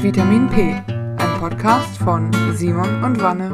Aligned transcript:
Vitamin 0.00 0.48
P, 0.48 0.74
ein 0.86 1.40
Podcast 1.40 1.98
von 1.98 2.30
Simon 2.54 3.02
und 3.02 3.20
Wanne. 3.20 3.50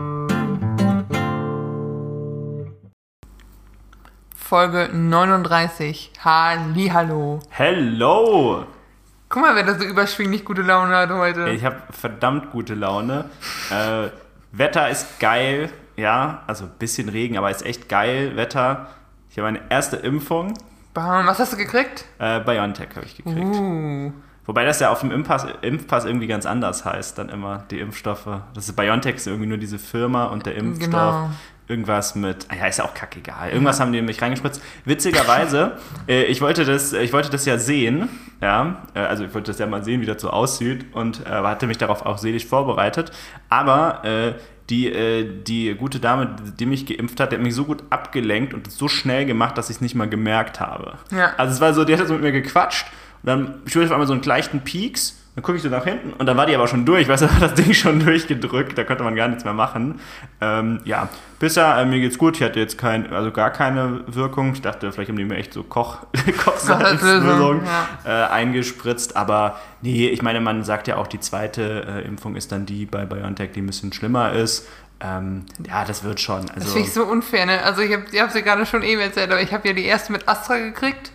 Folge 4.37 4.91
39. 4.93 6.13
Hallihallo. 6.23 7.41
Hello! 7.51 8.67
Guck 9.29 9.43
mal, 9.43 9.55
wer 9.57 9.65
da 9.65 9.79
so 9.79 9.85
überschwinglich 9.85 10.45
gute 10.45 10.63
Laune 10.63 10.95
hat 10.95 11.11
heute. 11.11 11.49
Ich 11.51 11.65
habe 11.65 11.77
verdammt 11.91 12.53
gute 12.53 12.75
Laune. 12.75 13.31
Äh, 13.71 14.09
Wetter 14.53 14.89
ist 14.91 15.19
geil, 15.19 15.71
ja, 15.97 16.43
also 16.47 16.65
ein 16.65 16.73
bisschen 16.79 17.09
Regen, 17.09 17.37
aber 17.39 17.51
ist 17.51 17.65
echt 17.65 17.89
geil, 17.89 18.37
Wetter. 18.37 18.89
Ich 19.31 19.39
habe 19.39 19.51
meine 19.51 19.63
erste 19.71 19.97
Impfung, 19.97 20.55
Bam, 20.93 21.27
Was 21.27 21.41
hast 21.41 21.53
du 21.53 21.57
gekriegt? 21.57 22.05
äh, 22.21 22.39
BioNTech 22.41 22.91
habe 22.95 23.07
ich 23.07 23.17
gekriegt. 23.17 23.57
Uh. 23.57 24.13
Wobei 24.47 24.65
das 24.65 24.81
ja 24.81 24.91
auf 24.91 25.01
dem 25.01 25.11
Impfpass, 25.11 25.47
Impfpass 25.63 26.05
irgendwie 26.05 26.27
ganz 26.27 26.47
anders 26.47 26.85
heißt, 26.85 27.19
dann 27.19 27.29
immer 27.29 27.65
die 27.71 27.81
Impfstoffe. 27.81 28.29
Das 28.55 28.69
ist 28.69 28.77
BioNTech 28.77 29.17
ist 29.17 29.27
irgendwie 29.27 29.47
nur 29.47 29.59
diese 29.59 29.79
Firma 29.79 30.27
und 30.27 30.47
der 30.47 30.57
Impfstoff. 30.57 30.91
Genau. 30.91 31.31
Irgendwas 31.67 32.15
mit, 32.15 32.47
ah 32.51 32.57
ja, 32.57 32.67
ist 32.67 32.79
ja 32.79 32.85
auch 32.85 32.93
kackegal. 32.93 33.49
Irgendwas 33.49 33.81
haben 33.81 33.91
die 33.91 34.03
mich 34.03 34.21
reingespritzt. 34.21 34.63
Witzigerweise, 34.85 35.79
äh, 36.09 36.25
ich, 36.25 36.43
wollte 36.43 36.67
das, 36.67 36.93
ich 36.93 37.15
wollte 37.15 37.31
das 37.31 37.47
ja 37.47 37.57
sehen, 37.57 38.11
ja, 38.43 38.83
äh, 38.93 38.99
also 38.99 39.25
ich 39.25 39.33
wollte 39.33 39.51
das 39.51 39.59
ja 39.59 39.67
mal 39.67 39.83
sehen, 39.83 40.03
wie 40.03 40.07
das 40.07 40.21
so 40.21 40.29
aussieht 40.29 40.95
und 40.95 41.25
äh, 41.25 41.31
hatte 41.31 41.67
mich 41.67 41.79
darauf 41.79 42.05
auch 42.05 42.19
seelisch 42.19 42.45
vorbereitet. 42.45 43.13
Aber 43.49 44.05
äh, 44.05 44.35
die, 44.69 44.93
äh, 44.93 45.27
die 45.43 45.75
gute 45.75 46.01
Dame, 46.01 46.37
die 46.59 46.67
mich 46.67 46.85
geimpft 46.85 47.19
hat, 47.19 47.33
die 47.33 47.37
hat 47.37 47.43
mich 47.43 47.55
so 47.55 47.65
gut 47.65 47.83
abgelenkt 47.89 48.53
und 48.53 48.71
so 48.71 48.87
schnell 48.87 49.25
gemacht, 49.25 49.57
dass 49.57 49.71
ich 49.71 49.77
es 49.77 49.81
nicht 49.81 49.95
mal 49.95 50.09
gemerkt 50.09 50.61
habe. 50.61 50.99
Ja. 51.11 51.33
Also 51.39 51.55
es 51.55 51.61
war 51.63 51.73
so, 51.73 51.85
die 51.85 51.97
hat 51.97 52.07
so 52.07 52.13
mit 52.13 52.23
mir 52.23 52.33
gequatscht 52.33 52.87
dann 53.25 53.55
spürte 53.67 53.87
ich 53.87 53.91
auf 53.91 53.93
einmal 53.93 54.07
so 54.07 54.13
einen 54.13 54.23
leichten 54.23 54.61
Pieks. 54.61 55.21
Dann 55.35 55.43
gucke 55.43 55.57
ich 55.57 55.65
so 55.65 55.69
nach 55.69 55.83
hinten 55.83 56.13
und 56.13 56.27
dann 56.27 56.37
war 56.37 56.47
die 56.47 56.55
aber 56.55 56.69
schon 56.69 56.85
durch. 56.87 57.09
Weißt 57.09 57.23
du, 57.23 57.27
da 57.27 57.33
war 57.33 57.41
das 57.49 57.55
Ding 57.55 57.75
schon 57.75 57.99
durchgedrückt, 58.05 58.79
da 58.79 58.85
konnte 58.85 59.03
man 59.03 59.17
gar 59.17 59.27
nichts 59.27 59.43
mehr 59.43 59.53
machen. 59.53 59.99
Ähm, 60.41 60.79
ja, 60.85 61.09
bisher, 61.41 61.77
äh, 61.77 61.85
mir 61.85 61.99
geht's 61.99 62.19
gut. 62.19 62.37
Ich 62.37 62.43
hatte 62.45 62.61
jetzt 62.61 62.79
kein, 62.79 63.13
also 63.13 63.33
gar 63.33 63.51
keine 63.51 64.03
Wirkung. 64.07 64.53
Ich 64.53 64.63
dachte, 64.63 64.93
vielleicht 64.93 65.09
haben 65.11 65.17
die 65.17 65.25
mir 65.25 65.35
echt 65.35 65.53
so 65.53 65.65
Koch, 65.65 65.99
Kochsalzlösung 66.45 67.63
Ja. 67.65 68.27
äh, 68.27 68.31
eingespritzt. 68.31 69.17
Aber 69.17 69.59
nee, 69.83 70.07
ich 70.09 70.23
meine, 70.23 70.41
man 70.41 70.63
sagt 70.63 70.87
ja 70.89 70.97
auch, 70.97 71.07
die 71.09 71.19
zweite 71.21 71.85
äh, 71.89 72.07
Impfung 72.07 72.37
ist 72.37 72.53
dann 72.53 72.65
die 72.67 72.87
bei 72.87 73.05
BioNTech, 73.05 73.51
die 73.53 73.61
ein 73.63 73.67
bisschen 73.67 73.93
schlimmer 73.93 74.33
ist. 74.33 74.69
Ähm, 75.01 75.47
ja, 75.67 75.85
das 75.85 76.05
wird 76.05 76.21
schon. 76.21 76.43
Also, 76.51 76.53
Das 76.61 76.73
finde 76.73 76.87
ich 76.89 76.95
so 76.95 77.05
unfair, 77.05 77.47
ne? 77.47 77.61
Also 77.63 77.83
ich 77.83 77.93
habe 77.93 78.05
ich 78.07 78.15
ja 78.15 78.27
gerade 78.41 78.65
schon 78.67 78.83
eben 78.85 79.01
erzählt, 79.01 79.33
aber 79.33 79.43
ich 79.43 79.53
habe 79.53 79.67
ja 79.67 79.75
die 79.75 79.85
erste 79.85 80.13
mit 80.13 80.29
Astra 80.29 80.59
gekriegt 80.59 81.11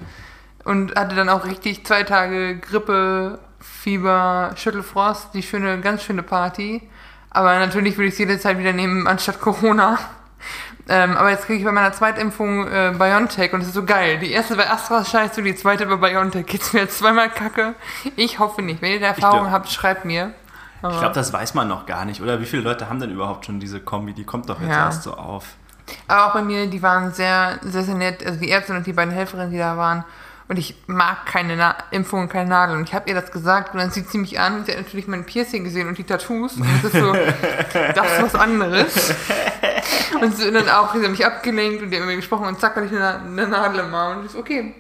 und 0.70 0.96
hatte 0.96 1.16
dann 1.16 1.30
auch 1.30 1.46
richtig 1.46 1.86
zwei 1.86 2.04
Tage 2.04 2.58
Grippe, 2.60 3.40
Fieber, 3.60 4.52
Schüttelfrost, 4.56 5.34
die 5.34 5.44
schöne, 5.44 5.80
ganz 5.82 6.04
schöne 6.04 6.24
Party. 6.24 6.88
Aber 7.32 7.58
natürlich 7.60 7.98
würde 7.98 8.08
ich 8.08 8.14
es 8.14 8.20
jede 8.20 8.40
Zeit 8.40 8.58
wieder 8.58 8.74
nehmen, 8.74 9.08
anstatt 9.08 9.42
Corona. 9.42 9.98
Ähm, 10.88 11.16
aber 11.18 11.30
jetzt 11.30 11.46
kriege 11.46 11.60
ich 11.60 11.66
bei 11.66 11.72
meiner 11.72 11.92
Zweitimpfung 11.94 12.68
äh, 12.68 12.94
BioNTech 12.98 13.54
und 13.54 13.62
es 13.62 13.68
ist 13.68 13.74
so 13.76 13.84
geil. 13.86 14.18
Die 14.20 14.32
erste 14.32 14.56
bei 14.56 14.70
Astra 14.70 15.06
scheiße, 15.06 15.42
die 15.44 15.56
zweite 15.56 15.86
bei 15.86 15.98
BioNTech 15.98 16.46
geht's 16.48 16.74
mir 16.74 16.80
jetzt 16.82 16.98
zweimal 16.98 17.30
kacke. 17.30 17.76
Ich 18.16 18.40
hoffe 18.40 18.62
nicht. 18.62 18.82
Wenn 18.82 18.94
ihr 18.94 19.00
da 19.00 19.08
Erfahrung 19.08 19.42
glaub- 19.42 19.52
habt, 19.52 19.70
schreibt 19.70 20.06
mir. 20.06 20.34
ich 20.82 21.00
glaube, 21.00 21.14
das 21.14 21.32
weiß 21.34 21.54
man 21.54 21.68
noch 21.68 21.86
gar 21.86 22.06
nicht, 22.06 22.22
oder? 22.22 22.40
Wie 22.42 22.46
viele 22.46 22.64
Leute 22.64 22.90
haben 22.90 23.00
denn 23.00 23.12
überhaupt 23.12 23.46
schon 23.46 23.60
diese 23.60 23.80
Kombi? 23.82 24.14
Die 24.14 24.24
kommt 24.24 24.50
doch 24.50 24.60
jetzt 24.62 24.70
Ja. 24.70 24.86
erst 24.86 25.04
so 25.04 25.14
auf. 25.14 25.46
Aber 26.08 26.28
auch 26.28 26.34
bei 26.34 26.42
mir, 26.42 26.68
die 26.68 26.82
waren 26.82 27.12
sehr, 27.14 27.60
sehr, 27.62 27.84
sehr 27.84 27.96
nett. 27.96 28.26
Also 28.26 28.40
die 28.40 28.50
Ärzte 28.50 28.74
und 28.74 28.88
die 28.88 28.94
beiden 28.94 29.14
Helferinnen, 29.14 29.52
die 29.52 29.58
da 29.58 29.76
waren. 29.78 30.04
Und 30.50 30.58
ich 30.58 30.74
mag 30.88 31.28
keine 31.28 31.56
Na 31.56 31.78
Impfungen, 31.92 32.28
keine 32.28 32.50
Nadeln. 32.50 32.80
Und 32.80 32.90
ich 32.90 32.96
habe 32.96 33.08
ihr 33.08 33.14
das 33.14 33.32
gesagt 33.32 33.74
und 33.74 33.80
dann 33.80 33.92
sieht 33.92 34.10
sie 34.10 34.18
mich 34.18 34.40
an. 34.40 34.66
Sie 34.66 34.72
hat 34.72 34.80
natürlich 34.80 35.08
mein 35.08 35.24
Piercing 35.24 35.64
gesehen 35.64 35.88
und 35.88 35.96
die 35.96 36.04
Tattoos. 36.04 36.56
Und 36.56 36.66
das 36.82 36.92
ist 36.92 37.00
so, 37.00 37.14
das 37.74 38.14
ist 38.14 38.24
was 38.24 38.36
anderes. 38.36 39.14
Und 40.20 40.36
sie 40.36 40.52
dann 40.52 40.68
auch, 40.68 40.96
sie 40.96 41.04
hat 41.04 41.12
mich 41.12 41.24
abgelenkt 41.24 41.84
und 41.84 41.92
die 41.92 41.98
haben 41.98 42.08
mir 42.08 42.16
gesprochen 42.16 42.48
und 42.48 42.60
zack, 42.60 42.76
hatte 42.76 42.88
ich 42.88 42.92
eine, 42.92 43.20
eine 43.20 43.48
Nadel 43.48 43.82
im 43.82 43.92
Maul. 43.92 44.18
Und 44.18 44.26
ich 44.26 44.32
so, 44.32 44.40
okay, 44.40 44.74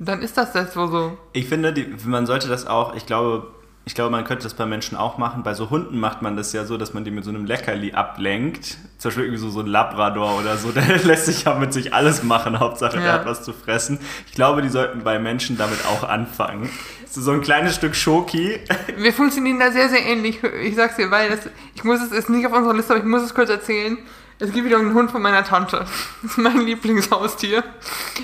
dann 0.00 0.22
ist 0.22 0.36
das 0.36 0.52
das 0.52 0.74
so. 0.74 0.88
so. 0.88 1.16
Ich 1.32 1.48
finde, 1.48 1.72
die, 1.72 1.94
man 2.04 2.26
sollte 2.26 2.48
das 2.48 2.66
auch, 2.66 2.96
ich 2.96 3.06
glaube, 3.06 3.46
ich 3.84 3.94
glaube, 3.96 4.10
man 4.10 4.24
könnte 4.24 4.44
das 4.44 4.54
bei 4.54 4.64
Menschen 4.64 4.96
auch 4.96 5.18
machen. 5.18 5.42
Bei 5.42 5.54
so 5.54 5.68
Hunden 5.70 5.98
macht 5.98 6.22
man 6.22 6.36
das 6.36 6.52
ja 6.52 6.64
so, 6.64 6.76
dass 6.78 6.94
man 6.94 7.04
die 7.04 7.10
mit 7.10 7.24
so 7.24 7.30
einem 7.30 7.44
Leckerli 7.46 7.92
ablenkt. 7.92 8.76
Zum 8.98 9.08
Beispiel 9.08 9.24
irgendwie 9.24 9.40
so, 9.40 9.50
so 9.50 9.60
ein 9.60 9.66
Labrador 9.66 10.38
oder 10.38 10.56
so. 10.56 10.70
Der 10.72 10.98
lässt 11.04 11.26
sich 11.26 11.44
ja 11.44 11.54
mit 11.54 11.72
sich 11.72 11.92
alles 11.92 12.22
machen. 12.22 12.60
Hauptsache, 12.60 12.96
der 12.98 13.06
Ja. 13.06 13.12
hat 13.14 13.26
was 13.26 13.42
zu 13.42 13.52
fressen. 13.52 13.98
Ich 14.26 14.32
glaube, 14.34 14.62
die 14.62 14.68
sollten 14.68 15.02
bei 15.02 15.18
Menschen 15.18 15.58
damit 15.58 15.84
auch 15.86 16.08
anfangen. 16.08 16.70
So, 17.10 17.20
so 17.20 17.32
ein 17.32 17.40
kleines 17.40 17.74
Stück 17.74 17.94
Schoki. 17.96 18.60
Wir 18.96 19.12
funktionieren 19.12 19.58
da 19.58 19.72
sehr, 19.72 19.88
sehr 19.88 20.04
ähnlich. 20.06 20.38
Ich 20.62 20.76
sag's 20.76 20.96
dir, 20.96 21.10
weil 21.10 21.28
das, 21.30 21.40
ich 21.74 21.82
muss 21.84 22.00
es, 22.00 22.12
ist 22.12 22.30
nicht 22.30 22.46
auf 22.46 22.52
unserer 22.52 22.74
Liste, 22.74 22.92
aber 22.94 23.02
ich 23.02 23.08
muss 23.08 23.22
es 23.22 23.34
kurz 23.34 23.50
erzählen. 23.50 23.98
Es 24.38 24.52
gibt 24.52 24.64
wieder 24.64 24.78
einen 24.78 24.94
Hund 24.94 25.10
von 25.10 25.20
meiner 25.22 25.44
Tante. 25.44 25.84
Das 26.22 26.30
ist 26.32 26.38
mein 26.38 26.60
Lieblingshaustier. 26.60 27.62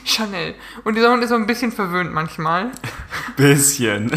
Chanel. 0.05 0.55
Und 0.85 0.95
dieser 0.97 1.11
Hund 1.13 1.23
ist 1.23 1.29
so 1.31 1.35
ein 1.37 1.47
bisschen 1.47 1.71
verwöhnt 1.73 2.13
manchmal. 2.15 2.71
Bisschen. 3.37 4.11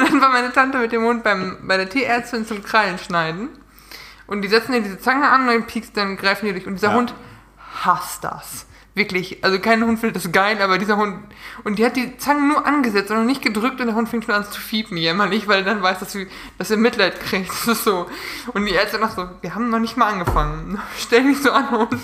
Und 0.00 0.12
dann 0.12 0.20
war 0.20 0.30
meine 0.30 0.52
Tante 0.52 0.78
mit 0.78 0.92
dem 0.92 1.02
Hund 1.02 1.22
beim, 1.22 1.58
bei 1.62 1.76
der 1.76 1.88
Tierärztin 1.88 2.46
zum 2.46 2.62
Krallenschneiden. 2.62 3.48
Und 4.26 4.42
die 4.42 4.48
setzen 4.48 4.72
ihr 4.74 4.80
diese 4.80 4.98
Zange 4.98 5.28
an 5.28 5.42
und 5.42 5.46
dann 5.48 5.66
piekst, 5.66 5.96
dann 5.96 6.16
greifen 6.16 6.46
die 6.46 6.52
durch. 6.52 6.66
Und 6.66 6.74
dieser 6.74 6.90
Ja. 6.90 6.94
Hund 6.94 7.14
hasst 7.84 8.24
das. 8.24 8.66
Wirklich. 8.94 9.42
Also 9.44 9.60
kein 9.60 9.84
Hund 9.84 10.00
findet 10.00 10.16
das 10.16 10.32
geil, 10.32 10.60
aber 10.60 10.78
dieser 10.78 10.96
Hund. 10.96 11.16
Und 11.64 11.78
die 11.78 11.84
hat 11.86 11.96
die 11.96 12.16
Zange 12.18 12.46
nur 12.46 12.66
angesetzt 12.66 13.10
und 13.10 13.18
noch 13.18 13.24
nicht 13.24 13.42
gedrückt 13.42 13.80
und 13.80 13.86
der 13.86 13.94
Hund 13.94 14.08
fängt 14.08 14.24
schon 14.24 14.34
an 14.34 14.44
zu 14.44 14.60
fiepen 14.60 14.96
jämmerlich, 14.96 15.46
weil 15.46 15.58
er 15.58 15.64
dann 15.64 15.82
weiß, 15.82 16.00
dass, 16.00 16.12
sie, 16.12 16.26
dass 16.58 16.70
er 16.70 16.76
Mitleid 16.76 17.20
kriegt. 17.20 17.50
Das 17.66 17.78
ist 17.78 17.84
so. 17.84 18.06
Und 18.52 18.66
die 18.66 18.72
Ärzte 18.72 18.98
noch 18.98 19.10
so, 19.14 19.28
wir 19.42 19.54
haben 19.54 19.70
noch 19.70 19.78
nicht 19.78 19.96
mal 19.96 20.08
angefangen. 20.12 20.80
Stell 20.98 21.24
dich 21.24 21.40
so 21.40 21.52
an 21.52 21.68
und. 21.68 22.00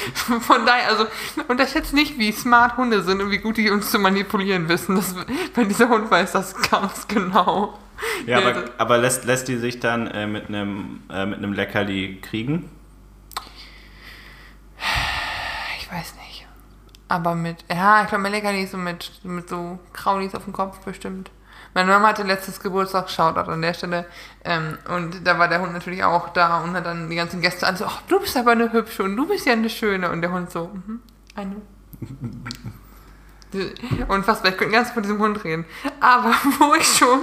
Von 0.40 0.66
daher, 0.66 0.88
also 0.88 1.06
unterschätzt 1.48 1.92
nicht, 1.92 2.18
wie 2.18 2.32
smart 2.32 2.76
Hunde 2.76 3.02
sind 3.02 3.20
und 3.20 3.30
wie 3.30 3.38
gut 3.38 3.56
die 3.56 3.70
uns 3.70 3.90
zu 3.90 3.98
manipulieren 3.98 4.68
wissen. 4.68 4.96
Das, 4.96 5.14
weil 5.54 5.66
dieser 5.66 5.88
Hund 5.88 6.10
weiß 6.10 6.32
das 6.32 6.54
ganz 6.70 7.06
genau. 7.08 7.78
Ja, 8.26 8.38
aber, 8.38 8.64
aber 8.78 8.98
lässt, 8.98 9.24
lässt 9.24 9.48
die 9.48 9.56
sich 9.56 9.80
dann 9.80 10.06
äh, 10.06 10.26
mit 10.26 10.48
einem 10.48 11.02
äh, 11.10 11.26
mit 11.26 11.38
einem 11.38 11.52
Leckerli 11.52 12.20
kriegen? 12.22 12.70
Ich 15.78 15.92
weiß 15.92 16.14
nicht. 16.14 16.46
Aber 17.08 17.34
mit, 17.34 17.64
ja, 17.68 18.02
ich 18.02 18.08
glaube, 18.08 18.22
mein 18.22 18.32
Leckerli 18.32 18.62
ist 18.62 18.70
so 18.70 18.78
mit, 18.78 19.10
mit 19.24 19.48
so 19.48 19.78
Kraulis 19.92 20.34
auf 20.34 20.44
dem 20.44 20.52
Kopf 20.52 20.78
bestimmt. 20.78 21.30
Meine 21.74 21.90
Mama 21.90 22.08
hatte 22.08 22.24
letztes 22.24 22.60
Geburtstag, 22.60 23.08
Shoutout 23.10 23.50
an 23.50 23.62
der 23.62 23.74
Stelle. 23.74 24.06
Ähm, 24.44 24.78
und 24.88 25.26
da 25.26 25.38
war 25.38 25.48
der 25.48 25.60
Hund 25.60 25.72
natürlich 25.72 26.02
auch 26.02 26.30
da 26.30 26.60
und 26.60 26.74
hat 26.74 26.86
dann 26.86 27.08
die 27.08 27.16
ganzen 27.16 27.40
Gäste 27.40 27.66
an 27.66 27.76
so, 27.76 27.84
ach, 27.84 28.02
du 28.08 28.18
bist 28.18 28.36
aber 28.36 28.52
eine 28.52 28.72
hübsche 28.72 29.04
und 29.04 29.16
du 29.16 29.26
bist 29.26 29.46
ja 29.46 29.52
eine 29.52 29.70
schöne. 29.70 30.10
Und 30.10 30.20
der 30.22 30.32
Hund 30.32 30.50
so, 30.50 30.70
mhm, 30.72 31.00
I 31.38 31.44
know. 31.44 31.62
Unfassbar, 34.08 34.52
ich 34.52 34.58
könnte 34.58 34.74
ganz 34.74 34.90
von 34.90 35.02
diesem 35.02 35.18
Hund 35.18 35.44
reden. 35.44 35.64
Aber 36.00 36.30
wo 36.58 36.74
ich 36.74 36.86
schon 36.86 37.20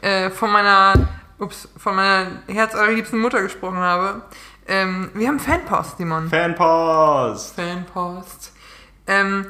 äh, 0.00 0.30
von 0.30 0.50
meiner, 0.50 0.94
ups, 1.38 1.68
von 1.76 1.94
meiner 1.94 2.42
herzallerliebsten 2.48 3.20
Mutter 3.20 3.42
gesprochen 3.42 3.78
habe, 3.78 4.22
ähm, 4.66 5.10
wir 5.14 5.28
haben 5.28 5.40
Fanpost, 5.40 5.98
Simon. 5.98 6.28
Fanpost! 6.28 7.56
Fanpost. 7.56 8.52
Ähm, 9.06 9.46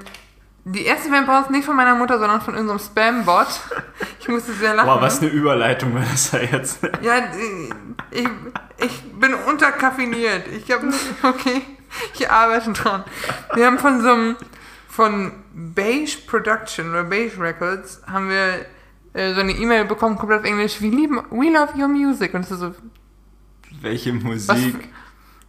die 0.72 0.84
erste 0.84 1.08
Fanpost 1.08 1.50
nicht 1.50 1.64
von 1.64 1.76
meiner 1.76 1.94
Mutter, 1.94 2.18
sondern 2.18 2.40
von 2.40 2.54
unserem 2.54 2.78
Spam-Bot. 2.78 3.46
Ich 4.20 4.28
musste 4.28 4.52
sehr 4.52 4.74
lachen. 4.74 4.86
Boah, 4.86 5.00
was 5.00 5.20
eine 5.20 5.30
Überleitung 5.30 5.94
war 5.94 6.02
das 6.02 6.32
ja 6.32 6.40
jetzt. 6.40 6.80
Ja, 7.02 7.16
ich, 8.10 8.28
ich 8.78 9.02
bin 9.18 9.34
unterkaffiniert. 9.34 10.46
Ich 10.48 10.70
habe, 10.70 10.88
okay, 11.22 11.62
ich 12.14 12.30
arbeite 12.30 12.72
dran. 12.72 13.04
Wir 13.54 13.66
haben 13.66 13.78
von 13.78 14.00
so 14.02 14.12
einem, 14.12 14.36
von 14.88 15.32
Beige 15.54 16.18
Production 16.26 16.90
oder 16.90 17.04
Beige 17.04 17.40
Records, 17.40 18.02
haben 18.06 18.28
wir 18.28 18.66
äh, 19.12 19.34
so 19.34 19.40
eine 19.40 19.52
E-Mail 19.52 19.86
bekommen, 19.86 20.16
komplett 20.16 20.40
auf 20.40 20.46
Englisch. 20.46 20.80
We, 20.80 20.86
lieben, 20.88 21.20
we 21.30 21.50
love 21.50 21.76
your 21.76 21.88
music. 21.88 22.34
Und 22.34 22.42
es 22.42 22.50
ist 22.50 22.60
so, 22.60 22.74
Welche 23.80 24.14
was, 24.14 24.22
Musik? 24.22 24.88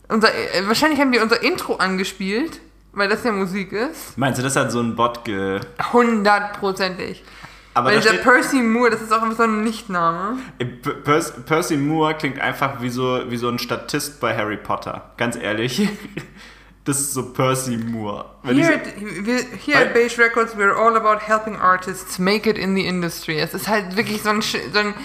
unser, 0.08 0.34
äh, 0.34 0.68
wahrscheinlich 0.68 1.00
haben 1.00 1.12
die 1.12 1.20
unser 1.20 1.42
Intro 1.44 1.76
angespielt, 1.76 2.60
weil 2.94 3.10
das 3.10 3.24
ja 3.24 3.32
Musik 3.32 3.72
ist. 3.72 4.18
Meinst 4.18 4.40
du, 4.40 4.44
das 4.44 4.56
hat 4.56 4.72
so 4.72 4.80
ein 4.80 4.96
Bot 4.96 5.24
ge... 5.24 5.60
Hundertprozentig. 5.94 7.24
Aber 7.74 7.90
Weil 7.90 8.02
dieser 8.02 8.16
Percy 8.16 8.62
Moore, 8.62 8.90
das 8.90 9.02
ist 9.02 9.14
auch 9.14 9.22
einfach 9.22 9.38
so 9.38 9.44
ein 9.44 9.64
Nichtname. 9.64 10.40
Ey, 10.58 10.66
Per- 10.66 11.22
Percy, 11.46 11.78
Moore 11.78 12.16
klingt 12.16 12.40
einfach 12.42 12.82
wie 12.82 12.90
so, 12.90 13.22
wie 13.30 13.38
so 13.38 13.48
ein 13.48 13.60
Statist 13.60 14.20
bei 14.20 14.36
Harry 14.36 14.58
Potter. 14.58 15.12
Ganz 15.18 15.36
ehrlich. 15.36 15.88
Das 16.84 17.00
ist 17.00 17.14
so 17.14 17.32
Percy 17.32 17.78
Moore. 17.78 18.26
Wenn 18.42 18.58
Here, 18.58 18.74
so, 18.74 18.74
at, 18.74 19.26
wir, 19.26 19.38
here 19.64 19.86
at 19.86 19.94
Beige 19.94 20.18
Records, 20.18 20.58
we're 20.58 20.76
all 20.76 20.98
about 20.98 21.20
helping 21.24 21.56
artists 21.56 22.18
make 22.18 22.50
it 22.50 22.58
in 22.58 22.76
the 22.76 22.88
industry. 22.88 23.40
Es 23.40 23.54
ist 23.54 23.68
halt 23.68 23.96
wirklich 23.96 24.24
so 24.24 24.30
ein, 24.32 24.42
so 24.42 24.58
ein 24.80 24.96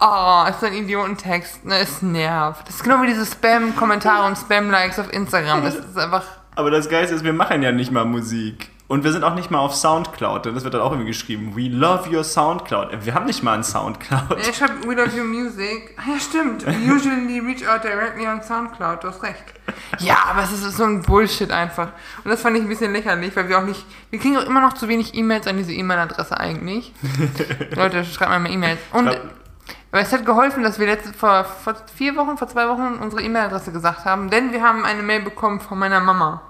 oh, 0.00 0.44
es 0.48 0.56
ist 0.56 0.64
ein 0.64 0.72
Idiotentext. 0.74 1.64
Ne, 1.64 1.78
es 1.78 2.02
nervt. 2.02 2.66
Das 2.66 2.74
ist 2.74 2.82
genau 2.82 3.00
wie 3.02 3.06
diese 3.06 3.26
Spam-Kommentare 3.26 4.26
und 4.26 4.36
Spam-Likes 4.36 4.98
auf 4.98 5.12
Instagram. 5.12 5.64
Es 5.64 5.76
ist 5.76 5.96
einfach, 5.96 6.24
aber 6.56 6.70
das 6.70 6.88
Geilste 6.88 7.14
ist, 7.14 7.24
wir 7.24 7.32
machen 7.32 7.62
ja 7.62 7.72
nicht 7.72 7.90
mal 7.92 8.04
Musik. 8.04 8.70
Und 8.86 9.02
wir 9.02 9.12
sind 9.12 9.24
auch 9.24 9.34
nicht 9.34 9.50
mal 9.50 9.60
auf 9.60 9.74
Soundcloud, 9.74 10.44
denn 10.44 10.54
das 10.54 10.62
wird 10.62 10.74
dann 10.74 10.82
auch 10.82 10.90
irgendwie 10.92 11.08
geschrieben. 11.08 11.56
We 11.56 11.68
love 11.74 12.14
your 12.14 12.22
Soundcloud. 12.22 13.06
Wir 13.06 13.14
haben 13.14 13.24
nicht 13.24 13.42
mal 13.42 13.54
einen 13.54 13.64
Soundcloud. 13.64 14.36
Ich 14.46 14.62
habe 14.62 14.74
We 14.86 14.94
Love 14.94 15.10
Your 15.18 15.24
Music. 15.24 15.96
Ah, 15.96 16.02
Ja, 16.12 16.20
stimmt. 16.20 16.66
Usually 16.86 17.38
reach 17.40 17.66
out 17.66 17.82
directly 17.82 18.26
on 18.26 18.42
Soundcloud. 18.42 19.02
Du 19.02 19.08
hast 19.08 19.22
recht. 19.22 19.42
Ja, 20.00 20.18
aber 20.30 20.42
es 20.42 20.52
ist 20.52 20.76
so 20.76 20.84
ein 20.84 21.00
Bullshit 21.00 21.50
einfach. 21.50 21.88
Und 22.24 22.30
das 22.30 22.42
fand 22.42 22.58
ich 22.58 22.62
ein 22.62 22.68
bisschen 22.68 22.92
lächerlich, 22.92 23.34
weil 23.34 23.48
wir 23.48 23.58
auch 23.58 23.64
nicht. 23.64 23.82
Wir 24.10 24.18
kriegen 24.18 24.36
auch 24.36 24.44
immer 24.44 24.60
noch 24.60 24.74
zu 24.74 24.86
wenig 24.86 25.14
E-Mails 25.14 25.46
an 25.46 25.56
diese 25.56 25.72
E-Mail-Adresse 25.72 26.38
eigentlich. 26.38 26.92
Leute, 27.74 28.04
schreibt 28.04 28.30
mal 28.30 28.38
mal 28.38 28.50
E-Mails. 28.52 28.78
Und. 28.92 29.06
Schreibt- 29.08 29.43
Aber 29.94 30.02
es 30.02 30.12
hat 30.12 30.26
geholfen, 30.26 30.64
dass 30.64 30.80
wir 30.80 30.88
letzte, 30.88 31.12
vor, 31.12 31.44
vor 31.44 31.76
vier 31.94 32.16
Wochen, 32.16 32.36
vor 32.36 32.48
zwei 32.48 32.66
Wochen 32.68 32.98
unsere 33.00 33.22
E-Mail-Adresse 33.22 33.70
gesagt 33.70 34.04
haben, 34.04 34.28
denn 34.28 34.50
wir 34.50 34.60
haben 34.60 34.84
eine 34.84 35.04
Mail 35.04 35.22
bekommen 35.22 35.60
von 35.60 35.78
meiner 35.78 36.00
Mama. 36.00 36.42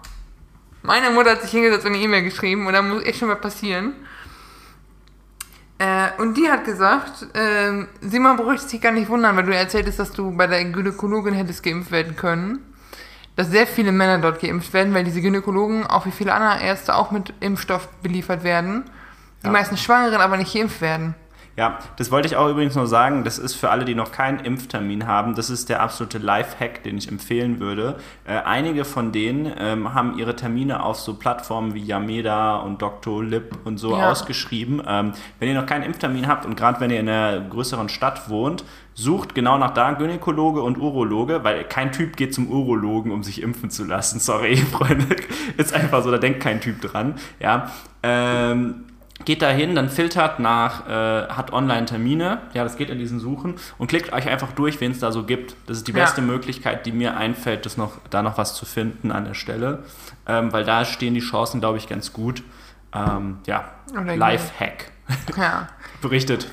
Meine 0.80 1.10
Mutter 1.10 1.32
hat 1.32 1.42
sich 1.42 1.50
hingesetzt 1.50 1.84
und 1.84 1.92
eine 1.92 2.02
E-Mail 2.02 2.22
geschrieben 2.22 2.66
und 2.66 2.72
da 2.72 2.80
muss 2.80 3.04
echt 3.04 3.18
schon 3.18 3.28
mal 3.28 3.36
passieren. 3.36 3.92
Äh, 5.76 6.08
und 6.16 6.38
die 6.38 6.50
hat 6.50 6.64
gesagt, 6.64 7.26
ähm, 7.34 7.88
Simon 8.00 8.38
beruhigt 8.38 8.66
sich 8.66 8.80
gar 8.80 8.92
nicht 8.92 9.10
wundern, 9.10 9.36
weil 9.36 9.44
du 9.44 9.54
erzähltest, 9.54 9.98
dass 9.98 10.12
du 10.12 10.34
bei 10.34 10.46
der 10.46 10.64
Gynäkologin 10.64 11.34
hättest 11.34 11.62
geimpft 11.62 11.90
werden 11.90 12.16
können. 12.16 12.64
Dass 13.36 13.48
sehr 13.50 13.66
viele 13.66 13.92
Männer 13.92 14.20
dort 14.20 14.40
geimpft 14.40 14.72
werden, 14.72 14.94
weil 14.94 15.04
diese 15.04 15.20
Gynäkologen, 15.20 15.86
auch 15.86 16.06
wie 16.06 16.12
viele 16.12 16.32
andere 16.32 16.62
Ärzte, 16.62 16.94
auch 16.94 17.10
mit 17.10 17.34
Impfstoff 17.40 17.88
beliefert 18.02 18.42
werden. 18.42 18.84
Die 19.42 19.48
Ja. 19.48 19.52
meisten 19.52 19.76
Schwangeren 19.76 20.22
aber 20.22 20.38
nicht 20.38 20.54
geimpft 20.54 20.80
werden. 20.80 21.14
Ja, 21.56 21.78
das 21.96 22.10
wollte 22.10 22.26
ich 22.26 22.36
auch 22.36 22.48
übrigens 22.48 22.74
nur 22.74 22.86
sagen. 22.88 23.22
Das 23.22 23.38
ist 23.38 23.54
für 23.54 23.70
alle, 23.70 23.84
die 23.84 23.94
noch 23.94 24.10
keinen 24.10 24.40
Impftermin 24.40 25.06
haben, 25.06 25.34
das 25.36 25.50
ist 25.50 25.68
der 25.68 25.82
absolute 25.82 26.18
Life-Hack, 26.18 26.82
den 26.82 26.98
ich 26.98 27.08
empfehlen 27.08 27.60
würde. 27.60 27.96
Äh, 28.24 28.38
einige 28.44 28.84
von 28.84 29.12
denen 29.12 29.52
ähm, 29.58 29.94
haben 29.94 30.18
ihre 30.18 30.34
Termine 30.34 30.82
auf 30.82 30.98
so 30.98 31.14
Plattformen 31.14 31.74
wie 31.74 31.82
Yameda 31.84 32.56
und 32.56 32.82
Dr. 32.82 33.22
Lib 33.22 33.56
und 33.64 33.78
so 33.78 33.96
Ja. 33.96 34.10
ausgeschrieben. 34.10 34.82
Ähm, 34.86 35.12
wenn 35.38 35.48
ihr 35.48 35.54
noch 35.54 35.66
keinen 35.66 35.84
Impftermin 35.84 36.26
habt 36.26 36.44
und 36.44 36.56
gerade 36.56 36.80
wenn 36.80 36.90
ihr 36.90 36.98
in 37.00 37.08
einer 37.08 37.40
größeren 37.40 37.88
Stadt 37.88 38.28
wohnt, 38.28 38.64
sucht 38.94 39.34
genau 39.34 39.56
nach 39.58 39.70
da 39.74 39.92
Gynäkologe 39.92 40.60
und 40.62 40.78
Urologe, 40.78 41.44
weil 41.44 41.64
kein 41.64 41.92
Typ 41.92 42.16
geht 42.16 42.34
zum 42.34 42.48
Urologen, 42.50 43.12
um 43.12 43.22
sich 43.22 43.42
impfen 43.42 43.70
zu 43.70 43.84
lassen. 43.84 44.18
Sorry, 44.20 44.56
Freunde. 44.56 45.06
Ist 45.56 45.72
einfach 45.72 46.02
so, 46.02 46.10
da 46.10 46.18
denkt 46.18 46.40
kein 46.40 46.60
Typ 46.60 46.80
dran. 46.80 47.14
Ja. 47.40 47.70
Ähm, 48.02 48.84
geht 49.24 49.42
da 49.42 49.50
hin, 49.50 49.74
dann 49.74 49.88
filtert 49.90 50.40
nach, 50.40 50.88
äh, 50.88 51.28
hat 51.28 51.52
Online-Termine, 51.52 52.38
ja, 52.52 52.64
das 52.64 52.76
geht 52.76 52.90
in 52.90 52.98
diesen 52.98 53.20
Suchen 53.20 53.54
und 53.78 53.86
klickt 53.86 54.12
euch 54.12 54.28
einfach 54.28 54.52
durch, 54.52 54.80
wen 54.80 54.90
es 54.90 54.98
da 54.98 55.12
so 55.12 55.22
gibt. 55.24 55.54
Das 55.66 55.76
ist 55.78 55.86
die 55.88 55.92
Ja. 55.92 56.00
beste 56.04 56.20
Möglichkeit, 56.20 56.84
die 56.84 56.92
mir 56.92 57.16
einfällt, 57.16 57.64
das 57.64 57.76
noch, 57.76 57.92
da 58.10 58.22
noch 58.22 58.38
was 58.38 58.54
zu 58.54 58.66
finden 58.66 59.12
an 59.12 59.24
der 59.24 59.34
Stelle, 59.34 59.84
ähm, 60.26 60.52
weil 60.52 60.64
da 60.64 60.84
stehen 60.84 61.14
die 61.14 61.20
Chancen, 61.20 61.60
glaube 61.60 61.78
ich, 61.78 61.88
ganz 61.88 62.12
gut. 62.12 62.42
Ähm, 62.92 63.38
ja, 63.46 63.64
Oder 63.92 64.16
Life-Hack. 64.16 64.90
Ja. 65.36 65.68
Berichtet, 66.00 66.46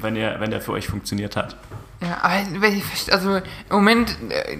wenn, 0.00 0.16
ihr, 0.16 0.36
wenn 0.38 0.50
der 0.50 0.60
für 0.60 0.72
euch 0.72 0.86
funktioniert 0.88 1.36
hat. 1.36 1.56
Ja, 2.00 2.18
aber 2.22 2.68
also 3.10 3.36
im 3.36 3.42
Moment 3.70 4.16
äh, 4.30 4.56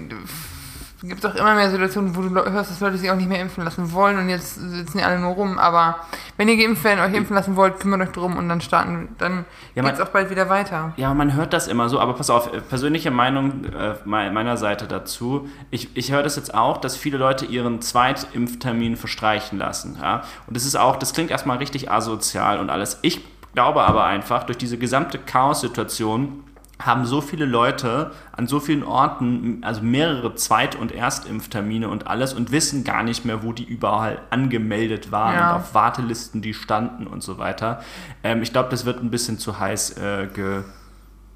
gibt 1.03 1.23
es 1.23 1.25
auch 1.29 1.35
immer 1.35 1.53
mehr 1.55 1.69
Situationen, 1.69 2.15
wo 2.15 2.21
du 2.21 2.29
hörst, 2.51 2.71
dass 2.71 2.79
Leute 2.79 2.97
sich 2.97 3.11
auch 3.11 3.15
nicht 3.15 3.29
mehr 3.29 3.39
impfen 3.39 3.63
lassen 3.63 3.91
wollen 3.93 4.17
und 4.17 4.29
jetzt 4.29 4.55
sitzen 4.55 4.97
die 4.97 5.03
alle 5.03 5.19
nur 5.19 5.33
rum. 5.33 5.59
Aber 5.59 5.97
wenn 6.37 6.47
ihr 6.49 6.57
geimpft 6.57 6.83
werden, 6.83 6.99
euch 6.99 7.13
impfen 7.15 7.35
lassen 7.35 7.55
wollt, 7.55 7.79
kümmert 7.79 8.01
euch 8.01 8.09
drum 8.11 8.35
und 8.37 8.49
dann 8.49 8.61
starten, 8.61 9.09
dann 9.19 9.45
Ja, 9.75 9.83
geht's 9.83 9.99
man- 9.99 10.07
auch 10.07 10.11
bald 10.11 10.29
wieder 10.29 10.49
weiter. 10.49 10.93
Ja, 10.97 11.13
man 11.13 11.33
hört 11.35 11.53
das 11.53 11.67
immer 11.67 11.87
so, 11.89 11.99
aber 11.99 12.13
pass 12.13 12.29
auf, 12.29 12.51
äh, 12.53 12.61
persönliche 12.61 13.11
Meinung 13.11 13.65
äh, 13.65 13.95
mei- 14.05 14.31
meiner 14.31 14.57
Seite 14.57 14.87
dazu. 14.87 15.47
Ich, 15.69 15.95
ich 15.95 16.11
höre 16.11 16.23
das 16.23 16.35
jetzt 16.35 16.53
auch, 16.55 16.77
dass 16.77 16.95
viele 16.97 17.17
Leute 17.17 17.45
ihren 17.45 17.81
Zweitimpftermin 17.81 18.95
verstreichen 18.97 19.59
lassen. 19.59 19.97
Ja? 20.01 20.23
Und 20.47 20.55
das 20.57 20.65
ist 20.65 20.75
auch, 20.75 20.95
das 20.95 21.13
klingt 21.13 21.29
erstmal 21.31 21.57
richtig 21.57 21.91
asozial 21.91 22.59
und 22.59 22.69
alles. 22.69 22.97
Ich 23.03 23.21
glaube 23.53 23.83
aber 23.83 24.03
einfach, 24.05 24.43
durch 24.43 24.57
diese 24.57 24.77
gesamte 24.77 25.17
Chaos-Situation 25.17 26.43
haben 26.79 27.05
so 27.05 27.21
viele 27.21 27.45
Leute 27.45 28.11
an 28.31 28.45
so 28.47 28.59
vielen 28.59 28.83
Orten, 28.83 29.63
also 29.63 29.81
mehrere 29.81 30.35
Zweit- 30.35 30.75
und 30.75 30.91
Erstimpftermine 30.91 31.89
und 31.89 32.07
alles 32.07 32.33
und 32.33 32.51
wissen 32.51 32.83
gar 32.83 33.01
nicht 33.03 33.25
mehr, 33.25 33.41
wo 33.43 33.51
die 33.51 33.63
überall 33.65 34.19
angemeldet 34.29 35.11
waren 35.11 35.33
Ja. 35.35 35.49
und 35.51 35.61
auf 35.61 35.73
Wartelisten 35.73 36.41
die 36.41 36.53
standen 36.53 37.07
und 37.07 37.23
so 37.23 37.37
weiter. 37.39 37.81
Ähm, 38.23 38.41
ich 38.43 38.51
glaube, 38.51 38.69
das 38.69 38.85
wird 38.85 39.01
ein 39.01 39.09
bisschen 39.09 39.39
zu 39.39 39.59
heiß 39.59 39.97
äh, 39.97 40.27
ge... 40.33 40.63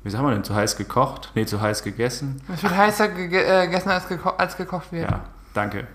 Wie 0.04 0.10
sagen 0.10 0.26
wir 0.26 0.32
denn? 0.32 0.44
Zu 0.44 0.56
heiß 0.56 0.78
gekocht? 0.78 1.32
Nee, 1.36 1.46
zu 1.46 1.62
heiß 1.62 1.84
gegessen? 1.84 2.42
Es 2.52 2.64
wird 2.64 2.76
heißer 2.76 3.06
äh, 3.16 3.28
gegessen, 3.68 3.90
als, 3.90 4.08
geko 4.08 4.30
als 4.30 4.58
gekocht 4.58 4.92
wird. 4.92 5.10
Ja, 5.10 5.22
danke. 5.54 5.88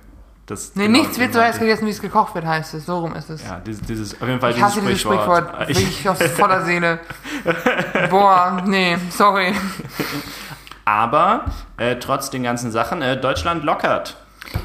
Das, 0.46 0.76
Nee, 0.76 0.86
genau, 0.86 1.00
nichts 1.00 1.18
wird 1.18 1.32
so 1.32 1.40
den 1.40 1.48
heiß 1.48 1.58
gegessen, 1.58 1.86
wie 1.86 1.90
es 1.90 2.00
gekocht 2.00 2.34
wird, 2.36 2.46
heißt 2.46 2.74
es. 2.74 2.86
So 2.86 3.00
rum 3.00 3.14
ist 3.16 3.28
es. 3.30 3.42
Ja, 3.42 3.58
dieses, 3.58 3.82
dieses, 3.82 4.20
auf 4.20 4.28
jeden 4.28 4.40
Fall 4.40 4.50
ich 4.50 4.56
dieses 4.56 4.70
hasse 4.70 4.80
dieses 4.80 5.00
Sprichwort. 5.00 5.48
Sprichwort. 5.48 5.68
Ich, 5.70 5.78
Wirklich 5.78 6.08
aus 6.08 6.22
voller 6.36 6.64
Seele. 6.64 7.00
Boah, 8.10 8.62
nee, 8.64 8.96
sorry. 9.10 9.52
aber 10.84 11.46
äh, 11.78 11.96
trotz 11.96 12.30
den 12.30 12.44
ganzen 12.44 12.70
Sachen, 12.70 13.02
äh, 13.02 13.20
Deutschland 13.20 13.64
lockert. 13.64 14.16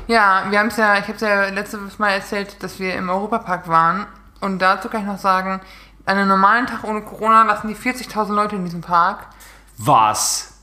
Ja, 0.08 0.44
wir 0.50 0.60
haben 0.60 0.68
es 0.68 0.78
ja, 0.78 0.96
ich 1.00 1.04
habe 1.04 1.14
es 1.14 1.22
ja 1.22 1.46
letztes 1.50 1.98
Mal 1.98 2.12
erzählt, 2.12 2.62
dass 2.62 2.80
wir 2.80 2.94
im 2.94 3.10
Europapark 3.10 3.68
waren. 3.68 4.06
Und 4.40 4.60
dazu 4.60 4.88
kann 4.88 5.02
ich 5.02 5.08
noch 5.08 5.18
sagen, 5.18 5.62
an 6.06 6.18
einem 6.18 6.28
normalen 6.28 6.68
Tag 6.68 6.84
ohne 6.84 7.02
Corona 7.02 7.44
lassen 7.44 7.68
die 7.68 7.76
40.000 7.76 8.34
Leute 8.34 8.56
in 8.56 8.66
diesem 8.66 8.82
Park. 8.82 9.26
Was? 9.78 10.54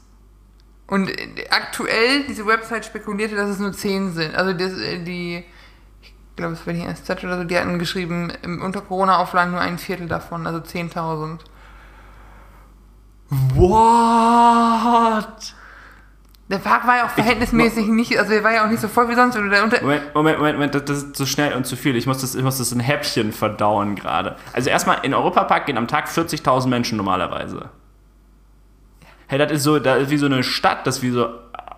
Und 0.88 1.12
aktuell, 1.50 2.24
diese 2.26 2.46
Website 2.46 2.86
spekulierte, 2.86 3.36
dass 3.36 3.50
es 3.50 3.58
nur 3.58 3.72
10 3.72 4.12
sind. 4.12 4.34
Also 4.34 4.54
das, 4.54 4.72
äh, 4.72 5.04
die, 5.04 5.44
ich 6.02 6.14
glaube, 6.34 6.54
es 6.54 6.66
war 6.66 6.72
die 6.72 6.82
SZ 6.82 7.22
oder 7.22 7.38
so, 7.38 7.44
die 7.44 7.58
hatten 7.58 7.78
geschrieben, 7.78 8.32
unter 8.62 8.80
Corona-Auflagen 8.80 9.52
nur 9.52 9.60
ein 9.60 9.78
Viertel 9.78 10.08
davon, 10.08 10.46
also 10.46 10.60
10.000. 10.60 11.40
What? 13.54 15.54
Der 16.48 16.56
Park 16.56 16.86
war 16.86 16.96
ja 16.96 17.04
auch 17.04 17.10
verhältnismäßig 17.10 17.88
nicht, 17.88 18.18
also 18.18 18.32
der 18.32 18.42
war 18.42 18.54
ja 18.54 18.64
auch 18.64 18.70
nicht 18.70 18.80
so 18.80 18.88
voll 18.88 19.10
wie 19.10 19.14
sonst. 19.14 19.36
Oder 19.36 19.50
der 19.50 19.64
unter 19.64 19.82
Moment, 19.82 20.14
Moment, 20.14 20.38
Moment, 20.38 20.56
Moment, 20.56 20.74
das, 20.74 20.84
das 20.86 21.02
ist 21.02 21.16
zu 21.16 21.26
schnell 21.26 21.52
und 21.52 21.66
zu 21.66 21.76
viel. 21.76 21.94
Ich 21.96 22.06
muss 22.06 22.22
das, 22.22 22.34
ich 22.34 22.42
muss 22.42 22.56
das 22.56 22.72
in 22.72 22.80
Häppchen 22.80 23.32
verdauen 23.32 23.94
gerade. 23.94 24.36
Also 24.54 24.70
erstmal, 24.70 25.00
in 25.02 25.12
Europapark 25.12 25.66
gehen 25.66 25.76
am 25.76 25.86
Tag 25.86 26.08
40.000 26.08 26.68
Menschen 26.68 26.96
normalerweise. 26.96 27.68
Hey, 29.28 29.38
das 29.38 29.52
ist 29.52 29.62
so, 29.62 29.78
das 29.78 30.02
ist 30.02 30.10
wie 30.10 30.16
so 30.18 30.26
eine 30.26 30.42
Stadt, 30.42 30.86
das 30.86 30.96
ist 30.96 31.02
wie 31.02 31.10
so 31.10 31.28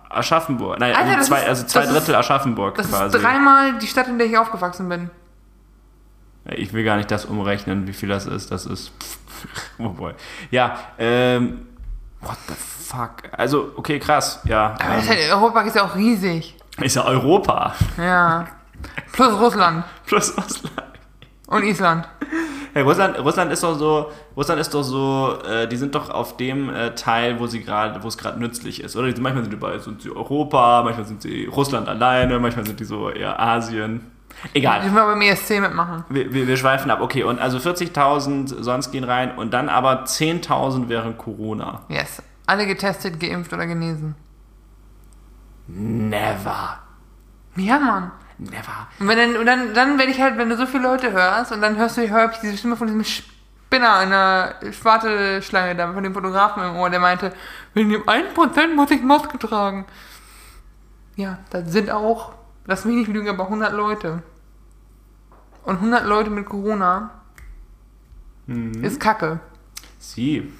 Aschaffenburg. 0.09 0.79
Nein, 0.79 0.95
Alter, 0.95 1.01
also 1.09 1.17
das 1.19 1.27
zwei, 1.27 1.39
ist- 1.41 1.47
also 1.49 1.65
zwei 1.67 1.79
das 1.81 1.89
ist- 1.89 1.95
Drittel 1.99 2.15
Aschaffenburg 2.15 2.75
das 2.75 2.89
quasi. 2.89 3.15
ist 3.17 3.23
dreimal 3.23 3.77
die 3.77 3.87
Stadt, 3.87 4.07
in 4.07 4.17
der 4.17 4.27
ich 4.27 4.37
aufgewachsen 4.37 4.89
bin. 4.89 5.09
Ich 6.45 6.73
will 6.73 6.83
gar 6.83 6.97
nicht 6.97 7.11
das 7.11 7.25
umrechnen, 7.25 7.85
wie 7.87 7.93
viel 7.93 8.09
das 8.09 8.25
ist. 8.25 8.51
Das 8.51 8.65
ist. 8.65 8.91
Oh 9.79 9.89
boy. 9.89 10.13
Ja, 10.51 10.77
ähm. 10.99 11.67
What 12.19 12.37
the 12.47 12.53
fuck? 12.53 13.23
Also, 13.31 13.71
okay, 13.75 13.97
krass. 13.99 14.39
Ja. 14.45 14.75
Aber 14.79 14.95
das 14.95 15.03
Ähm, 15.05 15.09
halt, 15.09 15.31
Europapark 15.31 15.65
ist 15.67 15.75
ja 15.75 15.83
auch 15.83 15.95
riesig. 15.95 16.55
ist 16.79 16.95
ja 16.95 17.03
Europa. 17.05 17.73
Ja. 17.97 18.45
Plus 19.11 19.33
Russland 19.39 19.83
Plus 20.05 20.37
Russland. 20.37 20.83
und 21.47 21.63
Island. 21.63 22.07
Hey, 22.73 22.83
Russland, 22.83 23.19
Russland 23.19 23.51
ist 23.51 23.63
doch 23.63 23.77
so, 23.77 24.11
Russland 24.37 24.61
ist 24.61 24.73
doch 24.73 24.83
so, 24.83 25.37
äh, 25.45 25.67
die 25.67 25.75
sind 25.75 25.93
doch 25.93 26.09
auf 26.09 26.37
dem 26.37 26.69
äh, 26.69 26.95
Teil, 26.95 27.39
wo 27.39 27.47
sie 27.47 27.61
gerade, 27.61 28.01
wo 28.01 28.07
es 28.07 28.17
gerade 28.17 28.39
nützlich 28.39 28.81
ist, 28.81 28.95
oder? 28.95 29.11
Die, 29.11 29.19
manchmal 29.19 29.43
sind 29.43 29.51
die 29.51 29.57
bei 29.57 29.77
sind 29.79 30.01
sie 30.01 30.09
Europa, 30.09 30.81
manchmal 30.83 31.05
sind 31.05 31.21
sie 31.21 31.45
Russland 31.45 31.89
alleine, 31.89 32.39
manchmal 32.39 32.65
sind 32.65 32.79
die 32.79 32.85
so 32.85 33.09
eher 33.09 33.39
Asien. 33.39 34.11
Egal. 34.53 34.83
will 34.83 34.91
beim 34.91 35.21
ESC 35.21 35.59
mitmachen. 35.59 36.05
Wir, 36.09 36.33
wir, 36.33 36.47
wir 36.47 36.57
schweifen 36.57 36.89
ab. 36.89 37.01
Okay, 37.01 37.23
und 37.23 37.39
also 37.39 37.57
40.000 37.57 38.63
sonst 38.63 38.91
gehen 38.91 39.03
rein 39.03 39.35
und 39.37 39.53
dann 39.53 39.67
aber 39.69 40.05
10.000 40.05 40.87
während 40.87 41.17
Corona. 41.17 41.81
Yes. 41.89 42.21
Alle 42.47 42.65
getestet, 42.65 43.19
geimpft 43.19 43.53
oder 43.53 43.67
genesen. 43.67 44.15
Never. 45.67 46.79
Ja, 47.55 47.79
Mann. 47.79 48.11
Never. 48.41 48.87
Und, 48.99 49.07
wenn 49.07 49.17
dann, 49.17 49.37
und 49.37 49.45
dann, 49.45 49.73
dann 49.75 49.99
werde 49.99 50.11
ich 50.11 50.19
halt, 50.19 50.35
wenn 50.37 50.49
du 50.49 50.57
so 50.57 50.65
viele 50.65 50.83
Leute 50.83 51.11
hörst 51.11 51.51
und 51.51 51.61
dann 51.61 51.77
hörst 51.77 51.97
du 51.97 52.09
hör 52.09 52.31
ich 52.31 52.39
diese 52.39 52.57
Stimme 52.57 52.75
von 52.75 52.87
diesem 52.87 53.03
Spinner 53.03 54.01
in 54.01 54.09
der 54.09 54.55
Warteschlange 54.81 55.75
da, 55.75 55.93
von 55.93 56.03
dem 56.03 56.13
Fotografen 56.13 56.63
im 56.63 56.75
Ohr, 56.75 56.89
der 56.89 56.99
meinte, 56.99 57.33
wegen 57.75 57.91
dem 57.91 58.01
1% 58.03 58.73
muss 58.73 58.89
ich 58.89 59.03
Maske 59.03 59.37
tragen. 59.37 59.85
Ja, 61.15 61.37
das 61.51 61.71
sind 61.71 61.91
auch, 61.91 62.33
lass 62.65 62.83
mich 62.83 62.95
nicht 62.95 63.09
lügen, 63.09 63.29
aber 63.29 63.43
100 63.43 63.73
Leute. 63.73 64.23
Und 65.63 65.75
100 65.75 66.05
Leute 66.05 66.31
mit 66.31 66.47
Corona 66.47 67.11
ist 68.81 68.99
kacke. 68.99 69.39
Sie. 69.99 70.51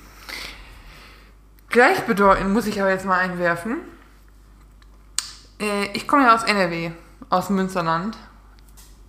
Gleichbedeutend 1.70 2.54
muss 2.54 2.68
ich 2.68 2.80
aber 2.80 2.92
jetzt 2.92 3.06
mal 3.06 3.18
einwerfen. 3.18 3.78
Äh, 5.60 5.86
ich 5.94 6.08
komme 6.08 6.24
ja 6.24 6.36
aus 6.36 6.44
NRW, 6.44 6.92
aus 7.32 7.50
Münsterland. 7.50 8.16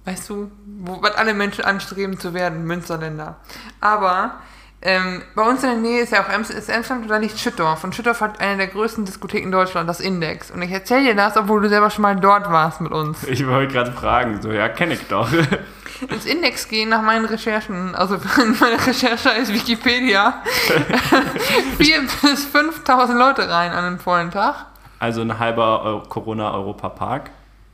Weißt 0.05 0.31
du, 0.31 0.51
wo, 0.81 1.01
was 1.03 1.15
alle 1.17 1.35
Menschen 1.35 1.65
anstreben 1.65 2.19
zu 2.19 2.33
werden, 2.35 2.65
Münsterländer. 2.65 3.37
Aber 3.81 4.33
ähm, 4.81 5.23
bei 5.37 5.43
uns 5.43 5.63
in 5.63 5.69
der 5.71 5.79
Nähe 5.79 6.03
ist 6.03 6.11
ja 6.13 6.25
auch 6.25 6.29
Ems, 6.29 6.51
ist 6.51 6.69
Emsland 6.69 7.05
oder 7.05 7.21
nicht 7.21 7.39
Schüttorf. 7.39 7.85
Und 7.85 7.95
Schüttorf 7.95 8.21
hat 8.21 8.41
eine 8.41 8.57
der 8.57 8.67
größten 8.67 9.05
Diskotheken 9.05 9.53
Deutschlands, 9.53 9.87
das 9.87 10.01
Index. 10.01 10.51
Und 10.51 10.61
ich 10.63 10.73
erzähle 10.73 11.05
dir 11.05 11.15
das, 11.15 11.37
obwohl 11.37 11.61
du 11.63 11.69
selber 11.69 11.89
schon 11.91 12.03
mal 12.03 12.17
dort 12.17 12.51
warst 12.51 12.81
mit 12.81 12.91
uns. 12.91 13.23
Ich 13.25 13.47
wollte 13.47 13.73
gerade 13.75 13.93
fragen, 13.93 14.43
so, 14.43 14.51
ja, 14.51 14.69
kenne 14.69 14.95
ich 14.95 15.07
doch. 15.07 15.29
ins 16.09 16.25
Index 16.27 16.67
gehen 16.67 16.89
nach 16.89 17.03
meinen 17.03 17.25
Recherchen. 17.25 17.95
Also 17.95 18.19
meine 18.61 18.85
Recherche 18.85 19.29
ist 19.31 19.53
Wikipedia. 19.55 20.43
4.000 21.79 22.03
bis 22.23 22.47
5.000 22.53 23.13
Leute 23.17 23.49
rein 23.49 23.71
an 23.71 23.85
einem 23.85 23.99
vollen 24.01 24.33
Tag. 24.33 24.67
Also 24.99 25.21
ein 25.21 25.39
halber 25.39 25.85
Eu- 25.85 26.09
Corona-Europa-Park. 26.09 27.31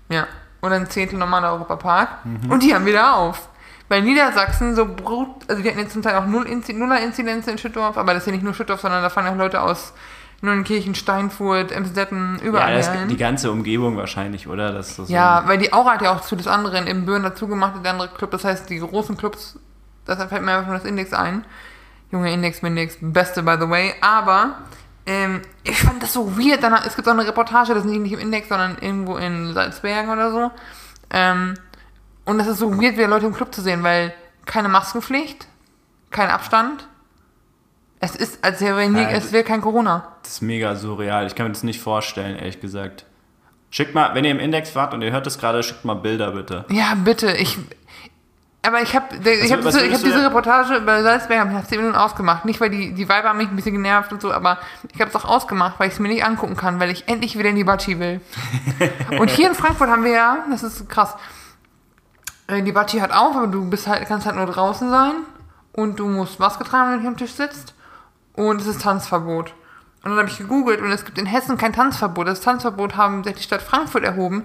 Ja. 0.08 0.26
Oder 0.62 0.76
ein 0.76 0.90
Zehntel 0.90 1.18
normaler 1.18 1.52
Europapark. 1.52 2.08
Und 2.48 2.62
die 2.62 2.74
haben 2.74 2.84
wieder 2.86 3.16
auf. 3.16 3.48
Weil 3.88 4.02
Niedersachsen 4.02 4.74
so 4.74 4.84
brut, 4.86 5.28
also 5.48 5.62
die 5.62 5.68
hatten 5.68 5.78
jetzt 5.78 5.92
zum 5.92 6.02
Teil 6.02 6.16
auch 6.16 6.26
null 6.26 6.44
Inzi 6.46 6.74
nuller 6.74 7.00
Inzidenz 7.00 7.46
in 7.46 7.56
Schüttorf, 7.56 7.96
aber 7.96 8.12
das 8.12 8.22
ist 8.22 8.26
ja 8.26 8.32
nicht 8.32 8.44
nur 8.44 8.52
Schüttorf, 8.52 8.80
sondern 8.80 9.02
da 9.02 9.08
fahren 9.08 9.24
ja 9.26 9.32
auch 9.32 9.36
Leute 9.36 9.62
aus 9.62 9.94
Neunkirchen, 10.42 10.94
Steinfurt, 10.94 11.72
Emstetten, 11.72 12.36
Ja, 12.40 12.44
überall 12.44 12.74
das, 12.76 12.92
hin. 12.92 13.08
die 13.08 13.16
ganze 13.16 13.50
Umgebung 13.50 13.96
wahrscheinlich, 13.96 14.46
oder? 14.46 14.72
Das 14.72 14.94
so 14.94 15.04
Ja, 15.04 15.42
weil 15.46 15.58
die 15.58 15.72
Aura 15.72 15.92
hat 15.92 16.02
ja 16.02 16.14
auch 16.14 16.20
zu 16.20 16.36
des 16.36 16.46
anderen 16.46 16.86
im 16.86 17.06
Böhren 17.06 17.22
dazu 17.22 17.48
gemacht, 17.48 17.74
der 17.82 17.92
andere 17.92 18.08
Club. 18.08 18.30
Das 18.30 18.44
heißt, 18.44 18.68
die 18.68 18.78
großen 18.78 19.16
Clubs, 19.16 19.58
deshalb 20.06 20.28
fällt 20.28 20.42
mir 20.42 20.52
einfach 20.52 20.66
nur 20.68 20.76
das 20.76 20.84
Index 20.84 21.12
ein. 21.12 21.44
Junge 22.12 22.32
Index, 22.32 22.62
Mindex, 22.62 22.98
beste 23.00 23.42
by 23.42 23.56
the 23.58 23.68
way. 23.68 23.94
Aber 24.00 24.58
ähm, 25.08 25.40
ich 25.64 25.80
fand 25.80 26.02
das 26.02 26.12
so 26.12 26.36
weird. 26.36 26.62
Danach, 26.62 26.84
es 26.84 26.94
gibt 26.94 27.08
auch 27.08 27.12
eine 27.12 27.26
Reportage, 27.26 27.72
das 27.72 27.84
ist 27.84 27.90
nicht 27.90 28.12
im 28.12 28.18
Index, 28.18 28.48
sondern 28.48 28.76
irgendwo 28.78 29.16
in 29.16 29.54
Salzbergen 29.54 30.10
oder 30.12 30.30
so. 30.30 30.50
Ähm, 31.10 31.54
und 32.26 32.36
das 32.36 32.46
ist 32.46 32.58
so 32.58 32.70
weird, 32.70 32.98
wieder 32.98 33.08
Leute 33.08 33.24
im 33.24 33.32
Club 33.32 33.54
zu 33.54 33.62
sehen, 33.62 33.82
weil 33.82 34.12
keine 34.44 34.68
Maskenpflicht, 34.68 35.48
kein 36.10 36.28
Abstand. 36.28 36.86
Es 38.00 38.14
ist, 38.14 38.44
als 38.44 38.60
wäre 38.60 38.86
nie, 38.88 39.00
Ja, 39.00 39.08
es 39.08 39.32
wäre 39.32 39.44
kein 39.44 39.62
Corona. 39.62 40.12
Das 40.22 40.34
ist 40.34 40.42
mega 40.42 40.76
surreal. 40.76 41.26
Ich 41.26 41.34
kann 41.34 41.46
mir 41.46 41.52
das 41.52 41.62
nicht 41.62 41.80
vorstellen, 41.80 42.36
ehrlich 42.36 42.60
gesagt. 42.60 43.06
Schickt 43.70 43.94
mal, 43.94 44.14
wenn 44.14 44.24
ihr 44.26 44.30
im 44.30 44.40
Index 44.40 44.74
wart 44.76 44.92
und 44.92 45.00
ihr 45.00 45.10
hört 45.10 45.26
das 45.26 45.38
gerade, 45.38 45.62
schickt 45.62 45.86
mal 45.86 45.94
Bilder 45.94 46.32
bitte. 46.32 46.66
Ja, 46.68 46.94
bitte. 46.94 47.32
Ich. 47.32 47.58
Aber 48.68 48.82
ich 48.82 48.94
habe 48.94 49.16
ich 49.16 49.50
hab 49.50 49.64
was 49.64 49.76
diese, 49.76 49.86
ich 49.86 49.94
hab 49.94 50.02
diese 50.02 50.22
Reportage 50.22 50.82
bei 50.82 51.02
Salzberg 51.02 51.40
hab 51.40 51.46
ich 51.48 51.54
nach 51.54 51.66
10 51.66 51.78
Minuten 51.78 51.96
ausgemacht. 51.96 52.44
Nicht, 52.44 52.60
weil 52.60 52.68
die, 52.68 52.92
die 52.92 53.08
Weiber 53.08 53.30
haben 53.30 53.38
mich 53.38 53.48
ein 53.48 53.56
bisschen 53.56 53.72
genervt 53.72 54.12
und 54.12 54.20
so, 54.20 54.30
aber 54.30 54.58
ich 54.92 55.00
habe 55.00 55.08
es 55.08 55.16
auch 55.16 55.24
ausgemacht, 55.24 55.80
weil 55.80 55.88
ich 55.88 55.94
es 55.94 56.00
mir 56.00 56.08
nicht 56.08 56.22
angucken 56.22 56.54
kann, 56.54 56.78
weil 56.78 56.90
ich 56.90 57.08
endlich 57.08 57.38
wieder 57.38 57.48
in 57.48 57.56
die 57.56 57.64
Batschi 57.64 57.98
will. 57.98 58.20
und 59.18 59.30
hier 59.30 59.48
in 59.48 59.54
Frankfurt 59.54 59.88
haben 59.88 60.04
wir 60.04 60.10
ja, 60.10 60.44
das 60.50 60.62
ist 60.62 60.86
krass, 60.86 61.14
äh, 62.46 62.62
die 62.62 62.72
Batschi 62.72 62.98
hat 62.98 63.10
auf, 63.10 63.34
aber 63.34 63.46
du 63.46 63.64
bist 63.70 63.86
halt, 63.86 64.06
kannst 64.06 64.26
halt 64.26 64.36
nur 64.36 64.44
draußen 64.44 64.90
sein 64.90 65.14
und 65.72 65.98
du 65.98 66.06
musst 66.06 66.38
Maske 66.38 66.62
tragen, 66.62 66.90
wenn 66.90 66.96
du 66.96 67.00
hier 67.00 67.10
am 67.10 67.16
Tisch 67.16 67.32
sitzt. 67.32 67.72
Und 68.34 68.60
es 68.60 68.66
ist 68.66 68.82
Tanzverbot. 68.82 69.54
Und 70.04 70.10
dann 70.10 70.18
habe 70.18 70.28
ich 70.28 70.36
gegoogelt 70.36 70.82
und 70.82 70.92
es 70.92 71.06
gibt 71.06 71.16
in 71.16 71.24
Hessen 71.24 71.56
kein 71.56 71.72
Tanzverbot. 71.72 72.28
Das 72.28 72.42
Tanzverbot 72.42 72.96
haben 72.96 73.22
die 73.22 73.42
Stadt 73.42 73.62
Frankfurt 73.62 74.04
erhoben, 74.04 74.44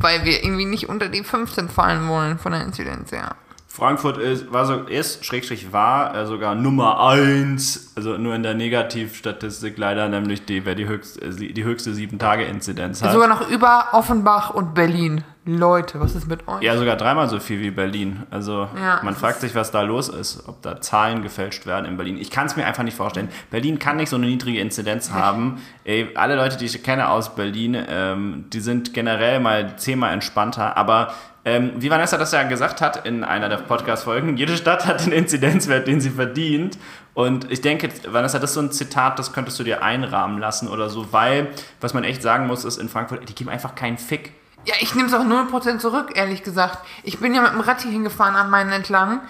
weil 0.00 0.24
wir 0.24 0.42
irgendwie 0.42 0.64
nicht 0.64 0.88
unter 0.88 1.08
die 1.08 1.22
15 1.22 1.68
fallen 1.68 2.08
wollen 2.08 2.38
von 2.38 2.52
der 2.52 2.62
Inzidenz 2.62 3.12
her. 3.12 3.36
Frankfurt 3.68 4.18
ist, 4.18 4.52
war 4.52 4.66
so, 4.66 4.74
ist, 4.80 5.24
Schrägstrich 5.24 5.72
war, 5.72 6.14
äh, 6.14 6.26
sogar 6.26 6.56
Nummer 6.56 7.08
1, 7.08 7.92
also 7.94 8.18
nur 8.18 8.34
in 8.34 8.42
der 8.42 8.54
Negativstatistik 8.54 9.78
leider, 9.78 10.08
nämlich 10.08 10.44
die, 10.44 10.66
wer 10.66 10.74
die 10.74 10.88
höchste, 10.88 11.20
äh, 11.20 11.52
die 11.52 11.64
höchste 11.64 11.92
7-Tage-Inzidenz 11.92 13.00
hat. 13.00 13.12
Sogar 13.12 13.28
noch 13.28 13.48
über 13.48 13.90
Offenbach 13.92 14.50
und 14.50 14.74
Berlin. 14.74 15.22
Leute, 15.56 16.00
was 16.00 16.14
ist 16.14 16.28
mit 16.28 16.46
euch? 16.48 16.62
ja, 16.62 16.76
sogar 16.76 16.96
dreimal 16.96 17.28
so 17.28 17.40
viel 17.40 17.60
wie 17.60 17.70
Berlin. 17.70 18.24
Also 18.30 18.68
Ja, 18.76 19.00
man 19.02 19.14
fragt 19.14 19.40
sich, 19.40 19.54
was 19.54 19.70
da 19.70 19.82
los 19.82 20.08
ist, 20.08 20.44
ob 20.46 20.62
da 20.62 20.80
Zahlen 20.80 21.22
gefälscht 21.22 21.66
werden 21.66 21.86
in 21.86 21.96
Berlin. 21.96 22.18
Ich 22.18 22.30
kann 22.30 22.46
es 22.46 22.56
mir 22.56 22.66
einfach 22.66 22.82
nicht 22.82 22.96
vorstellen. 22.96 23.28
Berlin 23.50 23.78
kann 23.78 23.96
nicht 23.96 24.08
so 24.08 24.16
eine 24.16 24.26
niedrige 24.26 24.60
Inzidenz 24.60 25.10
haben. 25.10 25.60
Ey, 25.84 26.08
alle 26.14 26.36
Leute, 26.36 26.56
die 26.56 26.66
ich 26.66 26.82
kenne 26.82 27.08
aus 27.08 27.34
Berlin, 27.34 27.76
ähm, 27.88 28.44
die 28.52 28.60
sind 28.60 28.94
generell 28.94 29.40
mal 29.40 29.76
zehnmal 29.76 30.12
entspannter. 30.12 30.76
Aber 30.76 31.14
ähm, 31.44 31.72
wie 31.78 31.90
Vanessa 31.90 32.18
das 32.18 32.32
ja 32.32 32.42
gesagt 32.42 32.82
hat 32.82 33.06
in 33.06 33.24
einer 33.24 33.48
der 33.48 33.56
Podcast-Folgen, 33.56 34.36
jede 34.36 34.56
Stadt 34.56 34.86
hat 34.86 35.04
den 35.04 35.12
Inzidenzwert, 35.12 35.86
den 35.86 36.00
sie 36.00 36.10
verdient. 36.10 36.78
Und 37.14 37.50
ich 37.50 37.62
denke, 37.62 37.88
Vanessa, 38.08 38.38
das 38.38 38.50
ist 38.50 38.54
so 38.54 38.60
ein 38.60 38.72
Zitat, 38.72 39.18
das 39.18 39.32
könntest 39.32 39.58
du 39.58 39.64
dir 39.64 39.82
einrahmen 39.82 40.38
lassen 40.38 40.68
oder 40.68 40.90
so, 40.90 41.12
weil, 41.12 41.48
was 41.80 41.94
man 41.94 42.04
echt 42.04 42.22
sagen 42.22 42.46
muss, 42.46 42.64
ist 42.64 42.76
in 42.76 42.88
Frankfurt, 42.88 43.26
die 43.28 43.34
geben 43.34 43.50
einfach 43.50 43.74
keinen 43.74 43.98
Fick. 43.98 44.32
Ja, 44.66 44.74
ich 44.80 44.94
nehme 44.94 45.08
es 45.08 45.14
auch 45.14 45.24
0% 45.24 45.78
zurück, 45.78 46.10
ehrlich 46.14 46.42
gesagt. 46.42 46.78
Ich 47.02 47.18
bin 47.18 47.34
ja 47.34 47.40
mit 47.42 47.52
dem 47.52 47.60
Rad 47.60 47.80
hier 47.82 47.90
hingefahren 47.90 48.36
am 48.36 48.50
Main 48.50 48.70
entlang. 48.70 49.20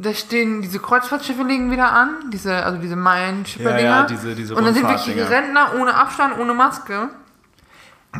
Da 0.00 0.14
stehen 0.14 0.62
diese 0.62 0.78
Kreuzfahrtschiffe 0.78 1.42
liegen 1.42 1.72
wieder 1.72 1.90
an, 1.92 2.30
diese, 2.32 2.64
also 2.64 2.78
diese 2.78 2.94
Main-Schiffe-Dinger. 2.94 3.80
Ja, 3.80 4.00
ja, 4.00 4.02
diese- 4.04 4.34
diese 4.36 4.54
Und 4.54 4.64
dann 4.64 4.72
sind 4.74 4.88
wirklich. 4.88 5.28
Rentner 5.28 5.72
ohne 5.80 5.94
Abstand, 5.94 6.38
ohne 6.38 6.54
Maske. 6.54 7.08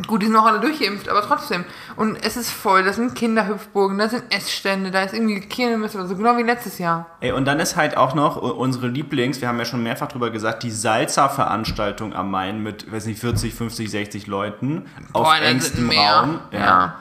Gut, 0.07 0.21
die 0.21 0.27
sind 0.27 0.37
auch 0.37 0.45
alle 0.45 0.61
durchgeimpft, 0.61 1.09
aber 1.09 1.23
trotzdem. 1.23 1.65
Und 1.97 2.17
es 2.23 2.37
ist 2.37 2.51
voll, 2.51 2.85
das 2.85 2.97
sind 2.97 3.15
Kinderhüpfburgen, 3.15 3.97
das 3.97 4.11
sind 4.11 4.25
Essstände, 4.31 4.91
da 4.91 5.03
ist 5.03 5.15
irgendwie 5.15 5.41
Kirmes 5.41 5.95
oder 5.95 6.07
so, 6.07 6.15
genau 6.15 6.37
wie 6.37 6.43
letztes 6.43 6.79
Jahr. 6.79 7.07
Ey, 7.21 7.33
und 7.33 7.47
dann 7.47 7.59
ist 7.59 7.75
halt 7.75 7.97
auch 7.97 8.15
noch 8.15 8.37
unsere 8.37 8.89
Lieblings, 8.89 9.41
wir 9.41 9.49
haben 9.49 9.59
ja 9.59 9.65
schon 9.65 9.83
mehrfach 9.83 10.09
drüber 10.09 10.31
gesagt, 10.31 10.63
die 10.63 10.71
Salzer-Veranstaltung 10.71 12.15
am 12.15 12.31
Main 12.31 12.63
mit, 12.63 12.91
weiß 12.93 13.07
nicht, 13.07 13.19
40, 13.19 13.55
50, 13.55 13.91
60 13.91 14.27
Leuten 14.27 14.87
auf 15.15 15.25
Boah, 15.25 15.37
da 15.41 15.47
engstem. 15.47 15.91
Raum. 15.91 16.41
Ja. 16.53 16.97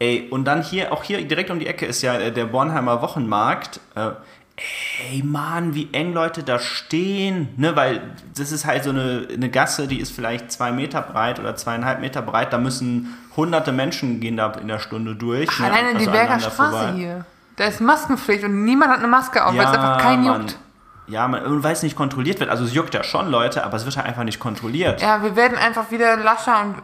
Ey, 0.00 0.28
und 0.30 0.44
dann 0.44 0.60
hier, 0.60 0.92
auch 0.92 1.04
hier 1.04 1.24
direkt 1.26 1.50
um 1.50 1.60
die 1.60 1.68
Ecke 1.68 1.86
ist 1.86 2.02
ja 2.02 2.14
äh, 2.14 2.32
der 2.32 2.46
Bornheimer 2.46 3.00
Wochenmarkt. 3.00 3.80
Ey, 5.10 5.22
Mann, 5.24 5.74
wie 5.74 5.88
eng 5.92 6.12
Leute 6.12 6.44
da 6.44 6.60
stehen, 6.60 7.48
ne, 7.56 7.74
weil 7.74 8.02
das 8.36 8.52
ist 8.52 8.64
halt 8.64 8.84
so 8.84 8.90
eine, 8.90 9.26
eine 9.32 9.50
Gasse, 9.50 9.88
die 9.88 9.98
ist 9.98 10.14
vielleicht 10.14 10.52
zwei 10.52 10.70
Meter 10.70 11.02
breit 11.02 11.40
oder 11.40 11.56
zweieinhalb 11.56 12.00
Meter 12.00 12.22
breit, 12.22 12.52
da 12.52 12.58
müssen 12.58 13.18
hunderte 13.36 13.72
Menschen 13.72 14.20
gehen 14.20 14.36
da 14.36 14.52
in 14.52 14.68
der 14.68 14.78
Stunde 14.78 15.16
durch. 15.16 15.48
Ach, 15.50 15.58
ne, 15.58 15.66
alleine 15.66 15.88
die 15.90 15.94
also 15.96 16.10
Berger 16.12 16.34
aneinander 16.34 16.50
Straße 16.50 16.70
vorbei. 16.70 16.92
hier. 16.94 17.24
Da 17.56 17.64
ist 17.64 17.80
Maskenpflicht 17.80 18.44
und 18.44 18.64
niemand 18.64 18.92
hat 18.92 18.98
eine 18.98 19.08
Maske 19.08 19.44
auf, 19.44 19.56
weil 19.56 19.64
es 19.64 19.66
einfach 19.66 19.98
keinen 19.98 20.24
Mann. 20.24 20.40
juckt. 20.42 20.58
Ja, 21.06 21.28
man, 21.28 21.62
weil 21.62 21.72
es 21.72 21.82
nicht 21.82 21.96
kontrolliert 21.96 22.40
wird. 22.40 22.48
Also 22.48 22.64
es 22.64 22.72
juckt 22.72 22.94
ja 22.94 23.02
schon 23.02 23.30
Leute, 23.30 23.64
aber 23.64 23.76
es 23.76 23.84
wird 23.84 23.96
halt 23.96 24.06
einfach 24.06 24.24
nicht 24.24 24.40
kontrolliert. 24.40 25.02
Ja, 25.02 25.22
wir 25.22 25.36
werden 25.36 25.58
einfach 25.58 25.90
wieder 25.90 26.16
lascher 26.16 26.62
und 26.62 26.76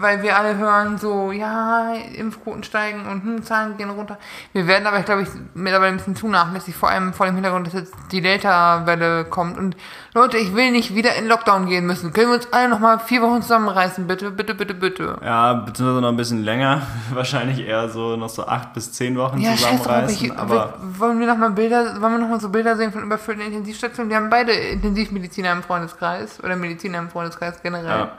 weil 0.00 0.22
wir 0.22 0.36
alle 0.36 0.56
hören 0.56 0.98
so, 0.98 1.30
ja, 1.30 1.94
Impfquoten 2.14 2.64
steigen 2.64 3.06
und 3.06 3.22
hm, 3.22 3.42
Zahlen 3.44 3.76
gehen 3.76 3.90
runter. 3.90 4.18
Wir 4.52 4.66
werden 4.66 4.86
aber, 4.86 5.00
glaube 5.02 5.22
ich, 5.22 5.28
mittlerweile 5.54 5.92
ein 5.92 5.96
bisschen 5.98 6.16
zu 6.16 6.26
nachlässig, 6.28 6.74
vor 6.74 6.90
allem 6.90 7.12
vor 7.12 7.26
dem 7.26 7.36
Hintergrund, 7.36 7.68
dass 7.68 7.74
jetzt 7.74 7.94
die 8.10 8.20
Delta-Welle 8.20 9.26
kommt. 9.26 9.58
Und 9.58 9.76
Leute, 10.16 10.38
ich 10.38 10.54
will 10.54 10.70
nicht 10.70 10.94
wieder 10.94 11.14
in 11.16 11.28
Lockdown 11.28 11.66
gehen 11.66 11.84
müssen. 11.84 12.10
Können 12.14 12.28
wir 12.30 12.36
uns 12.36 12.48
alle 12.50 12.70
nochmal 12.70 12.98
vier 12.98 13.20
Wochen 13.20 13.42
zusammenreißen, 13.42 14.06
bitte, 14.06 14.30
bitte, 14.30 14.54
bitte, 14.54 14.72
bitte. 14.72 15.18
Ja, 15.22 15.52
beziehungsweise 15.52 16.00
noch 16.00 16.08
ein 16.08 16.16
bisschen 16.16 16.42
länger. 16.42 16.80
Wahrscheinlich 17.12 17.60
eher 17.60 17.90
so 17.90 18.16
noch 18.16 18.30
so 18.30 18.46
acht 18.46 18.72
bis 18.72 18.92
zehn 18.92 19.18
Wochen 19.18 19.38
Ja, 19.42 19.50
scheiß 19.50 19.82
drauf, 19.82 20.06
zusammenreißen. 20.06 20.38
aber 20.38 20.74
wollen 20.98 21.20
wir 21.20 21.26
noch 21.26 21.36
mal 21.36 21.50
Bilder, 21.50 22.00
wollen 22.00 22.14
wir 22.14 22.18
noch 22.18 22.28
mal 22.30 22.40
so 22.40 22.48
Bilder 22.48 22.78
sehen 22.78 22.92
von 22.92 23.02
überfüllten 23.02 23.44
Intensivstationen? 23.44 24.08
Wir 24.08 24.16
haben 24.16 24.30
beide 24.30 24.52
Intensivmediziner 24.52 25.52
im 25.52 25.62
Freundeskreis 25.62 26.42
oder 26.42 26.56
Mediziner 26.56 26.98
im 26.98 27.10
Freundeskreis 27.10 27.60
generell. 27.62 27.86
ja. 27.86 28.12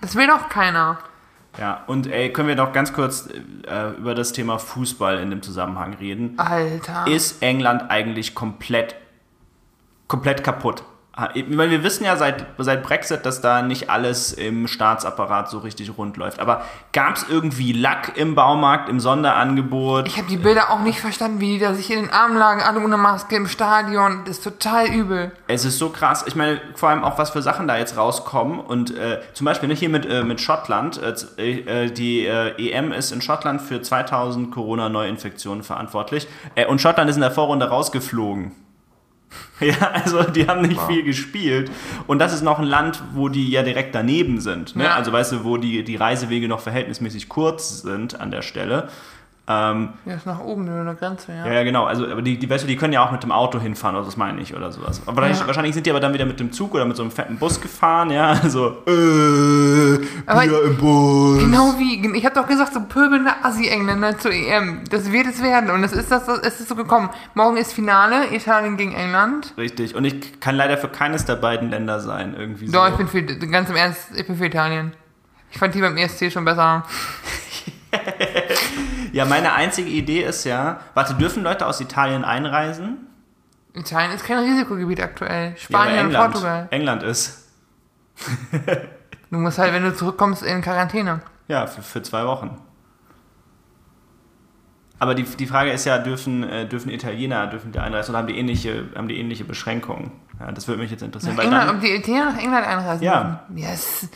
Das 0.00 0.16
will 0.16 0.26
doch 0.26 0.48
keiner. 0.48 0.98
ja, 1.56 1.84
und 1.86 2.08
ey, 2.08 2.32
können 2.32 2.48
wir 2.48 2.56
doch 2.56 2.72
ganz 2.72 2.92
kurz 2.92 3.28
äh, 3.68 3.90
über 3.96 4.16
das 4.16 4.32
Thema 4.32 4.58
Fußball 4.58 5.20
in 5.20 5.30
dem 5.30 5.42
Zusammenhang 5.42 5.94
reden. 5.94 6.34
Alter. 6.36 7.06
Ist 7.06 7.42
England 7.44 7.84
eigentlich 7.90 8.34
komplett, 8.34 8.96
komplett 10.08 10.42
kaputt? 10.42 10.82
Ha- 11.18 11.30
Ich 11.34 11.48
meine, 11.48 11.70
wir 11.72 11.82
wissen 11.82 12.04
ja 12.04 12.16
seit, 12.16 12.46
seit 12.58 12.82
Brexit, 12.84 13.26
dass 13.26 13.40
da 13.40 13.60
nicht 13.62 13.90
alles 13.90 14.32
im 14.32 14.68
Staatsapparat 14.68 15.50
so 15.50 15.58
richtig 15.58 15.90
rund 15.98 16.16
läuft. 16.16 16.38
Aber 16.38 16.62
gab 16.92 17.16
es 17.16 17.26
irgendwie 17.28 17.72
Lack 17.72 18.16
im 18.16 18.34
Baumarkt, 18.36 18.88
im 18.88 19.00
Sonderangebot? 19.00 20.06
Ich 20.06 20.16
habe 20.16 20.28
die 20.28 20.36
Bilder 20.36 20.70
auch 20.70 20.80
nicht 20.80 21.00
verstanden, 21.00 21.40
wie 21.40 21.54
die 21.54 21.58
da 21.58 21.74
sich 21.74 21.90
in 21.90 22.02
den 22.02 22.10
Armen 22.10 22.36
lagen, 22.38 22.62
alle 22.62 22.80
ohne 22.80 22.96
Maske 22.96 23.34
im 23.36 23.48
Stadion. 23.48 24.20
Das 24.26 24.38
ist 24.38 24.44
total 24.44 24.86
übel. 24.88 25.32
Es 25.48 25.64
ist 25.64 25.78
so 25.78 25.88
krass. 25.90 26.24
Ich 26.26 26.36
meine, 26.36 26.60
vor 26.74 26.90
allem 26.90 27.02
auch, 27.02 27.18
was 27.18 27.30
für 27.30 27.42
Sachen 27.42 27.66
da 27.66 27.76
jetzt 27.76 27.96
rauskommen. 27.96 28.60
Und 28.60 28.96
äh, 28.96 29.20
zum 29.34 29.44
Beispiel 29.44 29.68
ne, 29.68 29.74
hier 29.74 29.88
mit, 29.88 30.06
äh, 30.06 30.22
mit 30.22 30.40
Schottland. 30.40 31.00
Äh, 31.36 31.50
äh, 31.86 31.90
die 31.90 32.26
äh, 32.26 32.70
EM 32.70 32.92
ist 32.92 33.10
in 33.10 33.20
Schottland 33.22 33.60
für 33.60 33.82
2000 33.82 34.52
Corona-Neuinfektionen 34.52 35.62
verantwortlich. 35.64 36.28
Äh, 36.54 36.66
und 36.66 36.80
Schottland 36.80 37.10
ist 37.10 37.16
in 37.16 37.22
der 37.22 37.30
Vorrunde 37.32 37.68
rausgeflogen. 37.68 38.52
Ja, 39.60 39.90
also 39.92 40.22
die 40.22 40.46
haben 40.46 40.62
nicht 40.62 40.80
viel 40.82 41.02
gespielt. 41.02 41.70
Und 42.06 42.20
das 42.20 42.32
ist 42.32 42.42
noch 42.42 42.58
ein 42.58 42.64
Land, 42.64 43.02
wo 43.14 43.28
die 43.28 43.50
ja 43.50 43.62
direkt 43.62 43.94
daneben 43.94 44.40
sind. 44.40 44.76
Ne? 44.76 44.84
Ja. 44.84 44.94
Also 44.94 45.12
weißt 45.12 45.32
du, 45.32 45.44
wo 45.44 45.56
die, 45.56 45.82
die 45.82 45.96
Reisewege 45.96 46.46
noch 46.48 46.60
verhältnismäßig 46.60 47.28
kurz 47.28 47.82
sind 47.82 48.20
an 48.20 48.30
der 48.30 48.42
Stelle. 48.42 48.88
Ähm, 49.50 49.88
Ja, 50.04 50.14
ist 50.14 50.26
nach 50.26 50.40
oben 50.40 50.66
nur 50.66 50.78
eine 50.80 50.94
Grenze, 50.94 51.32
ja. 51.32 51.50
ja, 51.50 51.62
genau. 51.64 51.84
Also, 51.86 52.06
aber 52.06 52.20
die, 52.20 52.38
die, 52.38 52.50
weißt 52.50 52.64
du, 52.64 52.68
die 52.68 52.76
können 52.76 52.92
ja 52.92 53.02
auch 53.06 53.10
mit 53.10 53.22
dem 53.22 53.32
Auto 53.32 53.58
hinfahren, 53.58 53.96
oder 53.96 54.04
das 54.04 54.18
meine 54.18 54.42
ich, 54.42 54.54
oder 54.54 54.70
sowas. 54.70 55.00
Aber 55.06 55.16
wahrscheinlich, 55.16 55.40
Ja. 55.40 55.46
wahrscheinlich 55.46 55.74
sind 55.74 55.86
die 55.86 55.90
aber 55.90 56.00
dann 56.00 56.12
wieder 56.12 56.26
mit 56.26 56.38
dem 56.38 56.52
Zug 56.52 56.74
oder 56.74 56.84
mit 56.84 56.96
so 56.96 57.02
einem 57.02 57.10
fetten 57.10 57.38
Bus 57.38 57.58
gefahren, 57.60 58.10
ja. 58.10 58.28
Also, 58.42 58.76
äh, 58.86 59.98
Aber- 60.26 60.42
Bier 60.42 60.62
im 60.64 60.76
Bus. 60.76 61.38
Genau 61.40 61.74
wie, 61.78 62.14
ich 62.16 62.24
habe 62.26 62.34
doch 62.34 62.46
gesagt, 62.46 62.74
so 62.74 62.80
pöbelnde 62.80 63.30
Assi-Engländer 63.42 64.18
zur 64.18 64.32
EM. 64.32 64.82
Das 64.90 65.10
wird 65.12 65.26
es 65.28 65.42
werden 65.42 65.70
und 65.70 65.82
es 65.82 65.92
ist, 65.92 66.10
das, 66.12 66.28
es 66.28 66.60
ist 66.60 66.68
so 66.68 66.74
gekommen. 66.74 67.08
Morgen 67.34 67.56
ist 67.56 67.72
Finale, 67.72 68.34
Italien 68.34 68.76
gegen 68.76 68.92
England. 68.92 69.54
Richtig. 69.56 69.94
Und 69.94 70.04
ich 70.04 70.40
kann 70.40 70.56
leider 70.56 70.76
für 70.76 70.88
keines 70.88 71.24
der 71.24 71.36
beiden 71.36 71.70
Länder 71.70 72.00
sein, 72.00 72.34
irgendwie 72.38 72.66
so. 72.66 72.72
Doch, 72.72 72.88
ich 72.90 72.96
bin 72.96 73.08
für, 73.08 73.22
ganz 73.22 73.70
im 73.70 73.76
Ernst, 73.76 74.08
ich 74.14 74.26
bin 74.26 74.36
für 74.36 74.44
Italien. 74.46 74.92
Ich 75.50 75.56
fand 75.58 75.74
die 75.74 75.80
beim 75.80 75.96
ESC 75.96 76.30
schon 76.30 76.44
besser. 76.44 76.84
Ja, 79.12 79.24
meine 79.24 79.52
einzige 79.54 79.88
Idee 79.88 80.22
ist 80.22 80.44
ja, 80.44 80.80
warte, 80.94 81.14
dürfen 81.14 81.42
Leute 81.42 81.66
aus 81.66 81.80
Italien 81.80 82.24
einreisen? 82.24 83.06
Italien 83.74 84.12
ist 84.12 84.24
kein 84.24 84.38
Risikogebiet 84.38 85.00
aktuell. 85.00 85.50
Ja, 85.50 85.56
Spanien 85.56 85.98
und 86.00 86.04
England. 86.06 86.32
Portugal. 86.32 86.68
England 86.70 87.02
ist. 87.02 87.48
Du 89.30 89.38
musst 89.38 89.58
halt, 89.58 89.72
wenn 89.72 89.84
du 89.84 89.94
zurückkommst, 89.94 90.42
in 90.42 90.62
Quarantäne. 90.62 91.20
Ja, 91.48 91.66
für, 91.66 91.82
für 91.82 92.02
zwei 92.02 92.24
Wochen. 92.26 92.58
Aber 94.98 95.14
die, 95.14 95.22
die 95.22 95.46
Frage 95.46 95.70
ist 95.70 95.84
ja, 95.84 95.98
dürfen, 95.98 96.42
äh, 96.42 96.66
dürfen 96.66 96.90
Italiener, 96.90 97.46
dürfen 97.46 97.70
die 97.70 97.78
einreisen 97.78 98.10
oder 98.10 98.18
haben 98.18 98.26
die 98.26 98.36
ähnliche, 98.36 98.88
haben 98.96 99.06
die 99.06 99.18
ähnliche 99.18 99.44
Beschränkungen? 99.44 100.10
Ja, 100.40 100.50
das 100.50 100.66
würde 100.66 100.82
mich 100.82 100.90
jetzt 100.90 101.02
interessieren. 101.02 101.36
Nach 101.36 101.44
Weil 101.44 101.46
England, 101.52 101.68
dann, 101.68 101.76
ob 101.76 101.82
die 101.82 101.94
Italiener 101.94 102.32
nach 102.32 102.38
England 102.42 102.66
einreisen 102.66 103.04
Ja. 103.04 103.44
dürfen? 103.48 103.58
Yes. 103.58 104.08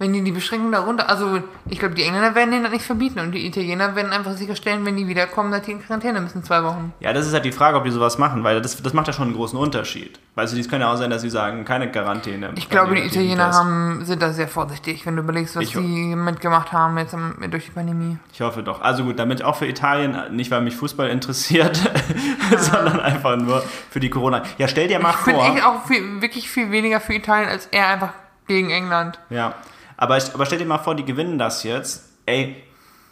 Wenn 0.00 0.12
die 0.14 0.22
die 0.24 0.32
Beschränkungen 0.32 0.72
darunter, 0.72 1.08
also 1.08 1.40
ich 1.68 1.78
glaube, 1.78 1.94
die 1.94 2.02
Engländer 2.02 2.34
werden 2.34 2.50
denen 2.50 2.64
das 2.64 2.72
nicht 2.72 2.84
verbieten 2.86 3.20
und 3.20 3.32
die 3.32 3.46
Italiener 3.46 3.94
werden 3.94 4.12
einfach 4.12 4.32
sicherstellen, 4.32 4.84
wenn 4.86 4.96
die 4.96 5.06
wiederkommen, 5.06 5.52
dass 5.52 5.62
die 5.62 5.72
in 5.72 5.82
Quarantäne 5.84 6.20
müssen, 6.22 6.42
zwei 6.42 6.64
Wochen. 6.64 6.92
ja, 7.00 7.12
das 7.12 7.26
ist 7.26 7.34
halt 7.34 7.44
die 7.44 7.52
Frage, 7.52 7.76
ob 7.76 7.84
die 7.84 7.90
sowas 7.90 8.16
machen, 8.18 8.42
weil 8.42 8.60
das, 8.62 8.82
das 8.82 8.94
macht 8.94 9.06
ja 9.08 9.12
schon 9.12 9.26
einen 9.28 9.36
großen 9.36 9.58
Unterschied. 9.58 10.18
Weißt 10.36 10.54
du, 10.54 10.58
es 10.58 10.68
kann 10.70 10.80
ja 10.80 10.90
auch 10.90 10.96
sein, 10.96 11.10
dass 11.10 11.20
sie 11.20 11.28
sagen, 11.28 11.66
keine 11.66 11.90
Quarantäne. 11.92 12.50
Ich 12.56 12.70
glaube, 12.70 12.94
die 12.94 13.02
Italiener 13.02 13.52
haben, 13.52 14.04
sind 14.06 14.22
da 14.22 14.32
sehr 14.32 14.48
vorsichtig, 14.48 15.04
wenn 15.04 15.16
du 15.16 15.22
überlegst, 15.22 15.54
was 15.54 15.64
Ich- 15.64 15.72
die 15.72 16.16
mitgemacht 16.16 16.72
haben 16.72 16.96
jetzt 16.96 17.14
durch 17.50 17.66
die 17.66 17.70
Pandemie. 17.72 18.16
Ich 18.32 18.40
hoffe 18.40 18.62
doch. 18.62 18.80
Also 18.80 19.04
gut, 19.04 19.18
damit 19.18 19.44
auch 19.44 19.56
für 19.56 19.66
Italien, 19.66 20.16
nicht 20.34 20.50
weil 20.50 20.62
mich 20.62 20.76
Fußball 20.76 21.10
interessiert, 21.10 21.78
sondern 22.56 23.00
einfach 23.00 23.36
nur 23.36 23.62
für 23.90 24.00
die 24.00 24.08
Corona. 24.10 24.42
Ja, 24.58 24.66
stell 24.66 24.88
dir 24.88 24.98
mal 24.98 25.10
Ich 25.10 25.16
finde 25.16 25.40
vor. 25.40 25.54
echt 25.54 25.64
auch 25.64 25.84
viel, 25.86 26.22
wirklich 26.22 26.48
viel 26.50 26.70
weniger 26.70 27.00
für 27.00 27.12
Italien 27.14 27.48
als 27.50 27.66
er 27.66 27.88
einfach 27.88 28.12
gegen 28.46 28.70
England. 28.70 29.18
Ja, 29.30 29.54
aber, 30.00 30.16
ich, 30.16 30.34
aber 30.34 30.46
stell 30.46 30.58
dir 30.58 30.64
mal 30.66 30.78
vor, 30.78 30.94
die 30.96 31.04
gewinnen 31.04 31.38
das 31.38 31.62
jetzt. 31.62 32.08
Ey, 32.26 32.56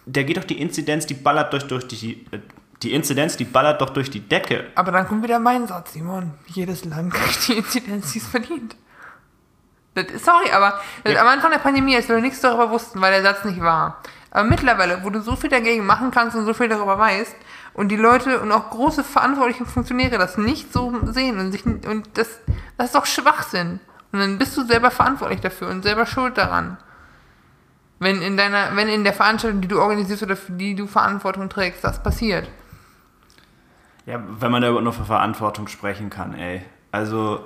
da 0.06 0.22
geht 0.22 0.36
doch 0.36 0.44
die 0.44 0.60
Inzidenz, 0.60 1.06
die 1.06 1.14
ballert 1.14 1.52
durch, 1.52 1.64
durch 1.68 1.86
die, 1.86 2.26
äh, 2.32 2.40
die 2.82 2.92
Inzidenz, 2.94 3.36
die 3.36 3.44
ballert 3.44 3.80
doch 3.80 3.90
durch 3.90 4.10
die 4.10 4.20
Decke. 4.20 4.66
Aber 4.74 4.90
dann 4.92 5.06
kommt 5.06 5.22
wieder 5.22 5.38
mein 5.38 5.66
Satz, 5.66 5.92
Simon. 5.92 6.32
Jedes 6.46 6.84
Land 6.84 7.12
kriegt 7.14 7.46
die 7.48 7.52
Inzidenz, 7.58 8.12
die 8.12 8.18
es 8.18 8.26
verdient. 8.26 8.74
Das 9.94 10.06
sorry, 10.24 10.50
aber 10.52 10.80
das 11.04 11.14
Ja. 11.14 11.22
am 11.22 11.28
Anfang 11.28 11.50
der 11.50 11.58
Pandemie, 11.58 11.96
als 11.96 12.08
wir 12.08 12.20
nichts 12.20 12.40
darüber 12.40 12.70
wussten, 12.70 13.00
weil 13.00 13.12
der 13.12 13.22
Satz 13.22 13.44
nicht 13.44 13.60
war. 13.60 14.00
Aber 14.30 14.48
mittlerweile, 14.48 15.02
wo 15.02 15.10
du 15.10 15.20
so 15.22 15.36
viel 15.36 15.50
dagegen 15.50 15.86
machen 15.86 16.10
kannst 16.10 16.36
und 16.36 16.44
so 16.44 16.54
viel 16.54 16.68
darüber 16.68 16.98
weißt 16.98 17.34
und 17.74 17.88
die 17.88 17.96
Leute 17.96 18.40
und 18.40 18.52
auch 18.52 18.70
große 18.70 19.02
verantwortliche 19.02 19.64
Funktionäre 19.64 20.18
das 20.18 20.36
nicht 20.36 20.72
so 20.72 20.92
sehen 21.06 21.38
und 21.38 21.52
sich 21.52 21.64
und 21.64 22.08
das, 22.14 22.28
das 22.76 22.86
ist 22.88 22.94
doch 22.94 23.06
Schwachsinn. 23.06 23.80
Und 24.12 24.20
dann 24.20 24.38
bist 24.38 24.56
du 24.56 24.64
selber 24.64 24.90
verantwortlich 24.90 25.40
dafür 25.40 25.68
und 25.68 25.82
selber 25.82 26.06
schuld 26.06 26.38
daran. 26.38 26.78
Wenn 27.98 28.22
in 28.22 28.36
deiner, 28.36 28.74
wenn 28.76 28.88
in 28.88 29.04
der 29.04 29.12
Veranstaltung, 29.12 29.60
die 29.60 29.68
du 29.68 29.80
organisierst 29.80 30.22
oder 30.22 30.36
für 30.36 30.52
die 30.52 30.74
du 30.74 30.86
Verantwortung 30.86 31.48
trägst, 31.48 31.82
das 31.84 32.02
passiert. 32.02 32.48
Ja, 34.06 34.22
wenn 34.40 34.50
man 34.50 34.62
da 34.62 34.68
überhaupt 34.68 34.84
noch 34.84 34.94
für 34.94 35.04
Verantwortung 35.04 35.68
sprechen 35.68 36.08
kann, 36.08 36.32
ey. 36.34 36.62
Also, 36.92 37.44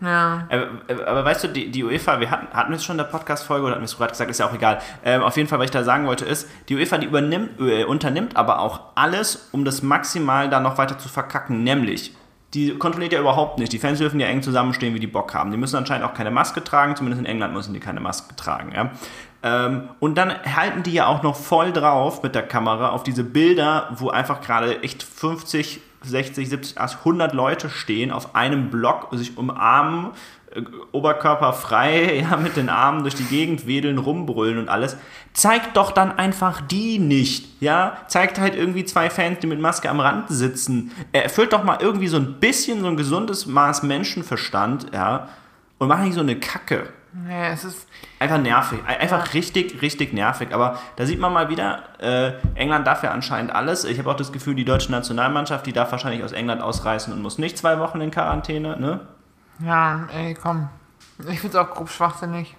Ja. 0.00 0.46
äh, 0.50 0.66
äh, 0.86 1.04
aber 1.04 1.24
weißt 1.24 1.44
du, 1.44 1.48
die, 1.48 1.70
die 1.70 1.82
UEFA, 1.82 2.20
wir 2.20 2.30
hatten, 2.30 2.46
hatten 2.56 2.70
wir 2.70 2.76
es 2.76 2.84
schon 2.84 2.94
in 2.94 2.98
der 2.98 3.04
Podcast-Folge 3.10 3.64
oder 3.64 3.72
hatten 3.72 3.82
wir 3.82 3.86
es 3.86 3.96
gerade 3.96 4.10
gesagt, 4.10 4.30
ist 4.30 4.38
ja 4.38 4.46
auch 4.46 4.54
egal. 4.54 4.80
Ähm, 5.04 5.22
auf 5.22 5.36
jeden 5.36 5.48
Fall, 5.48 5.58
was 5.58 5.64
ich 5.64 5.70
da 5.72 5.82
sagen 5.82 6.06
wollte, 6.06 6.24
ist, 6.24 6.48
die 6.68 6.76
UEFA, 6.76 6.98
die 6.98 7.06
übernimmt, 7.06 7.58
äh, 7.58 7.84
unternimmt 7.84 8.36
aber 8.36 8.60
auch 8.60 8.80
alles, 8.94 9.48
um 9.52 9.64
das 9.64 9.82
maximal 9.82 10.48
da 10.50 10.60
noch 10.60 10.78
weiter 10.78 10.98
zu 10.98 11.08
verkacken, 11.08 11.64
nämlich 11.64 12.14
die 12.54 12.76
kontrolliert 12.76 13.12
ja 13.12 13.20
überhaupt 13.20 13.58
nicht. 13.58 13.72
Die 13.72 13.78
Fans 13.78 13.98
dürfen 13.98 14.20
ja 14.20 14.26
eng 14.26 14.42
zusammenstehen, 14.42 14.94
wie 14.94 15.00
die 15.00 15.06
Bock 15.06 15.32
haben. 15.34 15.50
Die 15.50 15.56
müssen 15.56 15.76
anscheinend 15.76 16.04
auch 16.04 16.14
keine 16.14 16.30
Maske 16.30 16.62
tragen, 16.62 16.96
zumindest 16.96 17.20
in 17.20 17.26
England 17.26 17.54
müssen 17.54 17.72
die 17.72 17.80
keine 17.80 18.00
Maske 18.00 18.36
tragen. 18.36 18.72
Ja? 18.74 18.90
Ähm, 19.42 19.88
und 20.00 20.16
dann 20.16 20.32
halten 20.44 20.82
die 20.82 20.92
ja 20.92 21.06
auch 21.06 21.22
noch 21.22 21.34
voll 21.34 21.72
drauf 21.72 22.22
mit 22.22 22.34
der 22.34 22.42
Kamera 22.42 22.90
auf 22.90 23.02
diese 23.02 23.24
Bilder, 23.24 23.88
wo 23.96 24.10
einfach 24.10 24.40
gerade 24.40 24.82
echt 24.82 25.02
50, 25.02 25.80
60, 26.02 26.48
70, 26.48 26.78
80, 26.78 26.98
100 26.98 27.32
Leute 27.32 27.70
stehen 27.70 28.10
auf 28.10 28.34
einem 28.34 28.70
Block, 28.70 29.08
sich 29.12 29.38
umarmen, 29.38 30.10
Oberkörper 30.92 31.52
frei, 31.52 32.24
ja, 32.30 32.36
mit 32.36 32.56
den 32.56 32.68
Armen 32.68 33.02
durch 33.02 33.14
die 33.14 33.24
Gegend 33.24 33.66
wedeln, 33.66 33.98
rumbrüllen 33.98 34.58
und 34.58 34.68
alles. 34.68 34.96
Zeigt 35.32 35.76
doch 35.76 35.92
dann 35.92 36.18
einfach 36.18 36.60
die 36.60 36.98
nicht, 36.98 37.60
ja? 37.60 37.96
Zeigt 38.08 38.38
halt 38.38 38.54
irgendwie 38.54 38.84
zwei 38.84 39.08
Fans, 39.10 39.38
die 39.40 39.46
mit 39.46 39.60
Maske 39.60 39.88
am 39.88 40.00
Rand 40.00 40.26
sitzen. 40.28 40.90
Erfüllt 41.12 41.52
doch 41.52 41.64
mal 41.64 41.78
irgendwie 41.80 42.08
so 42.08 42.16
ein 42.18 42.34
bisschen 42.40 42.80
so 42.80 42.86
ein 42.88 42.96
gesundes 42.96 43.46
Maß 43.46 43.82
Menschenverstand, 43.82 44.86
ja? 44.92 45.28
Und 45.78 45.88
macht 45.88 46.02
nicht 46.02 46.14
so 46.14 46.20
eine 46.20 46.36
Kacke. 46.36 46.88
Ja, 47.28 47.48
es 47.48 47.64
ist, 47.64 47.86
Einfach 48.20 48.38
nervig. 48.38 48.78
Ein- 48.86 49.00
Einfach 49.00 49.34
richtig, 49.34 49.82
richtig 49.82 50.12
nervig. 50.14 50.48
Aber 50.54 50.78
da 50.96 51.04
sieht 51.04 51.18
man 51.18 51.32
mal 51.32 51.48
wieder, 51.50 51.80
äh, 51.98 52.32
England 52.54 52.86
darf 52.86 53.02
ja 53.02 53.10
anscheinend 53.10 53.52
alles. 53.54 53.84
Ich 53.84 53.98
habe 53.98 54.10
auch 54.10 54.16
das 54.16 54.32
Gefühl, 54.32 54.54
die 54.54 54.64
deutsche 54.64 54.90
Nationalmannschaft, 54.92 55.66
die 55.66 55.72
darf 55.74 55.90
wahrscheinlich 55.92 56.22
aus 56.24 56.32
England 56.32 56.62
ausreißen 56.62 57.12
und 57.12 57.20
muss 57.20 57.36
nicht 57.38 57.58
zwei 57.58 57.78
Wochen 57.80 58.00
in 58.00 58.10
Quarantäne, 58.10 58.78
ne? 58.80 59.00
Ja, 59.60 60.06
ey, 60.12 60.34
komm. 60.34 60.68
Ich 61.28 61.40
find's 61.40 61.56
auch 61.56 61.70
grob 61.70 61.88
schwachsinnig. 61.90 62.56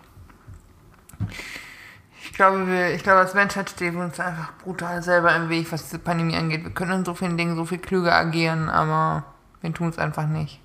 Ich 2.23 2.33
glaube, 2.33 2.65
wir, 2.67 2.93
ich 2.95 3.03
glaube, 3.03 3.19
als 3.19 3.33
Menschheit 3.33 3.69
stehen 3.69 3.95
wir 3.95 4.03
uns 4.03 4.19
einfach 4.19 4.53
brutal 4.63 5.03
selber 5.03 5.35
im 5.35 5.49
Weg, 5.49 5.71
was 5.71 5.83
diese 5.83 5.99
Pandemie 5.99 6.35
angeht. 6.35 6.63
Wir 6.63 6.71
können 6.71 6.91
in 6.99 7.05
so 7.05 7.13
vielen 7.13 7.37
Dingen 7.37 7.55
so 7.55 7.65
viel 7.65 7.77
klüger 7.77 8.13
agieren, 8.15 8.69
aber 8.69 9.25
wir 9.61 9.73
tun 9.73 9.89
es 9.89 9.97
einfach 9.97 10.25
nicht. 10.25 10.59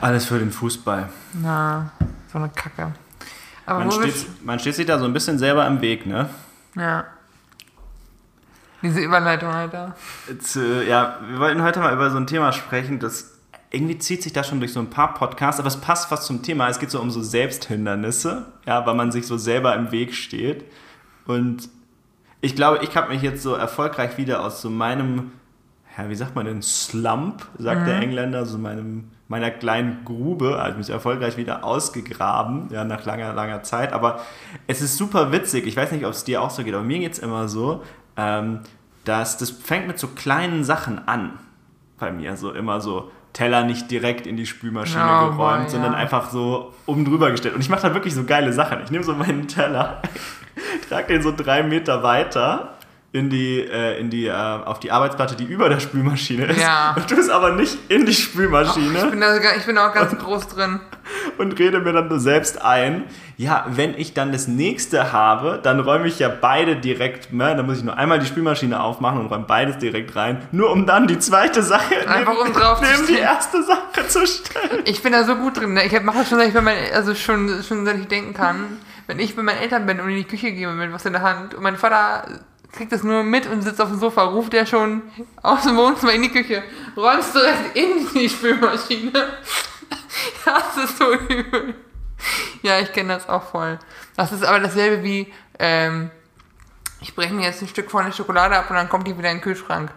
Alles 0.00 0.26
für 0.26 0.38
den 0.38 0.50
Fußball. 0.50 1.08
Na, 1.34 1.90
so 2.32 2.38
eine 2.38 2.48
Kacke. 2.48 2.92
Aber 3.66 3.80
Man 3.80 3.92
steht, 3.92 4.44
man 4.44 4.58
steht 4.58 4.74
sich 4.76 4.86
da 4.86 4.98
so 4.98 5.04
ein 5.04 5.12
bisschen 5.12 5.38
selber 5.38 5.66
im 5.66 5.80
Weg, 5.80 6.06
ne? 6.06 6.30
ja. 6.74 7.04
Diese 8.82 9.00
Überleitung, 9.00 9.48
Alter. 9.48 9.96
Jetzt, 10.28 10.56
äh, 10.56 10.88
ja, 10.88 11.18
wir 11.28 11.40
wollten 11.40 11.62
heute 11.62 11.80
mal 11.80 11.92
über 11.92 12.10
so 12.10 12.16
ein 12.16 12.26
Thema 12.26 12.52
sprechen, 12.52 13.00
das 13.00 13.38
irgendwie 13.70 13.98
zieht 13.98 14.22
sich 14.22 14.32
da 14.32 14.44
schon 14.44 14.60
durch 14.60 14.72
so 14.72 14.80
ein 14.80 14.88
paar 14.88 15.14
Podcasts, 15.14 15.60
aber 15.60 15.68
es 15.68 15.76
passt 15.76 16.08
fast 16.08 16.24
zum 16.24 16.42
Thema. 16.42 16.68
Es 16.68 16.78
geht 16.78 16.90
so 16.90 17.00
um 17.00 17.10
so 17.10 17.22
Selbsthindernisse, 17.22 18.46
ja, 18.66 18.86
weil 18.86 18.94
man 18.94 19.12
sich 19.12 19.26
so 19.26 19.36
selber 19.36 19.74
im 19.74 19.92
Weg 19.92 20.14
steht. 20.14 20.64
Und 21.26 21.68
ich 22.40 22.54
glaube, 22.54 22.82
ich 22.82 22.96
habe 22.96 23.12
mich 23.12 23.22
jetzt 23.22 23.42
so 23.42 23.54
erfolgreich 23.54 24.16
wieder 24.16 24.42
aus 24.42 24.62
so 24.62 24.70
meinem, 24.70 25.32
ja, 25.96 26.08
wie 26.08 26.14
sagt 26.14 26.34
man 26.34 26.46
denn, 26.46 26.62
Slump, 26.62 27.46
sagt 27.58 27.86
der 27.86 28.00
Engländer, 28.00 28.46
so 28.46 28.56
meinem, 28.56 29.10
meiner 29.26 29.50
kleinen 29.50 30.04
Grube, 30.04 30.58
also 30.58 30.78
mich 30.78 30.88
erfolgreich 30.88 31.36
wieder 31.36 31.62
ausgegraben, 31.64 32.68
ja, 32.70 32.84
nach 32.84 33.04
langer, 33.04 33.34
langer 33.34 33.62
Zeit. 33.64 33.92
Aber 33.92 34.20
es 34.66 34.80
ist 34.80 34.96
super 34.96 35.30
witzig. 35.30 35.66
Ich 35.66 35.76
weiß 35.76 35.92
nicht, 35.92 36.06
ob 36.06 36.12
es 36.12 36.24
dir 36.24 36.40
auch 36.40 36.50
so 36.50 36.64
geht, 36.64 36.72
aber 36.72 36.84
mir 36.84 37.00
geht 37.00 37.12
es 37.12 37.18
immer 37.18 37.48
so, 37.48 37.82
ähm, 38.18 38.60
dass 39.04 39.38
das 39.38 39.50
fängt 39.50 39.86
mit 39.86 39.98
so 39.98 40.08
kleinen 40.08 40.64
Sachen 40.64 41.08
an. 41.08 41.38
Bei 41.98 42.12
mir, 42.12 42.36
so 42.36 42.52
immer 42.52 42.80
so. 42.80 43.10
Teller 43.32 43.62
nicht 43.62 43.90
direkt 43.90 44.26
in 44.26 44.36
die 44.36 44.46
Spülmaschine 44.46 45.04
Oh, 45.04 45.30
geräumt, 45.30 45.36
boy, 45.64 45.68
sondern 45.68 45.92
ja. 45.92 45.98
einfach 45.98 46.30
so 46.30 46.74
oben 46.86 47.04
drüber 47.04 47.30
gestellt. 47.30 47.54
Und 47.54 47.60
ich 47.60 47.68
mache 47.68 47.82
da 47.82 47.94
wirklich 47.94 48.14
so 48.14 48.24
geile 48.24 48.52
Sachen. 48.52 48.82
Ich 48.82 48.90
nehme 48.90 49.04
so 49.04 49.14
meinen 49.14 49.46
Teller, 49.46 50.02
trage 50.88 51.12
den 51.12 51.22
so 51.22 51.32
drei 51.36 51.62
Meter 51.62 52.02
weiter 52.02 52.77
in 53.10 53.30
die, 53.30 53.60
äh, 53.60 53.98
in 53.98 54.10
die, 54.10 54.26
äh, 54.26 54.32
auf 54.32 54.80
die 54.80 54.92
Arbeitsplatte, 54.92 55.34
die 55.34 55.44
über 55.44 55.70
der 55.70 55.80
Spülmaschine 55.80 56.46
ist. 56.46 56.60
Ja. 56.60 56.94
Und 56.94 57.08
tue 57.08 57.18
es 57.18 57.30
aber 57.30 57.52
nicht 57.52 57.78
in 57.88 58.04
die 58.04 58.12
Ich 58.12 58.24
Spülmaschine 58.24 59.06
bin, 59.06 59.20
da, 59.20 59.36
ich 59.56 59.64
bin 59.64 59.78
auch 59.78 59.94
ganz 59.94 60.16
groß 60.18 60.48
drin. 60.48 60.80
und 61.38 61.58
rede 61.58 61.80
mir 61.80 61.94
dann 61.94 62.10
so 62.10 62.18
selbst 62.18 62.60
ein, 62.62 63.04
ja, 63.38 63.64
wenn 63.70 63.94
ich 63.94 64.12
dann 64.12 64.30
das 64.30 64.46
nächste 64.46 65.12
habe, 65.12 65.58
dann 65.62 65.80
räume 65.80 66.06
ich 66.06 66.18
ja 66.18 66.28
beide 66.28 66.76
direkt, 66.76 67.32
ne, 67.32 67.56
dann 67.56 67.64
muss 67.64 67.78
ich 67.78 67.84
nur 67.84 67.96
einmal 67.96 68.18
die 68.18 68.26
Spülmaschine 68.26 68.78
aufmachen 68.78 69.20
und 69.20 69.26
räume 69.26 69.44
beides 69.46 69.78
direkt 69.78 70.14
rein, 70.14 70.46
nur 70.52 70.70
um 70.70 70.84
dann 70.84 71.06
die 71.06 71.18
zweite 71.18 71.62
Sache 71.62 72.06
Einfach 72.06 72.34
neben, 72.34 72.48
um 72.48 72.52
drauf 72.52 72.82
neben 72.82 73.06
die 73.06 73.18
erste 73.18 73.62
Sache 73.62 74.06
zu 74.06 74.26
stellen. 74.26 74.82
Ich 74.84 75.02
bin 75.02 75.12
da 75.12 75.24
so 75.24 75.36
gut 75.36 75.58
drin. 75.58 75.72
Ne? 75.72 75.86
Ich 75.86 76.02
mache 76.02 76.18
das 76.18 76.28
schon, 76.28 76.38
seit 76.38 76.48
ich 76.48 76.54
meinen, 76.60 76.92
also 76.92 77.14
schon, 77.14 77.62
schon 77.62 77.86
seit 77.86 77.96
ich 77.96 78.08
denken 78.08 78.34
kann. 78.34 78.78
Wenn 79.06 79.18
ich 79.18 79.34
bei 79.34 79.42
meinen 79.42 79.58
Eltern 79.58 79.86
bin 79.86 80.00
und 80.00 80.10
in 80.10 80.16
die 80.16 80.24
Küche 80.24 80.52
gehe 80.52 80.68
mit 80.68 80.92
was 80.92 81.06
in 81.06 81.14
der 81.14 81.22
Hand 81.22 81.54
und 81.54 81.62
mein 81.62 81.78
Vater 81.78 82.24
kriegt 82.78 82.92
das 82.92 83.02
nur 83.02 83.24
mit 83.24 83.46
und 83.46 83.60
sitzt 83.62 83.80
auf 83.80 83.88
dem 83.88 83.98
Sofa, 83.98 84.22
ruft 84.22 84.54
er 84.54 84.64
schon 84.64 85.02
aus 85.42 85.64
dem 85.64 85.76
Wohnzimmer 85.76 86.12
in 86.12 86.22
die 86.22 86.30
Küche, 86.30 86.62
räumst 86.96 87.34
direkt 87.34 87.76
in 87.76 88.08
die 88.14 88.28
Spülmaschine. 88.28 89.12
Das 90.44 90.76
ist 90.76 90.98
so 90.98 91.12
übel. 91.12 91.74
Ja, 92.62 92.80
ich 92.80 92.92
kenne 92.92 93.14
das 93.14 93.28
auch 93.28 93.42
voll. 93.42 93.78
Das 94.16 94.32
ist 94.32 94.44
aber 94.44 94.60
dasselbe 94.60 95.02
wie, 95.02 95.32
ähm, 95.58 96.10
ich 97.00 97.14
breche 97.14 97.32
mir 97.32 97.46
jetzt 97.46 97.62
ein 97.62 97.68
Stück 97.68 97.90
von 97.90 98.04
der 98.04 98.12
Schokolade 98.12 98.56
ab 98.56 98.68
und 98.68 98.76
dann 98.76 98.88
kommt 98.88 99.06
die 99.06 99.16
wieder 99.16 99.30
in 99.30 99.36
den 99.36 99.42
Kühlschrank. 99.42 99.92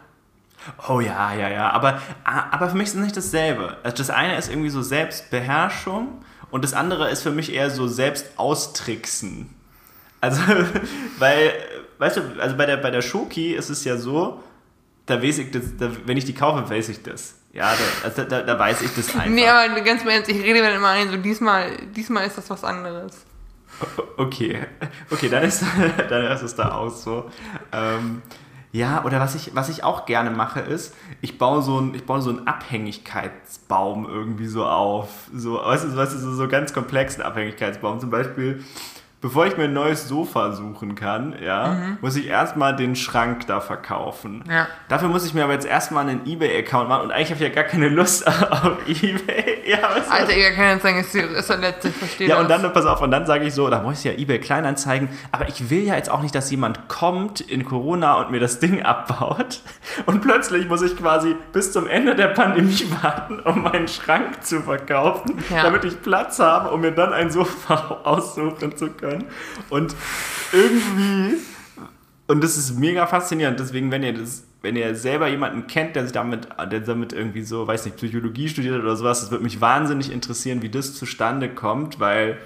Oh 0.88 1.00
ja, 1.00 1.34
ja, 1.34 1.50
ja, 1.50 1.70
aber, 1.72 2.02
aber 2.24 2.70
für 2.70 2.78
mich 2.78 2.90
ist 2.90 2.96
es 2.96 3.02
nicht 3.02 3.18
dasselbe. 3.18 3.78
Also 3.84 3.98
das 3.98 4.10
eine 4.10 4.38
ist 4.38 4.50
irgendwie 4.50 4.70
so 4.70 4.82
Selbstbeherrschung 4.82 6.24
und 6.52 6.64
das 6.64 6.74
andere 6.74 7.10
ist 7.10 7.24
für 7.24 7.32
mich 7.32 7.52
eher 7.52 7.70
so 7.72 7.88
Selbstaustricksen. 7.88 9.56
Also, 10.22 10.42
weil, 11.20 11.54
weißt 11.98 12.18
du, 12.18 12.22
also 12.40 12.56
bei 12.56 12.66
der, 12.66 12.78
bei 12.78 12.92
der 12.92 13.02
Schoki 13.02 13.54
ist 13.54 13.70
es 13.70 13.84
ja 13.84 13.98
so, 13.98 14.42
da 15.06 15.22
weiß 15.22 15.40
ich 15.40 15.52
das, 15.52 15.76
da, 15.78 15.92
wenn 16.06 16.16
ich 16.16 16.26
die 16.26 16.34
kaufe, 16.34 16.70
weiß 16.70 16.90
ich 16.90 17.04
das. 17.04 17.36
Ja, 17.54 17.74
da, 17.74 18.08
also 18.08 18.24
da, 18.24 18.42
da 18.44 18.58
weiß 18.58 18.82
ich 18.82 18.96
das 18.96 19.14
einfach. 19.14 19.26
Nee, 19.26 19.48
aber 19.48 19.82
ganz 19.82 20.06
Ernst, 20.06 20.30
ich 20.30 20.42
rede 20.42 20.62
mir 20.62 20.64
dann 20.64 20.76
immer 20.78 20.90
ein, 20.90 21.10
so 21.10 21.18
diesmal, 21.18 21.76
diesmal 21.96 22.26
ist 22.26 22.38
das 22.38 22.50
was 22.50 22.64
anderes. 22.64 23.26
Okay, 24.16 24.60
okay, 25.10 25.28
dann 25.28 25.44
ist, 25.44 25.64
dann 26.10 26.26
ist 26.26 26.44
es 26.44 26.56
da 26.56 26.76
auch 26.76 26.90
so. 26.90 27.30
Ähm, 27.74 28.22
ja, 28.72 29.04
oder 29.04 29.20
was 29.20 29.36
ich, 29.36 29.54
was 29.54 29.68
ich 29.68 29.84
auch 29.84 30.06
gerne 30.06 30.30
mache, 30.30 30.62
ist, 30.62 30.96
ich 31.20 31.38
baue 31.38 31.62
so 31.62 31.78
einen, 31.78 31.94
ich 31.94 32.06
baue 32.06 32.22
so 32.22 32.30
einen 32.30 32.48
Abhängigkeitsbaum 32.48 34.08
irgendwie 34.08 34.48
so 34.48 34.66
auf. 34.66 35.10
So, 35.34 35.56
weißt 35.56 35.86
du, 35.86 35.96
weißt 35.96 36.14
du, 36.14 36.18
so, 36.20 36.34
so 36.34 36.48
ganz 36.48 36.74
komplexen 36.74 37.22
Abhängigkeitsbaum. 37.22 38.00
Zum 38.00 38.12
Beispiel, 38.12 38.64
bevor 39.22 39.46
ich 39.46 39.56
mir 39.56 39.66
ein 39.66 39.74
neues 39.74 40.08
Sofa 40.08 40.52
suchen 40.52 40.96
kann, 40.96 41.36
ja, 41.42 41.68
mhm. 41.68 41.98
muss 42.02 42.16
ich 42.16 42.28
erstmal 42.28 42.76
den 42.76 42.96
Schrank 42.96 43.46
da 43.46 43.62
verkaufen. 43.62 44.44
Ja. 44.50 44.68
Dafür 44.90 45.10
muss 45.10 45.26
ich 45.26 45.36
mir 45.36 45.44
aber 45.44 45.54
jetzt 45.54 45.68
erstmal 45.68 46.10
einen 46.10 46.26
Ebay-Account 46.26 46.90
machen 46.90 47.04
und 47.04 47.12
eigentlich 47.12 47.30
habe 47.30 47.36
ich 47.44 47.48
ja 47.48 47.54
gar 47.54 47.64
keine 47.64 47.90
Lust 47.90 48.26
auf 48.52 48.78
Ebay. 48.88 49.62
Ja, 49.68 49.78
Alter, 50.10 50.34
egal, 50.34 50.54
kann 50.54 50.70
jetzt 50.72 50.82
sagen, 50.82 51.00
ist, 51.00 51.14
ist 51.14 51.50
der 51.50 51.58
letzte, 51.58 51.90
ich 51.90 51.96
verstehe 51.96 52.28
Ja, 52.28 52.36
das. 52.36 52.44
und 52.44 52.50
dann, 52.50 52.74
pass 52.74 52.86
auf, 52.86 53.02
und 53.02 53.12
dann 53.12 53.28
sage 53.28 53.46
ich 53.46 53.54
so, 53.54 53.70
da 53.70 53.82
muss 53.84 54.00
ich 54.00 54.06
ja 54.06 54.14
Ebay 54.14 54.40
Kleinanzeigen, 54.40 55.10
aber 55.32 55.48
ich 55.48 55.70
will 55.70 55.84
ja 55.84 55.96
jetzt 55.96 56.10
auch 56.10 56.24
nicht, 56.24 56.34
dass 56.34 56.50
jemand 56.50 56.88
kommt 56.88 57.42
in 57.42 57.64
Corona 57.64 58.16
und 58.16 58.32
mir 58.32 58.40
das 58.40 58.60
Ding 58.60 58.82
abbaut 58.82 59.62
und 60.08 60.22
plötzlich 60.22 60.68
muss 60.68 60.82
ich 60.82 60.98
quasi 60.98 61.36
bis 61.54 61.72
zum 61.72 61.86
Ende 61.86 62.16
der 62.16 62.30
Pandemie 62.30 62.88
warten, 63.04 63.40
um 63.42 63.62
meinen 63.62 63.88
Schrank 63.88 64.44
zu 64.44 64.62
verkaufen, 64.62 65.38
ja. 65.52 65.62
damit 65.62 65.86
ich 65.86 66.02
Platz 66.02 66.40
habe, 66.40 66.72
um 66.72 66.82
mir 66.82 66.92
dann 66.92 67.14
ein 67.14 67.30
Sofa 67.30 68.00
aussuchen 68.04 68.76
zu 68.76 68.90
können 68.90 69.11
können. 69.12 69.26
Und 69.70 69.96
irgendwie, 70.52 71.38
und 72.28 72.44
das 72.44 72.58
ist 72.58 72.80
mega 72.80 73.06
faszinierend, 73.08 73.60
deswegen, 73.60 73.92
wenn 73.92 74.04
ihr 74.04 74.14
das 74.14 74.44
wenn 74.62 74.76
ihr 74.76 74.96
selber 74.96 75.28
jemanden 75.28 75.68
kennt, 75.68 75.96
der 75.96 76.04
sich 76.04 76.12
damit, 76.12 76.48
der 76.72 76.82
damit 76.82 77.14
irgendwie 77.14 77.42
so, 77.42 77.66
weiß 77.66 77.86
nicht, 77.86 77.98
Psychologie 77.98 78.48
studiert 78.48 78.80
oder 78.80 78.96
sowas, 78.96 79.22
das 79.22 79.32
würde 79.32 79.44
mich 79.44 79.60
wahnsinnig 79.60 80.12
interessieren, 80.12 80.62
wie 80.62 80.70
das 80.70 80.94
zustande 80.94 81.50
kommt, 81.50 82.00
weil 82.00 82.38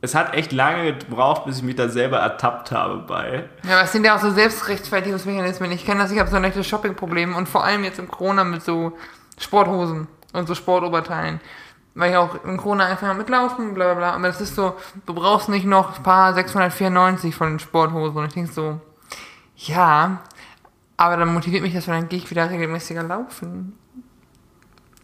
es 0.00 0.14
hat 0.14 0.34
echt 0.34 0.52
lange 0.52 0.94
gebraucht, 0.94 1.44
bis 1.44 1.58
ich 1.58 1.62
mich 1.62 1.74
da 1.74 1.88
selber 1.88 2.18
ertappt 2.18 2.70
habe 2.70 2.98
bei. 3.06 3.44
Ja, 3.64 3.74
aber 3.74 3.82
es 3.82 3.92
sind 3.92 4.04
ja 4.04 4.16
auch 4.16 4.20
so 4.20 4.30
Selbstrechtfertigungsmechanismen. 4.30 5.70
Ich 5.72 5.84
kenne 5.84 6.00
das, 6.00 6.12
ich 6.12 6.18
habe 6.18 6.30
so 6.30 6.36
ein 6.36 6.44
echtes 6.44 6.66
Shoppingproblem 6.66 7.34
und 7.34 7.48
vor 7.48 7.64
allem 7.64 7.84
jetzt 7.84 7.98
im 7.98 8.08
Corona 8.08 8.44
mit 8.44 8.62
so 8.62 8.96
Sporthosen 9.38 10.06
und 10.32 10.46
so 10.46 10.54
Sportoberteilen 10.54 11.40
weil 11.98 12.12
ich 12.12 12.16
auch 12.16 12.44
in 12.44 12.56
Corona 12.56 12.86
einfach 12.86 13.12
mitlaufen, 13.14 13.74
bla 13.74 13.86
bla 13.86 13.94
bla. 13.94 14.12
Aber 14.12 14.28
das 14.28 14.40
ist 14.40 14.54
so, 14.54 14.76
du 15.04 15.14
brauchst 15.14 15.48
nicht 15.48 15.66
noch 15.66 15.96
ein 15.96 16.02
paar 16.04 16.32
694 16.32 17.34
von 17.34 17.50
den 17.50 17.58
Sporthosen. 17.58 18.16
Und 18.16 18.26
ich 18.26 18.34
denke 18.34 18.52
so, 18.52 18.80
ja, 19.56 20.20
aber 20.96 21.16
dann 21.16 21.34
motiviert 21.34 21.62
mich 21.62 21.74
das, 21.74 21.88
weil 21.88 21.98
dann 21.98 22.08
gehe 22.08 22.20
ich 22.20 22.30
wieder 22.30 22.48
regelmäßiger 22.48 23.02
laufen. 23.02 23.76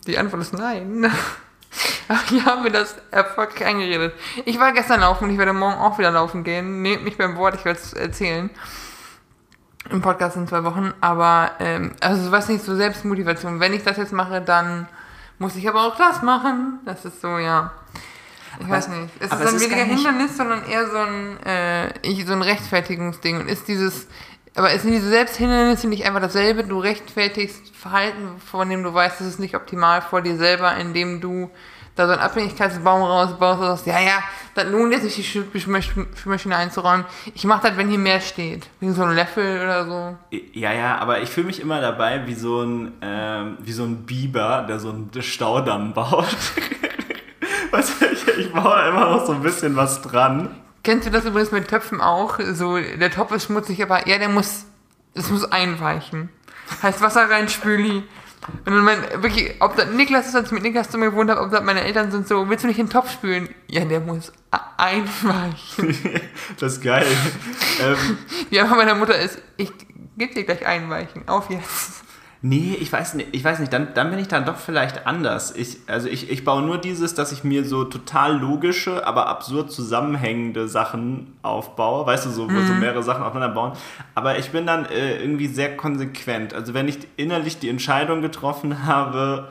Die 0.07 0.17
Antwort 0.17 0.43
ist 0.43 0.55
nein. 0.55 1.11
Ach, 2.09 2.31
ich 2.31 2.45
habe 2.47 2.63
mir 2.63 2.71
das 2.71 2.95
erfolgreich 3.11 3.67
eingeredet. 3.67 4.15
Ich 4.45 4.61
war 4.61 4.73
gestern 4.73 5.01
laufen 5.01 5.25
und 5.25 5.31
ich 5.31 5.39
werde 5.39 5.53
morgen 5.53 5.81
auch 5.81 5.99
wieder 5.99 6.13
laufen 6.13 6.45
gehen. 6.45 6.81
Nehmt 6.83 7.03
mich 7.03 7.19
beim 7.19 7.37
Wort, 7.37 7.57
ich 7.57 7.65
werde 7.65 7.81
es 7.81 7.93
erzählen. 7.93 8.51
Im 9.91 10.01
Podcast 10.01 10.37
in 10.37 10.47
zwei 10.47 10.63
Wochen. 10.63 10.95
Aber, 11.01 11.53
ähm, 11.59 11.97
also, 12.01 12.31
was 12.31 12.49
nicht 12.49 12.65
so 12.65 12.77
Selbstmotivation. 12.77 13.59
Wenn 13.59 13.73
ich 13.73 13.83
das 13.83 13.97
jetzt 13.97 14.13
mache, 14.13 14.41
dann 14.41 14.87
muss 15.39 15.57
ich 15.57 15.69
aber 15.69 15.87
auch 15.87 15.97
das 15.97 16.23
machen. 16.23 16.81
Das 16.85 17.05
ist 17.05 17.21
so, 17.21 17.39
ja. 17.39 17.73
Ich 18.59 18.67
aber, 18.67 18.77
weiß 18.77 18.89
nicht. 18.89 19.11
Es 19.19 19.33
ist 19.33 19.41
dann 19.41 19.61
weniger 19.61 19.85
Hindernis, 19.85 20.37
sondern 20.37 20.65
eher 20.67 20.89
so 20.89 20.99
ein, 20.99 21.43
äh, 21.45 22.25
so 22.25 22.33
ein 22.33 22.43
Rechtfertigungsding. 22.43 23.41
Und 23.41 23.49
ist 23.49 23.69
dieses, 23.69 24.07
aber 24.55 24.71
sind 24.79 24.93
diese 24.93 25.09
Selbsthindernisse 25.09 25.89
nicht 25.89 26.07
einfach 26.07 26.21
dasselbe? 26.21 26.65
Du 26.65 26.79
rechtfertigst 26.79 27.75
Verhalten, 27.75 28.41
von 28.41 28.71
dem 28.71 28.83
du 28.83 28.95
weißt, 28.95 29.21
das 29.21 29.27
ist 29.27 29.41
nicht 29.41 29.57
optimal 29.57 30.03
vor 30.03 30.23
dir 30.23 30.37
selber, 30.37 30.77
indem 30.77 31.21
du 31.21 31.51
da 31.95 32.07
so 32.07 32.13
einen 32.13 32.23
Abhängigkeitsbaum 32.23 33.03
rausbaust 33.03 33.61
und 33.61 33.67
sagst, 33.67 33.87
ja, 33.87 34.01
ja, 34.01 34.23
das 34.55 34.67
lohnt 34.67 34.93
jetzt 34.93 35.05
nicht, 35.05 35.17
die 35.17 35.61
Spülmaschine 35.61 36.57
einzuräumen. 36.57 37.05
Ich 37.35 37.45
mache 37.45 37.69
das, 37.69 37.77
wenn 37.77 37.89
hier 37.89 37.99
mehr 37.99 38.21
steht. 38.21 38.69
Wie 38.81 38.91
so 38.91 39.05
ein 39.05 39.15
Löffel 39.15 39.63
oder 39.63 39.87
so. 39.87 40.37
Ja, 40.53 40.73
ja, 40.73 40.99
aber 40.99 41.23
ich 41.23 41.31
fühle 41.31 41.47
mich 41.47 41.61
immer 41.61 41.81
dabei 41.81 42.27
wie 42.27 42.35
so 42.35 42.63
ein, 42.63 42.93
ähm, 43.01 43.59
wie 43.61 43.73
so 43.73 43.85
ein 43.85 44.07
Biber, 44.07 44.65
der 44.69 44.81
so 44.81 44.91
einen 44.91 45.11
Staudamm 45.21 45.93
baut. 45.93 46.37
weißt 47.71 48.01
du, 48.01 48.07
ich, 48.07 48.29
ich 48.39 48.53
baue 48.53 48.65
da 48.65 48.89
immer 48.89 49.11
noch 49.11 49.27
so 49.27 49.33
ein 49.33 49.43
bisschen 49.43 49.77
was 49.77 50.03
dran. 50.03 50.51
Kennst 50.83 51.07
du 51.07 51.11
das 51.11 51.25
übrigens 51.25 51.51
mit 51.51 51.69
Töpfen 51.69 52.01
auch? 52.01 52.39
So, 52.53 52.77
der 52.77 53.11
Topf 53.11 53.33
ist 53.33 53.47
schmutzig, 53.47 53.83
aber 53.83 54.07
ja, 54.07 54.19
der 54.19 54.29
muss, 54.29 54.67
es 55.15 55.31
muss 55.31 55.45
einweichen. 55.45 56.29
Heißt 56.83 57.01
Wasser 57.01 57.31
rein, 57.31 57.49
Spüli. 57.49 58.03
Und 58.65 58.75
dann 58.75 58.85
mein, 58.85 58.99
wirklich, 59.23 59.55
ob 59.61 59.77
das 59.77 59.91
Niklas 59.91 60.27
ist, 60.27 60.35
als 60.35 60.47
ich 60.47 60.53
mit 60.53 60.63
Niklas 60.63 60.91
zu 60.91 60.99
mir 60.99 61.11
gewohnt 61.11 61.31
habe, 61.31 61.41
ob 61.41 61.51
das 61.51 61.63
meine 61.63 61.83
Eltern 61.83 62.11
sind 62.11 62.29
so, 62.29 62.49
willst 62.49 62.65
du 62.65 62.69
nicht 62.69 62.79
in 62.79 62.87
den 62.87 62.93
Topf 62.93 63.11
spülen? 63.11 63.49
Ja, 63.69 63.85
der 63.85 64.01
muss 64.01 64.33
einweichen. 64.77 66.21
das 66.61 66.75
ist 66.75 66.83
geil. 66.83 67.07
ähm, 67.83 68.19
ja, 68.51 68.65
aber 68.65 68.77
meiner 68.77 68.95
Mutter 68.95 69.19
ist, 69.19 69.39
ich 69.57 69.73
gebe 70.17 70.35
dir 70.35 70.45
gleich 70.45 70.67
einweichen. 70.67 71.27
Auf 71.27 71.51
jetzt. 71.51 72.04
Nee, 72.47 72.77
ich 72.79 72.93
weiß 72.93 73.15
nicht, 73.15 73.31
ich 73.33 73.43
weiß 73.43 73.59
nicht, 73.61 73.73
dann, 73.73 73.95
dann 73.95 74.11
bin 74.11 74.19
ich 74.19 74.29
dann 74.29 74.45
doch 74.45 74.59
vielleicht 74.59 75.07
anders. 75.07 75.57
Ich, 75.57 75.79
also 75.87 76.09
ich, 76.09 76.31
ich 76.31 76.45
baue 76.45 76.61
nur 76.61 76.77
dieses, 76.77 77.15
dass 77.15 77.33
ich 77.33 77.43
mir 77.43 77.65
so 77.65 77.85
total 77.85 78.37
logische, 78.37 79.07
aber 79.07 79.29
absurd 79.29 79.73
zusammenhängende 79.73 80.69
Sachen 80.69 81.39
aufbaue, 81.41 82.05
weißt 82.05 82.27
du, 82.27 82.31
so, 82.31 82.47
mhm. 82.47 82.67
so 82.67 82.75
mehrere 82.75 83.03
Sachen 83.03 83.23
aufeinander 83.23 83.55
bauen. 83.55 83.73
Aber 84.15 84.37
ich 84.37 84.51
bin 84.51 84.67
dann 84.67 84.85
äh, 84.85 85.23
irgendwie 85.23 85.47
sehr 85.47 85.75
konsequent. 85.75 86.53
Also 86.53 86.75
wenn 86.75 86.87
ich 86.87 86.99
innerlich 87.17 87.61
die 87.61 87.71
Entscheidung 87.71 88.21
getroffen 88.21 88.85
habe, 88.85 89.49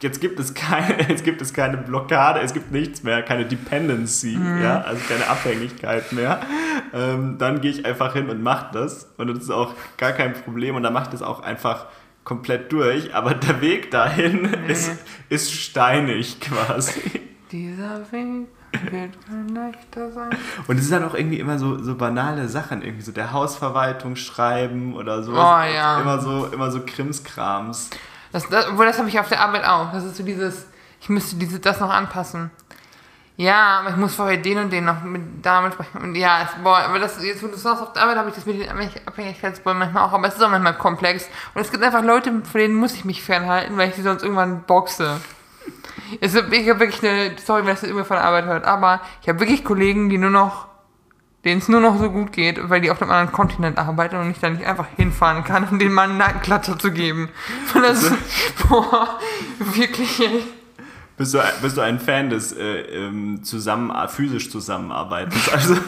jetzt 0.00 0.20
gibt 0.20 0.38
es 0.38 0.54
keine, 0.54 1.00
jetzt 1.08 1.24
gibt 1.24 1.42
es 1.42 1.52
keine 1.52 1.78
Blockade, 1.78 2.38
es 2.38 2.54
gibt 2.54 2.70
nichts 2.70 3.02
mehr, 3.02 3.24
keine 3.24 3.46
Dependency, 3.46 4.36
mhm. 4.36 4.62
ja, 4.62 4.82
also 4.82 5.02
keine 5.08 5.26
Abhängigkeit 5.26 6.12
mehr. 6.12 6.38
Ähm, 6.94 7.38
dann 7.38 7.60
gehe 7.60 7.72
ich 7.72 7.84
einfach 7.84 8.12
hin 8.12 8.30
und 8.30 8.40
mache 8.40 8.68
das. 8.72 9.12
Und 9.16 9.26
das 9.26 9.38
ist 9.38 9.50
auch 9.50 9.72
gar 9.96 10.12
kein 10.12 10.32
Problem. 10.32 10.76
Und 10.76 10.84
dann 10.84 10.92
macht 10.92 11.12
es 11.12 11.22
auch 11.22 11.42
einfach 11.42 11.86
komplett 12.26 12.72
durch, 12.72 13.14
aber 13.14 13.34
der 13.34 13.60
Weg 13.60 13.92
dahin 13.92 14.42
nee. 14.42 14.72
ist, 14.72 14.90
ist 15.28 15.52
steinig 15.52 16.40
quasi. 16.40 17.22
Dieser 17.52 18.00
Weg 18.10 18.48
wird 18.90 19.26
kein 19.26 19.48
leichter 19.54 20.10
sein. 20.10 20.30
Und 20.66 20.76
es 20.76 20.88
sind 20.88 21.00
dann 21.00 21.08
auch 21.08 21.14
irgendwie 21.14 21.38
immer 21.38 21.56
so, 21.58 21.80
so 21.80 21.94
banale 21.94 22.48
Sachen, 22.48 22.82
irgendwie 22.82 23.04
so 23.04 23.12
der 23.12 23.32
Hausverwaltung 23.32 24.16
schreiben 24.16 24.96
oder 24.96 25.22
so. 25.22 25.32
Oh, 25.32 25.36
ja. 25.36 26.00
Immer 26.00 26.18
so, 26.18 26.46
immer 26.46 26.72
so 26.72 26.80
Krimskrams. 26.84 27.90
Das, 28.32 28.48
das, 28.48 28.68
obwohl, 28.70 28.86
das 28.86 28.98
habe 28.98 29.08
ich 29.08 29.20
auf 29.20 29.28
der 29.28 29.40
Arbeit 29.40 29.64
auch. 29.64 29.92
Das 29.92 30.02
ist 30.02 30.16
so 30.16 30.24
dieses, 30.24 30.66
ich 31.00 31.08
müsste 31.08 31.36
diese, 31.36 31.60
das 31.60 31.78
noch 31.78 31.90
anpassen. 31.90 32.50
Ja, 33.38 33.80
aber 33.80 33.90
ich 33.90 33.96
muss 33.96 34.14
vorher 34.14 34.38
den 34.38 34.56
und 34.58 34.72
den 34.72 34.86
noch 34.86 35.02
mit 35.02 35.44
damit 35.44 35.74
sprechen. 35.74 36.00
Und 36.00 36.14
ja, 36.14 36.42
es, 36.42 36.62
boah, 36.62 36.78
aber 36.78 36.98
das, 36.98 37.22
jetzt 37.22 37.42
wo 37.42 37.48
du 37.48 37.56
sagst, 37.56 37.82
auf 37.82 37.92
der 37.92 38.02
Arbeit 38.02 38.16
habe 38.16 38.30
ich 38.30 38.34
das 38.34 38.46
mit 38.46 38.58
den 38.58 38.70
Abhängigkeitsbäumen 38.70 39.80
manchmal 39.80 40.04
auch, 40.04 40.12
aber 40.12 40.28
es 40.28 40.36
ist 40.36 40.42
auch 40.42 40.48
manchmal 40.48 40.78
komplex. 40.78 41.28
Und 41.54 41.60
es 41.60 41.70
gibt 41.70 41.84
einfach 41.84 42.02
Leute, 42.02 42.30
von 42.30 42.60
denen 42.60 42.74
muss 42.74 42.94
ich 42.94 43.04
mich 43.04 43.22
fernhalten, 43.22 43.76
weil 43.76 43.90
ich 43.90 43.94
sie 43.94 44.02
sonst 44.02 44.22
irgendwann 44.22 44.62
boxe. 44.62 45.20
Es, 46.22 46.34
ich 46.34 46.68
habe 46.68 46.80
wirklich 46.80 47.02
eine, 47.02 47.36
sorry, 47.44 47.66
wenn 47.66 47.74
das 47.74 47.82
irgendwie 47.82 48.04
von 48.04 48.16
der 48.16 48.24
Arbeit 48.24 48.46
hört, 48.46 48.64
aber 48.64 49.02
ich 49.20 49.28
habe 49.28 49.40
wirklich 49.40 49.64
Kollegen, 49.64 50.08
die 50.08 50.16
nur 50.16 50.30
noch, 50.30 50.68
denen 51.44 51.60
es 51.60 51.68
nur 51.68 51.80
noch 51.80 51.98
so 51.98 52.10
gut 52.10 52.32
geht, 52.32 52.70
weil 52.70 52.80
die 52.80 52.90
auf 52.90 53.02
einem 53.02 53.10
anderen 53.10 53.32
Kontinent 53.32 53.76
arbeiten 53.76 54.16
und 54.16 54.30
ich 54.30 54.40
da 54.40 54.48
nicht 54.48 54.64
einfach 54.64 54.86
hinfahren 54.96 55.44
kann, 55.44 55.68
um 55.68 55.78
denen 55.78 55.92
mal 55.92 56.08
einen 56.08 56.16
Nackenklatscher 56.16 56.78
zu 56.78 56.90
geben. 56.90 57.28
Und 57.74 57.82
das, 57.82 58.10
boah, 58.68 59.18
wirklich, 59.58 60.20
ey. 60.20 60.42
Bist 61.16 61.32
du, 61.32 61.38
bist 61.62 61.76
du 61.76 61.80
ein 61.80 61.98
Fan 61.98 62.28
des 62.28 62.52
äh, 62.52 62.80
ähm, 62.80 63.42
zusammen, 63.42 63.92
physisch 64.08 64.50
Zusammenarbeitens? 64.50 65.48
Also. 65.48 65.76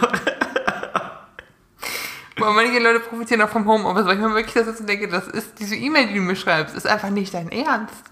Boah, 2.36 2.52
manche 2.52 2.78
Leute 2.78 3.00
profitieren 3.00 3.42
auch 3.42 3.48
vom 3.48 3.66
Homeoffice, 3.66 4.06
weil 4.06 4.14
ich 4.14 4.22
mir 4.22 4.32
wirklich 4.34 4.54
das 4.54 4.84
denke, 4.84 5.08
das 5.08 5.26
ist 5.26 5.58
diese 5.58 5.74
E-Mail, 5.74 6.06
die 6.06 6.14
du 6.14 6.20
mir 6.20 6.36
schreibst, 6.36 6.76
ist 6.76 6.86
einfach 6.86 7.10
nicht 7.10 7.34
dein 7.34 7.50
Ernst. 7.50 8.04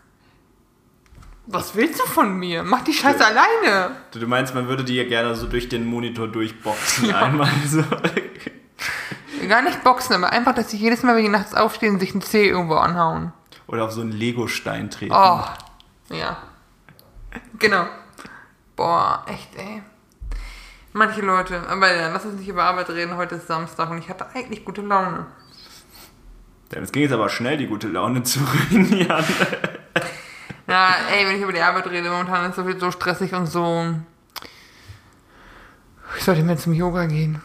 Was 1.47 1.77
willst 1.77 2.01
du 2.01 2.05
von 2.07 2.37
mir? 2.37 2.65
Mach 2.65 2.83
die 2.83 2.93
Scheiße 2.93 3.21
ja. 3.21 3.27
alleine. 3.27 3.97
Du, 4.11 4.19
du, 4.19 4.27
meinst, 4.27 4.53
man 4.55 4.67
würde 4.67 4.83
die 4.83 4.97
ja 4.97 5.05
gerne 5.05 5.37
so 5.37 5.47
durch 5.47 5.69
den 5.69 5.87
Monitor 5.87 6.27
durchboxen 6.27 7.09
ja. 7.11 7.23
einmal 7.23 7.49
so. 7.65 7.85
Gar 9.49 9.63
nicht 9.63 9.85
boxen, 9.85 10.17
aber 10.17 10.33
einfach, 10.33 10.57
dass 10.57 10.71
sie 10.71 10.77
jedes 10.77 11.05
Mal, 11.05 11.15
wenn 11.15 11.23
die 11.23 11.31
nachts 11.31 11.55
aufstehen, 11.55 12.01
sich 12.01 12.15
ein 12.15 12.21
Zeh 12.21 12.49
irgendwo 12.49 12.75
anhauen. 12.75 13.33
Oder 13.69 13.85
auf 13.85 13.93
so 13.93 14.01
einen 14.01 14.11
Lego-Stein 14.11 14.91
treten. 14.91 15.13
Oh, 15.13 15.45
ja. 16.11 16.37
Genau. 17.59 17.87
Boah, 18.75 19.25
echt, 19.29 19.57
ey. 19.57 19.83
Manche 20.93 21.21
Leute, 21.21 21.61
aber 21.69 21.95
ja, 21.95 22.09
lass 22.09 22.25
uns 22.25 22.39
nicht 22.39 22.49
über 22.49 22.65
Arbeit 22.65 22.89
reden. 22.91 23.17
Heute 23.17 23.35
ist 23.35 23.47
Samstag 23.47 23.91
und 23.91 23.99
ich 23.99 24.09
hatte 24.09 24.27
eigentlich 24.35 24.65
gute 24.65 24.81
Laune. 24.81 25.27
Es 26.71 26.91
ging 26.91 27.03
jetzt 27.03 27.13
aber 27.13 27.29
schnell, 27.29 27.57
die 27.57 27.67
gute 27.67 27.89
Laune 27.89 28.23
zu 28.23 28.41
ruinieren. 28.41 29.25
ja, 30.67 30.95
ey, 31.13 31.27
wenn 31.27 31.37
ich 31.37 31.43
über 31.43 31.53
die 31.53 31.61
Arbeit 31.61 31.87
rede, 31.89 32.11
momentan 32.11 32.45
ist 32.45 32.51
es 32.51 32.57
so 32.57 32.65
viel 32.65 32.81
so 32.81 32.91
stressig 32.91 33.35
und 33.35 33.47
so. 33.47 33.95
Ich 36.17 36.25
sollte 36.25 36.43
mehr 36.43 36.57
zum 36.57 36.73
Yoga 36.73 37.07
gehen. 37.07 37.41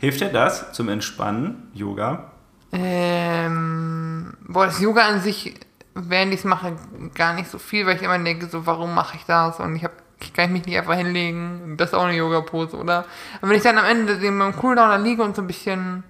Hilft 0.00 0.20
dir 0.20 0.28
das 0.28 0.72
zum 0.72 0.88
Entspannen, 0.88 1.70
Yoga? 1.74 2.32
Ähm, 2.72 4.34
boah, 4.46 4.66
das 4.66 4.80
Yoga 4.80 5.06
an 5.06 5.20
sich 5.20 5.54
während 5.96 6.32
ich 6.32 6.40
es 6.40 6.44
mache, 6.44 6.76
gar 7.14 7.34
nicht 7.34 7.50
so 7.50 7.58
viel, 7.58 7.86
weil 7.86 7.96
ich 7.96 8.02
immer 8.02 8.18
denke, 8.18 8.46
so, 8.46 8.66
warum 8.66 8.94
mache 8.94 9.16
ich 9.16 9.24
das? 9.24 9.58
Und 9.60 9.76
ich 9.76 9.84
habe 9.84 9.94
kann 10.34 10.46
ich 10.46 10.50
mich 10.50 10.66
nicht 10.66 10.78
einfach 10.78 10.94
hinlegen. 10.94 11.74
Das 11.76 11.90
ist 11.90 11.94
auch 11.94 12.04
eine 12.04 12.16
Yoga-Pose, 12.16 12.76
oder? 12.76 13.04
Aber 13.40 13.50
wenn 13.50 13.56
ich 13.56 13.62
dann 13.62 13.78
am 13.78 13.84
Ende 13.84 14.16
beim 14.16 14.56
Cooldown 14.56 14.88
da 14.88 14.96
liege 14.96 15.22
und 15.22 15.36
so 15.36 15.42
ein 15.42 15.46
bisschen 15.46 16.04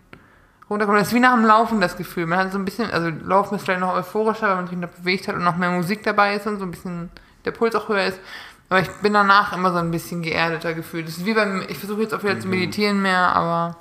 runterkomme, 0.70 0.98
das 0.98 1.08
ist 1.08 1.14
wie 1.14 1.20
nach 1.20 1.34
dem 1.34 1.44
Laufen 1.44 1.80
das 1.80 1.96
Gefühl. 1.96 2.26
Man 2.26 2.38
hat 2.38 2.52
so 2.52 2.58
ein 2.58 2.64
bisschen, 2.64 2.90
also 2.90 3.10
Laufen 3.24 3.56
ist 3.56 3.64
vielleicht 3.64 3.80
noch 3.80 3.94
euphorischer, 3.94 4.48
weil 4.48 4.56
man 4.56 4.68
sich 4.68 4.78
noch 4.78 4.88
bewegt 4.88 5.28
hat 5.28 5.34
und 5.34 5.44
noch 5.44 5.56
mehr 5.56 5.70
Musik 5.70 6.02
dabei 6.04 6.36
ist 6.36 6.46
und 6.46 6.58
so 6.58 6.64
ein 6.64 6.70
bisschen 6.70 7.10
der 7.44 7.50
Puls 7.50 7.74
auch 7.74 7.88
höher 7.88 8.06
ist. 8.06 8.20
Aber 8.68 8.80
ich 8.80 8.88
bin 9.02 9.12
danach 9.12 9.56
immer 9.56 9.72
so 9.72 9.78
ein 9.78 9.90
bisschen 9.90 10.22
geerdeter 10.22 10.74
gefühlt. 10.74 11.06
Das 11.06 11.18
ist 11.18 11.26
wie 11.26 11.34
beim, 11.34 11.62
ich 11.68 11.78
versuche 11.78 12.02
jetzt 12.02 12.14
auch 12.14 12.22
wieder 12.22 12.38
zu 12.38 12.48
meditieren 12.48 13.02
mehr, 13.02 13.34
aber. 13.34 13.76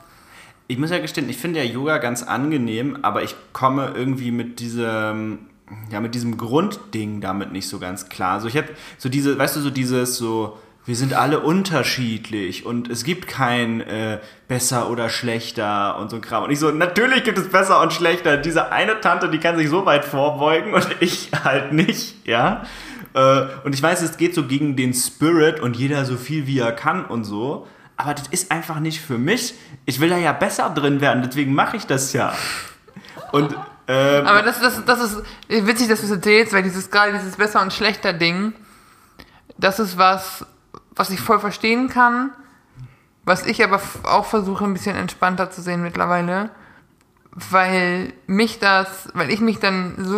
Ich 0.68 0.78
muss 0.78 0.90
ja 0.90 1.00
gestehen, 1.00 1.30
ich 1.30 1.38
finde 1.38 1.64
ja 1.64 1.66
Yoga 1.66 2.00
ganz 2.00 2.24
angenehm, 2.24 2.98
aber 3.04 3.24
ich 3.24 3.36
komme 3.54 3.94
irgendwie 3.96 4.32
mit 4.32 4.60
diesem, 4.60 5.48
ja, 5.92 6.00
mit 6.00 6.16
diesem 6.16 6.38
Grundding 6.38 7.22
damit 7.22 7.52
nicht 7.52 7.68
so 7.68 7.80
ganz 7.80 8.10
klar. 8.10 8.34
Also 8.34 8.48
ich 8.48 8.58
habe 8.58 8.68
so 8.98 9.10
diese, 9.10 9.38
weißt 9.38 9.56
du, 9.56 9.62
so 9.62 9.70
dieses 9.70 10.18
so, 10.18 10.58
wir 10.86 10.96
sind 10.96 11.14
alle 11.14 11.40
unterschiedlich 11.40 12.66
und 12.66 12.90
es 12.90 13.04
gibt 13.04 13.28
kein 13.28 13.82
äh, 13.82 14.20
besser 14.48 14.90
oder 14.90 15.10
schlechter 15.10 15.98
und 15.98 16.10
so 16.10 16.18
ein 16.18 16.22
Kram. 16.22 16.44
Und 16.44 16.52
ich 16.52 16.60
so, 16.60 16.70
natürlich 16.70 17.24
gibt 17.24 17.38
es 17.38 17.50
besser 17.50 17.82
und 17.82 17.92
schlechter. 17.92 18.38
Diese 18.38 18.72
eine 18.72 19.02
Tante, 19.02 19.30
die 19.30 19.40
kann 19.40 19.58
sich 19.58 19.70
so 19.70 19.86
weit 19.86 20.06
vorbeugen 20.06 20.74
und 20.74 20.88
ich 21.00 21.32
halt 21.44 21.74
nicht, 21.74 22.28
ja. 22.28 22.64
Äh, 23.14 23.46
und 23.64 23.74
ich 23.74 23.82
weiß, 23.82 24.02
es 24.04 24.18
geht 24.18 24.36
so 24.36 24.46
gegen 24.46 24.76
den 24.76 24.94
Spirit 24.94 25.60
und 25.60 25.76
jeder 25.76 26.06
so 26.06 26.18
viel 26.18 26.46
wie 26.46 26.60
er 26.60 26.72
kann 26.72 27.06
und 27.06 27.24
so 27.24 27.66
aber 27.98 28.14
das 28.14 28.28
ist 28.28 28.52
einfach 28.52 28.80
nicht 28.80 29.02
für 29.02 29.18
mich. 29.18 29.54
Ich 29.86 30.00
will 30.00 30.10
da 30.10 30.18
ja 30.18 30.34
besser 30.34 30.70
drin 30.70 31.02
werden, 31.02 31.24
deswegen 31.26 31.54
mache 31.54 31.78
ich 31.78 31.86
das 31.86 32.14
ja. 32.14 32.34
Und 33.32 33.56
ähm, 33.88 34.26
aber 34.26 34.42
das, 34.42 34.60
das, 34.60 34.84
das 34.86 35.00
ist 35.00 35.24
witzig, 35.48 35.88
dass 35.88 36.00
du 36.00 36.06
es 36.06 36.12
erzählst, 36.12 36.54
weil 36.54 36.64
dieses 36.64 36.90
gerade 36.90 37.14
dieses 37.14 37.36
besser 37.36 37.62
und 37.62 37.72
schlechter 37.72 38.14
Ding, 38.14 38.54
das 39.58 39.80
ist 39.80 39.98
was, 39.98 40.46
was 40.96 41.10
ich 41.12 41.20
voll 41.20 41.40
verstehen 41.40 41.90
kann, 41.90 42.32
was 43.26 43.46
ich 43.46 43.64
aber 43.64 43.80
auch 44.04 44.26
versuche 44.26 44.66
ein 44.66 44.74
bisschen 44.74 44.96
entspannter 44.96 45.52
zu 45.52 45.62
sehen 45.62 45.82
mittlerweile, 45.82 46.50
weil 47.32 48.14
mich 48.28 48.60
das, 48.60 49.10
weil 49.14 49.30
ich 49.30 49.42
mich 49.42 49.60
dann 49.60 49.96
so 49.98 50.18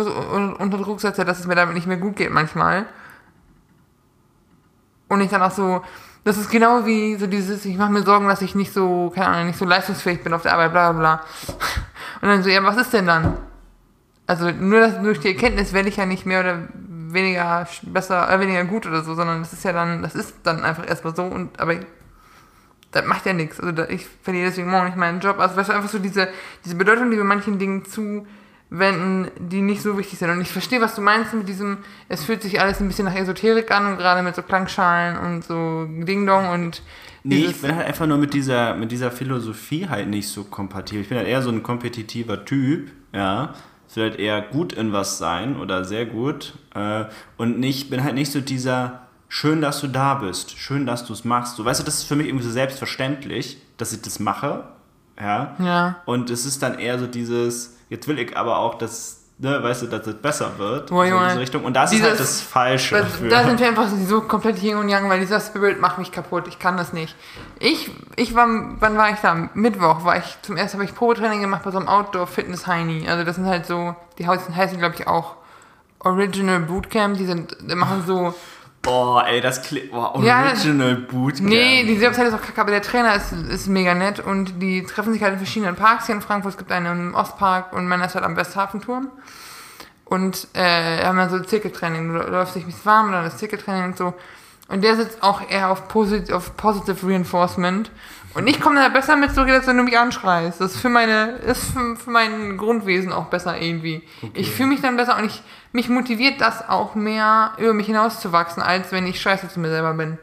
unter 0.58 0.78
Druck 0.78 1.00
setze, 1.00 1.24
dass 1.24 1.40
es 1.40 1.46
mir 1.46 1.56
damit 1.56 1.74
nicht 1.74 1.86
mehr 1.86 1.96
gut 1.96 2.16
geht 2.16 2.30
manchmal. 2.30 2.86
Und 5.08 5.20
ich 5.20 5.30
dann 5.30 5.42
auch 5.42 5.50
so, 5.50 5.82
das 6.24 6.36
ist 6.36 6.50
genau 6.50 6.84
wie 6.84 7.16
so 7.16 7.26
dieses, 7.26 7.64
ich 7.64 7.76
mache 7.76 7.90
mir 7.90 8.02
Sorgen, 8.02 8.28
dass 8.28 8.42
ich 8.42 8.54
nicht 8.54 8.72
so, 8.72 9.10
keine 9.14 9.28
Ahnung, 9.28 9.46
nicht 9.46 9.58
so 9.58 9.64
leistungsfähig 9.64 10.22
bin 10.22 10.34
auf 10.34 10.42
der 10.42 10.52
Arbeit, 10.52 10.72
bla 10.72 10.92
bla 10.92 11.00
bla. 11.00 11.20
Und 12.20 12.28
dann 12.28 12.42
so, 12.42 12.50
ja, 12.50 12.62
was 12.62 12.76
ist 12.76 12.92
denn 12.92 13.06
dann? 13.06 13.38
Also 14.28 14.50
nur 14.50 14.80
das, 14.80 15.02
durch 15.02 15.20
die 15.20 15.28
Erkenntnis 15.28 15.72
werde 15.72 15.88
ich 15.88 15.96
ja 15.96 16.06
nicht 16.06 16.26
mehr 16.26 16.40
oder 16.40 16.68
weniger 17.10 17.66
besser, 17.82 18.30
äh, 18.30 18.38
weniger 18.38 18.64
gut 18.64 18.86
oder 18.86 19.02
so, 19.02 19.14
sondern 19.14 19.40
das 19.40 19.54
ist 19.54 19.64
ja 19.64 19.72
dann, 19.72 20.02
das 20.02 20.14
ist 20.14 20.34
dann 20.42 20.62
einfach 20.62 20.86
erstmal 20.86 21.16
so 21.16 21.24
und 21.24 21.58
aber 21.58 21.76
das 22.90 23.06
macht 23.06 23.24
ja 23.24 23.32
nichts. 23.32 23.58
Also 23.58 23.72
da, 23.72 23.88
ich 23.88 24.06
verliere 24.22 24.48
deswegen 24.48 24.70
morgen 24.70 24.86
nicht 24.86 24.98
meinen 24.98 25.20
Job. 25.20 25.38
Also 25.38 25.56
weißt 25.56 25.70
du, 25.70 25.72
einfach 25.72 25.88
so 25.88 25.98
diese, 25.98 26.28
diese 26.62 26.74
Bedeutung, 26.74 27.10
die 27.10 27.16
wir 27.16 27.24
manchen 27.24 27.58
Dingen 27.58 27.86
zu 27.86 28.26
wenden, 28.70 29.30
die 29.38 29.62
nicht 29.62 29.80
so 29.80 29.96
wichtig 29.96 30.18
sind. 30.18 30.28
Und 30.30 30.42
ich 30.42 30.52
verstehe, 30.52 30.82
was 30.82 30.94
du 30.94 31.00
meinst 31.00 31.32
mit 31.32 31.48
diesem, 31.48 31.78
es 32.10 32.24
fühlt 32.24 32.42
sich 32.42 32.60
alles 32.60 32.80
ein 32.80 32.88
bisschen 32.88 33.06
nach 33.06 33.16
Esoterik 33.16 33.70
an 33.70 33.86
und 33.86 33.96
gerade 33.96 34.22
mit 34.22 34.34
so 34.34 34.42
Klangschalen 34.42 35.16
und 35.18 35.44
so 35.44 35.86
Ding-Dong 35.86 36.50
und 36.50 36.82
Nee, 37.24 37.46
ich 37.46 37.60
bin 37.60 37.74
halt 37.74 37.86
einfach 37.86 38.06
nur 38.06 38.16
mit 38.16 38.32
dieser, 38.32 38.74
mit 38.74 38.92
dieser 38.92 39.10
Philosophie 39.10 39.88
halt 39.88 40.08
nicht 40.08 40.28
so 40.28 40.44
kompatibel. 40.44 41.02
Ich 41.02 41.08
bin 41.08 41.18
halt 41.18 41.26
eher 41.26 41.42
so 41.42 41.50
ein 41.50 41.62
kompetitiver 41.62 42.44
Typ, 42.44 42.90
ja. 43.12 43.54
Ich 43.88 43.96
will 43.96 44.10
halt 44.10 44.20
eher 44.20 44.42
gut 44.42 44.72
in 44.72 44.92
was 44.92 45.18
sein 45.18 45.58
oder 45.58 45.84
sehr 45.84 46.06
gut. 46.06 46.54
Äh, 46.74 47.06
und 47.36 47.58
nicht, 47.58 47.90
bin 47.90 48.04
halt 48.04 48.14
nicht 48.14 48.30
so 48.30 48.40
dieser, 48.40 49.08
schön, 49.28 49.60
dass 49.60 49.80
du 49.80 49.88
da 49.88 50.14
bist, 50.14 50.58
schön, 50.58 50.86
dass 50.86 51.06
du 51.06 51.12
es 51.12 51.24
machst. 51.24 51.56
So, 51.56 51.64
weißt 51.64 51.80
du, 51.80 51.84
das 51.84 51.98
ist 51.98 52.04
für 52.04 52.16
mich 52.16 52.26
irgendwie 52.26 52.44
so 52.44 52.50
selbstverständlich, 52.50 53.58
dass 53.76 53.92
ich 53.92 54.02
das 54.02 54.20
mache. 54.20 54.64
Ja. 55.20 55.56
ja. 55.58 56.02
Und 56.04 56.30
es 56.30 56.46
ist 56.46 56.62
dann 56.62 56.78
eher 56.78 56.98
so 56.98 57.06
dieses, 57.06 57.78
Jetzt 57.90 58.06
will 58.06 58.18
ich 58.18 58.36
aber 58.36 58.58
auch, 58.58 58.74
dass, 58.76 59.17
ne, 59.38 59.62
weißt 59.62 59.82
du, 59.82 59.86
dass 59.86 60.06
es 60.06 60.14
besser 60.14 60.58
wird. 60.58 60.90
Boah, 60.90 61.06
so 61.06 61.16
in 61.16 61.24
diese 61.28 61.40
Richtung. 61.40 61.64
Und 61.64 61.74
das 61.74 61.90
Dieses, 61.90 62.04
ist 62.04 62.10
halt 62.10 62.20
das 62.20 62.40
Falsche. 62.40 62.96
Das, 62.96 63.28
da 63.28 63.44
sind 63.44 63.60
wir 63.60 63.68
einfach 63.68 63.88
so 64.06 64.20
komplett 64.22 64.62
Yin 64.62 64.76
und 64.76 64.88
Yang, 64.88 65.08
weil 65.08 65.20
dieser 65.20 65.40
Spirit 65.40 65.80
macht 65.80 65.98
mich 65.98 66.12
kaputt. 66.12 66.48
Ich 66.48 66.58
kann 66.58 66.76
das 66.76 66.92
nicht. 66.92 67.14
Ich, 67.58 67.90
ich 68.16 68.34
war, 68.34 68.46
wann 68.80 68.96
war 68.96 69.10
ich 69.10 69.18
da? 69.20 69.48
Mittwoch 69.54 70.04
war 70.04 70.18
ich, 70.18 70.38
zum 70.42 70.56
ersten 70.56 70.78
habe 70.78 70.84
ich 70.84 70.94
Probetraining 70.94 71.40
gemacht 71.40 71.62
bei 71.64 71.70
so 71.70 71.78
einem 71.78 71.88
Outdoor-Fitness-Heini. 71.88 73.08
Also 73.08 73.24
das 73.24 73.36
sind 73.36 73.46
halt 73.46 73.66
so, 73.66 73.94
die 74.18 74.26
heißen, 74.26 74.78
glaube 74.78 74.94
ich, 74.96 75.06
auch 75.06 75.36
Original 76.00 76.60
Bootcamp. 76.60 77.16
Die 77.16 77.26
sind, 77.26 77.56
die 77.60 77.74
machen 77.74 78.04
so 78.06 78.34
Boah, 78.88 79.26
ey, 79.26 79.40
das 79.40 79.62
klingt. 79.62 79.90
Boah, 79.90 80.14
Original 80.14 80.90
ja, 80.90 81.06
Bootcamp. 81.10 81.48
Nee, 81.48 81.84
die 81.84 82.00
Website 82.00 82.28
ist 82.28 82.34
auch 82.34 82.40
kacke, 82.40 82.60
aber 82.60 82.70
der 82.70 82.80
Trainer 82.80 83.14
ist, 83.14 83.32
ist 83.32 83.68
mega 83.68 83.94
nett 83.94 84.18
und 84.18 84.62
die 84.62 84.82
treffen 84.82 85.12
sich 85.12 85.22
halt 85.22 85.34
in 85.34 85.38
verschiedenen 85.38 85.76
Parks 85.76 86.06
hier 86.06 86.14
in 86.14 86.22
Frankfurt. 86.22 86.52
Es 86.52 86.58
gibt 86.58 86.72
einen 86.72 87.08
im 87.08 87.14
Ostpark 87.14 87.72
und 87.74 87.86
meiner 87.86 88.06
ist 88.06 88.14
halt 88.14 88.24
am 88.24 88.36
Westhafenturm. 88.36 89.10
Und 90.06 90.48
äh, 90.54 91.04
haben 91.04 91.18
dann 91.18 91.28
so 91.28 91.38
Zirkeltraining. 91.38 92.08
Du 92.08 92.18
läufst 92.18 92.54
dich 92.54 92.64
ein 92.64 92.66
bisschen 92.66 92.86
warm, 92.86 93.12
dann 93.12 93.24
das 93.24 93.36
Zirkeltraining 93.36 93.84
und 93.84 93.98
so. 93.98 94.14
Und 94.68 94.82
der 94.82 94.96
sitzt 94.96 95.22
auch 95.22 95.42
eher 95.48 95.70
auf, 95.70 95.88
Posit 95.88 96.32
auf 96.32 96.56
Positive 96.56 97.06
Reinforcement. 97.06 97.90
Und 98.34 98.46
ich 98.46 98.60
komme 98.60 98.76
da 98.76 98.88
besser 98.88 99.16
mit 99.16 99.34
zurück, 99.34 99.50
als 99.50 99.66
wenn 99.66 99.76
du 99.76 99.82
mich 99.82 99.98
anschreist. 99.98 100.60
Das 100.60 100.74
ist 100.74 100.80
für 100.80 100.90
meine, 100.90 101.32
ist 101.46 101.72
für, 101.72 101.96
für 101.96 102.10
mein 102.10 102.56
Grundwesen 102.56 103.12
auch 103.12 103.26
besser 103.26 103.60
irgendwie. 103.60 104.02
Okay. 104.22 104.32
Ich 104.34 104.50
fühle 104.50 104.68
mich 104.68 104.80
dann 104.80 104.96
besser 104.96 105.16
und 105.18 105.24
ich, 105.24 105.42
mich 105.72 105.88
motiviert 105.88 106.40
das 106.40 106.68
auch 106.68 106.94
mehr, 106.94 107.52
über 107.58 107.74
mich 107.74 107.86
hinauszuwachsen, 107.86 108.62
als 108.62 108.92
wenn 108.92 109.06
ich 109.06 109.20
scheiße 109.20 109.48
zu 109.48 109.60
mir 109.60 109.68
selber 109.68 109.94
bin. 109.94 110.18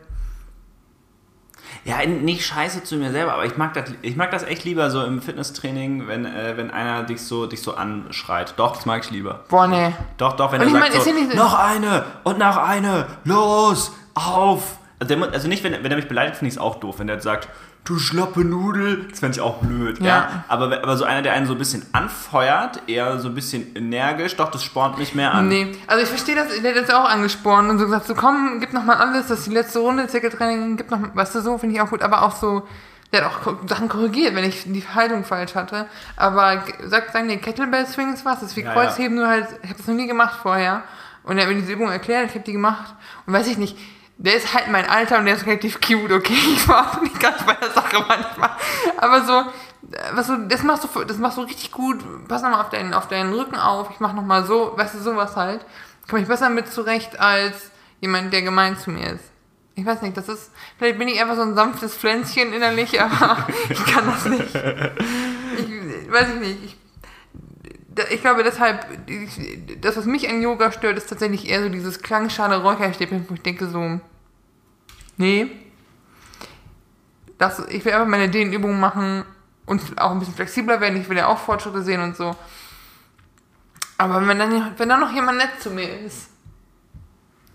Ja, 1.84 2.04
nicht 2.04 2.44
scheiße 2.44 2.84
zu 2.84 2.96
mir 2.98 3.12
selber, 3.12 3.34
aber 3.34 3.46
ich 3.46 3.58
mag 3.58 3.76
das, 3.76 3.92
ich 4.02 4.16
mag 4.16 4.32
das 4.32 4.42
echt 4.42 4.64
lieber 4.64 4.90
so 4.90 5.04
im 5.04 5.22
Fitnesstraining, 5.22 6.08
wenn, 6.08 6.26
äh, 6.26 6.58
wenn 6.58 6.72
einer 6.72 7.04
dich 7.04 7.22
so, 7.22 7.46
dich 7.46 7.62
so 7.62 7.76
anschreit. 7.76 8.56
Doch, 8.58 8.76
das 8.76 8.88
mag 8.88 9.04
ich 9.04 9.12
lieber. 9.12 9.44
Boah, 9.50 9.68
nee. 9.68 9.94
Doch, 10.18 10.34
doch, 10.34 10.52
wenn 10.52 10.62
und 10.62 10.68
er 10.68 10.92
sagt 10.92 11.06
mein, 11.06 11.30
so, 11.30 11.38
noch 11.38 11.54
eine 11.54 12.06
und 12.24 12.40
noch 12.40 12.58
eine, 12.58 13.06
los, 13.24 13.92
auf. 14.16 14.80
Also, 14.98 15.16
also 15.26 15.48
nicht, 15.48 15.64
wenn, 15.64 15.74
wenn 15.74 15.92
er 15.92 15.98
mich 15.98 16.08
beleidigt, 16.08 16.38
finde 16.38 16.50
ich 16.50 16.56
es 16.56 16.60
auch 16.60 16.80
doof. 16.80 16.98
Wenn 16.98 17.06
der 17.06 17.22
sagt, 17.22 17.50
du 17.86 18.00
schlappe 18.00 18.44
Nudel. 18.44 19.08
Das 19.10 19.20
fände 19.20 19.38
ich 19.38 19.42
auch 19.42 19.60
blöd, 19.60 20.00
ja. 20.00 20.06
ja. 20.06 20.44
Aber, 20.48 20.66
aber 20.66 20.98
so 20.98 21.06
einer, 21.06 21.22
der 21.22 21.34
einen 21.34 21.46
so 21.46 21.54
ein 21.54 21.58
bisschen 21.58 21.86
anfeuert, 21.94 22.82
eher 22.88 23.20
so 23.20 23.30
ein 23.30 23.36
bisschen 23.36 23.76
energisch, 23.76 24.36
doch, 24.36 24.52
das 24.52 24.64
spornt 24.64 24.98
mich 24.98 25.16
mehr 25.16 25.34
an. 25.34 25.48
Nee, 25.48 25.72
also 25.88 26.04
ich 26.04 26.10
verstehe 26.10 26.36
das, 26.36 26.48
der 26.62 26.72
hat 26.72 26.76
jetzt 26.76 26.94
auch 26.94 27.10
angespornt 27.10 27.70
und 27.70 27.80
so 27.80 27.86
gesagt, 27.86 28.08
so 28.08 28.16
komm, 28.16 28.60
gib 28.60 28.74
nochmal 28.74 28.98
alles, 28.98 29.28
das 29.28 29.40
ist 29.40 29.48
die 29.48 29.54
letzte 29.54 29.80
Runde, 29.80 30.08
Zirkeltraining, 30.08 30.78
gib 30.78 30.92
noch, 30.92 31.00
weißt 31.16 31.36
du, 31.36 31.42
so 31.42 31.58
finde 31.58 31.76
ich 31.76 31.82
auch 31.82 31.90
gut, 31.90 32.02
aber 32.02 32.24
auch 32.24 32.36
so, 32.36 32.68
der 33.14 33.24
hat 33.24 33.32
auch 33.32 33.68
Sachen 33.68 33.88
korrigiert, 33.88 34.36
wenn 34.36 34.44
ich 34.44 34.64
die 34.66 34.84
Haltung 34.94 35.24
falsch 35.24 35.56
hatte. 35.56 35.86
Aber 36.18 36.64
sagt, 36.84 37.14
sagen 37.14 37.30
die 37.30 37.38
Kettlebell 37.38 37.86
Swings 37.86 38.26
was, 38.26 38.40
das 38.40 38.50
ist 38.50 38.58
wie 38.58 38.64
ja, 38.64 38.74
Kreuzheben, 38.74 39.18
ja. 39.18 39.24
nur 39.24 39.32
halt, 39.32 39.48
ich 39.62 39.70
habe 39.70 39.78
das 39.78 39.88
noch 39.88 39.96
nie 39.96 40.08
gemacht 40.08 40.40
vorher. 40.42 40.84
Und 41.24 41.38
er 41.38 41.46
hat 41.46 41.54
mir 41.54 41.60
diese 41.60 41.74
Übung 41.74 41.90
erklärt, 41.90 42.30
ich 42.30 42.36
habe 42.36 42.44
die 42.44 42.52
gemacht 42.52 42.94
und 43.26 43.34
weiß 43.34 43.48
ich 43.48 43.58
nicht, 43.58 43.78
der 44.18 44.36
ist 44.36 44.54
halt 44.54 44.70
mein 44.70 44.88
Alter 44.90 45.20
und 45.20 45.26
der 45.26 45.36
ist 45.36 45.46
relativ 45.46 45.82
cute, 45.82 46.12
okay? 46.12 46.38
Ich 46.54 46.68
war 46.68 46.92
auch 46.92 47.02
nicht 47.02 47.20
ganz 47.20 47.44
bei 47.44 47.54
der 47.54 47.72
Sache 47.72 48.04
manchmal. 48.08 48.52
Aber 48.98 49.24
so, 49.24 49.44
was 50.14 50.28
du, 50.28 50.48
das 50.48 50.64
machst 50.64 50.84
du, 50.84 51.04
das 51.04 51.18
machst 51.18 51.38
du 51.38 51.42
richtig 51.42 51.72
gut. 51.72 52.00
Pass 52.28 52.42
nochmal 52.42 52.62
auf 52.62 52.70
deinen, 52.70 52.94
auf 52.94 53.08
deinen 53.08 53.34
Rücken 53.34 53.58
auf. 53.58 53.90
Ich 53.92 54.00
mach 54.00 54.14
nochmal 54.14 54.46
so, 54.46 54.74
weißt 54.76 54.96
du, 54.96 55.00
sowas 55.00 55.36
halt. 55.36 55.66
Komme 56.10 56.22
ich 56.22 56.28
besser 56.28 56.50
mit 56.50 56.72
zurecht 56.72 57.20
als 57.20 57.72
jemand, 58.00 58.32
der 58.32 58.42
gemein 58.42 58.78
zu 58.78 58.92
mir 58.92 59.14
ist. 59.14 59.24
Ich 59.78 59.86
weiß 59.86 60.02
nicht, 60.04 60.16
das 60.16 60.30
ist, 60.30 60.52
vielleicht 60.78 60.98
bin 60.98 61.10
ich 61.10 61.22
einfach 61.22 61.36
so 61.36 61.42
ein 61.42 61.54
sanftes 61.54 61.96
Pflänzchen 61.96 62.54
innerlich, 62.54 63.00
aber 63.02 63.46
ich 63.70 63.86
kann 63.86 64.06
das 64.06 64.26
nicht. 64.26 64.56
Ich, 65.58 66.12
weiß 66.12 66.30
ich 66.30 66.40
nicht. 66.40 66.64
Ich, 66.64 66.78
ich 68.10 68.22
glaube 68.22 68.44
deshalb, 68.44 68.86
das, 69.82 69.98
was 69.98 70.06
mich 70.06 70.30
an 70.30 70.42
Yoga 70.42 70.72
stört, 70.72 70.98
ist 70.98 71.10
tatsächlich 71.10 71.50
eher 71.50 71.64
so 71.64 71.70
dieses 71.70 72.02
klangschale 72.02 72.62
Räucherstäbchen, 72.62 73.26
wo 73.30 73.34
ich 73.36 73.42
denke 73.42 73.68
so, 73.68 74.00
nee, 75.18 75.48
das, 77.38 77.60
ich 77.70 77.84
will 77.84 77.94
einfach 77.94 78.08
meine 78.08 78.30
Dehnübungen 78.30 78.80
machen 78.80 79.26
und 79.66 79.82
auch 80.00 80.12
ein 80.12 80.20
bisschen 80.20 80.36
flexibler 80.36 80.80
werden. 80.80 81.00
Ich 81.00 81.10
will 81.10 81.18
ja 81.18 81.28
auch 81.28 81.38
Fortschritte 81.38 81.82
sehen 81.82 82.02
und 82.02 82.16
so. 82.16 82.36
Aber 83.98 84.26
wenn 84.28 84.40
dann, 84.40 84.74
wenn 84.78 84.90
dann 84.90 85.00
noch 85.00 85.14
jemand 85.14 85.38
nett 85.38 85.62
zu 85.62 85.70
mir 85.70 86.00
ist, 86.02 86.30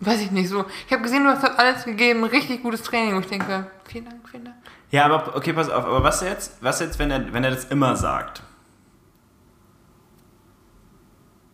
weiß 0.00 0.20
ich 0.20 0.30
nicht 0.30 0.48
so. 0.48 0.64
Ich 0.86 0.92
habe 0.92 1.02
gesehen, 1.02 1.24
du 1.24 1.30
hast 1.30 1.44
alles 1.44 1.84
gegeben, 1.84 2.24
richtig 2.24 2.62
gutes 2.62 2.82
Training. 2.82 3.14
Und 3.16 3.24
ich 3.24 3.30
denke, 3.30 3.70
vielen 3.86 4.06
Dank, 4.06 4.28
vielen 4.28 4.44
Dank. 4.44 4.56
Ja, 4.90 5.04
aber 5.04 5.36
okay, 5.36 5.52
pass 5.52 5.68
auf. 5.68 5.84
Aber 5.84 6.02
was 6.02 6.22
jetzt, 6.22 6.56
was 6.60 6.80
jetzt, 6.80 6.98
wenn 6.98 7.10
er, 7.10 7.32
wenn 7.32 7.44
er 7.44 7.50
das 7.50 7.66
immer 7.66 7.96
sagt? 7.96 8.42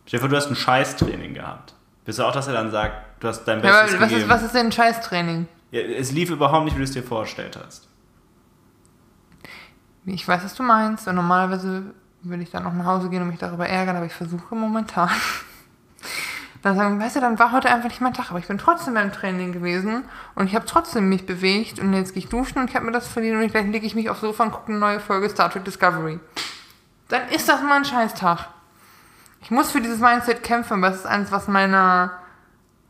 Stefan, 0.07 0.29
du 0.29 0.37
hast 0.37 0.47
ein 0.47 0.55
Scheißtraining 0.55 1.33
gehabt. 1.33 1.73
Bist 2.05 2.19
du 2.19 2.23
auch, 2.23 2.31
dass 2.31 2.47
er 2.47 2.53
dann 2.53 2.71
sagt, 2.71 2.95
du 3.19 3.27
hast 3.27 3.43
dein 3.43 3.61
Bestes 3.61 3.91
ja, 3.91 3.99
was 3.99 4.09
gegeben? 4.09 4.21
Ist, 4.21 4.29
was 4.29 4.43
ist 4.43 4.55
denn 4.55 4.67
ein 4.67 4.71
Scheißtraining? 4.71 5.47
Ja, 5.71 5.81
es 5.81 6.13
lief 6.13 6.29
überhaupt 6.29 6.63
nicht, 6.63 6.75
wie 6.75 6.79
du 6.79 6.85
es 6.85 6.91
dir 6.91 7.03
vorgestellt 7.03 7.59
hast. 7.61 7.89
Ich 10.05 10.25
weiß, 10.25 10.45
was 10.45 10.55
du 10.55 10.63
meinst. 10.63 11.09
Und 11.09 11.15
normalerweise 11.15 11.93
würde 12.21 12.41
ich 12.41 12.49
dann 12.49 12.65
auch 12.65 12.71
nach 12.71 12.85
Hause 12.85 13.09
gehen 13.09 13.21
und 13.21 13.27
mich 13.27 13.39
darüber 13.39 13.67
ärgern, 13.67 13.97
aber 13.97 14.05
ich 14.05 14.13
versuche 14.13 14.55
momentan 14.55 15.09
dann 16.61 16.77
sagen, 16.77 16.99
weißt 17.01 17.17
du, 17.17 17.19
dann 17.19 17.37
war 17.37 17.51
heute 17.51 17.69
einfach 17.69 17.89
nicht 17.89 17.99
mein 17.99 18.13
Tag, 18.13 18.29
aber 18.29 18.39
ich 18.39 18.47
bin 18.47 18.57
trotzdem 18.57 18.93
beim 18.93 19.11
Training 19.11 19.51
gewesen 19.51 20.05
und 20.35 20.47
ich 20.47 20.55
habe 20.55 20.65
trotzdem 20.65 21.09
mich 21.09 21.25
bewegt 21.25 21.79
und 21.79 21.93
jetzt 21.93 22.13
gehe 22.13 22.23
ich 22.23 22.29
duschen 22.29 22.59
und 22.59 22.69
ich 22.69 22.75
habe 22.75 22.85
mir 22.85 22.91
das 22.93 23.07
verdient 23.07 23.41
und 23.41 23.51
gleich 23.51 23.67
lege 23.67 23.85
ich 23.85 23.95
mich 23.95 24.09
aufs 24.09 24.21
Sofa 24.21 24.43
und 24.43 24.51
gucke 24.51 24.71
eine 24.71 24.79
neue 24.79 24.99
Folge 24.99 25.29
Star 25.29 25.49
Trek 25.49 25.65
Discovery. 25.65 26.19
Dann 27.09 27.27
ist 27.29 27.47
das 27.47 27.61
mal 27.61 27.75
ein 27.75 27.85
Scheißtag. 27.85 28.47
Ich 29.47 29.51
muss 29.51 29.71
für 29.71 29.79
dieses 29.79 30.01
Mindset 30.01 30.43
kämpfen, 30.43 30.81
weil 30.81 30.91
es 30.91 30.97
ist 30.97 31.05
eins, 31.05 31.31
was 31.31 31.47
meiner 31.47 32.19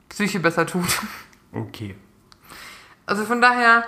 Psyche 0.09 0.39
besser 0.39 0.65
tut. 0.65 0.87
Okay. 1.53 1.93
Also 3.05 3.25
von 3.25 3.39
daher, 3.41 3.83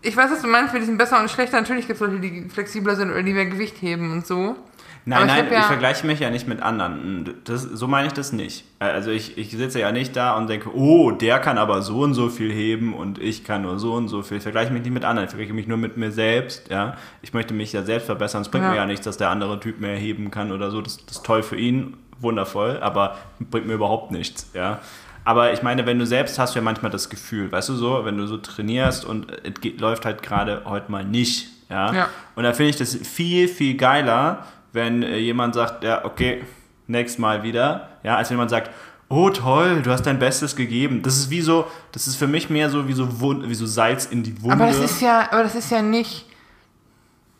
ich 0.00 0.16
weiß, 0.16 0.30
was 0.30 0.40
du 0.40 0.48
meinst 0.48 0.72
mit 0.72 0.80
diesem 0.80 0.96
besser 0.96 1.20
und 1.20 1.30
schlechter. 1.30 1.60
Natürlich 1.60 1.86
gibt 1.86 2.00
es 2.00 2.06
Leute, 2.06 2.18
die 2.18 2.48
flexibler 2.48 2.96
sind 2.96 3.10
oder 3.10 3.22
die 3.22 3.34
mehr 3.34 3.44
Gewicht 3.44 3.82
heben 3.82 4.10
und 4.10 4.26
so. 4.26 4.56
Nein, 5.04 5.22
ich 5.22 5.26
nein, 5.34 5.46
ich, 5.46 5.52
ja- 5.52 5.62
vergleiche 5.62 6.06
mich 6.06 6.20
ja 6.20 6.30
nicht 6.30 6.46
mit 6.46 6.62
anderen. 6.62 7.34
Das, 7.44 7.62
so 7.62 7.88
meine 7.88 8.06
ich 8.06 8.12
das 8.12 8.32
nicht. 8.32 8.64
Also 8.78 9.10
ich, 9.10 9.36
ich 9.36 9.50
sitze 9.50 9.80
ja 9.80 9.90
nicht 9.90 10.14
da 10.14 10.36
und 10.36 10.48
denke, 10.48 10.72
oh, 10.74 11.10
der 11.10 11.40
kann 11.40 11.58
aber 11.58 11.82
so 11.82 12.00
und 12.02 12.14
so 12.14 12.28
viel 12.28 12.52
heben 12.52 12.94
und 12.94 13.18
ich 13.18 13.42
kann 13.44 13.62
nur 13.62 13.78
so 13.80 13.94
und 13.94 14.06
so 14.08 14.22
viel. 14.22 14.36
Ich 14.36 14.42
vergleiche 14.44 14.72
mich 14.72 14.82
nicht 14.82 14.92
mit 14.92 15.04
anderen, 15.04 15.24
ich 15.26 15.30
vergleiche 15.30 15.54
mich 15.54 15.66
nur 15.66 15.76
mit 15.78 15.96
mir 15.96 16.12
selbst. 16.12 16.70
Ja? 16.70 16.96
Ich 17.20 17.32
möchte 17.32 17.52
mich 17.52 17.72
ja 17.72 17.82
selbst 17.82 18.06
verbessern. 18.06 18.42
Es 18.42 18.48
bringt 18.48 18.64
Ja. 18.64 18.70
mir 18.70 18.76
ja 18.76 18.86
nichts, 18.86 19.04
dass 19.04 19.16
der 19.16 19.30
andere 19.30 19.58
Typ 19.58 19.80
mehr 19.80 19.96
heben 19.96 20.30
kann 20.30 20.52
oder 20.52 20.70
so. 20.70 20.80
Das, 20.80 20.98
das 21.04 21.16
ist 21.16 21.26
toll 21.26 21.42
für 21.42 21.56
ihn, 21.56 21.94
wundervoll, 22.20 22.78
aber 22.80 23.16
bringt 23.50 23.66
mir 23.66 23.74
überhaupt 23.74 24.12
nichts. 24.12 24.50
Ja? 24.54 24.78
Aber 25.24 25.52
ich 25.52 25.62
meine, 25.62 25.84
wenn 25.86 25.98
du 25.98 26.06
selbst 26.06 26.38
hast, 26.38 26.54
du 26.54 26.58
ja 26.60 26.64
manchmal 26.64 26.90
das 26.92 27.08
Gefühl, 27.10 27.50
weißt 27.50 27.68
du 27.68 27.74
so, 27.74 28.04
wenn 28.04 28.16
du 28.18 28.26
so 28.26 28.36
trainierst 28.38 29.04
und 29.04 29.26
es 29.44 29.80
läuft 29.80 30.04
halt 30.04 30.22
gerade 30.22 30.62
heute 30.64 30.90
mal 30.92 31.04
nicht. 31.04 31.48
Ja? 31.70 31.92
Ja. 31.92 32.08
Und 32.36 32.44
da 32.44 32.52
finde 32.52 32.70
ich 32.70 32.76
das 32.76 32.94
viel, 32.94 33.48
viel 33.48 33.76
geiler, 33.76 34.46
wenn 34.72 35.02
äh, 35.02 35.18
jemand 35.18 35.54
sagt, 35.54 35.84
ja, 35.84 36.04
okay, 36.04 36.42
nächstes 36.86 37.18
Mal 37.18 37.42
wieder, 37.42 37.88
ja, 38.02 38.16
als 38.16 38.30
wenn 38.30 38.36
jemand 38.36 38.50
sagt, 38.50 38.70
oh 39.12 39.28
toll, 39.30 39.82
du 39.82 39.90
hast 39.90 40.06
dein 40.06 40.18
Bestes 40.18 40.56
gegeben. 40.56 41.02
Das 41.02 41.16
ist 41.16 41.30
wie 41.30 41.42
so, 41.42 41.66
das 41.92 42.06
ist 42.06 42.16
für 42.16 42.26
mich 42.26 42.48
mehr 42.48 42.70
so 42.70 42.88
wie 42.88 42.94
so, 42.94 43.20
Wund, 43.20 43.48
wie 43.48 43.54
so 43.54 43.66
Salz 43.66 44.06
in 44.06 44.22
die 44.22 44.40
Wunde. 44.42 44.54
Aber 44.54 44.66
das 44.66 44.78
ist 44.78 45.02
ja, 45.02 45.30
aber 45.30 45.42
das 45.42 45.54
ist 45.54 45.70
ja 45.70 45.82
nicht, 45.82 46.26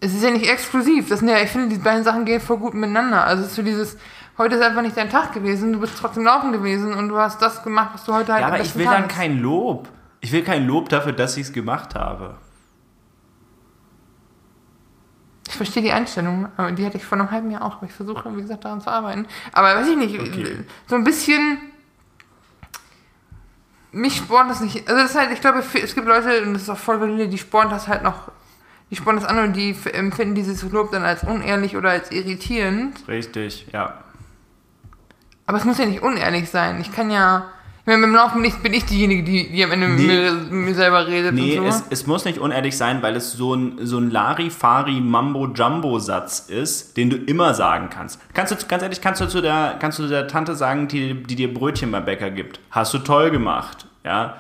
es 0.01 0.13
ist 0.15 0.23
ja 0.23 0.31
nicht 0.31 0.49
exklusiv. 0.49 1.09
Das 1.09 1.21
sind 1.21 1.29
ja, 1.29 1.41
ich 1.43 1.51
finde, 1.51 1.75
die 1.75 1.81
beiden 1.81 2.05
Sachen 2.05 2.25
gehen 2.25 2.41
voll 2.41 2.59
gut 2.59 2.75
miteinander. 2.75 3.25
Also 3.25 3.45
es 3.45 3.51
ist 3.51 3.57
so 3.57 3.63
dieses, 3.63 3.97
heute 4.37 4.57
ist 4.57 4.63
einfach 4.63 4.83
nicht 4.83 4.97
dein 4.97 5.09
Tag 5.09 5.33
gewesen, 5.33 5.73
du 5.73 5.81
bist 5.81 5.95
trotzdem 5.99 6.25
laufen 6.25 6.53
gewesen 6.53 6.93
und 6.93 7.09
du 7.09 7.17
hast 7.17 7.41
das 7.41 7.63
gemacht, 7.63 7.91
was 7.95 8.05
du 8.05 8.13
heute 8.13 8.35
halt 8.35 8.43
ja, 8.43 8.49
aber 8.49 8.61
ich 8.61 8.75
will 8.77 8.85
dann 8.85 9.03
kannst. 9.03 9.17
kein 9.17 9.41
Lob. 9.41 9.89
Ich 10.21 10.31
will 10.31 10.43
kein 10.43 10.67
Lob 10.67 10.89
dafür, 10.89 11.13
dass 11.13 11.37
ich 11.37 11.45
es 11.45 11.53
gemacht 11.53 11.95
habe. 11.95 12.37
Ich 15.53 15.57
verstehe 15.59 15.83
die 15.83 15.93
Einstellung, 15.93 16.49
aber 16.57 16.73
die 16.73 16.85
hatte 16.87 16.97
ich 16.97 17.05
vor 17.05 17.19
einem 17.19 17.31
halben 17.31 17.51
Jahr 17.51 17.63
auch. 17.63 17.77
Aber 17.77 17.87
ich 17.87 17.93
versuche, 17.93 18.35
wie 18.35 18.41
gesagt, 18.41 18.65
daran 18.65 18.81
zu 18.81 18.91
arbeiten. 18.91 19.27
Aber 19.53 19.75
weiß 19.77 19.87
ich 19.87 19.97
nicht, 19.99 20.19
Okay. 20.19 20.57
so 20.87 20.95
ein 20.97 21.05
bisschen. 21.05 21.59
Mich 23.93 24.17
spornt 24.17 24.51
das 24.51 24.61
nicht. 24.61 24.89
Also, 24.89 25.03
das 25.03 25.11
ist 25.11 25.19
halt, 25.19 25.31
ich 25.33 25.43
glaube, 25.43 25.59
es 25.59 25.95
gibt 25.95 26.07
Leute, 26.07 26.41
und 26.43 26.55
das 26.55 26.63
ist 26.63 26.71
auch 26.71 26.79
voll 26.79 26.99
valide, 27.03 27.29
die 27.29 27.37
spornt 27.37 27.71
das 27.71 27.87
halt 27.87 28.03
noch. 28.03 28.31
Die 28.91 28.97
spornt 28.97 29.21
das 29.21 29.29
an 29.29 29.39
und 29.41 29.53
die 29.53 29.77
empfinden 29.93 30.35
dieses 30.35 30.63
Lob 30.73 30.91
dann 30.91 31.03
als 31.03 31.23
unehrlich 31.23 31.77
oder 31.77 31.91
als 31.91 32.11
irritierend. 32.11 33.07
Richtig, 33.07 33.67
ja. 33.73 33.99
Aber 35.47 35.59
es 35.59 35.65
muss 35.67 35.77
ja 35.77 35.85
nicht 35.85 36.01
unehrlich 36.03 36.49
sein. 36.49 36.81
Ich 36.81 36.91
kann 36.93 37.11
ja. 37.11 37.45
Meine, 37.85 38.03
beim 38.03 38.15
Laufen 38.15 38.43
bin 38.43 38.45
ich, 38.51 38.57
bin 38.59 38.73
ich 38.75 38.85
diejenige, 38.85 39.25
die, 39.25 39.51
die 39.51 39.65
am 39.65 39.73
Ende 39.73 39.89
Nee. 39.89 40.31
mit, 40.31 40.53
mir, 40.53 40.75
selber 40.75 41.05
redet 41.09 41.35
Nee, 41.35 41.59
und 41.59 41.65
so. 41.65 41.79
es, 41.79 41.85
es 41.91 42.07
muss 42.07 42.25
nicht 42.25 42.39
unehrlich 42.39 42.77
sein, 42.77 43.03
weil 43.03 43.17
es 43.17 43.33
so 43.33 43.55
ein, 43.55 43.79
so 43.83 43.99
ein 43.99 44.09
Larifari-Mambo-Jumbo-Satz 45.23 46.47
ist, 46.49 46.97
den 46.97 47.11
du 47.11 47.17
immer 47.17 47.55
sagen 47.55 47.89
kannst. 47.91 48.21
kannst 48.35 48.53
du, 48.53 48.57
ganz 48.69 48.83
ehrlich, 48.83 49.01
kannst 49.01 49.21
du, 49.21 49.27
zu 49.29 49.41
der, 49.41 49.77
kannst 49.81 49.99
du 49.99 50.07
der 50.07 50.29
Tante 50.29 50.55
sagen, 50.55 50.89
die, 50.89 51.15
die 51.23 51.35
dir 51.37 51.53
Brötchen 51.53 51.91
beim 51.91 52.05
Bäcker 52.05 52.31
gibt. 52.31 52.61
Hast 52.71 52.95
du 52.95 52.99
toll 52.99 53.31
gemacht. 53.31 53.87
Ja. 54.05 54.37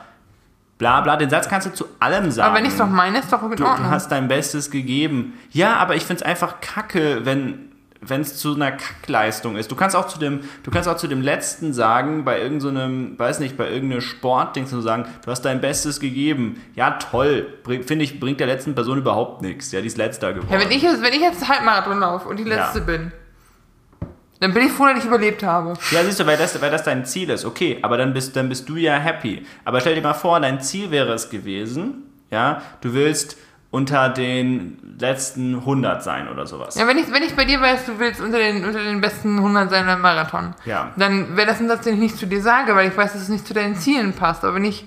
Bla 0.78 1.00
bla, 1.00 1.16
den 1.16 1.30
Satz 1.30 1.48
kannst 1.48 1.66
du 1.68 1.72
zu 1.72 1.84
allem 2.00 2.30
sagen. 2.30 2.46
aber 2.48 2.56
wenn 2.58 2.64
ich 2.64 2.72
es 2.72 2.78
doch 2.78 2.88
meine, 2.88 3.18
ist 3.20 3.32
doch 3.32 3.42
in 3.42 3.56
Du, 3.56 3.64
Ordnung. 3.64 3.88
du 3.88 3.90
hast 3.90 4.10
dein 4.10 4.26
Bestes 4.28 4.70
gegeben. 4.70 5.34
Ja, 5.50 5.76
aber 5.76 5.94
ich 5.94 6.02
finde 6.04 6.22
es 6.22 6.28
einfach 6.28 6.60
kacke, 6.60 7.20
wenn 7.24 7.71
wenn 8.04 8.20
es 8.20 8.36
zu 8.36 8.54
einer 8.54 8.72
Kackleistung 8.72 9.56
ist. 9.56 9.70
Du 9.70 9.76
kannst 9.76 9.94
auch 9.94 10.08
zu 10.08 10.18
dem, 10.18 10.40
du 10.64 10.70
kannst 10.70 10.88
auch 10.88 10.96
zu 10.96 11.06
dem 11.06 11.22
letzten 11.22 11.72
sagen, 11.72 12.24
bei 12.24 12.40
irgendeinem, 12.40 13.18
weiß 13.18 13.38
nicht, 13.40 13.56
bei 13.56 13.70
irgendeinem 13.70 14.00
Sportding 14.00 14.66
zu 14.66 14.80
sagen, 14.80 15.06
du 15.24 15.30
hast 15.30 15.42
dein 15.42 15.60
Bestes 15.60 16.00
gegeben. 16.00 16.60
Ja, 16.74 16.92
toll. 16.92 17.46
Finde 17.64 18.04
ich, 18.04 18.18
bringt 18.18 18.40
der 18.40 18.48
letzten 18.48 18.74
Person 18.74 18.98
überhaupt 18.98 19.42
nichts. 19.42 19.70
Ja, 19.72 19.80
die 19.80 19.86
ist 19.86 19.96
letzter 19.96 20.32
geworden. 20.32 20.52
Ja, 20.52 20.60
wenn 20.60 20.70
ich 20.70 20.82
jetzt, 20.82 21.02
wenn 21.02 21.12
ich 21.12 21.20
jetzt 21.20 21.48
Halbmarathon 21.48 22.00
laufe 22.00 22.28
und 22.28 22.38
die 22.38 22.44
letzte 22.44 22.80
Ja. 22.80 22.84
bin, 22.84 23.12
dann 24.40 24.52
bin 24.52 24.66
ich 24.66 24.72
froh, 24.72 24.86
dass 24.86 24.98
ich 24.98 25.04
überlebt 25.04 25.44
habe. 25.44 25.74
Ja, 25.92 26.02
siehst 26.02 26.18
du, 26.18 26.26
weil 26.26 26.36
das, 26.36 26.60
weil 26.60 26.70
das 26.70 26.82
dein 26.82 27.04
Ziel 27.04 27.30
ist. 27.30 27.44
Okay, 27.44 27.78
aber 27.82 27.96
dann 27.96 28.12
bist, 28.12 28.34
dann 28.34 28.48
bist 28.48 28.68
du 28.68 28.74
ja 28.74 28.94
happy. 28.94 29.46
Aber 29.64 29.80
stell 29.80 29.94
dir 29.94 30.02
mal 30.02 30.14
vor, 30.14 30.40
dein 30.40 30.60
Ziel 30.60 30.90
wäre 30.90 31.12
es 31.12 31.30
gewesen, 31.30 32.02
ja, 32.32 32.60
du 32.80 32.92
willst 32.92 33.36
unter 33.72 34.10
den 34.10 34.96
letzten 35.00 35.54
100 35.56 36.04
sein 36.04 36.28
oder 36.28 36.46
sowas. 36.46 36.76
Ja, 36.76 36.86
wenn 36.86 36.98
ich, 36.98 37.10
wenn 37.10 37.22
ich 37.22 37.34
bei 37.34 37.44
dir 37.46 37.60
weiß, 37.60 37.86
du 37.86 37.98
willst 37.98 38.20
unter 38.20 38.38
den, 38.38 38.64
unter 38.64 38.78
den 38.84 39.00
besten 39.00 39.38
100 39.38 39.70
sein 39.70 39.86
beim 39.86 40.00
Marathon, 40.00 40.54
Ja. 40.66 40.92
dann 40.96 41.36
wäre 41.36 41.48
das 41.48 41.58
ein 41.58 41.68
Satz, 41.68 41.82
den 41.84 41.94
ich 41.94 42.00
nicht 42.00 42.16
zu 42.18 42.26
dir 42.26 42.42
sage, 42.42 42.76
weil 42.76 42.88
ich 42.90 42.96
weiß, 42.96 43.14
dass 43.14 43.22
es 43.22 43.28
nicht 43.30 43.46
zu 43.46 43.54
deinen 43.54 43.74
Zielen 43.76 44.12
passt. 44.12 44.44
Aber 44.44 44.54
wenn 44.54 44.64
ich, 44.66 44.86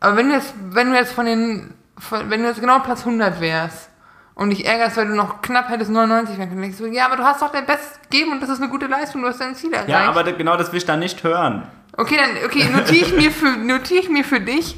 aber 0.00 0.16
wenn 0.18 0.28
du 0.28 0.34
jetzt, 0.34 0.52
wenn 0.70 0.90
du 0.90 0.96
jetzt 0.96 1.12
von 1.12 1.24
den, 1.26 1.74
von, 1.98 2.28
wenn 2.30 2.42
du 2.42 2.48
jetzt 2.48 2.60
genau 2.60 2.78
Platz 2.80 3.00
100 3.00 3.40
wärst 3.40 3.88
und 4.34 4.50
dich 4.50 4.66
ärgerst, 4.66 4.98
weil 4.98 5.08
du 5.08 5.14
noch 5.14 5.40
knapp 5.40 5.70
hättest 5.70 5.90
99 5.90 6.36
werden 6.36 6.50
können, 6.50 6.60
denkst 6.62 6.78
du, 6.78 6.86
ja, 6.86 7.06
aber 7.06 7.16
du 7.16 7.24
hast 7.24 7.40
doch 7.40 7.50
dein 7.52 7.64
Bestes 7.64 7.98
gegeben 8.02 8.32
und 8.32 8.42
das 8.42 8.50
ist 8.50 8.60
eine 8.60 8.68
gute 8.70 8.86
Leistung, 8.86 9.22
du 9.22 9.28
hast 9.28 9.40
dein 9.40 9.54
Ziel 9.54 9.72
erreicht. 9.72 9.88
Ja, 9.88 10.08
aber 10.10 10.24
genau 10.34 10.58
das 10.58 10.70
will 10.72 10.76
ich 10.76 10.84
dann 10.84 10.98
nicht 11.00 11.24
hören. 11.24 11.62
Okay, 11.96 12.18
dann 12.18 12.44
okay, 12.44 12.68
notiere 12.70 13.06
ich, 13.06 13.16
mir 13.16 13.30
für, 13.30 13.56
notiere 13.56 14.00
ich 14.02 14.10
mir 14.10 14.24
für 14.24 14.40
dich. 14.40 14.76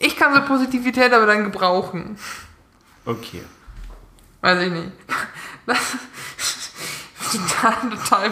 Ich 0.00 0.16
kann 0.16 0.34
so 0.34 0.40
Positivität 0.42 1.12
aber 1.12 1.26
dann 1.26 1.44
gebrauchen. 1.44 2.16
Okay. 3.08 3.42
Weiß 4.42 4.62
ich 4.62 4.70
nicht. 4.70 4.92
Das 5.64 5.78
total, 7.32 7.90
total, 7.90 8.30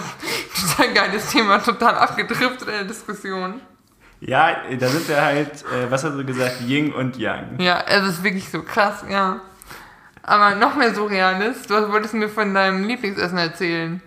total 0.54 0.94
geiles 0.94 1.30
Thema, 1.30 1.58
total 1.58 1.94
abgedriftet 1.94 2.68
in 2.68 2.74
der 2.74 2.84
Diskussion. 2.84 3.62
Ja, 4.20 4.54
da 4.78 4.88
sind 4.88 5.08
wir 5.08 5.22
halt, 5.22 5.64
äh, 5.64 5.90
was 5.90 6.04
hast 6.04 6.14
du 6.14 6.24
gesagt, 6.26 6.60
Yin 6.60 6.92
und 6.92 7.16
Yang. 7.16 7.58
Ja, 7.58 7.84
es 7.86 8.06
ist 8.06 8.22
wirklich 8.22 8.48
so 8.50 8.62
krass, 8.62 9.02
ja. 9.08 9.40
Aber 10.22 10.54
noch 10.56 10.76
mehr 10.76 10.94
surreal 10.94 11.40
ist, 11.42 11.70
du 11.70 11.90
wolltest 11.90 12.12
mir 12.12 12.28
von 12.28 12.52
deinem 12.52 12.84
Lieblingsessen 12.84 13.38
erzählen. 13.38 14.02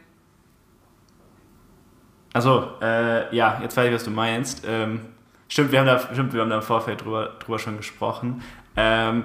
Also, 2.33 2.73
äh, 2.79 3.35
ja, 3.35 3.59
jetzt 3.61 3.75
weiß 3.75 3.87
ich, 3.87 3.95
was 3.95 4.03
du 4.03 4.11
meinst. 4.11 4.63
Ähm, 4.67 5.01
stimmt, 5.47 5.71
wir 5.71 5.79
haben 5.79 5.87
da, 5.87 5.99
stimmt, 6.13 6.33
wir 6.33 6.41
haben 6.41 6.49
da 6.51 6.57
im 6.57 6.61
Vorfeld 6.61 7.03
drüber, 7.03 7.37
drüber 7.39 7.57
schon 7.57 7.77
gesprochen. 7.77 8.43
Ähm, 8.75 9.23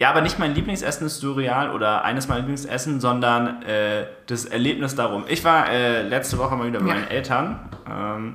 ja, 0.00 0.10
aber 0.10 0.20
nicht 0.20 0.38
mein 0.38 0.54
Lieblingsessen 0.54 1.06
ist 1.06 1.18
surreal 1.20 1.70
oder 1.70 2.04
eines 2.04 2.28
meiner 2.28 2.40
Lieblingsessen, 2.40 3.00
sondern 3.00 3.62
äh, 3.62 4.06
das 4.26 4.44
Erlebnis 4.44 4.94
darum. 4.94 5.24
Ich 5.28 5.44
war 5.44 5.68
äh, 5.70 6.02
letzte 6.02 6.38
Woche 6.38 6.54
mal 6.56 6.66
wieder 6.68 6.80
bei 6.80 6.86
Ja. 6.88 6.94
meinen 6.94 7.08
Eltern 7.08 7.58
ähm, 7.90 8.34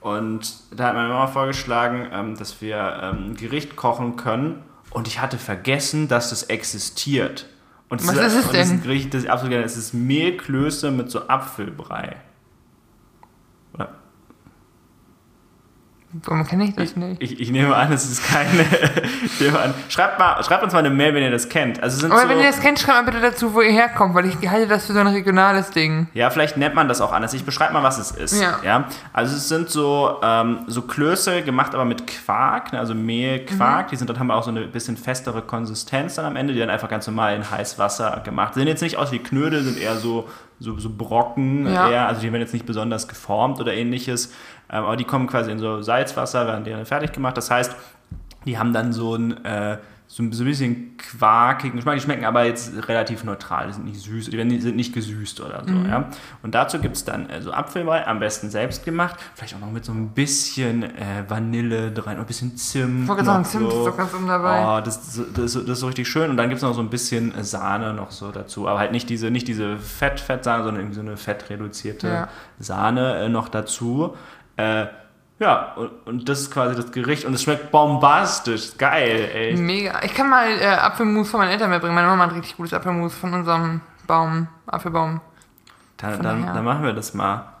und 0.00 0.54
da 0.76 0.88
hat 0.88 0.94
meine 0.94 1.08
Mama 1.08 1.26
vorgeschlagen, 1.26 2.08
ähm, 2.12 2.36
dass 2.36 2.60
wir 2.60 3.00
ähm, 3.02 3.30
ein 3.30 3.36
Gericht 3.36 3.76
kochen 3.76 4.16
können 4.16 4.62
und 4.90 5.06
ich 5.08 5.20
hatte 5.20 5.38
vergessen, 5.38 6.08
dass 6.08 6.30
das 6.30 6.44
existiert. 6.44 7.46
Und 7.88 8.06
Was 8.06 8.16
ist 8.16 8.34
es 8.34 8.42
das 8.44 8.50
denn? 8.52 8.70
ein 8.78 8.82
Gericht, 8.82 9.12
das 9.14 9.24
ich 9.24 9.30
absolut 9.30 9.50
gerne. 9.50 9.64
Es 9.66 9.76
ist 9.76 9.92
Mehlklöße 9.92 10.90
mit 10.90 11.10
so 11.10 11.28
Apfelbrei. 11.28 12.16
Warum 16.22 16.46
kenne 16.46 16.64
ich 16.64 16.74
das 16.74 16.96
nicht? 16.96 17.22
ich, 17.22 17.40
ich 17.40 17.50
nehme 17.50 17.74
an, 17.74 17.92
es 17.92 18.08
ist 18.08 18.24
keine. 18.24 18.62
ich. 19.24 19.92
Schreibt, 19.92 20.18
mal, 20.18 20.42
schreibt 20.44 20.62
uns 20.62 20.72
mal 20.72 20.78
eine 20.78 20.90
Mail, 20.90 21.14
wenn 21.14 21.22
ihr 21.22 21.30
das 21.30 21.48
kennt. 21.48 21.82
Also 21.82 22.00
sind 22.00 22.12
Aber 22.12 22.22
so, 22.22 22.28
wenn 22.28 22.38
ihr 22.38 22.46
das 22.46 22.60
kennt, 22.60 22.78
schreibt 22.78 23.06
mal 23.06 23.10
bitte 23.12 23.20
dazu, 23.20 23.54
wo 23.54 23.60
ihr 23.60 23.72
herkommt, 23.72 24.14
weil 24.14 24.26
ich 24.26 24.48
halte 24.48 24.68
das 24.68 24.86
für 24.86 24.92
so 24.92 25.00
ein 25.00 25.08
regionales 25.08 25.70
Ding. 25.70 26.08
ja, 26.14 26.30
vielleicht 26.30 26.56
nennt 26.56 26.74
man 26.74 26.88
das 26.88 27.00
auch 27.00 27.12
anders. 27.12 27.34
Ich 27.34 27.44
beschreibe 27.44 27.72
mal, 27.72 27.82
was 27.82 27.98
es 27.98 28.10
ist. 28.10 28.40
Ja. 28.40 28.84
Also 29.12 29.36
es 29.36 29.48
sind 29.48 29.70
so, 29.70 30.18
ähm, 30.22 30.60
so 30.66 30.82
Klöße 30.82 31.42
gemacht, 31.42 31.74
aber 31.74 31.84
mit 31.84 32.06
Quark, 32.06 32.72
ne, 32.72 32.78
also 32.78 32.94
Mehl, 32.94 33.44
Quark. 33.44 33.88
Die 33.88 33.96
sind 33.96 34.08
dann 34.08 34.18
haben 34.18 34.30
auch 34.30 34.42
so 34.42 34.50
eine 34.50 34.62
bisschen 34.62 34.96
festere 34.96 35.42
Konsistenz 35.42 36.14
dann 36.14 36.24
am 36.24 36.36
Ende, 36.36 36.52
die 36.52 36.60
dann 36.60 36.70
einfach 36.70 36.88
ganz 36.88 37.06
normal 37.06 37.34
in 37.34 37.50
heiß 37.50 37.78
Wasser 37.78 38.20
gemacht. 38.24 38.54
Sehen 38.54 38.66
jetzt 38.66 38.82
nicht 38.82 38.96
aus 38.96 39.12
wie 39.12 39.18
Knödel, 39.18 39.62
sind 39.62 39.78
eher 39.78 39.96
so, 39.96 40.28
so, 40.64 40.78
so 40.78 40.90
Brocken, 40.90 41.66
Ja. 41.66 41.90
eher, 41.90 42.08
also 42.08 42.20
die 42.22 42.32
werden 42.32 42.42
jetzt 42.42 42.52
nicht 42.54 42.66
besonders 42.66 43.06
geformt 43.06 43.60
oder 43.60 43.72
ähnliches. 43.74 44.32
Ähm, 44.70 44.84
aber 44.84 44.96
die 44.96 45.04
kommen 45.04 45.26
quasi 45.26 45.50
in 45.52 45.58
so 45.58 45.82
Salzwasser, 45.82 46.46
werden 46.46 46.64
die 46.64 46.70
dann 46.70 46.86
fertig 46.86 47.12
gemacht. 47.12 47.36
Das 47.36 47.50
heißt, 47.50 47.76
die 48.46 48.58
haben 48.58 48.72
dann 48.72 48.92
so 48.92 49.14
ein, 49.14 49.44
äh, 49.44 49.78
so 50.14 50.22
ein 50.22 50.30
so 50.30 50.44
bisschen 50.44 50.96
quarkigen 50.96 51.74
Geschmack. 51.74 51.96
Die 51.96 52.00
schmecken 52.00 52.24
aber 52.24 52.44
jetzt 52.44 52.86
relativ 52.86 53.24
neutral. 53.24 53.66
Die 53.66 53.72
sind 53.72 53.84
nicht 53.84 54.00
süß, 54.00 54.30
die 54.30 54.60
sind 54.60 54.76
nicht 54.76 54.94
gesüßt 54.94 55.40
oder 55.40 55.64
so. 55.66 55.72
Mhm. 55.72 55.88
Ja? 55.88 56.08
Und 56.44 56.54
dazu 56.54 56.78
gibt 56.78 56.94
es 56.94 57.04
dann 57.04 57.28
äh, 57.28 57.42
so 57.42 57.50
Apfelwein, 57.50 58.04
am 58.06 58.20
besten 58.20 58.48
selbst 58.48 58.84
gemacht. 58.84 59.16
Vielleicht 59.34 59.56
auch 59.56 59.58
noch 59.58 59.72
mit 59.72 59.84
so 59.84 59.90
ein 59.90 60.10
bisschen 60.10 60.84
äh, 60.84 61.24
Vanille 61.26 61.90
drin, 61.90 62.16
ein 62.16 62.26
bisschen 62.26 62.56
Zimt. 62.56 63.02
Ich 63.02 63.08
wollte 63.08 63.24
sagen, 63.24 63.44
Zimt 63.44 63.66
ist 63.66 63.74
doch 63.74 63.96
ganz 63.96 64.14
oben 64.14 64.28
dabei. 64.28 64.78
Oh, 64.78 64.80
das, 64.84 65.16
das, 65.16 65.32
das, 65.34 65.52
das 65.54 65.64
ist 65.64 65.80
so 65.80 65.88
richtig 65.88 66.06
schön. 66.06 66.30
Und 66.30 66.36
dann 66.36 66.48
gibt 66.48 66.58
es 66.58 66.62
noch 66.62 66.74
so 66.74 66.80
ein 66.80 66.90
bisschen 66.90 67.34
äh, 67.34 67.42
Sahne 67.42 67.92
noch 67.92 68.12
so 68.12 68.30
dazu. 68.30 68.68
Aber 68.68 68.78
halt 68.78 68.92
nicht 68.92 69.10
diese, 69.10 69.32
nicht 69.32 69.48
diese 69.48 69.78
Fett-Fett-Sahne, 69.78 70.62
sondern 70.62 70.80
irgendwie 70.84 70.94
so 70.94 71.00
eine 71.00 71.16
fettreduzierte 71.16 72.06
Ja. 72.06 72.28
Sahne 72.60 73.16
äh, 73.16 73.28
noch 73.28 73.48
dazu. 73.48 74.14
Äh, 74.58 74.86
ja, 75.38 75.72
und, 75.74 75.90
und 76.06 76.28
das 76.28 76.42
ist 76.42 76.50
quasi 76.52 76.76
das 76.76 76.92
Gericht 76.92 77.24
und 77.24 77.34
es 77.34 77.42
schmeckt 77.42 77.70
bombastisch. 77.70 78.76
Geil, 78.78 79.30
ey. 79.34 79.56
Mega. 79.56 80.00
Ich 80.02 80.14
kann 80.14 80.30
mal 80.30 80.48
äh, 80.48 80.66
Apfelmus 80.66 81.30
von 81.30 81.40
meinen 81.40 81.50
Eltern 81.50 81.70
mitbringen. 81.70 81.94
Meine 81.94 82.06
Mama 82.06 82.26
hat 82.26 82.34
richtig 82.34 82.56
gutes 82.56 82.72
Apfelmus 82.72 83.14
von 83.14 83.34
unserem 83.34 83.80
Baum, 84.06 84.48
Apfelbaum. 84.66 85.20
Dann, 85.96 86.22
dann, 86.22 86.46
dann 86.46 86.64
machen 86.64 86.84
wir 86.84 86.92
das 86.92 87.14
mal. 87.14 87.53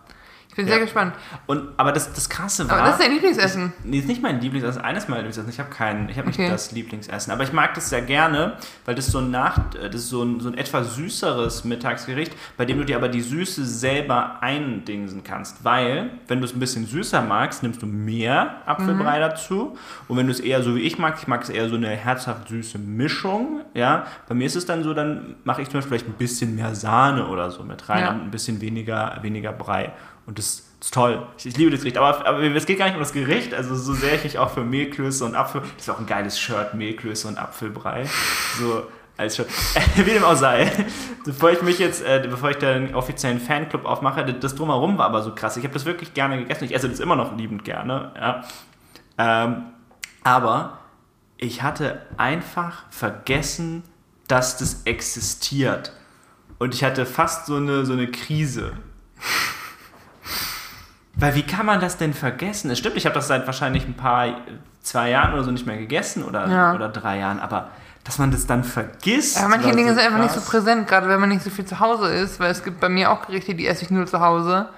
Ich 0.54 0.56
bin 0.58 0.68
Ja. 0.68 0.74
sehr 0.74 0.82
gespannt. 0.84 1.14
Und, 1.46 1.70
aber 1.76 1.90
das, 1.90 2.12
das 2.12 2.28
Krasse 2.28 2.68
war. 2.70 2.76
Aber 2.78 2.86
das 2.86 3.00
ist 3.00 3.04
dein 3.04 3.12
Lieblingsessen. 3.12 3.72
Nee, 3.82 3.98
ist 3.98 4.06
nicht 4.06 4.22
mein 4.22 4.40
Lieblingsessen, 4.40 4.80
eines 4.82 5.08
meiner 5.08 5.22
Lieblingsessen. 5.22 5.50
Ich 5.50 5.58
habe 5.58 5.68
keinen, 5.70 6.08
ich 6.08 6.16
habe 6.16 6.28
nicht 6.28 6.38
Okay. 6.38 6.48
das 6.48 6.70
Lieblingsessen. 6.70 7.32
Aber 7.32 7.42
ich 7.42 7.52
mag 7.52 7.74
das 7.74 7.90
sehr 7.90 8.02
gerne, 8.02 8.56
weil 8.84 8.94
das 8.94 9.08
so 9.08 9.18
ein 9.18 9.32
Nach, 9.32 9.58
äh, 9.74 9.90
das 9.90 10.02
ist 10.02 10.10
so 10.10 10.22
ein, 10.22 10.38
so 10.38 10.48
ein 10.48 10.56
etwas 10.56 10.94
süßeres 10.94 11.64
Mittagsgericht, 11.64 12.32
bei 12.56 12.64
dem 12.66 12.78
du 12.78 12.84
dir 12.84 12.94
aber 12.94 13.08
die 13.08 13.20
Süße 13.20 13.64
selber 13.64 14.40
eindingsen 14.42 15.24
kannst. 15.24 15.64
Weil, 15.64 16.10
wenn 16.28 16.38
du 16.38 16.44
es 16.44 16.54
ein 16.54 16.60
bisschen 16.60 16.86
süßer 16.86 17.20
magst, 17.22 17.64
nimmst 17.64 17.82
du 17.82 17.86
mehr 17.86 18.62
Apfelbrei 18.66 19.18
dazu. 19.18 19.76
Und 20.06 20.16
wenn 20.16 20.26
du 20.26 20.32
es 20.32 20.38
eher 20.38 20.62
so 20.62 20.76
wie 20.76 20.82
ich 20.82 20.98
mag, 20.98 21.16
ich 21.20 21.26
mag 21.26 21.42
es 21.42 21.48
eher 21.50 21.68
so 21.68 21.74
eine 21.74 21.88
herzhaft 21.88 22.46
süße 22.48 22.78
Mischung. 22.78 23.62
Ja, 23.74 24.06
bei 24.28 24.34
mir 24.36 24.46
ist 24.46 24.54
es 24.54 24.66
dann 24.66 24.84
so, 24.84 24.94
dann 24.94 25.34
mache 25.42 25.62
ich 25.62 25.68
zum 25.68 25.78
Beispiel 25.80 25.98
vielleicht 25.98 26.08
ein 26.08 26.16
bisschen 26.16 26.54
mehr 26.54 26.76
Sahne 26.76 27.26
oder 27.26 27.50
so 27.50 27.64
mit 27.64 27.88
rein 27.88 28.02
Ja. 28.04 28.10
und 28.10 28.20
ein 28.22 28.30
bisschen 28.30 28.60
weniger, 28.60 29.18
weniger 29.22 29.52
Brei. 29.52 29.92
Und 30.26 30.38
das 30.38 30.64
ist 30.80 30.92
toll. 30.94 31.26
Ich, 31.38 31.46
ich 31.46 31.56
liebe 31.56 31.70
das 31.70 31.80
Gericht. 31.80 31.98
Aber, 31.98 32.26
aber 32.26 32.40
es 32.42 32.66
geht 32.66 32.78
gar 32.78 32.86
nicht 32.86 32.94
um 32.94 33.00
das 33.00 33.12
Gericht. 33.12 33.52
Also 33.54 33.74
so 33.74 33.92
sehr 33.94 34.14
ich 34.14 34.24
mich 34.24 34.38
auch 34.38 34.50
für 34.50 34.62
Mehlklöße 34.64 35.24
und 35.24 35.34
Apfel... 35.34 35.60
Das 35.76 35.86
ist 35.86 35.90
auch 35.90 35.98
ein 35.98 36.06
geiles 36.06 36.38
Shirt, 36.38 36.74
Mehlklöße 36.74 37.28
und 37.28 37.38
Apfelbrei. 37.38 38.06
So 38.58 38.86
als 39.16 39.36
Shirt. 39.36 39.48
Wie 39.96 40.10
dem 40.10 40.24
auch 40.24 40.34
sei. 40.36 40.70
Bevor 41.24 41.50
ich 41.50 41.62
mich 41.62 41.78
jetzt, 41.78 42.02
äh, 42.02 42.26
bevor 42.28 42.50
ich 42.50 42.56
den 42.56 42.94
offiziellen 42.94 43.40
Fanclub 43.40 43.84
aufmache, 43.84 44.24
das- 44.24 44.40
das 44.40 44.54
Drumherum 44.56 44.98
war 44.98 45.06
aber 45.06 45.22
so 45.22 45.34
krass. 45.34 45.56
Ich 45.56 45.64
habe 45.64 45.74
das 45.74 45.84
wirklich 45.84 46.14
gerne 46.14 46.38
gegessen. 46.38 46.64
Ich 46.64 46.74
esse 46.74 46.88
das 46.88 47.00
immer 47.00 47.16
noch 47.16 47.36
liebend 47.36 47.64
gerne. 47.64 48.12
Ja. 48.16 48.44
Ähm, 49.18 49.62
aber 50.22 50.78
ich 51.36 51.62
hatte 51.62 52.00
einfach 52.16 52.84
vergessen, 52.90 53.82
dass 54.28 54.56
das 54.56 54.82
existiert. 54.84 55.92
Und 56.58 56.74
ich 56.74 56.82
hatte 56.82 57.04
fast 57.04 57.46
so 57.46 57.56
eine, 57.56 57.84
so 57.84 57.92
eine 57.92 58.10
Krise. 58.10 58.72
Weil 61.16 61.34
wie 61.34 61.42
kann 61.44 61.66
man 61.66 61.80
das 61.80 61.96
denn 61.96 62.12
vergessen? 62.12 62.70
Es 62.70 62.78
stimmt, 62.78 62.96
ich 62.96 63.06
habe 63.06 63.14
das 63.14 63.28
seit 63.28 63.46
wahrscheinlich 63.46 63.86
ein 63.86 63.94
paar, 63.94 64.38
zwei 64.80 65.10
Jahren 65.10 65.32
oder 65.34 65.44
so 65.44 65.50
nicht 65.50 65.66
mehr 65.66 65.76
gegessen 65.78 66.24
oder, 66.24 66.46
Ja. 66.48 66.74
oder 66.74 66.88
drei 66.88 67.18
Jahren, 67.18 67.38
aber 67.40 67.70
dass 68.02 68.18
man 68.18 68.30
das 68.30 68.46
dann 68.46 68.64
vergisst. 68.64 69.38
Aber 69.38 69.48
manche 69.48 69.70
Dinge 69.72 69.90
so 69.90 69.94
sind 69.94 70.06
einfach 70.06 70.20
nicht 70.20 70.34
so 70.34 70.40
präsent, 70.40 70.86
gerade 70.88 71.08
wenn 71.08 71.20
man 71.20 71.30
nicht 71.30 71.42
so 71.42 71.50
viel 71.50 71.64
zu 71.64 71.80
Hause 71.80 72.12
ist, 72.12 72.38
weil 72.38 72.50
es 72.50 72.62
gibt 72.62 72.80
bei 72.80 72.88
mir 72.88 73.10
auch 73.10 73.26
Gerichte, 73.26 73.54
die 73.54 73.66
esse 73.66 73.84
ich 73.84 73.90
nur 73.90 74.06
zu 74.06 74.20
Hause. 74.20 74.68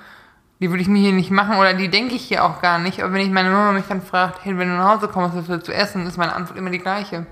Die 0.61 0.71
würde 0.71 0.81
ich 0.81 0.89
mir 0.89 1.01
hier 1.01 1.13
nicht 1.13 1.31
machen 1.31 1.57
oder 1.59 1.75
die 1.75 1.89
denke 1.91 2.15
ich 2.15 2.23
hier 2.23 2.45
auch 2.45 2.63
gar 2.63 2.79
nicht. 2.79 3.03
Aber 3.03 3.13
wenn 3.13 3.21
ich 3.21 3.31
meine 3.31 3.51
Mama 3.51 3.73
mich 3.73 3.85
dann 3.89 4.01
fragt, 4.01 4.45
hey, 4.45 4.57
wenn 4.57 4.69
du 4.69 4.77
nach 4.77 4.95
Hause 4.97 5.09
kommst, 5.09 5.37
was 5.37 5.49
willst 5.49 5.69
du 5.69 5.73
essen, 5.75 6.07
ist 6.07 6.17
meine 6.17 6.35
Antwort 6.35 6.57
immer 6.57 6.71
die 6.71 6.79
gleiche. 6.79 7.27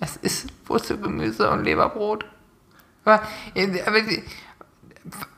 Es 0.00 0.16
ist 0.16 0.48
Wurzelgemüse 0.66 1.50
und 1.50 1.64
Leberbrot. 1.64 2.26
Aber, 3.04 3.22
äh, 3.54 3.82
aber, 3.86 3.98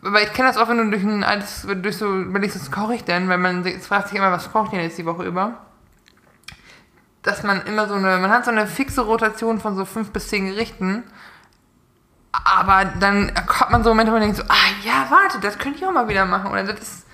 aber 0.02 0.22
ich 0.22 0.32
kenne 0.32 0.48
das 0.48 0.56
auch, 0.56 0.68
wenn 0.68 0.78
du 0.78 0.90
durch 0.90 1.02
ein 1.02 1.24
altes, 1.24 1.66
durch 1.82 1.96
so 1.96 2.06
überlegst, 2.20 2.60
was 2.60 2.70
koche 2.70 2.94
ich 2.94 3.04
denn? 3.04 3.28
Weil 3.28 3.38
man 3.38 3.64
es 3.64 3.86
fragt 3.86 4.08
sich 4.08 4.18
immer, 4.18 4.32
was 4.32 4.50
koche 4.52 4.64
ich 4.66 4.70
denn 4.70 4.80
jetzt 4.80 4.98
die 4.98 5.06
Woche 5.06 5.24
über? 5.24 5.58
Dass 7.22 7.42
man 7.42 7.62
immer 7.62 7.86
so 7.86 7.94
eine, 7.94 8.18
man 8.18 8.30
hat 8.30 8.44
so 8.44 8.50
eine 8.50 8.66
fixe 8.66 9.02
Rotation 9.02 9.60
von 9.60 9.76
so 9.76 9.84
fünf 9.84 10.10
bis 10.10 10.28
zehn 10.28 10.46
Gerichten. 10.46 11.04
Aber 12.32 12.84
dann 12.84 13.32
hat 13.34 13.70
man 13.70 13.82
so 13.82 13.90
Momente, 13.90 14.12
wo 14.12 14.16
man 14.16 14.22
denkt 14.22 14.36
so, 14.36 14.44
ah 14.44 14.70
ja, 14.84 15.06
warte, 15.10 15.40
das 15.40 15.58
könnte 15.58 15.78
ich 15.78 15.86
auch 15.86 15.92
mal 15.92 16.08
wieder 16.08 16.24
machen. 16.24 16.50
Oder 16.50 16.64
das 16.64 16.80
ist 16.80 17.06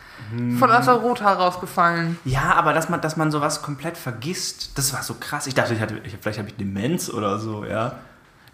voll 0.59 0.73
aus 0.73 0.85
der 0.85 0.95
Rota 0.95 1.33
rausgefallen. 1.33 2.19
Ja, 2.25 2.55
aber 2.55 2.73
dass 2.73 2.89
man, 2.89 3.01
dass 3.01 3.17
man 3.17 3.31
sowas 3.31 3.63
komplett 3.63 3.97
vergisst, 3.97 4.77
das 4.77 4.93
war 4.93 5.03
so 5.03 5.15
krass. 5.15 5.47
Ich 5.47 5.55
dachte, 5.55 5.75
ich 5.75 5.81
hatte, 5.81 6.01
ich, 6.05 6.17
vielleicht 6.21 6.39
habe 6.39 6.49
ich 6.49 6.57
Demenz 6.57 7.09
oder 7.09 7.39
so, 7.39 7.65
ja. 7.65 7.93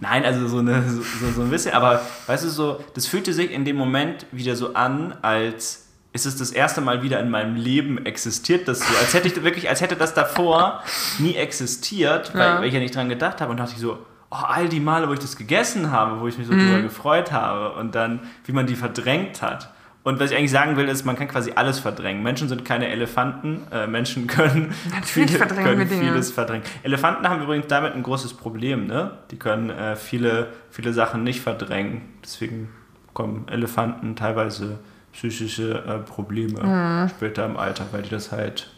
Nein, 0.03 0.25
also 0.25 0.49
so, 0.49 0.59
eine, 0.59 0.83
so, 0.91 1.01
so- 1.35 1.43
ein 1.43 1.51
bisschen, 1.51 1.75
aber 1.75 2.01
weißt 2.27 2.43
du, 2.45 2.49
so, 2.49 2.85
das 2.95 3.07
fühlte 3.07 3.33
sich 3.33 3.53
in 3.53 3.65
dem 3.65 3.77
Moment 3.77 4.27
wieder 4.33 4.57
so 4.57 4.75
an, 4.75 5.15
als 5.23 5.87
ist 6.13 6.27
es 6.27 6.37
das 6.37 6.51
erste 6.51 6.81
Mal 6.81 7.03
wieder 7.05 7.21
in 7.21 7.31
meinem 7.31 7.55
Leben 7.55 8.05
existiert 8.05 8.67
das 8.67 8.81
so. 8.81 8.95
Als 9.01 9.15
hätte 9.15 9.29
ich 9.29 9.43
wirklich, 9.45 9.69
als 9.71 9.81
hätte 9.81 9.95
das 9.97 10.13
davor 10.13 10.83
nie 11.21 11.37
existiert, 11.37 12.35
weil, 12.35 12.41
Ja. 12.43 12.59
weil 12.59 12.65
ich 12.67 12.75
ja 12.75 12.81
nicht 12.81 12.95
dran 12.97 13.09
gedacht 13.09 13.41
habe 13.41 13.53
und 13.53 13.59
dachte 13.59 13.73
ich 13.77 13.81
so, 13.81 13.93
oh, 14.31 14.35
all 14.35 14.69
die 14.69 14.81
Male, 14.81 15.09
wo 15.09 15.13
ich 15.13 15.21
das 15.21 15.37
gegessen 15.37 15.93
habe, 15.93 16.21
wo 16.21 16.27
ich 16.27 16.37
mich 16.37 16.49
so 16.49 16.53
drüber 16.53 16.83
gefreut 16.83 17.31
habe 17.31 17.73
und 17.79 17.95
dann, 17.95 18.21
wie 18.45 18.53
man 18.53 18.67
die 18.67 18.75
verdrängt 18.75 19.41
hat. 19.41 19.71
Und 20.05 20.19
was 20.19 20.33
ich 20.33 20.37
eigentlich 20.37 20.51
sagen 20.51 20.77
will, 20.77 20.89
ist, 20.89 21.05
man 21.05 21.15
kann 21.17 21.29
quasi 21.29 21.53
alles 21.55 21.79
verdrängen. 21.79 22.23
Menschen 22.25 22.49
sind 22.49 22.65
keine 22.65 22.89
Elefanten. 22.89 23.63
Äh, 23.71 23.87
Menschen 23.87 24.27
können, 24.27 24.73
verdrängen 25.03 25.65
können 25.65 25.87
vieles 25.89 26.33
verdrängen. 26.33 26.65
Elefanten 26.83 27.29
haben 27.29 27.41
übrigens 27.43 27.69
damit 27.69 27.95
ein 27.95 28.03
großes 28.03 28.35
Problem. 28.35 28.87
Ne? 28.87 29.13
Die 29.31 29.37
können 29.39 29.71
äh, 29.71 29.95
viele, 29.95 30.49
viele 30.71 30.93
Sachen 30.93 31.23
nicht 31.23 31.41
verdrängen. 31.41 32.03
Deswegen 32.23 32.69
kommen 33.15 33.47
Elefanten 33.49 34.17
teilweise 34.17 34.81
psychische 35.13 35.85
äh, 35.87 35.99
Probleme 35.99 37.09
später 37.15 37.45
im 37.47 37.57
Alter, 37.57 37.85
weil 37.93 38.03
die 38.03 38.09
das 38.11 38.33
halt 38.33 38.71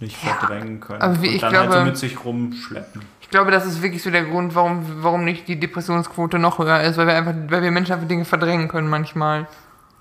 nicht 0.00 0.20
Mhm. 0.22 0.28
Ja, 0.28 0.34
verdrängen 0.34 0.80
können. 0.80 1.00
aber 1.02 1.22
wie 1.22 1.28
und 1.28 1.34
ich 1.36 1.40
dann 1.40 1.54
halt 1.56 1.64
so 1.66 1.70
glaube- 1.70 1.86
mit 1.86 1.96
sich 1.96 2.24
rumschleppen. 2.24 3.00
Ich 3.20 3.30
glaube, 3.30 3.50
das 3.52 3.64
ist 3.64 3.80
wirklich 3.80 4.02
so 4.02 4.10
der 4.10 4.24
Grund, 4.24 4.54
warum, 4.56 4.84
warum 5.02 5.24
nicht 5.24 5.46
die 5.48 5.58
Depressionsquote 5.58 6.38
noch 6.40 6.58
höher 6.58 6.80
ist, 6.82 6.96
weil 6.96 7.06
wir 7.06 7.14
einfach, 7.14 7.32
weil 7.48 7.62
wir 7.62 7.70
Menschen 7.70 7.92
einfach 7.94 8.08
Dinge 8.08 8.24
verdrängen 8.24 8.66
können 8.68 8.88
manchmal. 8.88 9.46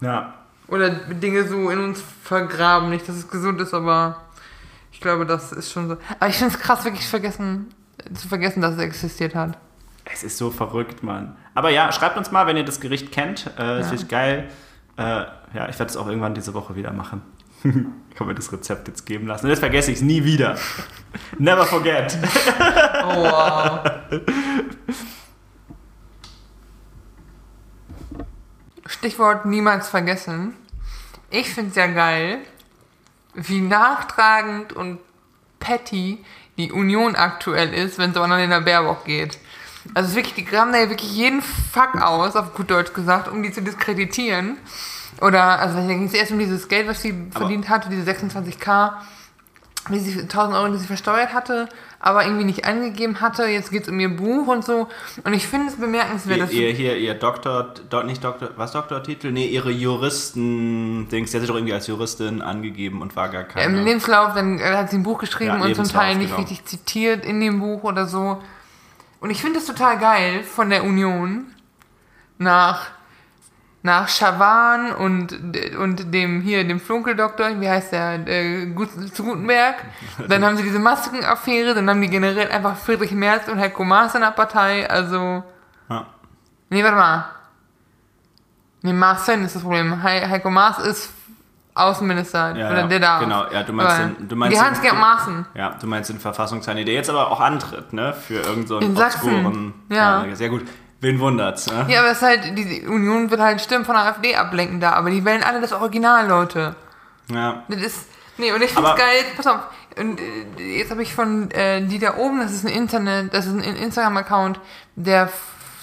Ja. 0.01 0.33
Oder 0.67 0.89
Dinge 0.89 1.47
so 1.47 1.69
in 1.69 1.79
uns 1.79 2.01
vergraben. 2.23 2.89
Nicht, 2.89 3.07
dass 3.07 3.15
es 3.15 3.27
gesund 3.29 3.59
ist, 3.61 3.73
aber 3.73 4.21
ich 4.91 4.99
glaube, 5.01 5.25
das 5.25 5.51
ist 5.51 5.71
schon 5.71 5.87
so. 5.89 5.97
Aber 6.19 6.29
ich 6.29 6.35
finde 6.37 6.53
es 6.53 6.59
krass, 6.59 6.83
wirklich 6.85 7.07
vergessen, 7.07 7.73
zu 8.13 8.27
vergessen, 8.27 8.61
dass 8.61 8.73
es 8.75 8.79
existiert 8.79 9.35
hat. 9.35 9.57
Es 10.05 10.23
ist 10.23 10.37
so 10.37 10.51
verrückt, 10.51 11.03
Mann. 11.03 11.35
Aber 11.55 11.69
ja, 11.69 11.91
schreibt 11.91 12.17
uns 12.17 12.31
mal, 12.31 12.47
wenn 12.47 12.57
ihr 12.57 12.65
das 12.65 12.79
Gericht 12.81 13.11
kennt. 13.11 13.51
Äh, 13.57 13.79
Es 13.79 13.87
Ja. 13.87 13.93
ist 13.93 14.09
geil. 14.09 14.49
Äh, 14.97 15.01
ja, 15.03 15.69
ich 15.69 15.79
werde 15.79 15.85
es 15.85 15.97
auch 15.97 16.07
irgendwann 16.07 16.33
diese 16.33 16.53
Woche 16.53 16.75
wieder 16.75 16.91
machen. 16.91 17.21
ich 17.63 18.15
kann 18.15 18.27
mir 18.27 18.35
das 18.35 18.51
Rezept 18.51 18.87
jetzt 18.87 19.05
geben 19.05 19.27
lassen. 19.27 19.45
Und 19.45 19.49
jetzt 19.51 19.59
vergesse 19.59 19.91
ich 19.91 19.97
es 19.97 20.03
nie 20.03 20.23
wieder. 20.23 20.57
Never 21.37 21.65
forget. 21.65 22.17
Oh, 23.05 23.23
wow. 23.23 23.79
Stichwort 29.03 29.45
niemals 29.45 29.89
vergessen. 29.89 30.55
Ich 31.29 31.53
finde 31.53 31.71
es 31.71 31.75
ja 31.75 31.87
geil, 31.87 32.39
wie 33.33 33.59
nachtragend 33.59 34.71
und 34.71 34.99
petty 35.59 36.23
die 36.57 36.71
Union 36.71 37.17
aktuell 37.17 37.73
ist, 37.73 37.97
wenn 37.97 38.11
es 38.11 38.15
um 38.15 38.23
Annalena 38.23 38.61
Baerbock 38.61 39.03
geht. 39.03 39.39
Also 39.93 40.05
es 40.05 40.11
ist 40.11 40.15
wirklich, 40.15 40.35
die 40.35 40.45
graben 40.45 40.71
da 40.71 40.79
ja 40.79 40.89
wirklich 40.89 41.11
jeden 41.11 41.41
Fuck 41.41 42.01
aus, 42.01 42.37
auf 42.37 42.53
gut 42.53 42.71
Deutsch 42.71 42.93
gesagt, 42.93 43.27
um 43.27 43.43
die 43.43 43.51
zu 43.51 43.61
diskreditieren. 43.61 44.55
Oder, 45.19 45.59
also 45.59 45.75
da 45.75 45.85
ging 45.85 46.05
es 46.05 46.13
erst 46.13 46.31
um 46.31 46.39
dieses 46.39 46.69
Geld, 46.69 46.87
was 46.87 47.01
sie 47.01 47.27
verdient 47.31 47.67
hatte, 47.67 47.89
diese 47.89 48.09
26k, 48.09 48.93
die 49.89 49.99
sie, 49.99 50.21
1000 50.21 50.55
Euro, 50.55 50.71
die 50.71 50.77
sie 50.77 50.87
versteuert 50.87 51.33
hatte, 51.33 51.67
aber 52.03 52.25
irgendwie 52.25 52.43
nicht 52.43 52.65
angegeben 52.65 53.21
hatte. 53.21 53.45
Jetzt 53.45 53.71
geht 53.71 53.83
es 53.83 53.89
um 53.89 53.97
ihr 53.97 54.13
Buch 54.13 54.47
und 54.47 54.65
so. 54.65 54.89
Und 55.23 55.33
ich 55.33 55.47
finde 55.47 55.69
es 55.69 55.77
bemerkenswert, 55.77 56.37
Ihr, 56.37 56.43
dass 56.43 56.51
ihr, 56.53 56.69
hier, 56.71 56.97
ihr 56.97 57.13
Doktor, 57.13 57.73
do, 57.89 58.03
nicht 58.03 58.21
Doktor, 58.21 58.49
was 58.57 58.73
Doktortitel? 58.73 59.31
Nee, 59.31 59.45
ihre 59.47 59.71
Juristen-Dings, 59.71 61.31
der 61.31 61.39
hat 61.39 61.41
sich 61.43 61.49
doch 61.49 61.55
irgendwie 61.55 61.73
als 61.73 61.87
Juristin 61.87 62.41
angegeben 62.41 63.01
und 63.01 63.15
war 63.15 63.29
gar 63.29 63.43
Im 63.43 63.47
keine. 63.47 63.83
Lebenslauf, 63.83 64.33
dann 64.33 64.61
hat 64.61 64.89
sie 64.89 64.97
ein 64.97 65.03
Buch 65.03 65.17
geschrieben 65.17 65.55
Ja, 65.59 65.63
und 65.63 65.75
zum 65.75 65.87
Teil 65.87 66.15
nicht 66.15 66.35
genau. 66.35 66.41
richtig 66.41 66.65
zitiert 66.65 67.23
in 67.25 67.39
dem 67.39 67.61
Buch 67.61 67.83
oder 67.83 68.05
so. 68.05 68.43
Und 69.21 69.29
ich 69.29 69.41
finde 69.41 69.59
es 69.59 69.65
total 69.65 69.97
geil 69.97 70.43
von 70.43 70.69
der 70.69 70.83
Union 70.83 71.45
nach, 72.37 72.87
nach 73.85 74.07
Schawan 74.07 74.93
und, 74.93 75.37
und 75.77 76.13
dem 76.13 76.39
hier, 76.41 76.65
dem 76.65 76.79
Flunkeldoktor, 76.79 77.59
wie 77.59 77.69
heißt 77.69 77.91
der, 77.91 78.25
äh, 78.27 78.65
Gut, 78.67 78.89
zu 79.13 79.23
Gutenberg. 79.23 79.75
Dann 80.29 80.43
haben 80.45 80.55
sie 80.55 80.63
diese 80.63 80.79
Maskenaffäre, 80.79 81.75
dann 81.75 81.89
haben 81.89 82.01
die 82.01 82.09
generell 82.09 82.49
einfach 82.49 82.77
Friedrich 82.77 83.11
Merz 83.11 83.47
und 83.49 83.59
Heiko 83.59 83.83
Maas 83.83 84.15
in 84.15 84.21
der 84.21 84.31
Partei, 84.31 84.89
also. 84.89 85.43
Ja. 85.89 86.07
Nee, 86.69 86.81
warte 86.83 86.95
mal. 86.95 87.25
Nee, 88.81 88.93
Maaßen 88.93 89.43
ist 89.45 89.55
das 89.55 89.61
Problem. 89.61 90.01
He 90.01 90.07
Heiko 90.27 90.49
Maas 90.49 90.79
ist 90.79 91.09
Außenminister. 91.75 92.55
Ja, 92.55 92.69
oder 92.69 92.79
ja, 92.81 92.87
der 92.87 92.99
da. 92.99 93.19
genau. 93.19 93.45
Ja, 93.51 93.63
du 93.63 93.73
meinst 93.73 93.99
den- 93.99 94.27
du 94.27 94.35
meinst 94.35 94.57
Die 94.57 94.61
Hans-Gerd 94.61 94.95
Maaßen. 94.97 95.45
Ja, 95.55 95.75
du 95.79 95.87
meinst 95.87 96.09
den 96.09 96.19
Verfassungsheini, 96.19 96.85
der 96.85 96.93
jetzt 96.93 97.09
aber 97.09 97.31
auch 97.31 97.39
antritt, 97.39 97.93
ne? 97.93 98.13
Für 98.13 98.35
irgendeinen 98.35 98.95
so 98.95 99.01
obskuren. 99.03 99.73
Ja. 99.89 100.23
Sehr 100.33 100.49
gut. 100.49 100.63
Wen 101.03 101.19
wundert's, 101.19 101.67
ne? 101.67 101.85
Ja, 101.89 101.99
aber 101.99 102.11
es 102.11 102.17
ist 102.17 102.23
halt, 102.23 102.57
die 102.57 102.87
Union 102.87 103.29
will 103.29 103.41
halt 103.41 103.59
Stimmen 103.59 103.83
von 103.83 103.93
der 103.95 104.05
AfD 104.05 104.35
ablenken 104.37 104.79
da, 104.79 104.93
aber 104.93 105.09
die 105.09 105.25
wählen 105.25 105.43
alle 105.43 105.59
das 105.59 105.73
Original, 105.73 106.27
Leute. 106.27 106.75
Ja. 107.29 107.63
Das 107.67 107.81
ist. 107.81 108.07
Nee, 108.37 108.51
und 108.53 108.61
ich 108.61 108.71
find's 108.71 108.89
Aber- 108.89 108.97
geil, 108.97 109.23
pass 109.35 109.45
auf, 109.47 109.59
und 109.99 110.19
äh, 110.19 110.77
jetzt 110.77 110.91
habe 110.91 111.03
ich 111.03 111.13
von 111.13 111.51
äh, 111.51 111.81
die 111.85 111.99
da 111.99 112.15
oben, 112.15 112.39
das 112.39 112.51
ist 112.53 112.65
ein 112.65 112.71
Internet, 112.71 113.33
das 113.33 113.45
ist 113.45 113.53
ein 113.53 113.59
Instagram-Account, 113.75 114.59
der 114.95 115.29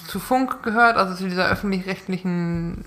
zu 0.09 0.19
Funk 0.19 0.63
gehört, 0.63 0.97
also 0.97 1.15
zu 1.15 1.29
dieser 1.29 1.49
öffentlich-rechtlichen 1.49 2.85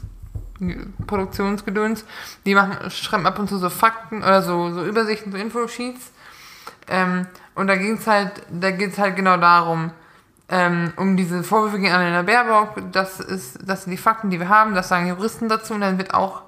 Produktionsgedöns. 1.08 2.04
Die 2.46 2.56
machen, 2.56 2.90
schreiben 2.92 3.26
ab 3.26 3.40
und 3.40 3.48
zu 3.48 3.58
so 3.58 3.70
Fakten 3.70 4.18
oder 4.24 4.42
so, 4.42 4.72
so 4.74 4.84
Übersichten, 4.84 5.32
so 5.32 5.38
Infosheets. 5.38 6.12
Ähm, 6.88 7.28
und 7.56 7.68
da 7.68 7.76
ging 7.76 7.98
es 7.98 8.08
halt, 8.08 8.32
da 8.50 8.72
geht 8.72 8.92
es 8.94 8.98
halt 8.98 9.16
genau 9.16 9.38
darum, 9.38 9.92
ähm, 10.50 10.94
um 10.98 11.18
diese 11.18 11.44
Vorwürfe 11.44 11.80
gegen 11.80 11.92
Annalena 11.92 12.22
Baerbock, 12.22 12.92
das 12.92 13.20
ist, 13.20 13.60
das 13.66 13.84
sind 13.84 13.92
die 13.92 13.98
Fakten, 13.98 14.30
die 14.30 14.40
wir 14.40 14.50
haben, 14.50 14.76
das 14.76 14.90
sagen 14.90 15.08
Juristen 15.08 15.50
dazu 15.50 15.74
und 15.74 15.82
dann 15.82 15.98
wird 15.98 16.14
auch 16.14 16.44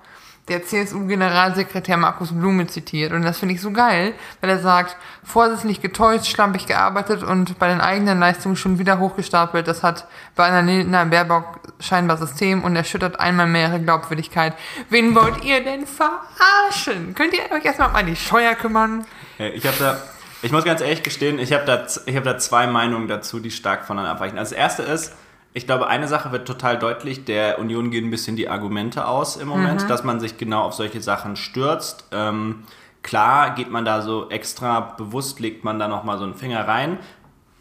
der 0.47 0.63
CSU-Generalsekretär 0.63 1.97
Markus 1.97 2.31
Blume 2.31 2.67
zitiert. 2.67 3.11
Und 3.13 3.23
das 3.23 3.39
finde 3.39 3.55
ich 3.55 3.61
so 3.61 3.71
geil, 3.71 4.13
weil 4.41 4.49
er 4.51 4.59
sagt, 4.59 4.95
vorsätzlich 5.23 5.81
getäuscht, 5.81 6.27
schlampig 6.27 6.67
gearbeitet 6.67 7.23
und 7.23 7.57
bei 7.57 7.67
den 7.67 7.81
eigenen 7.81 8.19
Leistungen 8.19 8.55
schon 8.55 8.77
wieder 8.77 8.99
hochgestapelt. 8.99 9.67
Das 9.67 9.81
hat 9.81 10.07
bei 10.35 10.47
Annalena 10.47 11.03
Baerbock 11.05 11.61
scheinbar 11.79 12.17
System 12.17 12.63
und 12.63 12.75
erschüttert 12.75 13.19
einmal 13.19 13.47
mehr 13.47 13.69
ihre 13.69 13.81
Glaubwürdigkeit. 13.81 14.53
Wen 14.89 15.15
wollt 15.15 15.43
ihr 15.43 15.63
denn 15.63 15.87
verarschen? 15.87 17.15
Könnt 17.15 17.33
ihr 17.33 17.51
euch 17.51 17.65
erstmal 17.65 17.89
um 17.99 18.07
die 18.07 18.15
Scheuer 18.15 18.53
kümmern? 18.53 19.05
Ich 19.39 19.65
habe 19.65 19.77
da, 19.79 19.97
ich 20.45 20.51
muss 20.51 20.63
ganz 20.63 20.79
ehrlich 20.79 21.01
gestehen, 21.01 21.39
ich 21.39 21.51
habe 21.53 21.65
da, 21.65 21.87
ich 22.05 22.15
hab 22.15 22.23
da 22.23 22.37
zwei 22.37 22.67
Meinungen 22.67 23.07
dazu, 23.07 23.39
die 23.39 23.49
stark 23.49 23.83
voneinander 23.83 24.11
abweichen. 24.11 24.37
Also 24.37 24.53
das 24.53 24.59
erste 24.59 24.83
ist, 24.83 25.15
ich 25.53 25.65
glaube, 25.65 25.87
eine 25.87 26.07
Sache 26.07 26.31
wird 26.31 26.47
total 26.47 26.77
deutlich, 26.77 27.25
der 27.25 27.57
Union 27.57 27.89
gehen 27.89 28.05
ein 28.05 28.11
bisschen 28.11 28.35
die 28.35 28.47
Argumente 28.47 29.07
aus 29.07 29.37
im 29.37 29.47
Moment, 29.47 29.83
mhm. 29.83 29.87
dass 29.87 30.03
man 30.03 30.19
sich 30.19 30.37
genau 30.37 30.61
auf 30.61 30.73
solche 30.75 31.01
Sachen 31.01 31.35
stürzt. 31.35 32.05
Ähm, 32.11 32.63
klar 33.01 33.55
geht 33.55 33.71
man 33.71 33.85
da 33.85 34.03
so 34.03 34.29
extra 34.29 34.81
bewusst, 34.81 35.39
legt 35.39 35.63
man 35.63 35.79
da 35.79 35.87
nochmal 35.87 36.19
so 36.19 36.25
einen 36.25 36.35
Finger 36.35 36.67
rein. 36.67 36.99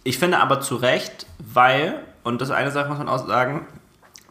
Ich 0.02 0.18
finde 0.18 0.40
aber 0.40 0.60
zu 0.60 0.76
Recht, 0.76 1.24
weil, 1.38 2.02
und 2.22 2.42
das 2.42 2.50
eine 2.50 2.70
Sache 2.70 2.90
muss 2.90 2.98
man 2.98 3.08
auch 3.08 3.26
sagen, 3.26 3.66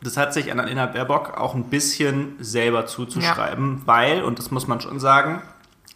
das 0.04 0.16
hat 0.16 0.32
sich 0.32 0.52
an 0.52 0.60
Annalena 0.60 0.86
Baerbock 0.86 1.40
auch 1.40 1.56
ein 1.56 1.72
bisschen 1.72 2.36
selber 2.40 2.86
zuzuschreiben, 2.86 3.78
ja. 3.78 3.88
weil, 3.88 4.22
und 4.22 4.38
das 4.38 4.52
muss 4.52 4.68
man 4.68 4.80
schon 4.80 5.00
sagen, 5.00 5.42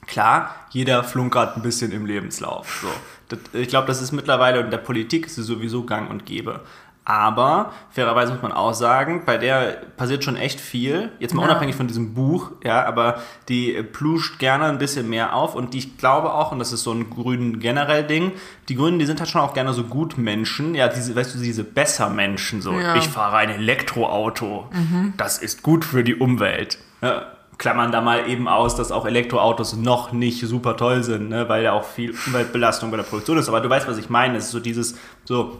klar, 0.07 0.55
jeder 0.69 1.03
flunkert 1.03 1.57
ein 1.57 1.61
bisschen 1.61 1.91
im 1.91 2.05
Lebenslauf. 2.05 2.81
So. 2.81 2.87
Das, 3.29 3.39
ich 3.53 3.67
glaube, 3.67 3.87
das 3.87 4.01
ist 4.01 4.11
mittlerweile 4.11 4.61
in 4.61 4.71
der 4.71 4.77
Politik 4.77 5.27
ist 5.27 5.35
sowieso 5.35 5.83
gang 5.83 6.09
und 6.09 6.25
gäbe. 6.25 6.61
Aber 7.09 7.71
fairerweise 7.89 8.33
muss 8.33 8.41
man 8.41 8.51
auch 8.51 8.73
sagen, 8.73 9.23
bei 9.25 9.37
der 9.37 9.81
passiert 9.95 10.25
schon 10.25 10.35
echt 10.35 10.59
viel. 10.59 11.09
Jetzt 11.19 11.33
mal 11.33 11.43
ja. 11.43 11.47
unabhängig 11.47 11.77
von 11.77 11.87
diesem 11.87 12.13
Buch, 12.13 12.51
ja, 12.65 12.85
aber 12.85 13.21
die 13.47 13.81
pluscht 13.81 14.39
gerne 14.39 14.65
ein 14.65 14.77
bisschen 14.77 15.09
mehr 15.09 15.33
auf 15.33 15.55
und 15.55 15.73
die, 15.73 15.77
ich 15.77 15.97
glaube 15.97 16.33
auch, 16.33 16.51
und 16.51 16.59
das 16.59 16.73
ist 16.73 16.83
so 16.83 16.91
ein 16.91 17.09
Grünen 17.09 17.61
generell 17.61 18.03
Ding, 18.03 18.33
die 18.67 18.75
Grünen, 18.75 18.99
die 18.99 19.05
sind 19.05 19.21
halt 19.21 19.29
schon 19.29 19.39
auch 19.39 19.53
gerne 19.53 19.71
so 19.71 19.85
Gutmenschen, 19.85 20.75
ja, 20.75 20.89
diese, 20.89 21.15
weißt 21.15 21.35
du, 21.35 21.39
diese 21.39 21.63
Bessermenschen, 21.63 22.61
so, 22.61 22.73
ja. 22.73 22.97
ich 22.97 23.07
fahre 23.07 23.37
ein 23.37 23.51
Elektroauto, 23.51 24.67
mhm. 24.73 25.13
das 25.15 25.37
ist 25.37 25.63
gut 25.63 25.85
für 25.85 26.03
die 26.03 26.15
Umwelt. 26.15 26.77
Ja, 27.01 27.36
klammern 27.57 27.91
da 27.91 28.01
mal 28.01 28.29
eben 28.29 28.47
aus, 28.47 28.75
dass 28.75 28.91
auch 28.91 29.05
Elektroautos 29.05 29.75
noch 29.75 30.11
nicht 30.11 30.45
super 30.45 30.77
toll 30.77 31.03
sind, 31.03 31.29
ne, 31.29 31.49
weil 31.49 31.63
ja 31.63 31.73
auch 31.73 31.83
viel 31.83 32.13
Umweltbelastung 32.27 32.91
bei 32.91 32.97
der 32.97 33.03
Produktion 33.03 33.37
ist. 33.37 33.49
Aber 33.49 33.61
du 33.61 33.69
weißt, 33.69 33.87
was 33.87 33.97
ich 33.97 34.09
meine. 34.09 34.37
Es 34.37 34.45
ist 34.45 34.51
so 34.51 34.59
dieses, 34.59 34.97
so, 35.25 35.59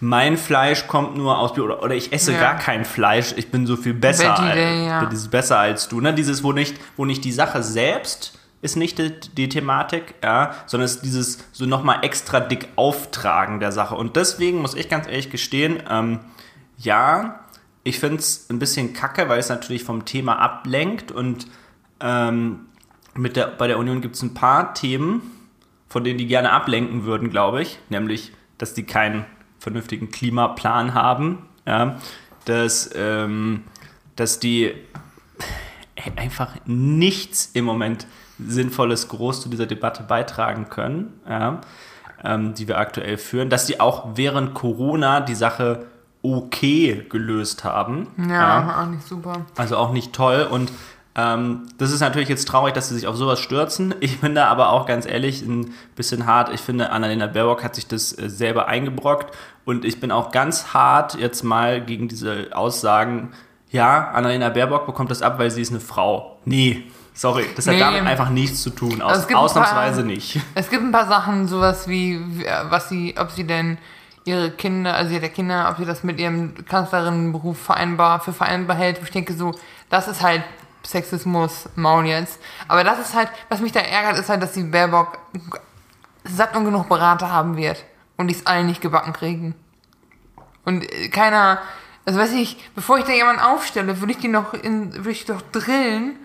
mein 0.00 0.36
Fleisch 0.36 0.86
kommt 0.86 1.16
nur 1.16 1.38
aus 1.38 1.52
Bio 1.54 1.64
oder, 1.64 1.82
oder 1.82 1.94
ich 1.94 2.12
esse 2.12 2.32
ja. 2.32 2.40
gar 2.40 2.56
kein 2.56 2.84
Fleisch, 2.84 3.34
ich 3.36 3.50
bin 3.50 3.66
so 3.66 3.76
viel 3.76 3.94
besser, 3.94 4.38
als, 4.38 4.56
ja. 4.56 5.04
bin 5.04 5.30
besser 5.30 5.58
als 5.58 5.88
du. 5.88 6.00
Ne? 6.00 6.14
Dieses, 6.14 6.42
wo 6.42 6.52
nicht, 6.52 6.76
wo 6.96 7.04
nicht 7.04 7.24
die 7.24 7.32
Sache 7.32 7.62
selbst 7.62 8.38
ist 8.60 8.76
nicht 8.76 8.98
die, 8.98 9.12
die 9.36 9.48
Thematik, 9.48 10.16
ja, 10.22 10.52
sondern 10.66 10.86
es 10.86 10.96
ist 10.96 11.04
dieses 11.04 11.38
so 11.52 11.64
nochmal 11.64 11.98
extra 12.02 12.40
dick 12.40 12.68
Auftragen 12.74 13.60
der 13.60 13.72
Sache. 13.72 13.94
Und 13.94 14.16
deswegen 14.16 14.60
muss 14.60 14.74
ich 14.74 14.88
ganz 14.88 15.06
ehrlich 15.06 15.30
gestehen, 15.30 15.80
ähm, 15.88 16.20
ja, 16.76 17.40
ich 17.84 17.98
finde 18.00 18.18
es 18.18 18.48
ein 18.50 18.58
bisschen 18.58 18.92
kacke, 18.92 19.28
weil 19.28 19.38
es 19.38 19.48
natürlich 19.48 19.84
vom 19.84 20.04
Thema 20.04 20.38
ablenkt 20.38 21.12
und 21.12 21.46
ähm, 22.00 22.66
mit 23.14 23.36
der, 23.36 23.48
bei 23.48 23.66
der 23.66 23.78
Union 23.78 24.00
gibt 24.00 24.14
es 24.14 24.22
ein 24.22 24.34
paar 24.34 24.74
Themen, 24.74 25.22
von 25.88 26.04
denen 26.04 26.18
die 26.18 26.26
gerne 26.26 26.52
ablenken 26.52 27.04
würden, 27.04 27.30
glaube 27.30 27.62
ich, 27.62 27.78
nämlich, 27.88 28.32
dass 28.58 28.74
die 28.74 28.84
keinen 28.84 29.24
vernünftigen 29.58 30.10
Klimaplan 30.10 30.94
haben, 30.94 31.46
ja, 31.66 31.98
dass, 32.44 32.90
ähm, 32.94 33.64
dass 34.16 34.38
die 34.38 34.74
einfach 36.16 36.54
nichts 36.66 37.50
im 37.54 37.64
Moment 37.64 38.06
Sinnvolles 38.38 39.08
groß 39.08 39.42
zu 39.42 39.48
dieser 39.48 39.66
Debatte 39.66 40.04
beitragen 40.04 40.68
können, 40.68 41.20
ja, 41.28 41.60
ähm, 42.22 42.54
die 42.54 42.68
wir 42.68 42.78
aktuell 42.78 43.18
führen, 43.18 43.50
dass 43.50 43.66
die 43.66 43.80
auch 43.80 44.16
während 44.16 44.54
Corona 44.54 45.20
die 45.20 45.34
Sache 45.34 45.86
okay 46.22 47.06
gelöst 47.08 47.64
haben. 47.64 48.08
Ja, 48.16 48.60
ja. 48.60 48.82
auch 48.82 48.86
nicht 48.86 49.06
super. 49.06 49.46
Also 49.56 49.76
auch 49.76 49.92
nicht 49.92 50.12
toll 50.12 50.46
und 50.50 50.70
ähm, 51.14 51.66
das 51.78 51.90
ist 51.90 52.00
natürlich 52.00 52.28
jetzt 52.28 52.46
traurig, 52.46 52.74
dass 52.74 52.88
sie 52.88 52.94
sich 52.94 53.08
auf 53.08 53.16
sowas 53.16 53.40
stürzen. 53.40 53.94
Ich 54.00 54.20
bin 54.20 54.34
da 54.34 54.46
aber 54.46 54.70
auch 54.70 54.86
ganz 54.86 55.04
ehrlich 55.04 55.42
ein 55.42 55.74
bisschen 55.96 56.26
hart. 56.26 56.52
Ich 56.52 56.60
finde, 56.60 56.90
Annalena 56.90 57.26
Baerbock 57.26 57.64
hat 57.64 57.74
sich 57.74 57.88
das 57.88 58.16
äh, 58.16 58.30
selber 58.30 58.68
eingebrockt 58.68 59.36
und 59.64 59.84
ich 59.84 60.00
bin 60.00 60.12
auch 60.12 60.30
ganz 60.30 60.72
hart 60.72 61.14
jetzt 61.14 61.42
mal 61.42 61.84
gegen 61.84 62.08
diese 62.08 62.48
Aussagen, 62.52 63.32
ja, 63.70 64.10
Annalena 64.10 64.48
Baerbock 64.48 64.86
bekommt 64.86 65.10
das 65.10 65.20
ab, 65.20 65.38
weil 65.38 65.50
sie 65.50 65.60
ist 65.60 65.70
eine 65.70 65.80
Frau. 65.80 66.38
Nee, 66.44 66.84
Sorry, 67.18 67.46
das 67.56 67.66
nee. 67.66 67.72
hat 67.72 67.80
damit 67.80 68.06
einfach 68.08 68.30
nichts 68.30 68.62
zu 68.62 68.70
tun. 68.70 69.02
Aus, 69.02 69.26
ausnahmsweise 69.26 70.02
paar, 70.02 70.04
nicht. 70.04 70.38
Es 70.54 70.70
gibt 70.70 70.84
ein 70.84 70.92
paar 70.92 71.08
Sachen, 71.08 71.48
sowas 71.48 71.88
wie, 71.88 72.20
was 72.70 72.88
sie, 72.88 73.16
ob 73.18 73.32
sie 73.32 73.42
denn 73.42 73.76
ihre 74.28 74.50
Kinder, 74.50 74.94
also 74.94 75.14
ihre 75.14 75.30
Kinder, 75.30 75.68
ob 75.70 75.78
sie 75.78 75.84
das 75.84 76.04
mit 76.04 76.20
ihrem 76.20 76.54
Kanzlerinnenberuf 76.66 77.58
vereinbar, 77.58 78.20
für 78.20 78.32
vereinbar 78.32 78.76
hält. 78.76 79.00
Ich 79.02 79.10
denke 79.10 79.32
so, 79.32 79.52
das 79.88 80.06
ist 80.06 80.22
halt 80.22 80.42
Sexismus, 80.84 81.68
Maul 81.74 82.06
jetzt. 82.06 82.40
Aber 82.68 82.84
das 82.84 82.98
ist 82.98 83.14
halt, 83.14 83.28
was 83.48 83.60
mich 83.60 83.72
da 83.72 83.80
ärgert, 83.80 84.18
ist 84.18 84.28
halt, 84.28 84.42
dass 84.42 84.52
die 84.52 84.62
Baerbock 84.62 85.18
satt 86.24 86.54
und 86.56 86.64
genug 86.64 86.88
Berater 86.88 87.30
haben 87.30 87.56
wird 87.56 87.84
und 88.16 88.28
die 88.28 88.34
es 88.34 88.46
allen 88.46 88.66
nicht 88.66 88.80
gebacken 88.80 89.12
kriegen. 89.12 89.54
Und 90.64 90.84
äh, 90.84 91.08
keiner, 91.08 91.60
also 92.04 92.18
weiß 92.18 92.32
ich, 92.32 92.70
bevor 92.74 92.98
ich 92.98 93.04
da 93.04 93.12
jemanden 93.12 93.40
aufstelle, 93.40 94.00
würde 94.00 94.12
ich 94.12 94.18
die 94.18 94.28
noch 94.28 94.52
in, 94.52 94.94
würde 94.94 95.10
ich 95.10 95.24
doch 95.24 95.42
drillen, 95.52 96.16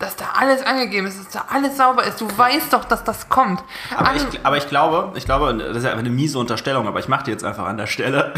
dass 0.00 0.16
da 0.16 0.24
alles 0.34 0.64
angegeben 0.64 1.06
ist, 1.06 1.18
dass 1.18 1.28
da 1.28 1.44
alles 1.54 1.76
sauber 1.76 2.04
ist. 2.04 2.20
Du 2.20 2.26
weißt 2.26 2.72
doch, 2.72 2.84
dass 2.86 3.04
das 3.04 3.28
kommt. 3.28 3.62
Aber, 3.94 4.16
ich, 4.16 4.22
aber 4.42 4.56
ich, 4.56 4.66
glaube, 4.66 5.12
ich 5.14 5.26
glaube, 5.26 5.54
das 5.54 5.76
ist 5.76 5.84
ja 5.84 5.92
eine 5.92 6.08
miese 6.08 6.38
Unterstellung, 6.38 6.88
aber 6.88 6.98
ich 7.00 7.08
mache 7.08 7.24
die 7.24 7.30
jetzt 7.30 7.44
einfach 7.44 7.66
an 7.66 7.76
der 7.76 7.86
Stelle. 7.86 8.32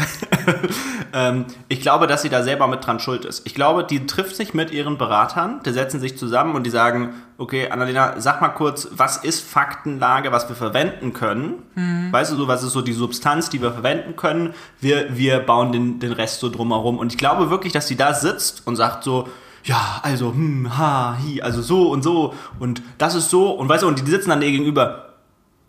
ähm, 1.13 1.45
ich 1.69 1.79
glaube, 1.79 2.05
dass 2.05 2.21
sie 2.21 2.29
da 2.29 2.43
selber 2.43 2.67
mit 2.67 2.85
dran 2.85 2.99
schuld 2.99 3.23
ist. 3.23 3.47
Ich 3.47 3.55
glaube, 3.55 3.85
die 3.85 4.05
trifft 4.05 4.35
sich 4.35 4.53
mit 4.53 4.71
ihren 4.71 4.97
Beratern, 4.97 5.61
die 5.65 5.71
setzen 5.71 6.01
sich 6.01 6.17
zusammen 6.17 6.55
und 6.55 6.65
die 6.65 6.69
sagen, 6.69 7.13
okay, 7.37 7.69
Annalena, 7.69 8.19
sag 8.19 8.41
mal 8.41 8.49
kurz, 8.49 8.89
was 8.91 9.17
ist 9.17 9.49
Faktenlage, 9.49 10.33
was 10.33 10.49
wir 10.49 10.57
verwenden 10.57 11.13
können? 11.13 11.63
Mhm. 11.75 12.11
Weißt 12.11 12.33
du 12.33 12.35
so, 12.35 12.49
was 12.49 12.61
ist 12.63 12.73
so 12.73 12.81
die 12.81 12.91
Substanz, 12.91 13.49
die 13.49 13.61
wir 13.61 13.71
verwenden 13.71 14.17
können? 14.17 14.53
Wir, 14.81 15.15
wir 15.15 15.39
bauen 15.39 15.71
den, 15.71 15.99
den 16.01 16.11
Rest 16.11 16.41
so 16.41 16.49
drumherum. 16.49 16.99
Und 16.99 17.13
ich 17.13 17.17
glaube 17.17 17.49
wirklich, 17.49 17.71
dass 17.71 17.87
sie 17.87 17.95
da 17.95 18.13
sitzt 18.13 18.67
und 18.67 18.75
sagt 18.75 19.05
so, 19.05 19.29
ja, 19.63 19.99
also, 20.03 20.33
hm, 20.33 20.77
ha, 20.77 21.17
hi, 21.17 21.41
also 21.41 21.61
so 21.61 21.89
und 21.89 22.03
so 22.03 22.33
und 22.59 22.81
das 22.97 23.15
ist 23.15 23.29
so 23.29 23.51
und 23.51 23.69
weißt 23.69 23.83
du, 23.83 23.87
und 23.87 24.05
die 24.05 24.09
sitzen 24.09 24.29
dann 24.29 24.41
dir 24.41 24.51
gegenüber. 24.51 25.09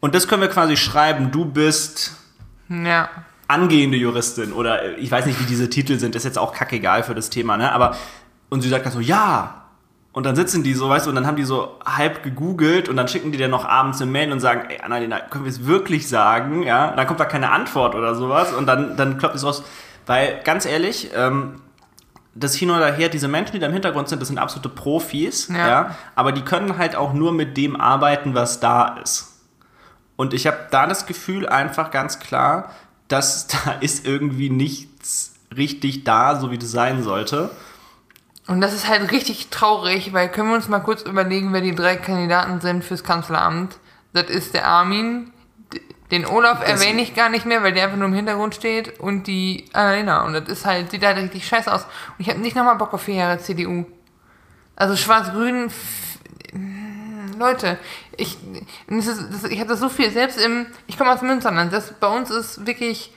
Und 0.01 0.15
das 0.15 0.29
können 0.29 0.43
wir 0.43 0.49
quasi 0.49 0.77
schreiben, 0.77 1.31
du 1.31 1.45
bist 1.47 2.17
ja. 2.69 3.09
angehende 3.49 3.97
Juristin 3.97 4.53
oder 4.53 4.99
ich 4.99 5.11
weiß 5.11 5.27
nicht, 5.27 5.41
wie 5.41 5.47
diese 5.47 5.71
Titel 5.71 5.99
sind, 5.99 6.15
ist 6.15 6.25
jetzt 6.25 6.39
auch 6.39 6.53
kackegal 6.53 7.03
für 7.03 7.15
das 7.15 7.31
Thema, 7.31 7.57
ne? 7.57 7.73
Aber, 7.73 7.97
und 8.51 8.61
sie 8.61 8.69
sagt 8.69 8.85
dann 8.85 8.93
so, 8.93 9.01
ja. 9.01 9.63
Und 10.13 10.27
dann 10.27 10.37
sitzen 10.37 10.63
die 10.63 10.75
so, 10.75 10.89
weißt 10.89 11.07
du, 11.07 11.11
und 11.11 11.17
dann 11.17 11.27
haben 11.27 11.37
die 11.37 11.45
so 11.45 11.81
halb 11.85 12.23
gegoogelt 12.23 12.89
und 12.89 12.97
dann 12.97 13.09
schicken 13.09 13.33
die 13.33 13.39
dir 13.39 13.49
noch 13.49 13.65
abends 13.65 14.01
eine 14.01 14.11
Mail 14.11 14.31
und 14.31 14.39
sagen, 14.39 14.69
ey, 14.69 14.81
Annalena, 14.81 15.19
können 15.19 15.45
wir 15.45 15.51
es 15.51 15.67
wirklich 15.67 16.09
sagen? 16.09 16.63
Ja, 16.63 16.91
und 16.91 16.97
dann 16.97 17.07
kommt 17.07 17.19
da 17.19 17.25
keine 17.25 17.51
Antwort 17.51 17.97
oder 17.97 18.15
sowas 18.15 18.53
und 18.53 18.67
dann, 18.67 18.97
dann 18.97 19.19
klopft 19.19 19.37
es 19.37 19.45
raus. 19.45 19.65
Weil, 20.07 20.41
ganz 20.45 20.67
ehrlich, 20.67 21.11
ähm, 21.17 21.63
das 22.35 22.55
hin 22.55 22.71
oder 22.71 22.93
her, 22.93 23.09
diese 23.09 23.29
Menschen, 23.29 23.53
die 23.53 23.59
da 23.59 23.67
im 23.67 23.73
Hintergrund 23.73 24.09
sind, 24.09 24.21
das 24.21 24.29
sind 24.29 24.39
absolute 24.39 24.69
Profis, 24.69 25.49
ja. 25.49 25.69
ja. 25.69 25.97
aber 26.15 26.33
die 26.33 26.43
können 26.43 26.79
halt 26.79 26.97
auch 26.97 27.13
nur 27.13 27.33
mit 27.33 27.57
dem 27.57 27.81
arbeiten, 27.81 28.35
was 28.35 28.61
da 28.61 28.97
ist. 29.03 29.35
Und 30.17 30.35
ich 30.35 30.47
habe 30.47 30.59
da 30.71 30.87
das 30.87 31.07
Gefühl 31.07 31.49
einfach 31.49 31.91
ganz 31.91 32.19
klar, 32.19 32.71
dass 33.09 33.47
da 33.65 33.73
ist 33.81 34.07
irgendwie 34.07 34.51
nichts 34.51 35.35
richtig 35.57 36.05
da, 36.05 36.41
so 36.41 36.51
wie 36.51 36.59
das 36.59 36.71
sein 36.71 37.03
sollte. 37.03 37.51
Und 38.47 38.61
das 38.61 38.75
ist 38.75 38.89
halt 38.89 39.11
richtig 39.11 39.49
traurig, 39.49 40.13
weil 40.13 40.29
können 40.29 40.49
wir 40.49 40.57
uns 40.57 40.69
mal 40.69 40.81
kurz 40.81 41.03
überlegen, 41.03 41.53
wer 41.53 41.63
die 41.63 41.75
drei 41.75 41.97
Kandidaten 41.97 42.61
sind 42.61 42.85
fürs 42.85 43.03
Kanzleramt. 43.03 43.79
Das 44.13 44.29
ist 44.29 44.55
der 44.55 44.67
Armin, 44.67 45.33
den 46.15 46.27
Olaf 46.27 46.67
erwähne 46.67 47.03
ich 47.03 47.15
gar 47.15 47.29
nicht 47.29 47.45
mehr, 47.45 47.63
weil 47.63 47.73
der 47.73 47.85
einfach 47.85 47.97
nur 47.97 48.07
im 48.07 48.15
Hintergrund 48.15 48.55
steht 48.55 49.01
und 49.01 49.27
die 49.27 49.65
Annalena. 49.73 50.23
Und 50.23 50.35
das 50.35 50.49
ist 50.49 50.65
halt, 50.65 50.93
sieht 50.93 51.05
halt 51.05 51.17
richtig 51.17 51.47
scheiße 51.47 51.73
aus. 51.73 51.83
Und 51.83 52.19
ich 52.19 52.29
habe 52.29 52.39
nicht 52.39 52.55
nochmal 52.55 52.77
Bock 52.77 52.95
auf 52.95 53.03
vier 53.03 53.17
Jahre 53.17 53.39
CDU. 53.39 53.85
Also 54.77 54.97
Schwarz-Grün, 54.97 55.73
Leute, 57.39 57.79
ich, 58.17 58.39
ist, 58.87 59.47
ich 59.51 59.59
habe 59.59 59.69
das 59.69 59.81
so 59.81 59.89
viel, 59.89 60.11
selbst 60.11 60.39
im, 60.39 60.67
ich 60.87 60.97
komme 60.97 61.13
aus 61.13 61.23
Münsterland, 61.23 61.73
das 61.73 61.93
bei 61.95 62.07
uns 62.07 62.31
ist 62.31 62.65
wirklich, 62.65 63.13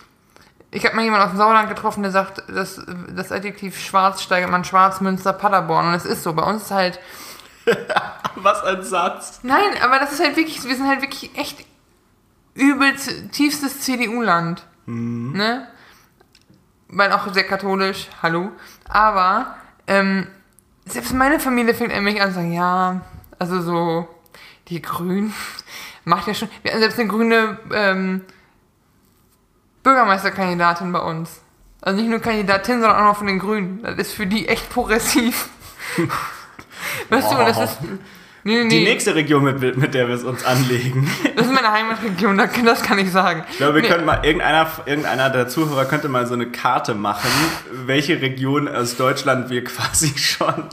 Ich 0.72 0.84
habe 0.86 0.95
mal 0.95 1.04
jemanden 1.04 1.26
aus 1.26 1.32
dem 1.32 1.38
Sauerland 1.38 1.70
getroffen, 1.70 2.02
der 2.02 2.12
sagt, 2.12 2.43
das, 2.48 2.82
das 3.16 3.32
Adjektiv 3.32 3.80
schwarz 3.80 4.24
steigert 4.24 4.50
man 4.50 4.64
Schwarzmünster, 4.64 5.34
Paderborn. 5.34 5.89
Und 5.89 5.93
es 5.93 6.06
ist 6.06 6.24
so. 6.24 6.34
Bei 6.34 6.43
uns 6.43 6.64
ist 6.64 6.72
halt. 6.72 7.00
Was 8.36 8.64
ein 8.64 8.82
Satz. 8.84 9.39
Nein, 9.43 9.82
aber 9.84 10.00
das 10.00 10.14
ist 10.14 10.24
halt 10.24 10.36
wirklich, 10.36 10.64
wir 10.64 10.76
sind 10.76 10.88
halt 10.88 11.02
wirklich 11.02 11.38
echt 11.38 11.66
übelst 12.58 13.32
tiefstes 13.32 13.82
CDU-Land. 13.82 14.66
Ne? 15.34 15.68
Weil 16.89 17.12
auch 17.12 17.32
sehr 17.34 17.43
katholisch, 17.43 18.10
hallo. 18.22 18.51
Aber 18.88 19.55
ähm, 19.88 20.28
selbst 20.86 21.14
meine 21.14 21.39
Familie 21.39 21.74
fängt 21.74 21.93
an 21.93 22.03
mich 22.03 22.22
an 22.22 22.30
zu 22.30 22.36
sagen, 22.36 22.53
ja, 22.53 23.01
also 23.39 23.62
so 23.62 24.08
die 24.70 24.82
Grünen 24.82 25.34
macht 26.05 26.28
ja 26.28 26.34
schon. 26.34 26.49
Wir 26.62 26.72
hatten 26.72 26.82
selbst 26.82 26.99
eine 26.99 27.10
grüne 27.10 27.60
ähm, 27.74 28.22
Bürgermeisterkandidatin 29.84 30.91
bei 30.91 30.99
uns. 30.99 31.41
Also 31.82 31.99
nicht 31.99 32.10
nur 32.10 32.20
Kandidatin, 32.20 32.82
sondern 32.82 32.97
auch 32.97 33.10
noch 33.10 33.18
von 33.18 33.28
den 33.28 33.39
Grünen. 33.39 33.84
Das 33.84 33.95
ist 33.97 34.14
für 34.14 34.26
die 34.26 34.47
echt 34.47 34.70
progressiv. 34.70 35.49
weißt 37.10 37.32
du, 37.32 37.38
das 37.38 37.72
ist. 37.72 37.78
Nee, 38.48 38.64
nee, 38.64 38.70
Die 38.70 38.84
nächste 38.86 39.14
Region, 39.14 39.43
mit, 39.43 39.76
mit 39.78 39.93
der 39.93 40.08
wir 40.08 40.16
es 40.16 40.24
uns 40.24 40.45
anlegen. 40.45 41.10
Das 41.36 41.48
ist 41.48 41.54
meine 41.54 41.70
Heimatregion, 41.72 42.38
das 42.38 42.82
kann 42.82 42.98
ich 42.98 43.12
sagen. 43.12 43.43
Ich 43.52 43.58
glaube, 43.58 43.76
wir 43.76 43.82
Nee. 43.82 43.89
können 43.89 44.06
mal, 44.06 44.22
irgendeiner, 44.24 44.68
irgendeiner 44.86 45.30
der 45.30 45.50
Zuhörer 45.50 45.84
könnte 45.86 46.08
mal 46.08 46.26
so 46.26 46.34
eine 46.34 46.48
Karte 46.50 46.95
machen, 46.95 47.30
welche 47.86 48.22
Region 48.22 48.68
aus 48.70 48.95
Deutschland 48.95 49.50
wir 49.50 49.64
quasi 49.66 50.14
schon. 50.18 50.64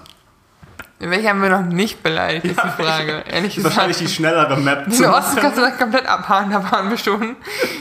Welche 1.00 1.28
haben 1.28 1.42
wir 1.42 1.50
noch 1.50 1.62
nicht 1.66 2.02
beleidigt, 2.04 2.44
ist 2.46 2.60
die 2.62 2.82
Frage. 2.82 3.24
Ehrlich 3.28 3.56
gesagt. 3.56 3.74
Wahrscheinlich 3.74 3.98
die 3.98 4.08
schnellere 4.08 4.56
Map. 4.58 4.88
Den 4.88 5.04
Osten 5.06 5.40
kannst 5.40 5.58
du 5.58 5.62
das 5.62 5.76
komplett 5.76 6.06
abhaken, 6.06 6.52
da 6.52 6.70
waren 6.70 6.88
wir 6.88 6.96
schon. 6.96 7.34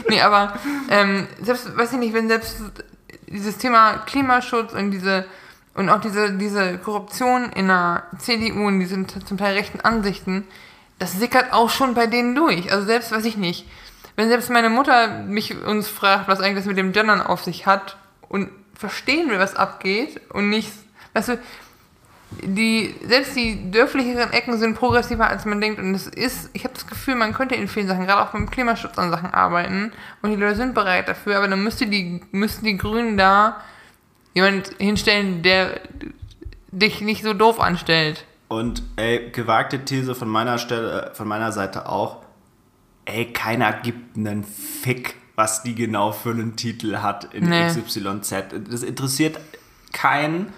Nee, 0.10 0.20
aber 0.22 0.54
ähm, 0.90 1.28
selbst, 1.42 1.78
weiß 1.78 1.94
ich 1.94 2.00
nicht, 2.00 2.14
wenn 2.16 2.28
selbst 2.28 2.58
dieses 3.28 3.58
Thema 3.60 4.00
Klimaschutz 4.08 4.74
und 4.74 4.90
diese 4.92 5.26
und 5.76 5.90
auch 5.90 6.02
diese, 6.02 6.34
diese 6.34 6.78
Korruption 6.78 7.52
in 7.52 7.68
der 7.68 8.04
CDU 8.20 8.68
und 8.68 8.80
diese 8.80 9.06
zum 9.08 9.38
Teil 9.38 9.56
rechten 9.56 9.82
Ansichten, 9.82 10.46
das 11.00 11.14
sickert 11.14 11.52
auch 11.52 11.70
schon 11.70 11.96
bei 11.96 12.08
denen 12.08 12.36
durch. 12.36 12.72
Also 12.72 12.86
selbst, 12.86 13.12
weiß 13.12 13.26
ich 13.26 13.38
nicht, 13.38 13.66
wenn 14.16 14.30
selbst 14.30 14.50
meine 14.50 14.70
Mutter 14.70 15.24
mich 15.24 15.56
uns 15.66 15.88
fragt, 15.88 16.28
was 16.28 16.40
eigentlich 16.40 16.58
das 16.58 16.66
mit 16.66 16.78
dem 16.78 16.92
Gendern 16.92 17.22
auf 17.22 17.44
sich 17.44 17.66
hat 17.66 17.98
und 18.30 18.50
verstehen 18.76 19.30
will, 19.30 19.40
was 19.40 19.56
abgeht 19.56 20.22
und 20.30 20.50
nicht, 20.50 20.72
weißt 21.14 21.30
du, 21.30 21.40
die, 22.42 22.96
selbst 23.06 23.36
die 23.36 23.72
dörflicheren 23.72 24.32
Ecken 24.32 24.58
sind 24.58 24.76
progressiver, 24.76 25.28
als 25.28 25.46
man 25.46 25.62
denkt. 25.62 25.80
Und 25.80 25.94
es 25.94 26.08
ist, 26.08 26.50
ich 26.54 26.64
habe 26.64 26.74
das 26.74 26.88
Gefühl, 26.88 27.16
man 27.16 27.34
könnte 27.34 27.56
in 27.56 27.68
vielen 27.68 27.88
Sachen, 27.88 28.06
gerade 28.06 28.22
auch 28.22 28.32
beim 28.32 28.50
Klimaschutz 28.50 28.98
an 28.98 29.12
Sachen 29.12 29.34
arbeiten. 29.34 29.92
Und 30.22 30.32
die 30.32 30.36
Leute 30.36 30.56
sind 30.56 30.74
bereit 30.74 31.08
dafür, 31.08 31.38
aber 31.38 31.48
dann 31.48 31.64
müsste 31.64 31.88
die, 31.88 32.22
müssten 32.32 32.66
die 32.66 32.78
Grünen 32.78 33.18
da 33.18 33.62
jemand 34.34 34.72
hinstellen, 34.78 35.42
der 35.44 35.80
dich 36.72 37.02
nicht 37.02 37.24
so 37.24 37.34
doof 37.34 37.60
anstellt. 37.60 38.26
Und 38.48 38.84
ey, 38.96 39.30
gewagte 39.32 39.84
These 39.86 40.16
von 40.16 40.28
meiner 40.28 40.58
Stelle, 40.58 41.12
von 41.14 41.28
meiner 41.28 41.52
Seite 41.52 41.88
auch. 41.90 42.18
Ey, 43.06 43.26
keiner 43.34 43.74
gibt 43.74 44.18
einen 44.18 44.44
Fick, 44.44 45.16
was 45.36 45.64
die 45.64 45.76
genau 45.76 46.12
für 46.12 46.32
einen 46.32 46.56
Titel 46.56 46.98
hat 46.98 47.34
in 47.34 47.50
Nee. 47.50 47.68
XYZ. 47.68 48.46
Das 48.70 48.84
interessiert 48.84 49.40
keinen, 49.92 50.54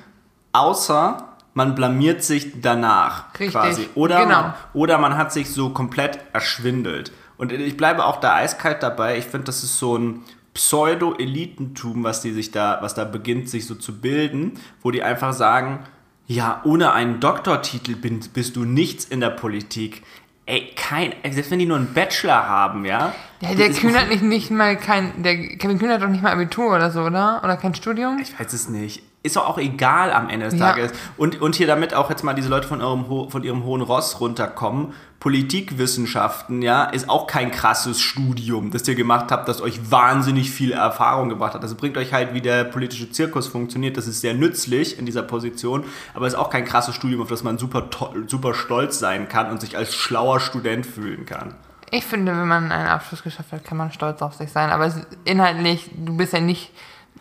außer 0.54 1.30
man 1.54 1.74
blamiert 1.74 2.22
sich 2.24 2.62
danach 2.62 3.34
Richtig, 3.40 3.52
quasi. 3.54 3.90
Oder, 3.96 4.24
genau. 4.24 4.42
man, 4.42 4.54
oder 4.74 4.98
man 4.98 5.18
hat 5.18 5.32
sich 5.32 5.50
so 5.50 5.70
komplett 5.70 6.20
erschwindelt. 6.34 7.12
Und 7.38 7.52
ich 7.52 7.78
bleibe 7.78 8.06
auch 8.06 8.20
da 8.20 8.36
eiskalt 8.36 8.84
dabei. 8.84 9.18
Ich 9.18 9.26
finde, 9.26 9.46
das 9.46 9.64
ist 9.64 9.78
so 9.80 9.98
ein 9.98 10.24
Pseudo-Elitentum, 10.56 12.04
was 12.04 12.22
die 12.22 12.32
sich 12.34 12.52
da, 12.52 12.80
was 12.82 12.96
da 12.96 13.04
beginnt, 13.06 13.50
sich 13.50 13.66
so 13.66 13.76
zu 13.76 14.00
bilden, 14.00 14.54
wo 14.82 14.92
die 14.92 15.04
einfach 15.04 15.34
sagen, 15.34 15.80
ja, 16.28 16.62
ohne 16.64 16.92
einen 16.94 17.20
Doktortitel 17.20 17.96
bist 17.96 18.56
du 18.56 18.66
nichts 18.66 19.06
in 19.06 19.20
der 19.20 19.30
Politik. 19.30 20.02
Ey, 20.48 20.72
kein, 20.76 21.14
selbst 21.32 21.50
wenn 21.52 21.60
die 21.60 21.66
nur 21.66 21.78
einen 21.78 21.94
Bachelor 21.94 22.48
haben, 22.48 22.86
ja. 22.86 23.14
Ja, 23.42 23.54
der 23.56 23.68
ist- 23.68 23.80
Kühn 23.80 23.96
hat 23.96 24.10
nicht, 24.10 24.22
nicht 24.24 24.52
mal 24.52 24.76
kein, 24.78 25.24
der 25.24 25.36
Kevin 25.58 25.80
Kühn 25.80 25.90
hat 25.90 26.02
doch 26.02 26.08
nicht 26.08 26.22
mal 26.24 26.32
Abitur 26.32 26.76
oder 26.76 26.92
so, 26.92 27.02
oder? 27.02 27.42
Oder 27.44 27.58
kein 27.58 27.74
Studium? 27.76 28.20
Ich 28.20 28.40
weiß 28.40 28.54
es 28.54 28.70
nicht. 28.70 29.02
Ist 29.26 29.36
doch 29.36 29.48
auch 29.48 29.58
egal 29.58 30.14
am 30.14 30.30
Ende 30.30 30.46
des 30.46 30.60
Ja. 30.60 30.72
Tages. 30.72 30.92
Und, 31.18 31.42
und 31.42 31.56
hier 31.56 31.68
damit 31.68 31.94
auch 31.94 32.10
jetzt 32.10 32.24
mal 32.24 32.34
diese 32.34 32.50
Leute 32.50 32.68
von, 32.68 32.82
eurem, 32.82 33.30
von 33.30 33.44
ihrem 33.44 33.64
hohen 33.64 33.82
Ross 33.82 34.20
runterkommen. 34.20 34.94
Politikwissenschaften, 35.20 36.62
ja, 36.62 36.84
ist 36.84 37.10
auch 37.10 37.26
kein 37.26 37.50
krasses 37.50 38.00
Studium, 38.00 38.70
das 38.70 38.88
ihr 38.88 38.94
gemacht 38.94 39.32
habt, 39.32 39.48
das 39.48 39.60
euch 39.62 39.90
wahnsinnig 39.90 40.52
viel 40.52 40.72
Erfahrung 40.72 41.30
gebracht 41.30 41.56
hat. 41.56 41.64
Das 41.64 41.74
bringt 41.74 41.98
euch 41.98 42.14
halt, 42.14 42.34
wie 42.36 42.42
der 42.42 42.64
politische 42.64 43.12
Zirkus 43.12 43.48
funktioniert. 43.48 43.98
Das 43.98 44.06
ist 44.06 44.22
sehr 44.22 44.36
nützlich 44.36 45.00
in 45.00 45.08
dieser 45.08 45.24
Position, 45.24 45.84
aber 46.14 46.28
ist 46.28 46.36
auch 46.36 46.52
kein 46.52 46.64
krasses 46.66 46.94
Studium, 46.94 47.22
auf 47.24 47.30
das 47.30 47.44
man 47.44 47.58
super, 47.58 47.90
super 48.28 48.54
stolz 48.54 49.00
sein 49.00 49.28
kann 49.28 49.50
und 49.50 49.62
sich 49.62 49.76
als 49.76 49.96
schlauer 49.96 50.40
Student 50.40 50.86
fühlen 50.86 51.26
kann. 51.26 51.56
Ich 51.90 52.06
finde, 52.06 52.32
wenn 52.34 52.48
man 52.48 52.72
einen 52.72 52.88
Abschluss 52.88 53.24
geschafft 53.24 53.52
hat, 53.52 53.64
kann 53.64 53.78
man 53.78 53.92
stolz 53.92 54.22
auf 54.22 54.36
sich 54.36 54.52
sein. 54.52 54.70
Aber 54.70 54.86
es 54.86 54.96
ist 54.98 55.08
inhaltlich, 55.24 55.90
du 55.96 56.16
bist 56.18 56.34
ja 56.34 56.40
nicht. 56.40 56.72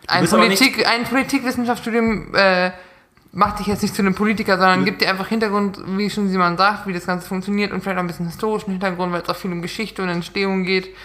Ein, 0.07 0.27
Politik, 0.27 0.87
ein 0.87 1.03
Politikwissenschaftsstudium 1.03 2.35
äh, 2.35 2.71
macht 3.31 3.59
dich 3.59 3.67
jetzt 3.67 3.81
nicht 3.81 3.93
zu 3.93 4.01
einem 4.01 4.15
Politiker, 4.15 4.57
sondern 4.57 4.85
gibt 4.85 5.01
dir 5.01 5.09
einfach 5.09 5.27
Hintergrund, 5.27 5.79
wie 5.97 6.09
schon 6.09 6.29
Simon 6.29 6.57
sagt, 6.57 6.87
wie 6.87 6.93
das 6.93 7.05
Ganze 7.05 7.27
funktioniert 7.27 7.71
und 7.71 7.81
vielleicht 7.81 7.97
auch 7.97 8.03
ein 8.03 8.07
bisschen 8.07 8.27
historischen 8.27 8.71
Hintergrund, 8.71 9.11
weil 9.11 9.21
es 9.21 9.29
auch 9.29 9.35
viel 9.35 9.51
um 9.51 9.61
Geschichte 9.61 10.01
und 10.01 10.09
Entstehung 10.09 10.63
geht. 10.63 10.95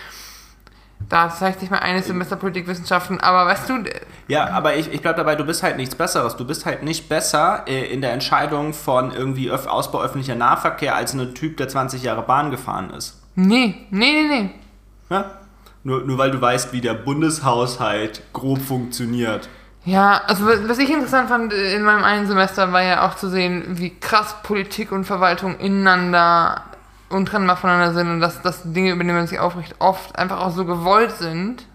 Da 1.08 1.28
zeigt 1.30 1.60
sich 1.60 1.70
mal 1.70 1.78
eines 1.78 2.06
Semester 2.06 2.36
Politikwissenschaften, 2.36 3.20
aber 3.20 3.46
weißt 3.46 3.68
du, 3.68 3.84
Ja, 4.28 4.50
aber 4.50 4.76
ich, 4.76 4.92
ich 4.92 5.00
bleib 5.00 5.16
dabei, 5.16 5.34
du 5.34 5.44
bist 5.44 5.62
halt 5.62 5.76
nichts 5.76 5.94
Besseres. 5.94 6.36
Du 6.36 6.46
bist 6.46 6.66
halt 6.66 6.82
nicht 6.82 7.08
besser 7.08 7.64
äh, 7.66 7.92
in 7.92 8.00
der 8.00 8.12
Entscheidung 8.12 8.74
von 8.74 9.10
irgendwie 9.10 9.50
öff 9.50 9.66
Ausbau 9.66 10.02
öffentlicher 10.02 10.36
Nahverkehr 10.36 10.94
als 10.94 11.14
ein 11.14 11.34
Typ, 11.34 11.56
der 11.56 11.68
20 11.68 12.02
Jahre 12.02 12.22
Bahn 12.22 12.50
gefahren 12.50 12.90
ist. 12.90 13.20
nee, 13.34 13.86
nee, 13.90 14.12
nee, 14.12 14.28
nee. 14.28 14.50
Ja? 15.08 15.39
Nur, 15.82 16.02
nur 16.02 16.18
weil 16.18 16.30
du 16.30 16.40
weißt, 16.40 16.72
wie 16.72 16.80
der 16.80 16.94
Bundeshaushalt 16.94 18.22
grob 18.32 18.60
funktioniert. 18.60 19.48
Ja, 19.84 20.20
also 20.26 20.46
was 20.46 20.78
ich 20.78 20.90
interessant 20.90 21.28
fand 21.28 21.52
äh, 21.52 21.74
in 21.74 21.82
meinem 21.82 22.04
einen 22.04 22.26
Semester 22.26 22.72
war 22.72 22.82
ja 22.82 23.08
auch 23.08 23.16
zu 23.16 23.30
sehen, 23.30 23.64
wie 23.78 23.90
krass 23.98 24.36
Politik 24.42 24.92
und 24.92 25.04
Verwaltung 25.04 25.58
ineinander 25.58 26.64
untrennbar 27.08 27.56
voneinander 27.56 27.94
sind 27.94 28.10
und 28.10 28.20
dass, 28.20 28.42
dass 28.42 28.62
Dinge, 28.72 28.92
über 28.92 29.04
die 29.04 29.10
man 29.10 29.26
sich 29.26 29.40
aufricht, 29.40 29.74
oft 29.78 30.16
einfach 30.16 30.40
auch 30.40 30.52
so 30.52 30.64
gewollt 30.64 31.12
sind. 31.12 31.66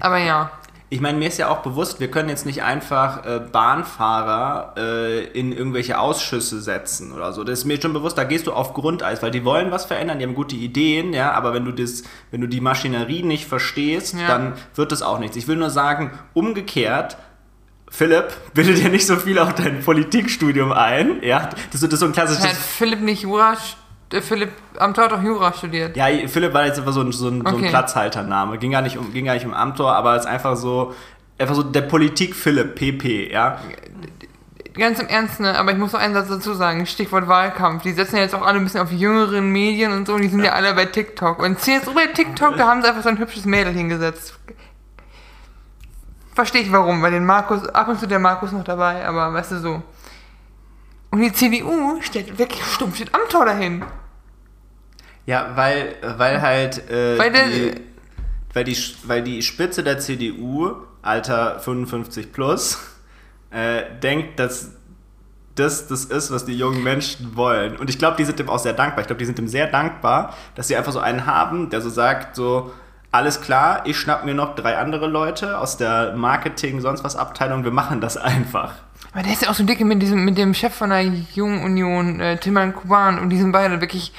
Aber 0.00 0.18
ja, 0.18 0.50
Ich 0.88 1.00
meine, 1.00 1.18
mir 1.18 1.26
ist 1.26 1.38
ja 1.38 1.48
auch 1.48 1.58
bewusst, 1.62 1.98
wir 1.98 2.08
können 2.12 2.28
jetzt 2.28 2.46
nicht 2.46 2.62
einfach 2.62 3.26
äh, 3.26 3.40
Bahnfahrer 3.50 4.74
äh, 4.76 5.24
in 5.38 5.50
irgendwelche 5.52 5.98
Ausschüsse 5.98 6.60
setzen 6.60 7.12
oder 7.12 7.32
so. 7.32 7.42
Das 7.42 7.58
ist 7.58 7.64
mir 7.64 7.80
schon 7.82 7.92
bewusst, 7.92 8.16
da 8.16 8.22
gehst 8.24 8.46
du 8.46 8.52
auf 8.52 8.72
Grundeis, 8.72 9.20
weil 9.22 9.32
die 9.32 9.44
wollen 9.44 9.72
was 9.72 9.84
verändern, 9.84 10.20
die 10.20 10.24
haben 10.26 10.34
gute 10.36 10.54
Ideen, 10.54 11.12
ja, 11.12 11.32
aber 11.32 11.52
wenn 11.54 11.64
du 11.64 11.72
das, 11.72 12.04
wenn 12.30 12.40
du 12.40 12.46
die 12.46 12.60
Maschinerie 12.60 13.24
nicht 13.24 13.46
verstehst, 13.46 14.14
Ja. 14.14 14.28
dann 14.28 14.52
wird 14.76 14.92
das 14.92 15.02
auch 15.02 15.18
nichts. 15.18 15.36
Ich 15.36 15.48
will 15.48 15.56
nur 15.56 15.70
sagen, 15.70 16.12
umgekehrt, 16.34 17.16
Philipp, 17.90 18.28
bilde 18.54 18.74
dir 18.74 18.88
nicht 18.88 19.06
so 19.06 19.16
viel 19.16 19.38
auf 19.40 19.54
dein 19.54 19.80
Politikstudium 19.80 20.70
ein, 20.72 21.22
ja. 21.22 21.50
Das, 21.72 21.82
ist- 21.82 21.84
das 21.84 21.92
ist 21.94 22.00
so 22.00 22.06
ein 22.06 22.12
klassisches 22.12 22.46
hat 22.46 22.56
Philipp 22.56 23.00
nicht 23.00 23.22
Jura, 23.22 23.56
äh, 24.12 24.20
Philipp 24.20 24.52
Amthor 24.78 25.04
hat 25.04 25.12
doch 25.12 25.22
Jura 25.22 25.52
studiert. 25.52 25.96
Ja, 25.96 26.06
Philipp 26.26 26.54
war 26.54 26.66
jetzt 26.66 26.78
einfach 26.78 26.92
so 26.92 27.00
ein, 27.00 27.12
so 27.12 27.28
ein, 27.28 27.40
so 27.40 27.48
ein 27.48 27.54
Okay. 27.54 27.68
Platzhaltername. 27.68 28.58
Ging 28.58 28.72
gar, 28.72 28.82
nicht 28.82 28.98
um, 28.98 29.12
ging 29.12 29.24
gar 29.24 29.34
nicht 29.34 29.46
um 29.46 29.54
Amtor, 29.54 29.94
aber 29.94 30.16
ist 30.16 30.26
einfach 30.26 30.56
so, 30.56 30.94
einfach 31.38 31.54
so 31.54 31.62
der 31.62 31.82
Politik 31.82 32.34
Philipp, 32.34 32.74
PP, 32.76 33.32
ja. 33.32 33.58
Ganz 34.74 34.98
im 35.00 35.08
Ernst, 35.08 35.40
ne? 35.40 35.58
aber 35.58 35.72
ich 35.72 35.78
muss 35.78 35.92
noch 35.92 36.00
einen 36.00 36.12
Satz 36.12 36.28
dazu 36.28 36.52
sagen, 36.52 36.84
Stichwort 36.84 37.28
Wahlkampf. 37.28 37.82
Die 37.82 37.92
setzen 37.92 38.16
ja 38.16 38.22
jetzt 38.22 38.34
auch 38.34 38.46
alle 38.46 38.58
ein 38.58 38.64
bisschen 38.64 38.82
auf 38.82 38.92
jüngeren 38.92 39.50
Medien 39.50 39.92
und 39.92 40.06
so, 40.06 40.14
und 40.14 40.22
die 40.22 40.28
sind 40.28 40.44
ja, 40.44 40.52
alle 40.52 40.74
bei 40.74 40.84
TikTok. 40.84 41.38
Und 41.42 41.58
CSU 41.58 41.94
bei 41.94 42.06
TikTok, 42.08 42.56
da 42.56 42.66
haben 42.66 42.82
sie 42.82 42.88
einfach 42.88 43.02
so 43.02 43.08
ein 43.08 43.18
hübsches 43.18 43.46
Mädel 43.46 43.72
hingesetzt. 43.72 44.38
Verstehe 46.34 46.60
ich 46.60 46.70
warum, 46.70 47.00
weil 47.00 47.12
den 47.12 47.24
Markus, 47.24 47.66
ab 47.70 47.88
und 47.88 47.98
zu 47.98 48.06
der 48.06 48.18
Markus 48.18 48.52
noch 48.52 48.64
dabei, 48.64 49.06
aber 49.06 49.32
weißt 49.32 49.52
du 49.52 49.58
so. 49.60 49.82
Und 51.10 51.20
die 51.20 51.32
CDU 51.32 52.00
stellt 52.02 52.38
wirklich 52.38 52.62
stumpf 52.64 52.96
steht 52.96 53.14
Amtor 53.14 53.46
dahin. 53.46 53.84
Ja, 55.24 55.52
weil, 55.56 55.96
weil 56.16 56.40
halt, 56.42 56.88
äh, 56.90 57.18
Weil 57.18 57.32
der- 57.32 57.48
die, 57.48 57.74
weil, 58.52 58.64
die, 58.64 58.76
weil 59.04 59.22
die 59.22 59.42
Spitze 59.42 59.82
der 59.82 59.98
CDU, 59.98 60.72
Alter 61.02 61.58
55 61.60 62.32
plus, 62.32 62.78
äh, 63.50 63.82
denkt, 64.02 64.38
dass 64.38 64.72
das 65.54 65.86
das 65.88 66.04
ist, 66.04 66.30
was 66.30 66.44
die 66.44 66.56
jungen 66.56 66.82
Menschen 66.82 67.34
wollen. 67.34 67.76
Und 67.76 67.88
ich 67.88 67.98
glaube, 67.98 68.16
die 68.18 68.24
sind 68.26 68.38
dem 68.38 68.50
auch 68.50 68.58
sehr 68.58 68.74
dankbar. 68.74 69.00
Ich 69.00 69.06
glaube, 69.06 69.18
die 69.20 69.24
sind 69.24 69.38
dem 69.38 69.48
sehr 69.48 69.66
dankbar, 69.68 70.34
dass 70.54 70.68
sie 70.68 70.76
einfach 70.76 70.92
so 70.92 70.98
einen 71.00 71.24
haben, 71.24 71.70
der 71.70 71.80
so 71.80 71.88
sagt, 71.88 72.36
so, 72.36 72.72
alles 73.16 73.40
klar, 73.40 73.82
ich 73.86 73.98
schnapp 73.98 74.24
mir 74.24 74.34
noch 74.34 74.54
drei 74.54 74.76
andere 74.76 75.06
Leute 75.06 75.58
aus 75.58 75.76
der 75.76 76.14
Marketing, 76.16 76.80
sonst 76.80 77.02
was 77.02 77.16
Abteilung, 77.16 77.64
wir 77.64 77.70
machen 77.70 78.00
das 78.00 78.16
einfach. 78.16 78.74
Aber 79.12 79.22
der 79.22 79.32
ist 79.32 79.42
ja 79.42 79.48
auch 79.48 79.54
so 79.54 79.64
dicke 79.64 79.84
mit 79.84 80.02
diesem, 80.02 80.24
mit 80.24 80.36
dem 80.36 80.52
Chef 80.52 80.74
von 80.74 80.90
der 80.90 81.02
Jungen 81.02 81.64
Union, 81.64 82.20
äh, 82.20 82.36
Tilman 82.36 82.74
Kuban, 82.74 83.18
und 83.18 83.30
die 83.30 83.38
sind 83.38 83.52
beide 83.52 83.80
wirklich, 83.80 84.12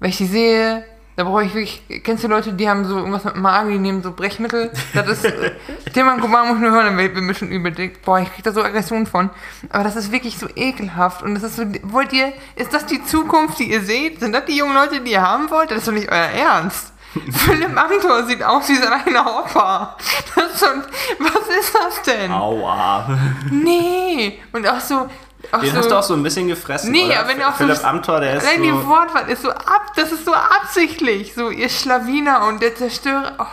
wenn 0.00 0.10
ich 0.10 0.18
die 0.18 0.26
sehe, 0.26 0.84
Da 1.18 1.24
brauche 1.24 1.42
ich 1.42 1.52
wirklich, 1.52 1.82
kennst 2.04 2.22
du 2.22 2.28
Leute, 2.28 2.52
die 2.52 2.68
haben 2.68 2.84
so 2.84 2.96
irgendwas 2.96 3.24
mit 3.24 3.34
Magen, 3.34 3.72
die 3.72 3.78
nehmen 3.80 4.04
so 4.04 4.12
Brechmittel? 4.12 4.70
Das 4.94 5.08
ist, 5.08 5.24
äh, 5.24 5.50
Tilman 5.92 6.20
Kuban 6.20 6.46
muss 6.46 6.58
nur 6.60 6.70
hören, 6.70 6.86
dann 6.86 6.96
wird 6.96 7.16
mir 7.16 7.34
schon 7.34 7.48
übel. 7.48 7.72
Boah, 8.04 8.20
ich 8.20 8.32
krieg 8.32 8.44
da 8.44 8.52
so 8.52 8.62
Aggression 8.62 9.04
von. 9.04 9.28
Aber 9.68 9.82
das 9.82 9.96
ist 9.96 10.12
wirklich 10.12 10.38
so 10.38 10.46
ekelhaft. 10.54 11.24
Und 11.24 11.34
das 11.34 11.42
ist 11.42 11.56
so, 11.56 11.64
wollt 11.82 12.12
ihr, 12.12 12.32
ist 12.54 12.72
das 12.72 12.86
die 12.86 13.02
Zukunft, 13.02 13.58
die 13.58 13.72
ihr 13.72 13.80
seht? 13.80 14.20
Sind 14.20 14.32
das 14.32 14.44
die 14.44 14.56
jungen 14.56 14.74
Leute, 14.74 15.00
die 15.00 15.10
ihr 15.10 15.22
haben 15.22 15.50
wollt? 15.50 15.72
Das 15.72 15.78
ist 15.78 15.88
doch 15.88 15.92
nicht 15.92 16.08
euer 16.08 16.18
Ernst. 16.18 16.92
Philipp 17.32 17.76
Amthor 17.76 18.24
sieht 18.24 18.42
aus 18.42 18.68
wie 18.68 18.76
sein 18.76 18.92
eigener 18.92 19.40
Opa. 19.40 19.96
Das 20.34 20.60
schon, 20.60 20.82
was 21.18 21.48
ist 21.58 21.74
das 21.74 22.02
denn? 22.02 22.30
Aua. 22.30 23.18
Nee. 23.50 24.40
Und 24.52 24.66
auch 24.66 24.80
so, 24.80 25.08
auch 25.52 25.60
Den 25.60 25.70
so, 25.70 25.78
hast 25.78 25.90
du 25.90 25.94
auch 25.96 26.02
so 26.02 26.14
ein 26.14 26.22
bisschen 26.22 26.48
gefressen, 26.48 26.90
Nee, 26.90 27.06
oder? 27.06 27.20
aber 27.20 27.28
wenn 27.28 27.42
auch 27.42 27.54
Philipp 27.54 27.76
so, 27.76 27.84
Amthor, 27.84 28.20
der 28.20 28.36
ist 28.36 28.44
Nein, 28.44 28.62
die 28.62 28.70
so... 28.70 28.86
Wortwahl 28.86 29.28
ist 29.30 29.42
so 29.42 29.50
ab, 29.50 29.92
das 29.96 30.12
ist 30.12 30.24
so 30.24 30.34
absichtlich. 30.34 31.34
So, 31.34 31.50
ihr 31.50 31.68
Schlawiner 31.68 32.46
und 32.46 32.60
der 32.60 32.74
Zerstörer. 32.74 33.34
Oh, 33.38 33.44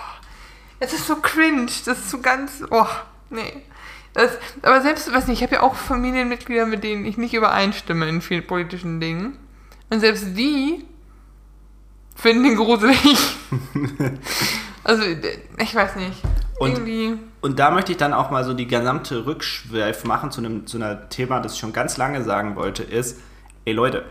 es 0.79 0.93
ist 0.93 1.07
so 1.07 1.17
cringe. 1.17 1.67
Das 1.85 1.99
ist 1.99 2.09
so 2.09 2.19
ganz. 2.19 2.63
Oh, 2.69 2.87
nee. 3.29 3.63
Das, 4.13 4.31
aber 4.61 4.81
selbst, 4.81 5.13
weiß 5.13 5.27
nicht, 5.27 5.39
ich 5.39 5.43
habe 5.43 5.55
ja 5.55 5.61
auch 5.61 5.75
Familienmitglieder, 5.75 6.65
mit 6.65 6.83
denen 6.83 7.05
ich 7.05 7.17
nicht 7.17 7.33
übereinstimme 7.33 8.07
in 8.07 8.21
vielen 8.21 8.47
politischen 8.47 8.99
Dingen. 8.99 9.37
Und 9.89 9.99
selbst 9.99 10.25
die 10.37 10.85
finden 12.15 12.45
ihn 12.45 12.55
gruselig. 12.55 13.17
also, 14.83 15.03
ich 15.03 15.75
weiß 15.75 15.95
nicht. 15.97 16.21
Und- 16.57 16.71
Irgendwie. 16.71 17.19
Und 17.41 17.59
da 17.59 17.69
möchte 17.69 17.91
ich 17.91 17.97
dann 17.99 18.13
auch 18.13 18.31
mal 18.31 18.43
so 18.43 18.53
die 18.55 18.65
gesamte 18.65 19.27
Rückschweif 19.27 20.03
machen 20.05 20.31
zu 20.31 20.39
einem, 20.41 20.65
zu 20.65 20.77
einem 20.81 20.97
Thema, 21.09 21.39
das 21.41 21.53
ich 21.53 21.59
schon 21.59 21.73
ganz 21.73 21.97
lange 21.97 22.23
sagen 22.23 22.55
wollte, 22.55 22.81
ist, 22.81 23.19
ey 23.65 23.73
Leute, 23.73 24.03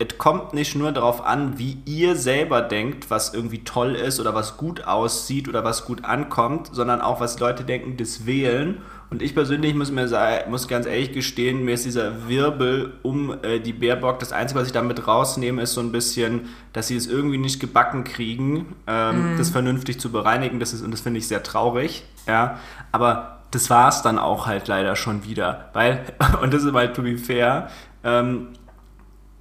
es 0.00 0.16
kommt 0.16 0.54
nicht 0.54 0.76
nur 0.76 0.92
darauf 0.92 1.26
an, 1.26 1.58
wie 1.58 1.78
ihr 1.84 2.14
selber 2.14 2.62
denkt, 2.62 3.10
was 3.10 3.34
irgendwie 3.34 3.64
toll 3.64 3.96
ist 3.96 4.20
oder 4.20 4.32
was 4.32 4.56
gut 4.56 4.84
aussieht 4.84 5.48
oder 5.48 5.64
was 5.64 5.84
gut 5.84 6.04
ankommt, 6.04 6.70
sondern 6.72 7.00
auch, 7.00 7.20
was 7.20 7.40
Leute 7.40 7.64
denken, 7.64 7.96
das 7.96 8.24
Wählen. 8.24 8.78
Und 9.10 9.22
ich 9.22 9.34
persönlich 9.34 9.74
muss 9.74 9.90
mir 9.90 10.06
muss 10.48 10.68
ganz 10.68 10.86
ehrlich 10.86 11.12
gestehen, 11.12 11.64
mir 11.64 11.74
ist 11.74 11.84
dieser 11.84 12.28
Wirbel 12.28 12.92
um 13.02 13.42
äh, 13.42 13.58
die 13.58 13.72
Baerbock, 13.72 14.20
das 14.20 14.32
Einzige, 14.32 14.60
was 14.60 14.68
ich 14.68 14.72
damit 14.72 15.08
rausnehme, 15.08 15.62
ist 15.62 15.74
so 15.74 15.80
ein 15.80 15.90
bisschen, 15.90 16.42
dass 16.72 16.86
sie 16.86 16.96
es 16.96 17.08
irgendwie 17.08 17.38
nicht 17.38 17.58
gebacken 17.58 18.04
kriegen, 18.04 18.76
ähm, 18.86 19.34
das 19.36 19.50
vernünftig 19.50 19.98
zu 19.98 20.12
bereinigen. 20.12 20.60
Das 20.60 20.74
ist, 20.74 20.82
und 20.82 20.92
das 20.92 21.00
finde 21.00 21.18
ich 21.18 21.26
sehr 21.26 21.42
traurig. 21.42 22.04
Ja, 22.28 22.58
aber 22.92 23.38
das 23.50 23.68
war 23.68 23.88
es 23.88 24.02
dann 24.02 24.18
auch 24.18 24.46
halt 24.46 24.68
leider 24.68 24.94
schon 24.94 25.24
wieder. 25.24 25.70
Weil, 25.72 26.04
und 26.42 26.54
das 26.54 26.62
ist 26.62 26.72
mal 26.72 26.92
to 26.92 27.02
be 27.02 27.18
fair, 27.18 27.68
ähm, 28.04 28.48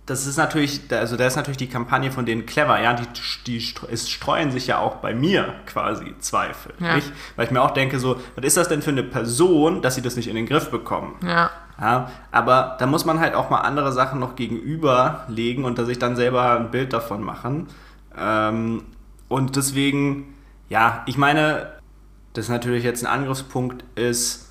das 0.07 0.25
ist 0.25 0.37
natürlich, 0.37 0.81
also 0.89 1.17
da 1.17 1.27
ist 1.27 1.35
natürlich 1.35 1.57
die 1.57 1.67
Kampagne 1.67 2.11
von 2.11 2.25
denen 2.25 2.45
clever, 2.45 2.81
ja, 2.81 2.93
die, 2.93 3.05
die 3.45 3.63
es 3.91 4.09
streuen 4.09 4.51
sich 4.51 4.65
ja 4.67 4.79
auch 4.79 4.95
bei 4.95 5.13
mir 5.13 5.53
quasi 5.65 6.15
Zweifel, 6.19 6.73
Ja. 6.79 6.95
nicht? 6.95 7.11
Weil 7.35 7.45
ich 7.45 7.51
mir 7.51 7.61
auch 7.61 7.71
denke, 7.71 7.99
so, 7.99 8.15
was 8.35 8.45
ist 8.45 8.57
das 8.57 8.69
denn 8.69 8.81
für 8.81 8.91
eine 8.91 9.03
Person, 9.03 9.81
dass 9.81 9.95
sie 9.95 10.01
das 10.01 10.15
nicht 10.15 10.29
in 10.29 10.35
den 10.35 10.45
Griff 10.47 10.71
bekommen? 10.71 11.15
Ja. 11.23 11.51
Ja, 11.79 12.09
aber 12.31 12.75
da 12.79 12.87
muss 12.87 13.05
man 13.05 13.19
halt 13.19 13.35
auch 13.35 13.51
mal 13.51 13.59
andere 13.59 13.91
Sachen 13.91 14.19
noch 14.19 14.35
gegenüberlegen 14.35 15.63
und 15.63 15.77
da 15.77 15.85
sich 15.85 15.99
dann 15.99 16.15
selber 16.15 16.53
ein 16.57 16.71
Bild 16.71 16.91
davon 16.91 17.21
machen. 17.21 17.67
Ähm, 18.17 18.83
und 19.27 19.55
deswegen, 19.55 20.33
ja, 20.69 21.03
ich 21.05 21.17
meine, 21.19 21.71
das 22.33 22.49
natürlich 22.49 22.83
jetzt 22.83 23.05
ein 23.05 23.11
Angriffspunkt 23.11 23.83
ist, 23.95 24.49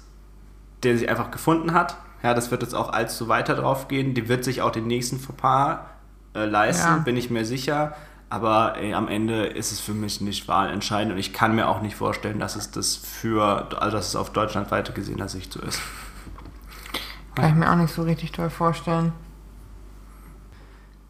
der 0.85 0.97
sich 0.99 1.09
einfach 1.09 1.33
gefunden 1.33 1.73
hat. 1.73 1.97
Ja, 2.27 2.35
das 2.35 2.51
wird 2.51 2.63
jetzt 2.63 2.75
auch 2.75 2.93
allzu 2.93 3.29
weiter 3.29 3.55
drauf 3.55 3.87
gehen. 3.87 4.13
Die 4.15 4.29
wird 4.29 4.43
sich 4.43 4.61
auch 4.61 4.73
den 4.73 4.89
nächsten 4.89 5.21
Fauxpas 5.21 5.79
äh, 6.35 6.45
leisten, 6.45 6.85
Ja. 6.85 6.97
bin 6.97 7.17
ich 7.17 7.31
mir 7.31 7.45
sicher. 7.45 7.95
Aber 8.31 8.75
ey, 8.79 8.95
am 8.95 9.07
Ende 9.07 9.47
ist 9.47 9.71
es 9.71 9.79
für 9.79 9.95
mich 9.95 10.21
nicht 10.21 10.49
wahlentscheidend 10.49 11.13
und 11.13 11.21
ich 11.21 11.33
kann 11.33 11.55
mir 11.55 11.69
auch 11.69 11.83
nicht 11.83 11.95
vorstellen, 11.95 12.41
dass 12.41 12.57
es 12.57 12.73
das 12.73 12.97
für, 12.97 13.69
also 13.81 13.97
dass 13.97 14.09
es 14.09 14.17
auf 14.17 14.31
deutschlandweite 14.33 14.93
gesehener 14.93 15.29
Sicht 15.29 15.53
so 15.53 15.63
ist. 15.63 15.81
Kann 17.37 17.51
ich 17.51 17.55
mir 17.55 17.71
auch 17.71 17.77
nicht 17.77 17.95
so 17.95 18.03
richtig 18.03 18.33
toll 18.33 18.51
vorstellen. 18.51 19.13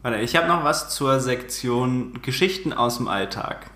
Warte, 0.03 0.19
ich 0.19 0.35
habe 0.35 0.47
noch 0.47 0.63
was 0.63 0.89
zur 0.89 1.19
Sektion 1.19 2.21
Geschichten 2.21 2.73
aus 2.73 2.97
dem 2.97 3.07
Alltag. 3.07 3.71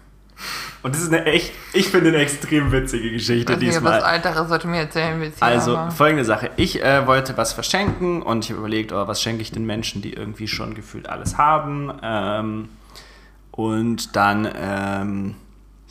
Und 0.84 0.96
das 0.96 1.04
ist 1.04 1.14
eine 1.14 1.26
echt, 1.26 1.54
ich 1.74 1.88
finde 1.90 2.10
eine 2.10 2.18
extrem 2.18 2.72
witzige 2.72 3.12
Geschichte 3.12 3.54
nicht, 3.54 3.62
diesmal. 3.62 4.02
Alter 4.02 4.46
sollte 4.48 4.68
mir 4.68 4.80
erzählen 4.80 5.20
willst. 5.22 5.42
Also 5.42 5.78
aber 5.78 5.92
folgende 5.92 6.26
Sache. 6.26 6.50
Ich 6.56 6.84
äh, 6.84 7.06
wollte 7.06 7.38
was 7.38 7.54
verschenken 7.54 8.22
und 8.22 8.46
ich 8.46 8.52
habe 8.52 8.60
überlegt, 8.60 8.92
oh, 8.92 9.08
was 9.08 9.22
schenke 9.22 9.42
ich 9.44 9.52
den 9.52 9.66
Menschen, 9.66 10.02
die 10.02 10.14
irgendwie 10.14 10.48
schon 10.48 10.74
gefühlt 10.74 11.08
alles 11.08 11.38
haben. 11.38 11.94
Ähm, 12.02 12.70
und 13.52 14.16
dann, 14.16 14.50
ähm, 14.56 15.36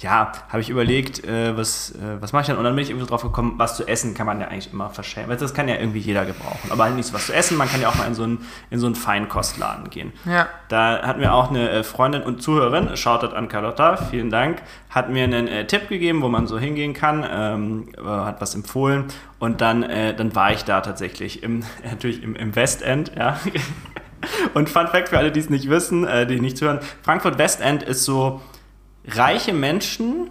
ja, 0.01 0.32
habe 0.48 0.62
ich 0.62 0.70
überlegt, 0.70 1.24
äh, 1.24 1.57
was, 1.57 1.90
äh, 1.92 2.20
was 2.20 2.32
mache 2.32 2.42
ich 2.42 2.46
dann? 2.46 2.57
Und 2.57 2.64
dann 2.64 2.74
bin 2.74 2.82
ich 2.82 2.90
irgendwie 2.90 3.05
so 3.05 3.11
drauf 3.11 3.22
gekommen, 3.22 3.55
was 3.57 3.76
zu 3.76 3.86
essen 3.86 4.14
kann 4.14 4.26
man 4.26 4.40
ja 4.40 4.48
eigentlich 4.48 4.72
immer 4.72 4.88
verschenken. 4.88 5.36
Das 5.38 5.53
kann 5.53 5.68
ja 5.68 5.76
irgendwie 5.76 5.98
jeder 5.98 6.24
gebrauchen. 6.24 6.70
Aber 6.70 6.84
halt 6.84 6.96
nicht 6.96 7.07
so 7.07 7.12
was 7.12 7.26
zu 7.26 7.34
essen, 7.34 7.59
man 7.59 7.68
kann 7.68 7.82
ja 7.82 7.88
auch 7.90 7.94
mal 7.96 8.07
in 8.07 8.14
so 8.14 8.22
einen, 8.22 8.46
in 8.70 8.78
so 8.78 8.86
einen 8.86 8.94
Feinkostladen 8.94 9.90
gehen. 9.90 10.12
Ja. 10.24 10.48
Da 10.68 11.03
hat 11.03 11.18
mir 11.18 11.34
auch 11.34 11.51
eine 11.51 11.68
äh, 11.68 11.82
Freundin 11.84 12.22
und 12.22 12.42
Zuhörerin, 12.42 12.96
shoutout 12.96 13.34
an 13.36 13.48
Carlotta, 13.48 13.96
vielen 13.96 14.30
Dank, 14.30 14.62
hat 14.88 15.11
mir 15.11 15.24
einen 15.24 15.48
äh, 15.48 15.66
Tipp 15.66 15.88
gegeben, 15.88 16.22
wo 16.22 16.28
man 16.28 16.46
so 16.46 16.59
hingehen 16.59 16.94
kann, 16.94 17.26
ähm, 17.30 17.88
äh, 17.98 18.03
hat 18.03 18.40
was 18.40 18.55
empfohlen 18.55 19.05
und 19.38 19.61
dann, 19.61 19.82
äh, 19.82 20.14
dann 20.14 20.34
war 20.34 20.53
ich 20.53 20.64
da 20.64 20.80
tatsächlich 20.80 21.42
im, 21.42 21.62
natürlich 21.84 22.22
im, 22.22 22.34
im 22.36 22.57
Westend, 22.57 23.12
ja. 23.16 23.38
Und 24.53 24.68
Fun 24.68 24.86
Fact 24.86 25.09
für 25.09 25.16
alle, 25.16 25.32
die 25.32 25.40
es 25.40 25.48
nicht 25.48 25.70
wissen, 25.70 26.07
äh, 26.07 26.26
die 26.26 26.40
nicht 26.40 26.59
zuhören, 26.59 26.80
Frankfurt 27.03 27.38
Westend 27.38 27.82
ist 27.82 28.05
so 28.05 28.42
reiche 29.07 29.53
Menschen, 29.53 30.30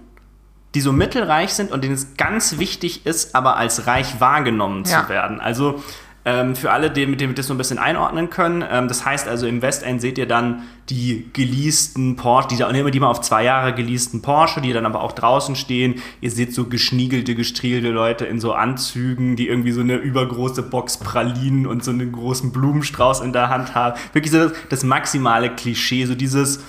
die 0.76 0.82
so 0.82 0.92
mittelreich 0.92 1.54
sind 1.54 1.72
und 1.72 1.84
denen 1.84 1.96
es 1.96 2.16
ganz 2.18 2.60
wichtig 2.60 3.06
ist, 3.06 3.34
aber 3.36 3.58
als 3.58 3.88
reich 3.88 4.20
wahrgenommen 4.20 4.84
Ja. 4.86 5.04
zu 5.04 5.10
werden. 5.10 5.40
Also 5.42 5.82
ähm, 6.26 6.56
für 6.56 6.72
alle, 6.72 6.92
die 6.92 7.08
mit 7.08 7.22
dem 7.22 7.34
das 7.34 7.48
so 7.48 7.54
ein 7.54 7.58
bisschen 7.58 7.80
einordnen 7.80 8.30
können, 8.30 8.64
ähm, 8.70 8.88
das 8.88 9.04
heißt 9.06 9.28
also 9.28 9.48
im 9.48 9.62
Westend 9.64 10.02
seht 10.02 10.18
ihr 10.18 10.28
dann 10.28 10.64
die 10.90 11.28
geleasten 11.34 12.18
Porsche, 12.18 12.50
die, 12.50 12.58
da- 12.58 12.70
immer 12.70 12.92
die 12.92 13.00
mal 13.00 13.08
auf 13.08 13.22
zwei 13.22 13.44
Jahre 13.46 13.74
geleasten 13.74 14.22
Porsche, 14.22 14.60
die 14.62 14.74
dann 14.74 14.86
aber 14.86 15.02
auch 15.02 15.14
draußen 15.14 15.56
stehen. 15.56 15.96
Ihr 16.22 16.30
seht 16.30 16.54
so 16.54 16.66
geschniegelte, 16.66 17.34
gestriegelte 17.36 17.90
Leute 17.90 18.26
in 18.26 18.40
so 18.40 18.54
Anzügen, 18.54 19.38
die 19.38 19.48
irgendwie 19.48 19.72
so 19.72 19.82
eine 19.82 19.96
übergroße 19.96 20.62
Box 20.62 20.98
Pralinen 20.98 21.66
und 21.66 21.84
so 21.84 21.92
einen 21.92 22.12
großen 22.12 22.52
Blumenstrauß 22.52 23.22
in 23.22 23.32
der 23.34 23.50
Hand 23.50 23.74
haben. 23.74 23.98
Wirklich 24.14 24.32
so 24.32 24.50
das, 24.50 24.52
das 24.70 24.84
maximale 24.84 25.50
Klischee, 25.56 26.06
so 26.06 26.16
dieses 26.16 26.60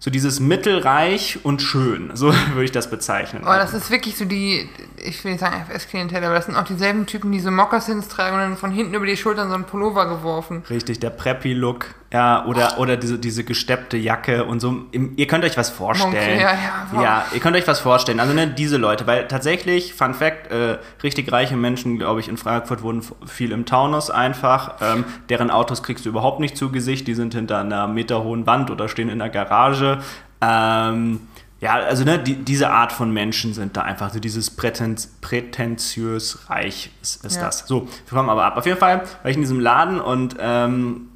so 0.00 0.10
dieses 0.10 0.38
mittelreich 0.38 1.40
und 1.42 1.60
schön, 1.60 2.10
so 2.14 2.32
würde 2.52 2.64
ich 2.64 2.72
das 2.72 2.90
bezeichnen. 2.90 3.44
Aber 3.44 3.58
das 3.58 3.74
ist 3.74 3.90
wirklich 3.90 4.16
so 4.16 4.24
die, 4.24 4.68
ich 4.96 5.24
will 5.24 5.32
nicht 5.32 5.40
sagen 5.40 5.56
FS-Klientel, 5.68 6.22
aber 6.24 6.34
das 6.34 6.46
sind 6.46 6.54
auch 6.54 6.64
dieselben 6.64 7.06
Typen, 7.06 7.32
die 7.32 7.40
so 7.40 7.50
Moccasins 7.50 8.08
tragen 8.08 8.36
und 8.36 8.42
dann 8.42 8.56
von 8.56 8.70
hinten 8.70 8.94
über 8.94 9.06
die 9.06 9.16
Schultern 9.16 9.48
so 9.48 9.54
einen 9.54 9.64
Pullover 9.64 10.06
geworfen. 10.08 10.62
Richtig, 10.70 11.00
der 11.00 11.10
Preppy-Look, 11.10 11.86
ja, 12.12 12.46
oder, 12.46 12.78
oder 12.78 12.96
diese, 12.96 13.18
diese 13.18 13.44
gesteppte 13.44 13.96
Jacke 13.98 14.44
und 14.46 14.60
so. 14.60 14.86
Ihr 15.16 15.26
könnt 15.26 15.44
euch 15.44 15.56
was 15.58 15.68
vorstellen. 15.68 16.12
Montclair, 16.12 16.40
ja, 16.40 16.86
wow. 16.92 17.02
ja, 17.02 17.24
ihr 17.34 17.40
könnt 17.40 17.54
euch 17.56 17.68
was 17.68 17.80
vorstellen. 17.80 18.18
Also 18.18 18.32
ne, 18.32 18.46
diese 18.48 18.78
Leute, 18.78 19.06
weil 19.06 19.28
tatsächlich, 19.28 19.92
Fun 19.92 20.14
Fact, 20.14 20.50
äh, 20.50 20.78
richtig 21.02 21.30
reiche 21.30 21.56
Menschen, 21.56 21.98
glaube 21.98 22.20
ich, 22.20 22.28
in 22.28 22.38
Frankfurt 22.38 22.82
wohnen 22.82 23.00
f- 23.00 23.14
viel 23.26 23.52
im 23.52 23.66
Taunus 23.66 24.10
einfach. 24.10 24.76
Ähm, 24.80 25.04
deren 25.28 25.50
Autos 25.50 25.82
kriegst 25.82 26.06
du 26.06 26.08
überhaupt 26.08 26.40
nicht 26.40 26.56
zu 26.56 26.70
Gesicht, 26.72 27.06
die 27.06 27.14
sind 27.14 27.34
hinter 27.34 27.58
einer 27.58 27.86
meterhohen 27.88 28.46
Wand 28.46 28.70
oder 28.70 28.88
stehen 28.88 29.10
in 29.10 29.18
der 29.18 29.28
Garage. 29.28 29.98
Ähm, 30.40 31.20
ja, 31.60 31.74
also 31.74 32.04
ne, 32.04 32.18
die, 32.20 32.36
diese 32.36 32.70
Art 32.70 32.92
von 32.92 33.12
Menschen 33.12 33.52
sind 33.52 33.76
da 33.76 33.82
einfach 33.82 34.10
so 34.14 34.20
dieses 34.20 34.48
Prätens, 34.50 35.08
prätentiös 35.20 36.48
reich 36.48 36.90
ist, 37.02 37.24
ist 37.24 37.36
Ja. 37.36 37.42
das. 37.46 37.66
So, 37.66 37.82
wir 38.06 38.16
kommen 38.16 38.30
aber 38.30 38.44
ab. 38.44 38.56
Auf 38.56 38.66
jeden 38.66 38.78
Fall 38.78 39.02
war 39.22 39.30
ich 39.30 39.36
in 39.36 39.42
diesem 39.42 39.60
Laden 39.60 40.00
und 40.00 40.36
ähm, 40.40 41.08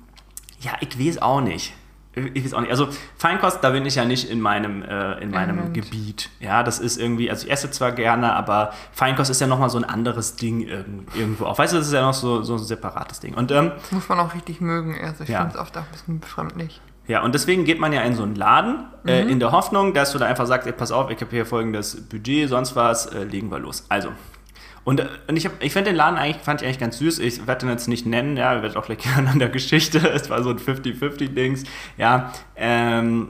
ja, 0.63 0.73
ich 0.81 0.99
weiß 0.99 1.21
auch 1.23 1.41
nicht. 1.41 1.75
Ich 2.15 2.45
weiß 2.45 2.53
auch 2.53 2.61
nicht. 2.61 2.71
Also 2.71 2.89
Feinkost, 3.17 3.65
da 3.65 3.71
bin 3.71 3.87
ich 3.87 3.95
ja 3.95 4.05
nicht 4.05 4.29
in 4.29 4.41
meinem, 4.43 4.83
äh, 4.83 5.13
in 5.23 5.31
meinem 5.31 5.57
Element. 5.59 5.73
Gebiet. 5.75 6.29
Ja, 6.41 6.63
das 6.63 6.79
ist 6.79 6.99
irgendwie, 6.99 7.31
also 7.31 7.47
ich 7.47 7.53
esse 7.53 7.71
zwar 7.71 7.93
gerne, 7.93 8.35
aber 8.35 8.73
Feinkost 8.93 9.31
ist 9.31 9.41
ja 9.41 9.47
nochmal 9.47 9.71
so 9.71 9.79
ein 9.79 9.85
anderes 9.85 10.37
Ding 10.37 10.61
irgend- 10.61 11.15
irgendwo 11.17 11.47
auch. 11.47 11.57
Weißt 11.59 11.73
du, 11.73 11.79
das 11.79 11.87
ist 11.87 11.93
ja 11.95 12.03
noch 12.03 12.13
so, 12.13 12.43
so 12.43 12.55
ein 12.55 12.59
separates 12.59 13.21
Ding. 13.21 13.33
Und 13.33 13.51
ähm, 13.51 13.73
Muss 13.93 14.09
man 14.11 14.21
auch 14.21 14.35
richtig 14.35 14.61
mögen. 14.61 14.95
Also 15.03 15.25
ich 15.25 15.31
Ja. 15.31 15.39
finde 15.41 15.55
es 15.55 15.61
oft 15.61 15.75
auch 15.79 15.83
ein 15.83 15.91
bisschen 15.91 16.21
befremdlich. 16.21 16.83
ja, 17.09 17.23
und 17.23 17.35
deswegen 17.35 17.65
geht 17.65 17.81
man 17.81 17.95
ja 17.95 18.03
in 18.03 18.15
so 18.15 18.25
einen 18.25 18.35
Laden, 18.37 18.85
äh, 19.07 19.23
in 19.23 19.41
der 19.41 19.51
Hoffnung, 19.53 19.95
dass 19.95 20.13
du 20.13 20.19
da 20.19 20.27
einfach 20.27 20.47
sagst, 20.47 20.67
ey, 20.67 20.73
pass 20.75 20.93
auf, 20.93 21.09
ich 21.11 21.19
habe 21.21 21.31
hier 21.31 21.47
folgendes 21.47 22.09
Budget, 22.11 22.51
sonst 22.51 22.77
was, 22.77 23.07
äh, 23.07 23.25
legen 23.25 23.51
wir 23.51 23.59
los. 23.59 23.87
Also. 23.89 24.11
Und, 24.85 25.01
und 25.29 25.37
ich, 25.37 25.47
hab- 25.47 25.63
ich 25.63 25.73
fand 25.73 25.87
den 25.87 25.95
Laden 25.97 26.19
eigentlich, 26.19 26.43
fand 26.43 26.61
ich 26.61 26.67
eigentlich 26.67 26.81
ganz 26.81 26.99
süß. 26.99 27.21
Ich 27.21 27.47
werde 27.47 27.61
den 27.67 27.69
jetzt 27.71 27.87
nicht 27.89 28.05
nennen, 28.07 28.37
ja, 28.37 28.57
ich 28.57 28.63
werde 28.63 28.79
auch 28.79 28.85
gleich 28.87 28.99
gerne 29.15 29.31
an 29.31 29.39
der 29.39 29.49
Geschichte. 29.49 29.99
Es 30.11 30.29
war 30.31 30.43
so 30.43 30.51
ein 30.51 30.59
50-50-Dings. 30.59 31.65
Ja, 31.99 32.33
ähm, 32.57 33.29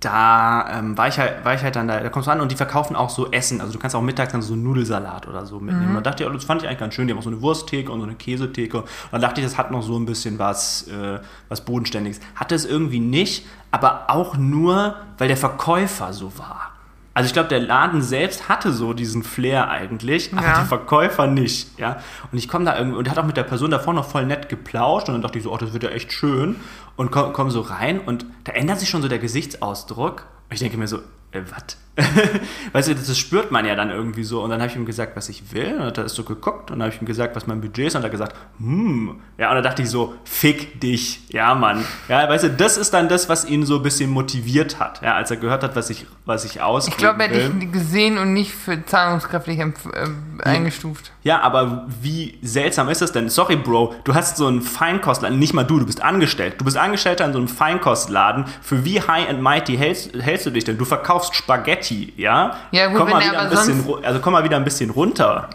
da 0.00 0.78
ähm, 0.78 0.98
war, 0.98 1.06
ich 1.06 1.16
halt, 1.18 1.44
war 1.44 1.54
ich 1.54 1.62
halt 1.62 1.76
dann 1.76 1.86
da, 1.86 2.00
da 2.00 2.08
kommst 2.08 2.26
du 2.26 2.32
an 2.32 2.40
und 2.40 2.50
die 2.50 2.56
verkaufen 2.56 2.96
auch 2.96 3.08
so 3.08 3.30
Essen. 3.30 3.60
Also 3.60 3.72
du 3.74 3.78
kannst 3.78 3.94
auch 3.94 4.02
mittags 4.02 4.32
dann 4.32 4.42
so 4.42 4.54
einen 4.54 4.64
Nudelsalat 4.64 5.28
oder 5.28 5.46
so 5.46 5.60
mitnehmen. 5.60 5.90
Mhm. 5.92 5.96
Und 5.98 6.04
da 6.06 6.10
dachte 6.10 6.24
ich, 6.24 6.28
oh, 6.28 6.32
das 6.32 6.42
fand 6.44 6.60
ich 6.62 6.66
eigentlich 6.66 6.80
ganz 6.80 6.94
schön. 6.94 7.06
Die 7.06 7.12
haben 7.12 7.20
auch 7.20 7.22
so 7.24 7.30
eine 7.30 7.40
Wursttheke 7.40 7.92
und 7.92 8.00
so 8.00 8.06
eine 8.06 8.16
Käsetheke. 8.16 8.78
Und 8.78 8.88
dann 9.12 9.20
dachte 9.20 9.40
ich, 9.40 9.46
das 9.46 9.56
hat 9.58 9.70
noch 9.70 9.82
so 9.82 9.96
ein 9.96 10.04
bisschen 10.04 10.40
was, 10.40 10.88
äh, 10.88 11.20
was 11.48 11.60
Bodenständiges. 11.64 12.18
Hatte 12.34 12.56
es 12.56 12.64
irgendwie 12.64 12.98
nicht, 12.98 13.46
aber 13.70 14.06
auch 14.08 14.36
nur, 14.36 14.96
weil 15.18 15.28
der 15.28 15.36
Verkäufer 15.36 16.12
so 16.12 16.36
war. 16.36 16.71
Also 17.14 17.26
ich 17.26 17.32
glaube, 17.34 17.48
der 17.50 17.60
Laden 17.60 18.00
selbst 18.00 18.48
hatte 18.48 18.72
so 18.72 18.94
diesen 18.94 19.22
Flair 19.22 19.68
eigentlich, 19.68 20.32
aber 20.32 20.46
Ja. 20.46 20.60
die 20.62 20.66
Verkäufer 20.66 21.26
nicht, 21.26 21.78
ja. 21.78 21.98
Und 22.30 22.38
ich 22.38 22.48
komme 22.48 22.64
da 22.64 22.78
irgendwie 22.78 22.98
und 22.98 23.10
hat 23.10 23.18
auch 23.18 23.26
mit 23.26 23.36
der 23.36 23.42
Person 23.42 23.70
davor 23.70 23.92
noch 23.92 24.08
voll 24.08 24.24
nett 24.24 24.48
geplauscht 24.48 25.08
und 25.08 25.14
dann 25.14 25.22
dachte 25.22 25.36
ich 25.38 25.44
so, 25.44 25.52
oh, 25.52 25.56
das 25.58 25.72
wird 25.74 25.82
ja 25.82 25.90
echt 25.90 26.12
schön 26.12 26.56
und 26.96 27.10
komme 27.10 27.32
komm 27.32 27.50
so 27.50 27.60
rein 27.60 28.00
und 28.00 28.24
da 28.44 28.52
ändert 28.52 28.80
sich 28.80 28.88
schon 28.88 29.02
so 29.02 29.08
der 29.08 29.18
Gesichtsausdruck. 29.18 30.26
Und 30.48 30.54
ich 30.54 30.60
denke 30.60 30.76
mir 30.78 30.88
so, 30.88 30.98
äh, 31.32 31.42
was? 31.50 31.76
weißt 32.72 32.88
du, 32.88 32.94
das, 32.94 33.18
spürt 33.18 33.50
man 33.50 33.66
ja 33.66 33.74
dann 33.74 33.90
irgendwie 33.90 34.24
so. 34.24 34.42
Und 34.42 34.50
dann 34.50 34.60
habe 34.60 34.70
ich 34.70 34.76
ihm 34.76 34.86
gesagt, 34.86 35.14
was 35.14 35.28
ich 35.28 35.52
will. 35.52 35.72
Und 35.72 35.78
dann 35.78 35.86
hat 35.88 35.98
er 35.98 36.08
so 36.08 36.24
geguckt 36.24 36.70
und 36.70 36.78
dann 36.78 36.86
habe 36.86 36.94
ich 36.94 37.02
ihm 37.02 37.06
gesagt, 37.06 37.36
was 37.36 37.46
mein 37.46 37.60
Budget 37.60 37.88
ist. 37.88 37.94
Und 37.94 38.02
dann 38.02 38.10
hat 38.10 38.18
er 38.18 38.26
gesagt, 38.26 38.36
hm. 38.58 39.20
Ja, 39.36 39.50
und 39.50 39.56
dann 39.56 39.64
dachte 39.64 39.82
ich 39.82 39.90
so, 39.90 40.14
fick 40.24 40.80
dich. 40.80 41.20
Ja, 41.28 41.54
Mann. 41.54 41.84
Ja, 42.08 42.28
weißt 42.28 42.44
du, 42.44 42.50
das 42.50 42.76
ist 42.78 42.94
dann 42.94 43.08
das, 43.08 43.28
was 43.28 43.44
ihn 43.44 43.66
so 43.66 43.76
ein 43.76 43.82
bisschen 43.82 44.10
motiviert 44.10 44.80
hat. 44.80 45.02
Ja, 45.02 45.16
als 45.16 45.30
er 45.30 45.36
gehört 45.36 45.62
hat, 45.62 45.76
was 45.76 45.90
ich, 45.90 46.06
was 46.24 46.44
ich 46.44 46.62
aus. 46.62 46.88
Ich 46.88 46.96
glaube, 46.96 47.24
er 47.24 47.44
hat 47.44 47.60
dich 47.60 47.72
gesehen 47.72 48.16
und 48.16 48.32
nicht 48.32 48.52
für 48.52 48.84
zahlungskräftig 48.84 49.58
äh, 49.58 49.64
eingestuft. 50.42 51.12
Ja, 51.24 51.40
aber 51.40 51.86
wie 52.00 52.38
seltsam 52.42 52.88
ist 52.88 53.00
das 53.00 53.12
denn? 53.12 53.28
Sorry, 53.28 53.56
Bro, 53.56 53.94
du 54.04 54.14
hast 54.14 54.36
so 54.36 54.46
einen 54.46 54.60
Feinkostladen, 54.60 55.38
nicht 55.38 55.54
mal 55.54 55.62
du, 55.64 55.78
du 55.78 55.86
bist 55.86 56.02
angestellt. 56.02 56.54
Du 56.58 56.64
bist 56.64 56.76
Angestellter 56.76 57.24
in 57.24 57.32
so 57.32 57.38
einem 57.38 57.48
Feinkostladen. 57.48 58.46
Für 58.60 58.84
wie 58.84 59.00
high 59.00 59.28
and 59.28 59.40
mighty 59.40 59.76
hältst, 59.76 60.14
hältst 60.18 60.46
du 60.46 60.50
dich 60.50 60.64
denn? 60.64 60.78
Du 60.78 60.84
verkaufst 60.84 61.34
Spaghetti, 61.34 61.81
ja? 61.90 62.56
Ja, 62.70 62.86
gut, 62.88 62.98
komm 62.98 63.06
wenn 63.08 63.14
mal 63.14 63.22
er 63.22 63.30
wieder 63.30 63.40
ein 63.42 63.50
bisschen, 63.50 64.04
also 64.04 64.20
komm 64.20 64.32
mal 64.32 64.44
wieder 64.44 64.56
ein 64.56 64.64
bisschen 64.64 64.90
runter. 64.90 65.48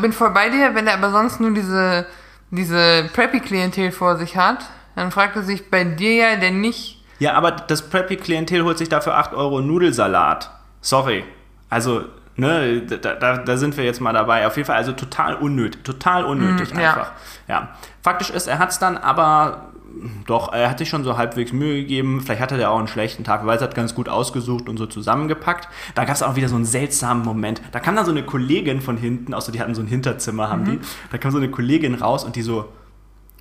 Bin 0.00 0.12
voll 0.12 0.30
bei 0.30 0.48
dir, 0.50 0.74
wenn 0.74 0.86
er 0.86 0.94
aber 0.94 1.10
sonst 1.10 1.40
nur 1.40 1.52
diese, 1.52 2.06
diese 2.50 3.08
Preppy-Klientel 3.14 3.92
vor 3.92 4.16
sich 4.16 4.36
hat, 4.36 4.58
dann 4.96 5.10
fragt 5.10 5.36
er 5.36 5.42
sich 5.42 5.70
bei 5.70 5.84
dir 5.84 6.14
ja, 6.14 6.36
der 6.36 6.50
nicht. 6.50 7.02
Ja, 7.18 7.34
aber 7.34 7.52
das 7.52 7.82
Preppy-Klientel 7.88 8.64
holt 8.64 8.78
sich 8.78 8.88
dafür 8.88 9.16
8 9.16 9.34
Euro 9.34 9.60
Nudelsalat. 9.60 10.50
Sorry. 10.80 11.24
Also, 11.70 12.04
ne, 12.36 12.82
da, 12.82 13.14
da, 13.14 13.38
da 13.38 13.56
sind 13.56 13.76
wir 13.76 13.84
jetzt 13.84 14.00
mal 14.00 14.12
dabei. 14.12 14.46
Auf 14.46 14.56
jeden 14.56 14.66
Fall, 14.66 14.76
also 14.76 14.92
total 14.92 15.34
unnötig. 15.34 15.82
Total 15.84 16.24
unnötig 16.24 16.74
Mm, 16.74 16.78
ja. 16.78 16.90
einfach. 16.90 17.12
Ja. 17.48 17.68
Faktisch 18.02 18.30
ist, 18.30 18.46
er 18.46 18.58
hat 18.58 18.70
es 18.70 18.78
dann 18.78 18.96
aber. 18.96 19.68
Doch, 20.26 20.52
er 20.52 20.70
hat 20.70 20.78
sich 20.78 20.88
schon 20.88 21.04
so 21.04 21.16
halbwegs 21.16 21.52
Mühe 21.52 21.76
gegeben. 21.76 22.20
Vielleicht 22.20 22.40
hatte 22.40 22.60
er 22.60 22.70
auch 22.70 22.78
einen 22.78 22.88
schlechten 22.88 23.24
Tag, 23.24 23.46
weil 23.46 23.56
es 23.56 23.62
hat 23.62 23.74
ganz 23.74 23.94
gut 23.94 24.08
ausgesucht 24.08 24.68
und 24.68 24.76
so 24.76 24.86
zusammengepackt. 24.86 25.68
Da 25.94 26.04
gab 26.04 26.14
es 26.14 26.22
auch 26.22 26.36
wieder 26.36 26.48
so 26.48 26.56
einen 26.56 26.64
seltsamen 26.64 27.24
Moment. 27.24 27.62
Da 27.72 27.80
kam 27.80 27.96
dann 27.96 28.04
so 28.04 28.10
eine 28.10 28.24
Kollegin 28.24 28.80
von 28.80 28.96
hinten, 28.96 29.34
außer 29.34 29.52
die 29.52 29.60
hatten 29.60 29.74
so 29.74 29.82
ein 29.82 29.86
Hinterzimmer, 29.86 30.48
haben 30.48 30.64
die. 30.64 30.78
Da 31.10 31.18
kam 31.18 31.30
so 31.30 31.38
eine 31.38 31.50
Kollegin 31.50 31.94
raus 31.94 32.24
und 32.24 32.36
die 32.36 32.42
so, 32.42 32.66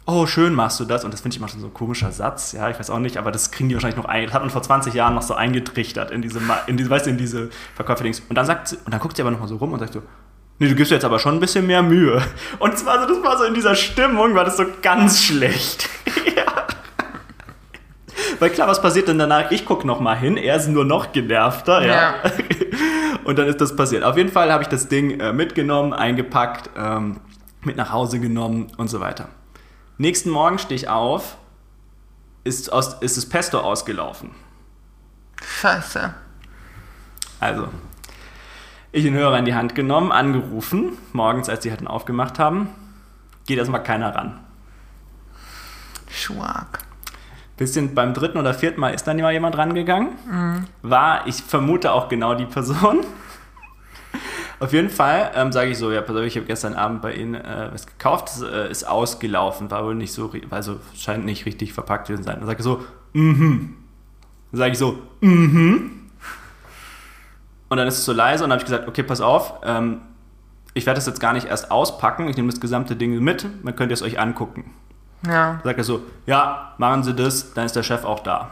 oh, 0.05 0.25
schön 0.25 0.53
machst 0.53 0.79
du 0.79 0.85
das. 0.85 1.03
Und 1.05 1.13
das 1.13 1.21
finde 1.21 1.35
ich 1.35 1.39
immer 1.39 1.47
schon 1.47 1.61
so 1.61 1.67
ein 1.67 1.73
komischer 1.73 2.11
Satz. 2.11 2.51
Ja, 2.51 2.69
ich 2.69 2.79
weiß 2.79 2.89
auch 2.89 2.99
nicht, 2.99 3.17
aber 3.17 3.31
das 3.31 3.51
kriegen 3.51 3.69
die 3.69 3.75
wahrscheinlich 3.75 3.97
noch 3.97 4.05
ein. 4.05 4.25
Das 4.25 4.33
hat 4.33 4.41
man 4.41 4.49
vor 4.49 4.63
20 4.63 4.93
Jahren 4.93 5.15
noch 5.15 5.21
so 5.21 5.33
eingetrichtert 5.33 6.11
in 6.11 6.21
diese, 6.21 6.39
in 6.67 6.77
diese 6.77 6.89
weißt 6.89 7.05
du, 7.05 7.09
in 7.09 7.17
diese 7.17 7.49
Verkäuferdings. 7.75 8.21
Und 8.29 8.35
dann 8.35 8.45
sagt 8.45 8.69
sie, 8.69 8.77
und 8.77 8.93
dann 8.93 8.99
guckt 8.99 9.15
sie 9.15 9.21
aber 9.21 9.31
nochmal 9.31 9.47
so 9.47 9.57
rum 9.57 9.73
und 9.73 9.79
sagt 9.79 9.93
so, 9.93 10.01
nee, 10.59 10.67
du 10.67 10.75
gibst 10.75 10.91
jetzt 10.91 11.05
aber 11.05 11.19
schon 11.19 11.35
ein 11.35 11.39
bisschen 11.39 11.67
mehr 11.67 11.83
Mühe. 11.83 12.21
Und 12.59 12.77
zwar 12.77 13.01
so, 13.01 13.13
das 13.13 13.23
war 13.23 13.37
so 13.37 13.43
in 13.45 13.53
dieser 13.53 13.75
Stimmung, 13.75 14.35
war 14.35 14.45
das 14.45 14.57
so 14.57 14.65
ganz 14.81 15.23
schlecht. 15.23 15.89
Weil 18.39 18.49
klar, 18.49 18.67
was 18.67 18.81
passiert 18.81 19.07
denn 19.07 19.17
danach? 19.17 19.51
Ich 19.51 19.65
gucke 19.65 19.85
nochmal 19.85 20.17
hin, 20.17 20.37
er 20.37 20.55
ist 20.55 20.67
nur 20.67 20.85
noch 20.85 21.11
genervter, 21.11 21.81
ja. 21.85 21.93
Ja. 21.93 22.15
Und 23.23 23.39
dann 23.39 23.47
ist 23.47 23.61
das 23.61 23.75
passiert. 23.75 24.03
Auf 24.03 24.17
jeden 24.17 24.31
Fall 24.31 24.51
habe 24.51 24.63
ich 24.63 24.69
das 24.69 24.87
Ding 24.87 25.19
äh, 25.19 25.31
mitgenommen, 25.33 25.93
eingepackt, 25.93 26.69
ähm, 26.77 27.19
mit 27.61 27.77
nach 27.77 27.91
Hause 27.91 28.19
genommen 28.19 28.67
und 28.77 28.89
so 28.89 28.99
weiter. 28.99 29.29
Nächsten 29.97 30.29
Morgen 30.29 30.59
stehe 30.59 30.75
ich 30.75 30.89
auf, 30.89 31.37
ist, 32.43 32.73
aus, 32.73 32.95
ist 33.01 33.15
das 33.15 33.25
Pesto 33.25 33.59
ausgelaufen. 33.59 34.31
Scheiße. 35.41 36.13
Also, 37.39 37.69
ich 38.91 39.03
den 39.03 39.13
Hörer 39.13 39.39
in 39.39 39.45
die 39.45 39.55
Hand 39.55 39.75
genommen, 39.75 40.11
angerufen, 40.11 40.97
morgens, 41.13 41.49
als 41.49 41.61
die 41.61 41.71
hatten 41.71 41.87
aufgemacht 41.87 42.39
haben. 42.39 42.69
Geht 43.45 43.57
erstmal 43.57 43.83
keiner 43.83 44.13
ran. 44.15 44.39
Schwag. 46.09 46.82
Bisschen 47.63 47.95
beim 47.95 48.13
dritten 48.13 48.37
oder 48.37 48.53
vierten 48.53 48.81
Mal 48.81 48.89
ist 48.89 49.07
dann 49.07 49.15
mal 49.21 49.31
jemand 49.31 49.57
rangegangen. 49.57 50.09
War, 50.81 51.25
ich 51.27 51.35
vermute 51.35 51.93
auch 51.93 52.09
genau 52.09 52.35
die 52.35 52.43
Person. 52.45 53.05
Auf 54.59 54.73
jeden 54.73 54.89
Fall 54.89 55.31
ähm, 55.33 55.53
sage 55.53 55.71
ich 55.71 55.77
so, 55.77 55.89
ja, 55.89 56.01
pass 56.01 56.13
auf, 56.13 56.23
ich 56.23 56.35
habe 56.35 56.45
gestern 56.45 56.73
Abend 56.73 57.01
bei 57.01 57.13
Ihnen 57.13 57.35
äh, 57.35 57.69
was 57.71 57.87
gekauft, 57.87 58.27
das 58.27 58.41
äh, 58.41 58.69
ist 58.69 58.85
ausgelaufen, 58.85 59.71
war 59.71 59.85
wohl 59.85 59.95
nicht 59.95 60.11
so, 60.11 60.29
also 60.49 60.81
scheint 60.93 61.23
nicht 61.23 61.45
richtig 61.45 61.71
verpackt 61.71 62.07
zu 62.07 62.17
sein. 62.17 62.39
Dann 62.39 62.45
sage 62.45 62.59
ich 62.59 62.65
so, 62.65 62.83
mhm. 63.13 63.77
Dann 64.51 64.57
sage 64.57 64.71
ich 64.73 64.77
so, 64.77 64.99
mhm. 65.21 66.09
Und 67.69 67.77
dann 67.77 67.87
ist 67.87 67.97
es 67.97 68.03
so 68.03 68.11
leise 68.11 68.43
und 68.43 68.49
dann 68.49 68.59
habe 68.59 68.67
ich 68.67 68.69
gesagt, 68.69 68.89
okay, 68.89 69.03
pass 69.03 69.21
auf, 69.21 69.53
ähm, 69.63 70.01
ich 70.73 70.85
werde 70.85 70.97
das 70.97 71.05
jetzt 71.05 71.21
gar 71.21 71.31
nicht 71.31 71.47
erst 71.47 71.71
auspacken, 71.71 72.27
ich 72.27 72.35
nehme 72.35 72.49
das 72.49 72.59
gesamte 72.59 72.97
Ding 72.97 73.17
mit, 73.23 73.47
dann 73.63 73.75
könnt 73.77 73.89
ihr 73.89 73.95
es 73.95 74.01
euch 74.01 74.19
angucken. 74.19 74.65
Ja. 75.27 75.61
Sagt 75.63 75.77
er 75.77 75.83
so, 75.83 76.01
ja, 76.25 76.73
machen 76.77 77.03
Sie 77.03 77.13
das, 77.13 77.53
dann 77.53 77.65
ist 77.65 77.75
der 77.75 77.83
Chef 77.83 78.03
auch 78.03 78.19
da. 78.21 78.51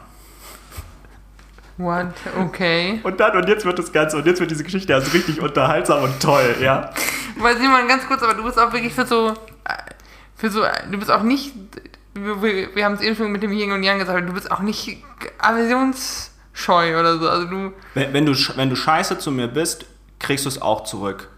What? 1.78 2.08
Okay. 2.40 3.00
Und 3.04 3.20
dann, 3.20 3.36
und 3.36 3.48
jetzt 3.48 3.66
wird 3.66 3.80
das 3.80 3.92
Ganze, 3.92 4.18
und 4.18 4.26
jetzt 4.26 4.40
wird 4.40 4.52
diese 4.52 4.64
Geschichte 4.64 4.94
also 4.94 5.12
richtig 5.12 5.42
unterhaltsam 5.42 6.04
und 6.04 6.20
toll, 6.22 6.56
ja. 6.62 6.92
Weil 7.38 7.58
Simon, 7.58 7.88
ganz 7.88 8.06
kurz, 8.06 8.22
aber 8.22 8.36
du 8.36 8.44
bist 8.44 8.60
auch 8.60 8.72
wirklich 8.72 8.94
für 8.94 9.06
so. 9.06 9.34
Für 10.36 10.50
so. 10.50 10.64
Du 10.92 10.98
bist 10.98 11.12
auch 11.12 11.24
nicht. 11.24 11.54
Wir, 12.14 12.76
wir, 12.76 12.86
haben 12.86 12.96
es 12.96 13.02
eben 13.02 13.16
schon 13.16 13.32
mit 13.32 13.42
dem 13.42 13.52
Yin 13.52 13.72
und 13.72 13.84
Yang 13.84 14.00
gesagt, 14.00 14.18
aber 14.18 14.28
du 14.28 14.34
bist 14.34 14.52
auch 14.52 14.60
nicht 14.60 15.04
aversionsscheu 15.40 17.00
oder 17.00 17.18
so. 17.18 17.30
Also 17.30 17.48
du. 17.48 17.74
Wenn, 17.94 18.14
wenn, 18.14 18.26
du, 18.26 18.34
wenn 18.56 18.70
du 18.70 18.76
scheiße 18.76 19.18
zu 19.18 19.32
mir 19.32 19.48
bist, 19.48 19.86
kriegst 20.20 20.46
du 20.46 20.50
es 20.50 20.62
auch 20.62 20.84
zurück. 20.84 21.30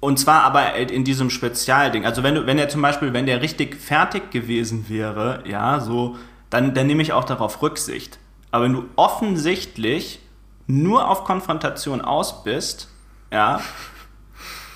Und 0.00 0.18
zwar 0.18 0.42
aber 0.42 0.60
halt 0.60 0.90
in 0.90 1.04
diesem 1.04 1.28
Spezialding. 1.28 2.04
Also 2.04 2.22
wenn 2.22 2.34
du, 2.36 2.46
wenn 2.46 2.56
der 2.56 2.68
zum 2.68 2.82
Beispiel, 2.82 3.12
wenn 3.12 3.26
der 3.26 3.42
richtig 3.42 3.76
fertig 3.76 4.30
gewesen 4.30 4.88
wäre, 4.88 5.42
ja, 5.46 5.80
so, 5.80 6.16
dann, 6.50 6.74
dann 6.74 6.86
nehme 6.86 7.02
ich 7.02 7.12
auch 7.12 7.24
darauf 7.24 7.62
Rücksicht. 7.62 8.18
Aber 8.50 8.64
wenn 8.64 8.72
du 8.72 8.84
offensichtlich 8.96 10.20
nur 10.66 11.08
auf 11.08 11.24
Konfrontation 11.24 12.00
aus 12.00 12.44
bist, 12.44 12.88
ja, 13.32 13.60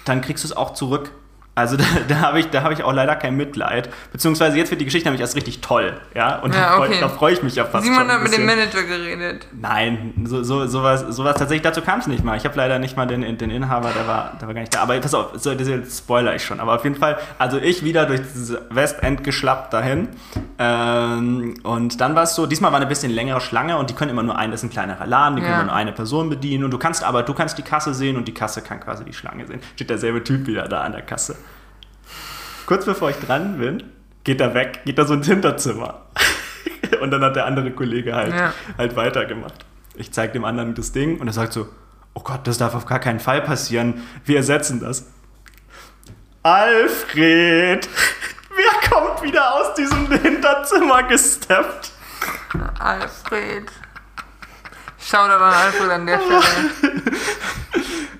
dann 0.04 0.20
kriegst 0.20 0.42
du 0.44 0.48
es 0.48 0.56
auch 0.56 0.74
zurück. 0.74 1.12
Also 1.54 1.76
da, 1.78 1.84
da 2.08 2.20
habe 2.20 2.40
ich, 2.40 2.48
da 2.48 2.62
hab 2.62 2.72
ich 2.72 2.82
auch 2.82 2.92
leider 2.92 3.14
kein 3.16 3.36
Mitleid. 3.36 3.90
Beziehungsweise 4.10 4.56
jetzt 4.56 4.70
wird 4.70 4.80
die 4.80 4.86
Geschichte 4.86 5.08
nämlich 5.08 5.20
erst 5.20 5.36
richtig 5.36 5.60
toll, 5.60 6.00
ja. 6.14 6.38
Und 6.38 6.54
Ja, 6.54 6.60
da 6.62 6.76
freue 6.76 6.88
okay. 6.88 6.98
da 7.00 7.08
freu 7.10 7.32
ich 7.32 7.42
mich 7.42 7.54
ja 7.56 7.64
fast 7.66 7.84
Simon 7.84 8.02
ein 8.02 8.08
hat 8.16 8.22
mit 8.22 8.32
dem. 8.34 8.46
Manager 8.46 8.82
geredet. 8.84 9.46
Nein, 9.52 10.14
so, 10.24 10.42
so, 10.42 10.66
sowas, 10.66 11.00
sowas 11.10 11.36
tatsächlich, 11.36 11.62
dazu 11.62 11.82
kam 11.82 11.98
es 12.00 12.06
nicht 12.06 12.24
mal. 12.24 12.36
Ich 12.38 12.44
habe 12.46 12.56
leider 12.56 12.78
nicht 12.78 12.96
mal 12.96 13.06
den, 13.06 13.36
den 13.36 13.50
Inhaber, 13.50 13.90
der 13.90 14.06
war, 14.06 14.32
der 14.40 14.48
war 14.48 14.54
gar 14.54 14.60
nicht 14.62 14.74
da. 14.74 14.80
Aber 14.80 14.98
pass 15.00 15.12
auf, 15.14 15.32
so, 15.34 15.54
das 15.54 15.98
spoiler 15.98 16.34
ich 16.34 16.42
schon. 16.44 16.58
Aber 16.58 16.74
auf 16.74 16.84
jeden 16.84 16.96
Fall, 16.96 17.18
also 17.38 17.58
ich 17.58 17.84
wieder 17.84 18.06
durch 18.06 18.20
dieses 18.20 18.56
Westend 18.70 19.22
geschlappt 19.22 19.74
dahin. 19.74 20.08
Ähm, 20.58 21.54
und 21.62 22.00
dann 22.00 22.14
war 22.14 22.22
es 22.22 22.34
so, 22.34 22.46
diesmal 22.46 22.72
war 22.72 22.78
eine 22.78 22.86
bisschen 22.86 23.12
längere 23.12 23.40
Schlange 23.40 23.76
und 23.76 23.90
die 23.90 23.94
können 23.94 24.10
immer 24.10 24.22
nur 24.22 24.38
einen, 24.38 24.52
das 24.52 24.60
ist 24.62 24.70
ein 24.70 24.72
kleinerer 24.72 25.06
Laden, 25.06 25.36
die 25.36 25.42
können 25.42 25.52
Ja. 25.52 25.60
immer 25.60 25.70
nur 25.70 25.76
eine 25.76 25.92
Person 25.92 26.30
bedienen. 26.30 26.64
Und 26.64 26.70
du 26.70 26.78
kannst 26.78 27.04
aber, 27.04 27.22
du 27.22 27.34
kannst 27.34 27.58
die 27.58 27.62
Kasse 27.62 27.92
sehen 27.94 28.16
und 28.16 28.26
die 28.28 28.34
Kasse 28.34 28.62
kann 28.62 28.80
quasi 28.80 29.04
die 29.04 29.12
Schlange 29.12 29.46
sehen. 29.46 29.60
Steht 29.74 29.90
derselbe 29.90 30.22
Typ 30.24 30.46
wieder 30.46 30.68
da 30.68 30.80
an 30.82 30.92
der 30.92 31.02
Kasse. 31.02 31.36
Kurz 32.66 32.84
bevor 32.84 33.10
ich 33.10 33.16
dran 33.16 33.58
bin, 33.58 33.82
geht 34.24 34.40
er 34.40 34.54
weg, 34.54 34.80
geht 34.84 34.98
er 34.98 35.04
so 35.06 35.14
ins 35.14 35.26
Hinterzimmer. 35.26 36.06
und 37.00 37.10
dann 37.10 37.22
hat 37.22 37.36
der 37.36 37.46
andere 37.46 37.70
Kollege 37.72 38.14
halt, 38.14 38.34
Ja. 38.34 38.52
halt 38.78 38.96
weitergemacht. 38.96 39.64
Ich 39.94 40.12
zeige 40.12 40.32
dem 40.34 40.44
anderen 40.44 40.74
das 40.74 40.92
Ding 40.92 41.20
und 41.20 41.26
er 41.26 41.32
sagt 41.32 41.52
so, 41.52 41.68
oh 42.14 42.20
Gott, 42.22 42.46
das 42.46 42.58
darf 42.58 42.74
auf 42.74 42.86
gar 42.86 42.98
keinen 42.98 43.20
Fall 43.20 43.42
passieren. 43.42 44.02
Wir 44.24 44.36
ersetzen 44.38 44.80
das. 44.80 45.06
Alfred! 46.42 47.88
Wer 48.54 48.90
kommt 48.90 49.22
wieder 49.22 49.54
aus 49.54 49.74
diesem 49.74 50.10
Hinterzimmer 50.10 51.02
gesteppt? 51.04 51.92
Alfred. 52.78 53.70
Shoutout 54.98 55.42
an 55.42 55.52
Alfred 55.52 55.90
an 55.90 56.06
der 56.06 56.18
Stelle. 56.20 57.00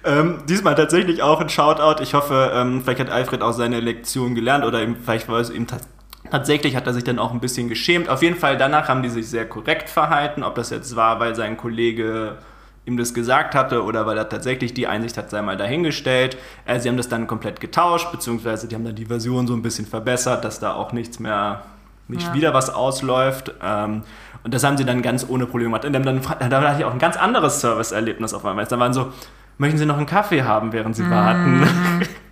Ähm, 0.04 0.38
diesmal 0.48 0.74
tatsächlich 0.74 1.22
auch 1.22 1.40
ein 1.40 1.48
Shoutout. 1.48 2.02
Ich 2.02 2.14
hoffe, 2.14 2.50
ähm, 2.54 2.82
vielleicht 2.82 3.00
hat 3.00 3.10
Alfred 3.10 3.42
auch 3.42 3.52
seine 3.52 3.80
Lektion 3.80 4.34
gelernt 4.34 4.64
oder 4.64 4.82
ihm, 4.82 4.96
vielleicht 4.96 5.28
war 5.28 5.38
es 5.38 5.50
ihm 5.50 5.66
tats- 5.66 5.86
tatsächlich, 6.30 6.74
hat 6.76 6.86
er 6.86 6.94
sich 6.94 7.04
dann 7.04 7.18
auch 7.18 7.32
ein 7.32 7.40
bisschen 7.40 7.68
geschämt. 7.68 8.08
Auf 8.08 8.22
jeden 8.22 8.36
Fall, 8.36 8.56
danach 8.56 8.88
haben 8.88 9.02
die 9.02 9.08
sich 9.08 9.28
sehr 9.28 9.48
korrekt 9.48 9.88
verhalten. 9.88 10.42
Ob 10.42 10.54
das 10.56 10.70
jetzt 10.70 10.96
war, 10.96 11.20
weil 11.20 11.34
sein 11.36 11.56
Kollege 11.56 12.38
ihm 12.84 12.96
das 12.96 13.14
gesagt 13.14 13.54
hatte 13.54 13.84
oder 13.84 14.06
weil 14.06 14.18
er 14.18 14.28
tatsächlich 14.28 14.74
die 14.74 14.88
Einsicht 14.88 15.16
hat, 15.16 15.30
sei 15.30 15.40
mal 15.40 15.56
dahingestellt. 15.56 16.36
Äh, 16.64 16.80
sie 16.80 16.88
haben 16.88 16.96
das 16.96 17.08
dann 17.08 17.28
komplett 17.28 17.60
getauscht, 17.60 18.10
beziehungsweise 18.10 18.66
die 18.66 18.74
haben 18.74 18.84
dann 18.84 18.96
die 18.96 19.06
Version 19.06 19.46
so 19.46 19.54
ein 19.54 19.62
bisschen 19.62 19.86
verbessert, 19.86 20.44
dass 20.44 20.58
da 20.58 20.74
auch 20.74 20.92
nichts 20.92 21.20
mehr 21.20 21.62
nicht 22.08 22.26
Ja. 22.26 22.34
wieder 22.34 22.54
was 22.54 22.70
ausläuft. 22.70 23.54
Ähm, 23.62 24.02
und 24.42 24.52
das 24.52 24.64
haben 24.64 24.76
sie 24.76 24.84
dann 24.84 25.00
ganz 25.02 25.24
ohne 25.28 25.46
Probleme 25.46 25.68
gemacht. 25.70 25.84
Und 25.84 25.92
dann, 25.92 26.02
dann, 26.02 26.20
da 26.50 26.60
hatte 26.60 26.80
ich 26.80 26.84
auch 26.84 26.92
ein 26.92 26.98
ganz 26.98 27.16
anderes 27.16 27.60
Serviceerlebnis 27.60 28.34
auf 28.34 28.44
einmal. 28.44 28.64
Da 28.66 28.76
waren 28.80 28.92
so, 28.92 29.12
möchten 29.58 29.78
Sie 29.78 29.86
noch 29.86 29.96
einen 29.96 30.06
Kaffee 30.06 30.42
haben, 30.42 30.72
während 30.72 30.96
Sie 30.96 31.08
warten? 31.08 31.66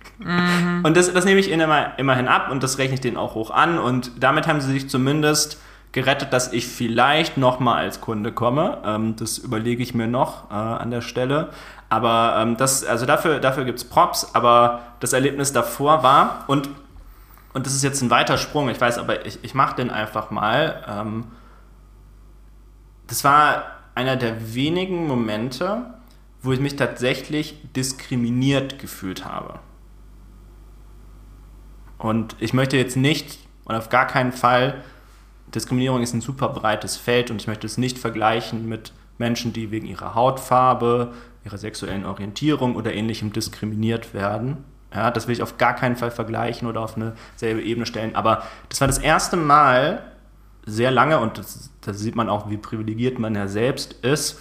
Und 0.83 0.95
das, 0.97 1.11
das 1.13 1.25
nehme 1.25 1.39
ich 1.39 1.49
ihnen 1.49 1.61
immer, 1.61 1.97
immerhin 1.97 2.27
ab 2.27 2.51
und 2.51 2.61
das 2.61 2.77
rechne 2.77 2.93
ich 2.93 3.01
denen 3.01 3.17
auch 3.17 3.33
hoch 3.33 3.49
an. 3.49 3.79
Und 3.79 4.11
damit 4.23 4.47
haben 4.47 4.61
sie 4.61 4.71
sich 4.71 4.87
zumindest 4.89 5.59
gerettet, 5.91 6.31
dass 6.31 6.53
ich 6.53 6.67
vielleicht 6.67 7.37
nochmal 7.37 7.79
als 7.79 8.01
Kunde 8.01 8.31
komme. 8.31 8.77
Ähm, 8.85 9.15
das 9.15 9.37
überlege 9.37 9.83
ich 9.83 9.93
mir 9.93 10.07
noch 10.07 10.49
äh, 10.51 10.53
an 10.53 10.91
der 10.91 11.01
Stelle. 11.01 11.49
Aber 11.89 12.37
ähm, 12.39 12.55
das, 12.55 12.85
also 12.85 13.05
dafür, 13.05 13.39
dafür 13.39 13.65
gibt 13.65 13.79
es 13.79 13.85
Props, 13.85 14.33
aber 14.33 14.81
das 14.99 15.13
Erlebnis 15.13 15.51
davor 15.51 16.03
war, 16.03 16.45
und, 16.47 16.69
und 17.53 17.65
das 17.65 17.73
ist 17.73 17.83
jetzt 17.83 18.01
ein 18.01 18.09
weiter 18.09 18.37
Sprung, 18.37 18.69
ich 18.69 18.79
weiß, 18.79 18.97
aber 18.97 19.25
ich, 19.25 19.39
ich 19.43 19.53
mache 19.53 19.75
den 19.75 19.89
einfach 19.89 20.31
mal. 20.31 20.83
Ähm, 20.87 21.25
das 23.07 23.25
war 23.25 23.63
einer 23.93 24.15
der 24.15 24.55
wenigen 24.55 25.05
Momente, 25.07 25.93
wo 26.41 26.51
ich 26.51 26.59
mich 26.59 26.75
tatsächlich 26.75 27.55
diskriminiert 27.75 28.79
gefühlt 28.79 29.25
habe. 29.25 29.59
Und 31.97 32.35
ich 32.39 32.53
möchte 32.53 32.77
jetzt 32.77 32.97
nicht 32.97 33.39
und 33.65 33.75
auf 33.75 33.89
gar 33.89 34.07
keinen 34.07 34.31
Fall, 34.31 34.83
Diskriminierung 35.53 36.01
ist 36.01 36.13
ein 36.13 36.21
super 36.21 36.49
breites 36.49 36.97
Feld 36.97 37.29
und 37.29 37.41
ich 37.41 37.47
möchte 37.47 37.67
es 37.67 37.77
nicht 37.77 37.99
vergleichen 37.99 38.67
mit 38.67 38.93
Menschen, 39.17 39.53
die 39.53 39.69
wegen 39.69 39.85
ihrer 39.85 40.15
Hautfarbe, 40.15 41.13
ihrer 41.45 41.57
sexuellen 41.57 42.05
Orientierung 42.05 42.75
oder 42.75 42.93
ähnlichem 42.93 43.33
diskriminiert 43.33 44.13
werden. 44.13 44.63
Ja, 44.93 45.11
das 45.11 45.27
will 45.27 45.33
ich 45.33 45.41
auf 45.41 45.57
gar 45.57 45.75
keinen 45.75 45.95
Fall 45.95 46.11
vergleichen 46.11 46.67
oder 46.67 46.81
auf 46.81 46.95
eine 46.95 47.13
selbe 47.35 47.61
Ebene 47.61 47.85
stellen. 47.85 48.15
Aber 48.15 48.43
das 48.69 48.81
war 48.81 48.87
das 48.87 48.97
erste 48.97 49.37
Mal 49.37 50.03
sehr 50.65 50.91
lange, 50.91 51.19
und 51.19 51.41
da 51.81 51.93
sieht 51.93 52.15
man 52.15 52.29
auch, 52.29 52.49
wie 52.49 52.57
privilegiert 52.57 53.19
man 53.19 53.35
ja 53.35 53.47
selbst 53.47 53.93
ist, 54.03 54.39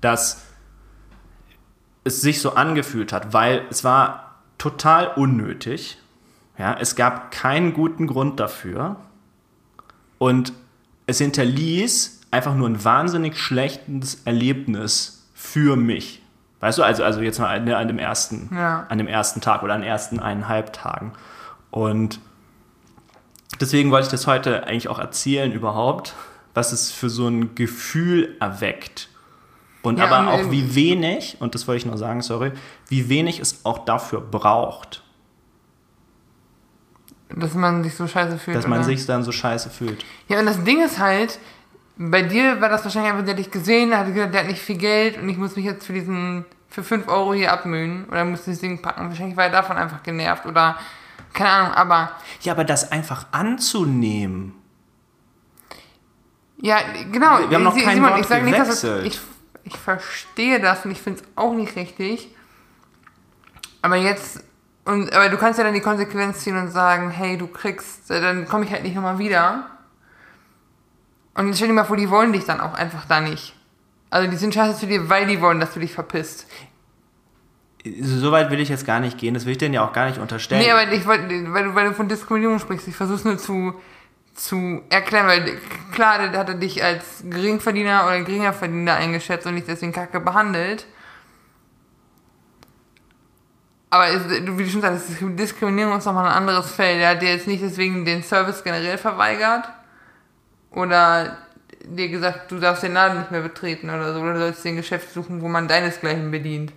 dass 0.00 0.44
es 2.08 2.20
sich 2.20 2.40
so 2.40 2.54
angefühlt 2.54 3.12
hat, 3.12 3.32
weil 3.32 3.62
es 3.70 3.84
war 3.84 4.34
total 4.58 5.08
unnötig. 5.14 5.98
Ja, 6.58 6.76
es 6.78 6.96
gab 6.96 7.30
keinen 7.30 7.72
guten 7.72 8.06
Grund 8.08 8.40
dafür. 8.40 8.96
Und 10.18 10.52
es 11.06 11.18
hinterließ 11.18 12.20
einfach 12.30 12.54
nur 12.54 12.68
ein 12.68 12.84
wahnsinnig 12.84 13.38
schlechtes 13.38 14.22
Erlebnis 14.24 15.26
für 15.34 15.76
mich. 15.76 16.22
Weißt 16.60 16.78
du, 16.78 16.82
also, 16.82 17.04
also 17.04 17.20
jetzt 17.20 17.38
mal 17.38 17.56
an, 17.56 17.68
an, 17.68 17.86
dem 17.86 18.00
ersten, 18.00 18.50
Ja. 18.52 18.86
an 18.88 18.98
dem 18.98 19.06
ersten 19.06 19.40
Tag 19.40 19.62
oder 19.62 19.74
an 19.74 19.82
den 19.82 19.88
ersten 19.88 20.18
eineinhalb 20.18 20.72
Tagen. 20.72 21.12
Und 21.70 22.18
deswegen 23.60 23.92
wollte 23.92 24.06
ich 24.06 24.10
das 24.10 24.26
heute 24.26 24.66
eigentlich 24.66 24.88
auch 24.88 24.98
erzählen 24.98 25.52
überhaupt, 25.52 26.14
was 26.54 26.72
es 26.72 26.90
für 26.90 27.08
so 27.08 27.28
ein 27.28 27.54
Gefühl 27.54 28.36
erweckt. 28.40 29.08
Und 29.82 29.98
Ja, 29.98 30.06
aber 30.06 30.32
auch 30.32 30.38
ähm, 30.40 30.50
wie 30.50 30.74
wenig, 30.74 31.36
und 31.40 31.54
das 31.54 31.66
wollte 31.68 31.78
ich 31.78 31.86
nur 31.86 31.98
sagen, 31.98 32.20
sorry, 32.22 32.52
wie 32.88 33.08
wenig 33.08 33.38
es 33.40 33.64
auch 33.64 33.84
dafür 33.84 34.20
braucht, 34.20 35.02
Dass 37.30 37.54
man 37.54 37.84
sich 37.84 37.94
so 37.94 38.06
scheiße 38.08 38.38
fühlt. 38.38 38.56
dass 38.56 38.66
man 38.66 38.78
oder? 38.78 38.86
sich 38.86 39.06
dann 39.06 39.22
so 39.22 39.32
scheiße 39.32 39.70
fühlt. 39.70 40.04
Ja, 40.28 40.40
und 40.40 40.46
das 40.46 40.62
Ding 40.64 40.82
ist 40.82 40.98
halt, 40.98 41.38
bei 41.96 42.22
dir 42.22 42.60
war 42.60 42.68
das 42.68 42.84
wahrscheinlich 42.84 43.12
einfach, 43.12 43.24
der 43.24 43.34
hat 43.34 43.38
dich 43.38 43.50
gesehen, 43.50 43.90
der 43.90 43.98
hat 44.00 44.12
gesagt, 44.12 44.34
der 44.34 44.40
hat 44.42 44.48
nicht 44.48 44.60
viel 44.62 44.78
Geld 44.78 45.16
und 45.20 45.28
ich 45.28 45.36
muss 45.36 45.54
mich 45.56 45.64
jetzt 45.64 45.86
für 45.86 45.92
diesen, 45.92 46.44
für 46.68 46.82
5 46.82 47.06
Euro 47.08 47.34
hier 47.34 47.52
abmühen 47.52 48.06
oder 48.10 48.24
muss 48.24 48.44
das 48.46 48.58
Ding 48.60 48.82
packen. 48.82 49.08
Wahrscheinlich 49.08 49.36
war 49.36 49.44
er 49.44 49.50
davon 49.50 49.76
einfach 49.76 50.02
genervt 50.02 50.44
oder, 50.46 50.76
keine 51.32 51.50
Ahnung, 51.50 51.72
aber, 51.74 52.10
Ja, 52.42 52.52
aber 52.52 52.64
das 52.64 52.90
einfach 52.92 53.26
anzunehmen. 53.32 54.54
ja, 56.60 56.78
genau. 57.12 57.38
Wir 57.48 57.56
haben 57.56 57.62
noch 57.64 57.74
Sie- 57.74 57.82
kein 57.82 57.94
Simon, 57.96 58.10
Wort 58.10 58.20
ich 58.20 58.26
sage 58.26 58.44
nicht, 58.44 58.58
dass 58.58 58.80
gewechselt. 58.82 59.06
ich, 59.06 59.20
ich 59.68 59.76
verstehe 59.76 60.60
das 60.60 60.84
und 60.84 60.90
ich 60.90 61.00
finde 61.00 61.20
es 61.20 61.28
auch 61.36 61.54
nicht 61.54 61.76
richtig. 61.76 62.34
Aber 63.82 63.96
jetzt, 63.96 64.42
und, 64.84 65.12
aber 65.12 65.28
du 65.28 65.36
kannst 65.36 65.58
ja 65.58 65.64
dann 65.64 65.74
die 65.74 65.80
Konsequenz 65.80 66.40
ziehen 66.40 66.56
und 66.56 66.70
sagen, 66.70 67.10
hey, 67.10 67.36
du 67.36 67.46
kriegst, 67.46 68.10
äh, 68.10 68.20
dann 68.20 68.48
komme 68.48 68.64
ich 68.64 68.72
halt 68.72 68.82
nicht 68.82 68.94
nochmal 68.94 69.18
wieder. 69.18 69.66
Und 71.34 71.54
stell 71.54 71.68
dir 71.68 71.74
mal 71.74 71.84
vor, 71.84 71.96
die 71.96 72.10
wollen 72.10 72.32
dich 72.32 72.44
dann 72.44 72.60
auch 72.60 72.74
einfach 72.74 73.04
da 73.04 73.20
nicht. 73.20 73.54
Also 74.10 74.28
die 74.30 74.36
sind 74.36 74.54
scheiße 74.54 74.80
zu 74.80 74.86
dir, 74.86 75.08
weil 75.08 75.26
die 75.26 75.40
wollen, 75.40 75.60
dass 75.60 75.74
du 75.74 75.80
dich 75.80 75.92
verpisst. 75.92 76.46
So 78.00 78.32
weit 78.32 78.50
will 78.50 78.58
ich 78.58 78.70
jetzt 78.70 78.86
gar 78.86 79.00
nicht 79.00 79.18
gehen, 79.18 79.34
das 79.34 79.44
will 79.44 79.52
ich 79.52 79.58
denen 79.58 79.74
ja 79.74 79.86
auch 79.86 79.92
gar 79.92 80.06
nicht 80.06 80.18
unterstellen. 80.18 80.62
Nee, 80.62 80.70
aber 80.72 80.90
ich 80.90 81.06
wollte, 81.06 81.28
weil 81.52 81.64
du, 81.64 81.74
weil 81.74 81.88
du 81.88 81.94
von 81.94 82.08
Diskriminierung 82.08 82.58
sprichst, 82.58 82.88
ich 82.88 82.96
versuch's 82.96 83.24
nur 83.24 83.38
zu, 83.38 83.74
zu 84.38 84.82
erklären, 84.88 85.26
weil 85.26 85.58
klar, 85.92 86.28
der 86.28 86.40
hat 86.40 86.48
er 86.48 86.54
dich 86.54 86.82
als 86.82 87.24
Geringverdiener 87.24 88.06
oder 88.06 88.20
Geringerverdiener 88.22 88.94
eingeschätzt 88.94 89.46
und 89.46 89.54
nicht 89.54 89.68
deswegen 89.68 89.92
kacke 89.92 90.20
behandelt. 90.20 90.86
Aber 93.90 94.06
du- 94.12 94.58
wie 94.58 94.64
du 94.64 94.70
schon 94.70 94.82
sagst, 94.82 95.06
Diskriminierung 95.20 95.98
ist 95.98 96.04
nochmal 96.04 96.26
ein 96.26 96.36
anderes 96.36 96.70
Feld. 96.70 97.00
Er 97.00 97.10
hat 97.10 97.22
dir 97.22 97.30
jetzt 97.30 97.46
nicht 97.46 97.62
deswegen 97.62 98.04
den 98.04 98.22
Service 98.22 98.62
generell 98.62 98.98
verweigert 98.98 99.68
oder 100.70 101.38
dir 101.84 102.08
gesagt, 102.08 102.50
du 102.52 102.58
darfst 102.60 102.82
den 102.82 102.92
Laden 102.92 103.18
nicht 103.20 103.30
mehr 103.30 103.40
betreten 103.40 103.88
oder 103.88 104.12
so, 104.12 104.20
oder 104.20 104.34
du 104.34 104.40
sollst 104.40 104.64
den 104.64 104.76
Geschäft 104.76 105.12
suchen, 105.12 105.40
wo 105.40 105.48
man 105.48 105.66
deinesgleichen 105.68 106.30
bedient. 106.30 106.72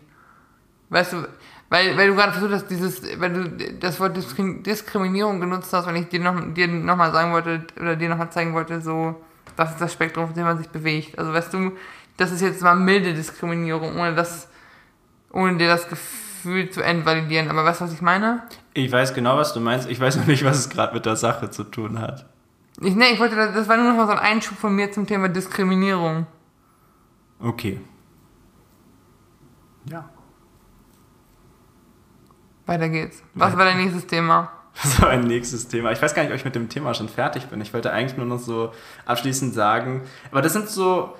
Weißt 0.90 1.14
du, 1.14 1.28
weil, 1.72 1.96
weil 1.98 2.10
du 2.10 2.16
gerade 2.16 2.34
versucht 2.34 2.52
hast, 2.52 2.68
dieses, 2.68 3.02
weil 3.20 3.32
du 3.32 3.50
das 3.80 3.98
Wort 4.02 4.16
Diskrim- 4.18 4.62
Diskriminierung 4.62 5.40
genutzt 5.40 5.72
hast, 5.72 5.88
wenn 5.88 5.96
ich 5.96 6.10
dir 6.10 6.20
noch, 6.20 6.36
dir 6.54 6.68
noch 6.68 6.98
mal 6.98 7.14
sagen 7.14 7.32
wollte, 7.32 7.66
oder 7.80 7.96
dir 7.96 8.10
noch 8.10 8.18
mal 8.18 8.30
zeigen 8.30 8.54
wollte, 8.54 8.82
so, 8.82 9.16
das 9.56 9.72
ist 9.72 9.80
das 9.80 9.94
Spektrum, 9.94 10.26
auf 10.26 10.34
dem 10.34 10.44
man 10.44 10.58
sich 10.58 10.68
bewegt. 10.68 11.18
Also 11.18 11.32
weißt 11.32 11.54
du, 11.54 11.72
das 12.18 12.32
ist 12.34 12.42
jetzt 12.42 12.62
mal 12.62 12.76
milde 12.76 13.14
Diskriminierung, 13.14 13.98
ohne 13.98 14.14
das, 14.14 14.50
ohne 15.32 15.56
dir 15.56 15.70
das 15.70 15.88
Gefühl 15.88 16.70
zu 16.70 16.84
entvalidieren. 16.84 17.50
Aber 17.50 17.64
weißt 17.64 17.80
du, 17.80 17.86
was 17.86 17.94
ich 17.94 18.02
meine? 18.02 18.44
Ich 18.74 18.92
weiß 18.92 19.14
genau, 19.14 19.38
was 19.38 19.54
du 19.54 19.62
meinst. 19.62 19.90
Ich 19.90 20.00
weiß 20.02 20.18
noch 20.18 20.28
nicht, 20.28 20.44
was 20.44 20.58
es 20.60 20.70
gerade 20.70 20.94
mit 20.94 21.06
der 21.06 21.16
Sache 21.16 21.52
zu 21.52 21.64
tun 21.64 22.00
hat. 22.02 22.26
Ich, 22.82 22.96
nee, 22.96 23.12
ich 23.14 23.20
wollte, 23.22 23.38
das 23.38 23.54
das 23.54 23.70
war 23.70 23.78
nur 23.78 23.86
noch 23.92 23.96
mal 23.96 24.08
so 24.08 24.12
ein 24.12 24.20
Einschub 24.20 24.58
von 24.58 24.76
mir 24.76 24.92
zum 24.92 25.08
Thema 25.08 25.30
Diskriminierung. 25.30 26.28
Okay. 27.40 27.80
Weiter 32.72 32.90
geht's. 32.90 33.22
Was 33.34 33.58
war 33.58 33.66
dein 33.66 33.78
nächstes 33.78 34.08
Thema? 34.08 34.52
Das 34.82 35.02
war 35.02 35.10
ein 35.10 35.22
nächstes 35.22 35.68
Thema. 35.68 35.92
Ich 35.92 36.02
weiß 36.02 36.14
gar 36.16 36.24
nicht, 36.24 36.32
ob 36.32 36.38
ich 36.38 36.46
mit 36.46 36.56
dem 36.56 36.70
Thema 36.70 36.94
schon 36.94 37.10
fertig 37.10 37.48
bin. 37.48 37.60
Ich 37.60 37.74
wollte 37.74 37.92
eigentlich 37.92 38.16
nur 38.18 38.26
noch 38.26 38.40
so 38.40 38.72
abschließend 39.06 39.54
sagen, 39.54 40.04
aber 40.32 40.42
das 40.42 40.54
sind 40.54 40.70
so, 40.70 41.14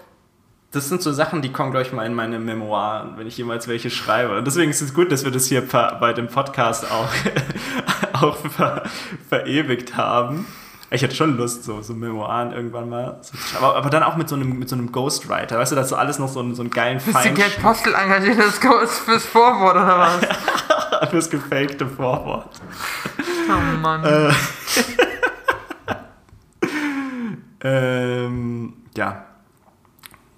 das 0.72 0.88
sind 0.88 1.02
so 1.02 1.12
Sachen, 1.12 1.42
die 1.42 1.52
kommen, 1.52 1.72
glaube 1.72 1.86
ich, 1.86 1.92
mal 1.92 2.06
in 2.06 2.14
meine 2.14 2.40
Memoiren, 2.40 3.18
wenn 3.18 3.28
ich 3.28 3.38
jemals 3.38 3.68
welche 3.68 3.90
schreibe. 3.90 4.38
Und 4.38 4.48
deswegen 4.48 4.72
ist 4.72 4.80
es 4.82 4.94
gut, 4.94 5.12
dass 5.12 5.26
wir 5.26 5.32
das 5.32 5.48
hier 5.48 5.68
bei 5.68 6.14
dem 6.14 6.28
Podcast 6.28 6.90
auch, 6.90 7.10
auch 8.22 8.38
ver, 8.38 8.84
verewigt 9.28 9.98
haben. 9.98 10.46
Ich 10.94 11.02
hätte 11.02 11.16
schon 11.16 11.38
Lust, 11.38 11.64
so, 11.64 11.82
so 11.82 11.94
Memoiren 11.94 12.52
irgendwann 12.52 12.90
mal 12.90 13.22
zu 13.22 13.36
schreiben. 13.38 13.64
Aber, 13.66 13.76
aber 13.78 13.90
dann 13.90 14.04
auch 14.04 14.16
mit 14.18 14.28
so 14.30 14.36
einem, 14.36 14.60
mit 14.60 14.68
so 14.70 14.76
einem 14.76 14.92
Ghostwriter. 14.92 15.58
Weißt 15.58 15.72
du, 15.72 15.76
dass 15.78 15.90
so 15.90 15.96
alles 15.96 16.20
noch 16.20 16.28
so, 16.30 16.40
einen- 16.42 16.54
so 16.56 16.62
einen 16.64 16.70
geilen 16.72 16.96
Bist 16.98 17.08
du 17.10 17.12
Fein 17.14 17.36
Gerd 17.36 17.62
Postel 17.62 17.94
engagiert 17.94 18.40
das 18.40 18.60
Ghost 18.60 19.00
fürs 19.00 19.26
Vorwort 19.26 19.76
oder 19.76 19.98
was? 20.00 20.22
fürs 21.10 21.30
gefakte 21.30 21.88
Vorwort. 21.88 22.62
Oh 23.50 23.78
Mann. 23.78 24.04
Äh, 24.04 24.32
ähm, 27.64 28.74
ja. 28.96 29.26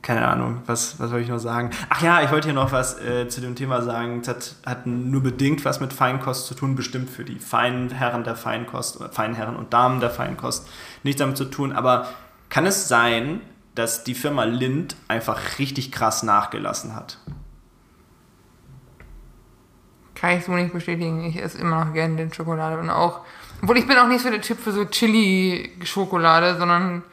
Keine 0.01 0.28
Ahnung, 0.28 0.61
was, 0.66 0.99
was 0.99 1.11
wollte 1.11 1.24
ich 1.24 1.30
noch 1.30 1.39
sagen? 1.39 1.70
Ach 1.89 2.01
ja, 2.01 2.22
ich 2.22 2.30
wollte 2.30 2.49
hier 2.49 2.53
noch 2.53 2.74
was 2.74 2.99
äh, 2.99 3.30
zu 3.30 3.39
dem 3.39 3.55
Thema 3.55 3.82
sagen. 3.82 4.20
Es 4.20 4.28
hat, 4.28 4.55
hat 4.66 4.86
nur 4.86 5.24
bedingt 5.24 5.64
was 5.64 5.80
mit 5.80 5.93
Feinkost 5.93 6.45
zu 6.45 6.55
tun, 6.55 6.76
bestimmt 6.76 7.09
für 7.09 7.24
die 7.24 7.39
feinen 7.39 7.89
Herren 7.89 8.26
der 8.26 8.36
Feinkost, 8.36 8.97
oder 8.99 9.09
feinen 9.09 9.34
Herren 9.34 9.55
und 9.55 9.72
Damen 9.72 10.01
der 10.01 10.09
Feinkost. 10.09 10.68
Nichts 11.03 11.20
damit 11.20 11.38
zu 11.38 11.45
tun, 11.45 11.72
aber 11.72 12.07
kann 12.49 12.66
es 12.66 12.89
sein, 12.89 13.39
dass 13.76 14.03
die 14.03 14.14
Firma 14.14 14.43
Lind 14.43 14.97
einfach 15.07 15.57
richtig 15.57 15.93
krass 15.93 16.22
nachgelassen 16.22 16.95
hat? 16.95 17.18
Kann 20.24 20.38
ich 20.38 20.45
so 20.45 20.53
nicht 20.53 20.71
bestätigen. 20.71 21.26
Ich 21.26 21.36
esse 21.36 21.57
immer 21.57 21.84
noch 21.84 21.93
gerne 21.93 22.15
den 22.15 22.32
Schokolade 22.32 22.80
und 22.80 22.89
auch. 22.89 23.26
Obwohl 23.61 23.78
ich 23.78 23.86
bin 23.86 23.97
auch 23.97 24.07
nicht 24.07 24.21
so 24.21 24.30
der 24.30 24.39
Typ 24.39 24.57
für 24.57 24.71
so 24.71 24.86
Chili-Schokolade, 24.86 26.55
sondern 26.57 27.03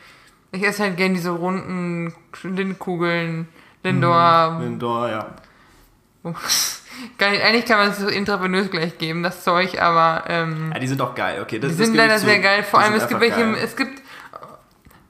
ich 0.53 0.63
esse 0.63 0.85
halt 0.85 0.97
gerne 0.97 1.15
diese 1.15 1.31
runden 1.31 2.15
Lindkugeln, 2.45 3.49
Lindor. 3.83 4.61
Lindor, 4.61 5.09
ja. 5.09 5.27
Geil, 7.19 7.41
eigentlich 7.43 7.65
kann 7.65 7.79
man 7.79 7.91
es 7.91 7.99
so 7.99 8.07
intravenös 8.07 8.71
gleich 8.71 8.97
geben, 8.97 9.25
das 9.25 9.43
Zeug, 9.43 9.83
aber 9.83 10.23
ähm, 10.29 10.71
ja. 10.73 10.79
Die 10.79 10.87
sind 10.87 11.03
auch 11.03 11.17
geil, 11.17 11.43
okay. 11.43 11.59
Das, 11.59 11.77
die 11.77 11.85
sind 11.85 11.97
leider 11.97 12.17
sehr 12.21 12.39
geil. 12.39 12.63
Vor 12.63 12.79
allem, 12.79 12.95
es 12.95 13.09
gibt 13.09 13.21
welche, 13.21 13.41
geil. 13.41 13.57
es 13.61 13.75
gibt, 13.75 14.03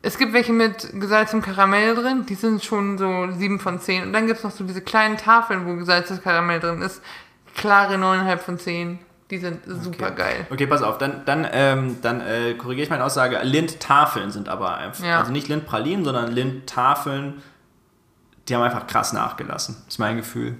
es 0.01 0.17
gibt 0.17 0.33
welche 0.33 0.55
mit 0.55 0.89
gesalztem 0.95 1.43
Karamell 1.43 1.95
drin, 1.95 2.25
die 2.27 2.35
sind 2.35 2.65
schon 2.65 2.97
so 2.97 3.29
7 3.31 3.61
von 3.61 3.79
10. 3.79 4.05
Und 4.05 4.15
dann 4.15 4.27
gibt 4.27 4.39
es 4.39 4.45
noch 4.45 4.53
so 4.53 4.65
diese 4.65 4.81
kleinen 4.81 5.19
Tafeln, 5.19 5.67
wo 5.67 5.77
gesalztes 5.77 6.23
Karamell 6.23 6.61
drin 6.61 6.81
ist. 6.81 7.03
Klare 7.57 7.95
9,5 7.97 8.37
von 8.39 8.59
10. 8.59 8.99
Die 9.31 9.39
sind 9.39 9.61
super 9.65 10.11
geil. 10.11 10.47
Okay, 10.51 10.67
pass 10.67 10.83
auf, 10.83 10.99
dann, 10.99 11.25
dann, 11.25 11.47
ähm, 11.53 11.99
dann 12.03 12.21
äh, 12.21 12.55
korrigiere 12.55 12.85
ich 12.85 12.91
meine 12.91 13.05
Aussage. 13.05 13.39
Lindtafeln 13.43 14.31
sind 14.33 14.49
aber 14.49 14.77
einfach, 14.79 15.05
Ja. 15.05 15.21
also 15.21 15.31
nicht 15.31 15.47
Lindpralinen, 15.47 16.05
sondern 16.05 16.33
Lindtafeln, 16.33 17.41
die 18.49 18.57
haben 18.57 18.63
einfach 18.63 18.89
krass 18.89 19.13
nachgelassen, 19.13 19.77
ist 19.87 19.99
mein 20.01 20.17
Gefühl. 20.17 20.57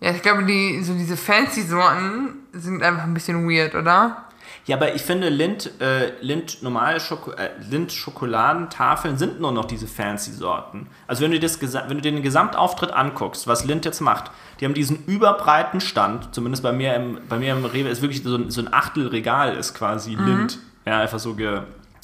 Ja, 0.00 0.12
ich 0.12 0.22
glaube, 0.22 0.44
die, 0.44 0.80
so 0.84 0.94
diese 0.94 1.16
fancy 1.16 1.62
Sorten 1.62 2.34
sind 2.52 2.82
einfach 2.84 3.02
ein 3.02 3.14
bisschen 3.14 3.48
weird, 3.50 3.74
oder? 3.74 4.24
Ja, 4.70 4.76
aber 4.76 4.94
ich 4.94 5.02
finde, 5.02 5.30
Lind, 5.30 5.68
äh, 5.80 6.12
Lind 6.20 6.62
normale 6.62 7.00
Schoko 7.00 7.32
äh, 7.32 7.50
Lind 7.68 7.90
Schokoladentafeln 7.90 9.18
sind 9.18 9.40
nur 9.40 9.50
noch 9.50 9.64
diese 9.64 9.88
fancy 9.88 10.30
Sorten. 10.30 10.86
Also 11.08 11.24
wenn 11.24 11.32
du, 11.32 11.40
das, 11.40 11.60
wenn 11.60 11.96
du 11.96 12.00
dir 12.00 12.12
den 12.12 12.22
Gesamtauftritt 12.22 12.92
anguckst, 12.92 13.48
was 13.48 13.64
Lind 13.64 13.84
jetzt 13.84 14.00
macht, 14.00 14.30
die 14.60 14.64
haben 14.64 14.74
diesen 14.74 15.04
überbreiten 15.06 15.80
Stand, 15.80 16.32
zumindest 16.34 16.62
bei 16.62 16.70
mir 16.70 16.94
im, 16.94 17.18
bei 17.28 17.38
mir 17.38 17.52
im 17.52 17.64
Rewe 17.64 17.88
ist 17.88 18.00
wirklich 18.00 18.22
so 18.22 18.36
ein, 18.36 18.50
so 18.52 18.60
ein 18.60 18.72
Achtelregal 18.72 19.56
ist 19.56 19.74
quasi 19.74 20.14
Lind. 20.14 20.58
Ja, 20.86 21.00
einfach 21.00 21.18
so 21.18 21.34
ge... 21.34 21.62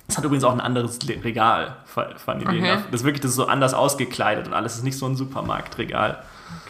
Es 0.08 0.16
hat 0.16 0.24
übrigens 0.24 0.42
auch 0.42 0.52
ein 0.52 0.60
anderes 0.60 0.98
Regal, 1.22 1.76
fa- 1.84 2.10
fand 2.16 2.42
ich. 2.42 2.48
Okay. 2.48 2.78
Das 2.90 3.00
ist 3.02 3.04
wirklich 3.04 3.20
das 3.20 3.30
ist 3.30 3.36
so 3.36 3.46
anders 3.46 3.74
ausgekleidet 3.74 4.48
und 4.48 4.54
alles 4.54 4.74
ist 4.74 4.82
nicht 4.82 4.98
so 4.98 5.06
ein 5.06 5.14
Supermarktregal 5.14 6.18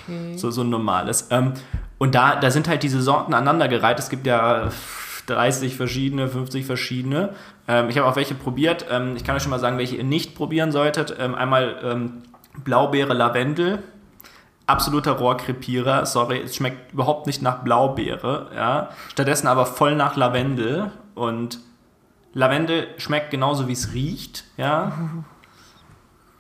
Okay. 0.08 0.36
so, 0.36 0.50
so 0.50 0.60
ein 0.62 0.68
normales. 0.70 1.28
Ähm, 1.30 1.52
und 1.98 2.14
da, 2.14 2.36
da 2.36 2.50
sind 2.50 2.68
halt 2.68 2.82
diese 2.82 3.00
Sorten 3.02 3.32
aneinandergereiht. 3.34 3.98
Es 3.98 4.08
gibt 4.08 4.26
ja 4.26 4.68
30 5.26 5.76
verschiedene, 5.76 6.28
50 6.28 6.64
verschiedene. 6.64 7.30
Ähm, 7.68 7.88
ich 7.88 7.98
habe 7.98 8.08
auch 8.08 8.16
welche 8.16 8.34
probiert. 8.34 8.86
Ähm, 8.90 9.16
ich 9.16 9.24
kann 9.24 9.36
euch 9.36 9.42
schon 9.42 9.50
mal 9.50 9.58
sagen, 9.58 9.78
welche 9.78 9.96
ihr 9.96 10.04
nicht 10.04 10.34
probieren 10.34 10.72
solltet. 10.72 11.16
Ähm, 11.18 11.34
einmal 11.34 11.78
ähm, 11.82 12.22
Blaubeere 12.64 13.14
Lavendel. 13.14 13.82
Absoluter 14.66 15.12
Rohrkrepierer. 15.12 16.06
Sorry, 16.06 16.40
es 16.40 16.56
schmeckt 16.56 16.92
überhaupt 16.92 17.26
nicht 17.26 17.42
nach 17.42 17.62
Blaubeere. 17.62 18.50
Ja. 18.54 18.90
Stattdessen 19.08 19.46
aber 19.46 19.66
voll 19.66 19.94
nach 19.94 20.16
Lavendel. 20.16 20.90
Und 21.14 21.60
Lavendel 22.32 22.88
schmeckt 22.98 23.30
genauso, 23.30 23.68
wie 23.68 23.72
es 23.72 23.94
riecht. 23.94 24.44
Ja. 24.56 24.92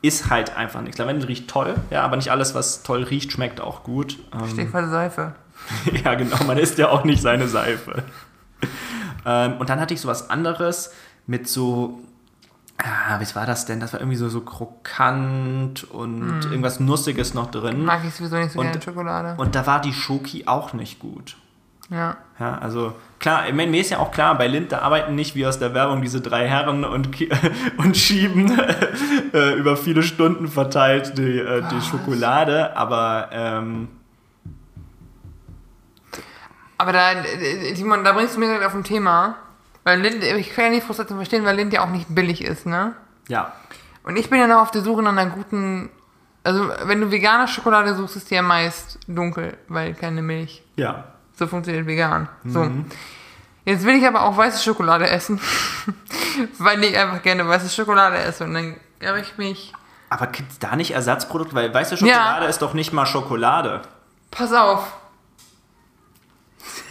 Ist 0.02 0.30
halt 0.30 0.56
einfach 0.56 0.82
nichts. 0.82 0.98
Lavendel 0.98 1.26
riecht 1.26 1.48
toll, 1.48 1.74
ja, 1.90 2.02
aber 2.02 2.16
nicht 2.16 2.30
alles, 2.30 2.54
was 2.54 2.82
toll 2.82 3.02
riecht, 3.02 3.32
schmeckt 3.32 3.60
auch 3.60 3.82
gut. 3.82 4.18
Ähm, 4.32 4.46
Stichwort 4.48 4.90
Seife. 4.90 5.34
ja, 6.04 6.14
genau, 6.14 6.44
man 6.44 6.58
isst 6.58 6.78
ja 6.78 6.90
auch 6.90 7.02
nicht 7.02 7.22
seine 7.22 7.48
Seife. 7.48 8.04
Ähm, 9.24 9.54
und 9.58 9.68
dann 9.70 9.80
hatte 9.80 9.94
ich 9.94 10.00
so 10.00 10.08
was 10.08 10.30
anderes 10.30 10.92
mit 11.26 11.48
so, 11.48 12.00
ah, 12.78 13.18
was 13.20 13.34
war 13.34 13.46
das 13.46 13.66
denn? 13.66 13.80
Das 13.80 13.92
war 13.92 14.00
irgendwie 14.00 14.16
so, 14.16 14.28
so 14.28 14.40
krokant 14.42 15.84
und 15.90 16.44
irgendwas 16.44 16.80
Nussiges 16.80 17.34
noch 17.34 17.50
drin. 17.50 17.84
Mag 17.84 18.00
ich 18.06 18.14
sowieso 18.14 18.36
nicht 18.36 18.52
so 18.52 18.60
Und- 18.60 18.66
gerne 18.66 18.82
Schokolade. 18.82 19.34
Und 19.40 19.54
da 19.54 19.66
war 19.66 19.80
die 19.80 19.92
Schoki 19.92 20.44
auch 20.46 20.72
nicht 20.72 20.98
gut. 20.98 21.36
ja. 21.90 22.16
Ja, 22.38 22.58
also 22.58 22.92
klar, 23.18 23.50
mir 23.50 23.80
ist 23.80 23.88
ja 23.88 23.98
auch 23.98 24.10
klar, 24.10 24.36
bei 24.36 24.46
Lind, 24.46 24.70
da 24.70 24.80
arbeiten 24.80 25.14
nicht 25.14 25.34
wie 25.36 25.46
aus 25.46 25.58
der 25.58 25.72
Werbung 25.72 26.02
diese 26.02 26.20
drei 26.20 26.46
Herren 26.46 26.84
und, 26.84 27.08
und 27.78 27.96
schieben 27.96 28.60
äh, 29.32 29.54
über 29.54 29.78
viele 29.78 30.02
Stunden 30.02 30.48
verteilt 30.48 31.16
die, 31.16 31.38
äh, 31.38 31.62
die 31.72 31.80
Schokolade, 31.80 32.76
aber 32.76 33.30
ähm, 33.32 33.88
Aber 36.78 36.92
da, 36.92 37.12
äh, 37.12 37.74
Simon, 37.74 38.04
da 38.04 38.12
bringst 38.12 38.36
du 38.36 38.40
mir 38.40 38.46
direkt 38.46 38.64
auf 38.64 38.74
ein 38.74 38.84
Thema. 38.84 39.36
Weil 39.84 40.00
Lind, 40.00 40.22
ich 40.22 40.52
kann 40.54 40.64
ja 40.66 40.70
nicht 40.70 40.86
Frustration 40.86 41.16
verstehen, 41.18 41.44
weil 41.44 41.56
Lind 41.56 41.72
ja 41.72 41.84
auch 41.84 41.90
nicht 41.90 42.06
billig 42.12 42.42
ist, 42.44 42.66
ne? 42.66 42.94
ja, 43.28 43.52
Und 44.02 44.16
ich 44.16 44.28
bin 44.28 44.40
ja 44.40 44.46
noch 44.46 44.62
auf 44.62 44.70
der 44.72 44.82
Suche 44.82 45.02
nach 45.02 45.12
einer 45.12 45.26
guten. 45.26 45.90
Also, 46.44 46.70
wenn 46.84 47.00
du 47.00 47.10
vegane 47.10 47.46
Schokolade 47.48 47.94
suchst, 47.94 48.16
ist 48.16 48.30
die 48.30 48.34
ja 48.36 48.42
meist 48.42 48.98
dunkel, 49.08 49.56
weil 49.68 49.94
keine 49.94 50.22
Milch. 50.22 50.62
ja. 50.76 51.04
So 51.38 51.46
funktioniert 51.46 51.86
vegan. 51.86 52.30
So. 52.46 52.70
Jetzt 53.66 53.84
will 53.84 53.94
ich 53.96 54.06
aber 54.06 54.22
auch 54.22 54.34
weiße 54.38 54.62
Schokolade 54.64 55.06
essen, 55.10 55.38
weil 56.58 56.82
ich 56.82 56.96
einfach 56.96 57.20
gerne 57.20 57.46
weiße 57.46 57.68
Schokolade 57.68 58.16
esse. 58.16 58.44
Und 58.44 58.54
dann 58.54 58.76
habe 59.04 59.20
ich 59.20 59.36
mich. 59.36 59.74
Aber 60.08 60.28
gibt 60.28 60.50
es 60.52 60.58
da 60.58 60.76
nicht 60.76 60.92
Ersatzprodukte? 60.92 61.54
Weil 61.54 61.74
weiße 61.74 61.98
Schokolade 61.98 62.46
ist 62.46 62.62
doch 62.62 62.72
nicht 62.72 62.94
mal 62.94 63.04
Schokolade. 63.04 63.82
Pass 64.30 64.52
auf, 64.54 64.96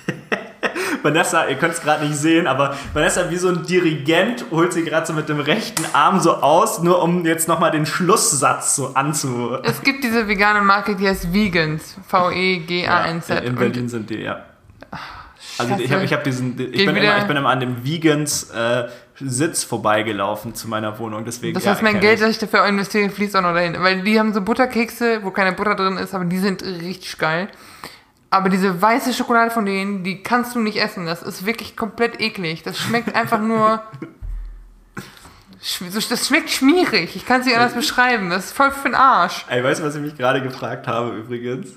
Vanessa, 1.04 1.48
ihr 1.48 1.56
könnt 1.56 1.74
es 1.74 1.82
gerade 1.82 2.06
nicht 2.06 2.18
sehen, 2.18 2.48
aber 2.48 2.76
Vanessa 2.94 3.30
wie 3.30 3.38
so 3.38 3.50
ein 3.50 3.64
Dirigent 3.64 4.46
holt 4.52 4.74
sie 4.74 4.84
gerade 4.84 5.06
so 5.06 5.14
mit 5.14 5.30
dem 5.30 5.40
rechten 5.40 5.84
Arm 5.94 6.20
so 6.20 6.36
aus, 6.36 6.82
nur 6.82 7.02
um 7.04 7.26
jetzt 7.26 7.48
nochmal 7.48 7.72
den 7.72 7.86
Schlusssatz 7.86 8.76
so 8.76 8.94
anzu... 8.96 9.58
es 9.64 9.82
gibt 9.84 10.04
diese 10.04 10.28
vegane 10.28 10.62
Marke, 10.62 10.96
die 10.96 11.08
heißt 11.08 11.32
Vegans. 11.32 11.96
V-E-G-A-N-Z. 12.08 13.44
in 13.44 13.50
Und 13.50 13.60
Berlin 13.60 13.88
sind 13.88 14.10
die, 14.10 14.22
ja. 14.22 14.46
Also 15.58 15.76
ich 15.78 15.92
habe 15.92 16.04
ich 16.04 16.12
hab 16.12 16.24
diesen, 16.24 16.60
ich 16.60 16.72
Geht 16.72 16.86
bin, 16.86 16.98
immer, 16.98 17.18
ich 17.18 17.24
bin 17.24 17.38
immer 17.38 17.50
an 17.50 17.60
dem 17.60 17.86
Vegans 17.86 18.50
äh, 18.50 18.88
Sitz 19.20 19.64
vorbeigelaufen 19.64 20.54
zu 20.54 20.68
meiner 20.68 20.98
Wohnung, 21.00 21.24
deswegen. 21.24 21.54
Das 21.54 21.64
ja, 21.64 21.72
heißt, 21.72 21.82
mein 21.82 21.94
kenn 21.94 22.02
Geld, 22.02 22.22
das 22.22 22.32
ich 22.32 22.40
dafür 22.40 22.66
investiere, 22.66 23.10
fließt 23.10 23.36
auch 23.38 23.42
noch 23.42 23.54
dahin. 23.54 23.78
Weil 23.80 24.02
die 24.02 24.20
haben 24.20 24.34
so 24.34 24.42
Butterkekse, 24.42 25.20
wo 25.24 25.32
keine 25.32 25.54
Butter 25.54 25.76
drin 25.76 25.98
ist, 25.98 26.14
aber 26.14 26.26
die 26.26 26.40
sind 26.40 26.64
richtig 26.64 27.18
geil. 27.18 27.48
Aber 28.30 28.50
diese 28.50 28.82
weiße 28.82 29.14
Schokolade 29.14 29.52
von 29.52 29.66
denen, 29.66 30.04
die 30.04 30.22
kannst 30.22 30.56
du 30.56 30.60
nicht 30.60 30.78
essen. 30.78 31.06
Das 31.06 31.24
ist 31.24 31.46
wirklich 31.46 31.78
komplett 31.78 32.20
eklig. 32.20 32.64
Das 32.64 32.78
schmeckt 32.78 33.16
einfach 33.16 33.40
nur. 33.40 33.84
Das 35.82 36.28
schmeckt 36.28 36.52
schmierig. 36.52 37.16
Ich 37.16 37.26
kann 37.26 37.40
es 37.40 37.48
nicht 37.48 37.56
anders 37.56 37.74
beschreiben. 37.74 38.30
Das 38.30 38.46
ist 38.46 38.52
voll 38.52 38.70
für 38.70 38.88
den 38.88 38.94
Arsch. 38.94 39.48
Ey, 39.50 39.64
weißt 39.64 39.80
du, 39.80 39.86
was 39.86 39.96
ich 39.96 40.02
mich 40.04 40.16
gerade 40.16 40.44
gefragt 40.44 40.86
habe 40.86 41.18
übrigens? 41.18 41.70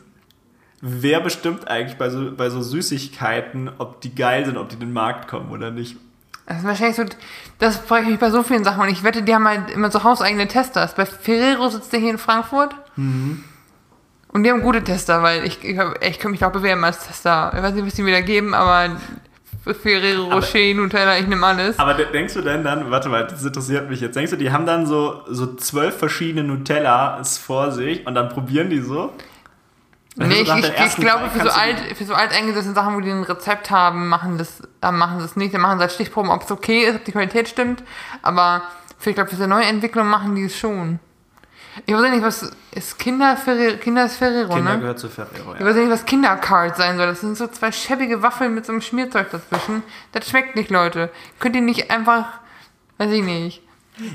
Wer 0.83 1.21
bestimmt 1.21 1.67
eigentlich 1.69 1.97
bei 1.97 2.11
so, 2.11 2.33
bei 2.37 2.51
so 2.51 2.61
Süßigkeiten, 2.61 3.71
ob 3.79 4.03
die 4.03 4.15
geil 4.15 4.45
sind, 4.45 4.59
ob 4.59 4.69
die 4.69 4.75
in 4.75 4.81
den 4.81 4.93
Markt 4.93 5.27
kommen 5.27 5.51
oder 5.51 5.71
nicht? 5.71 5.97
Das 6.47 6.59
ist 6.59 6.65
wahrscheinlich 6.65 6.97
so. 6.97 7.05
Das 7.59 7.77
frage 7.79 8.05
ich 8.05 8.11
mich 8.11 8.21
bei 8.21 8.31
so 8.31 8.43
vielen 8.43 8.63
Sachen. 8.63 8.83
Und 8.83 8.89
ich 8.89 9.03
wette, 9.05 9.23
die 9.23 9.35
haben 9.35 9.49
halt 9.49 9.71
immer 9.71 9.91
so 9.91 10.05
hauseigene 10.05 10.49
Tester. 10.49 10.89
Bei 10.95 11.07
Ferrero 11.07 11.69
sitzt 11.69 11.93
der 11.93 12.01
hier 12.01 12.11
in 12.11 12.19
Frankfurt. 12.19 12.75
Und 14.39 14.45
die 14.45 14.53
haben 14.53 14.62
gute 14.62 14.84
Tester, 14.84 15.20
weil 15.24 15.45
ich, 15.45 15.64
ich, 15.64 15.76
ich 16.01 16.18
kann 16.20 16.30
mich 16.30 16.45
auch 16.45 16.53
bewerben 16.53 16.84
als 16.84 17.05
Tester. 17.05 17.51
Ich 17.57 17.61
weiß 17.61 17.74
nicht, 17.74 17.84
was 17.84 17.95
die 17.95 18.03
mir 18.03 18.12
da 18.12 18.20
geben, 18.20 18.55
aber 18.55 18.97
Ferrero 19.82 20.32
Rocher, 20.32 20.74
Nutella, 20.74 21.18
ich 21.18 21.26
nehme 21.26 21.45
alles. 21.45 21.76
Aber 21.76 21.95
de- 21.95 22.12
denkst 22.12 22.34
du 22.34 22.43
denn 22.43 22.62
dann, 22.62 22.89
warte 22.89 23.09
mal, 23.09 23.26
das 23.26 23.45
interessiert 23.45 23.91
mich 23.91 24.01
jetzt, 24.01 24.14
denkst 24.14 24.30
du, 24.30 24.36
die 24.36 24.53
haben 24.53 24.64
dann 24.64 24.86
so, 24.86 25.22
so 25.26 25.57
zwölf 25.57 25.99
verschiedene 25.99 26.45
Nutellas 26.47 27.36
vor 27.36 27.72
sich 27.72 28.07
und 28.07 28.14
dann 28.14 28.28
probieren 28.28 28.70
die 28.70 28.78
so? 28.80 29.12
Dann 30.14 30.28
Nee, 30.28 30.43
ich, 30.43 30.49
ich, 30.49 30.72
ich 30.86 30.97
glaube, 30.99 31.28
für 31.30 31.41
so, 31.43 31.51
alt, 31.51 31.80
für 31.97 32.05
so 32.05 32.14
alteingesessene 32.14 32.76
Sachen, 32.76 32.95
wo 32.95 33.01
die 33.01 33.11
ein 33.11 33.24
Rezept 33.24 33.72
haben, 33.72 34.07
machen 34.09 34.39
das, 34.39 34.62
äh, 34.82 34.93
machen 34.93 35.18
sie 35.18 35.24
es 35.24 35.34
nicht. 35.34 35.53
Dann 35.53 35.62
machen 35.62 35.78
sie 35.78 35.82
halt 35.82 35.93
Stichproben, 35.93 36.30
ob 36.30 36.45
es 36.45 36.51
okay 36.53 36.84
ist, 36.84 36.95
ob 36.95 37.05
die 37.05 37.11
Qualität 37.11 37.49
stimmt. 37.49 37.82
Aber 38.22 38.62
für, 38.99 39.11
ich 39.11 39.16
glaube, 39.16 39.30
für 39.30 39.36
so 39.36 39.49
neue 39.49 39.64
Entwicklung 39.64 40.07
machen 40.07 40.36
die 40.36 40.45
es 40.45 40.57
schon. 40.57 41.01
Ich 41.87 41.95
weiß 41.95 42.11
nicht, 42.11 42.22
was 42.22 42.51
ist 42.72 42.99
Kinder 42.99 43.37
Ferrero, 43.37 43.76
Kinder 43.79 44.05
ist 44.05 44.16
Ferrero, 44.16 44.55
Kinder 44.55 44.74
ne? 44.74 44.81
gehört 44.81 44.99
zu 44.99 45.09
Ferrero, 45.09 45.55
Ich 45.55 45.61
ja. 45.61 45.66
weiß 45.66 45.76
nicht, 45.76 45.91
was 45.91 46.05
Kindercard 46.05 46.76
sein 46.76 46.97
soll. 46.97 47.07
Das 47.07 47.20
sind 47.20 47.37
so 47.37 47.47
zwei 47.49 47.72
schäbige 47.72 48.22
Waffeln 48.22 48.55
mit 48.55 48.66
so 48.66 48.72
einem 48.72 48.81
Schmierzeug 48.83 49.31
dazwischen. 49.31 49.83
Das 50.12 50.29
schmeckt 50.29 50.57
nicht, 50.57 50.70
Leute. 50.70 51.11
Könnt 51.39 51.57
ihr 51.57 51.62
nicht 51.62 51.91
einfach, 51.91 52.41
weiß 52.99 53.11
ich 53.12 53.22
nicht. 53.22 53.62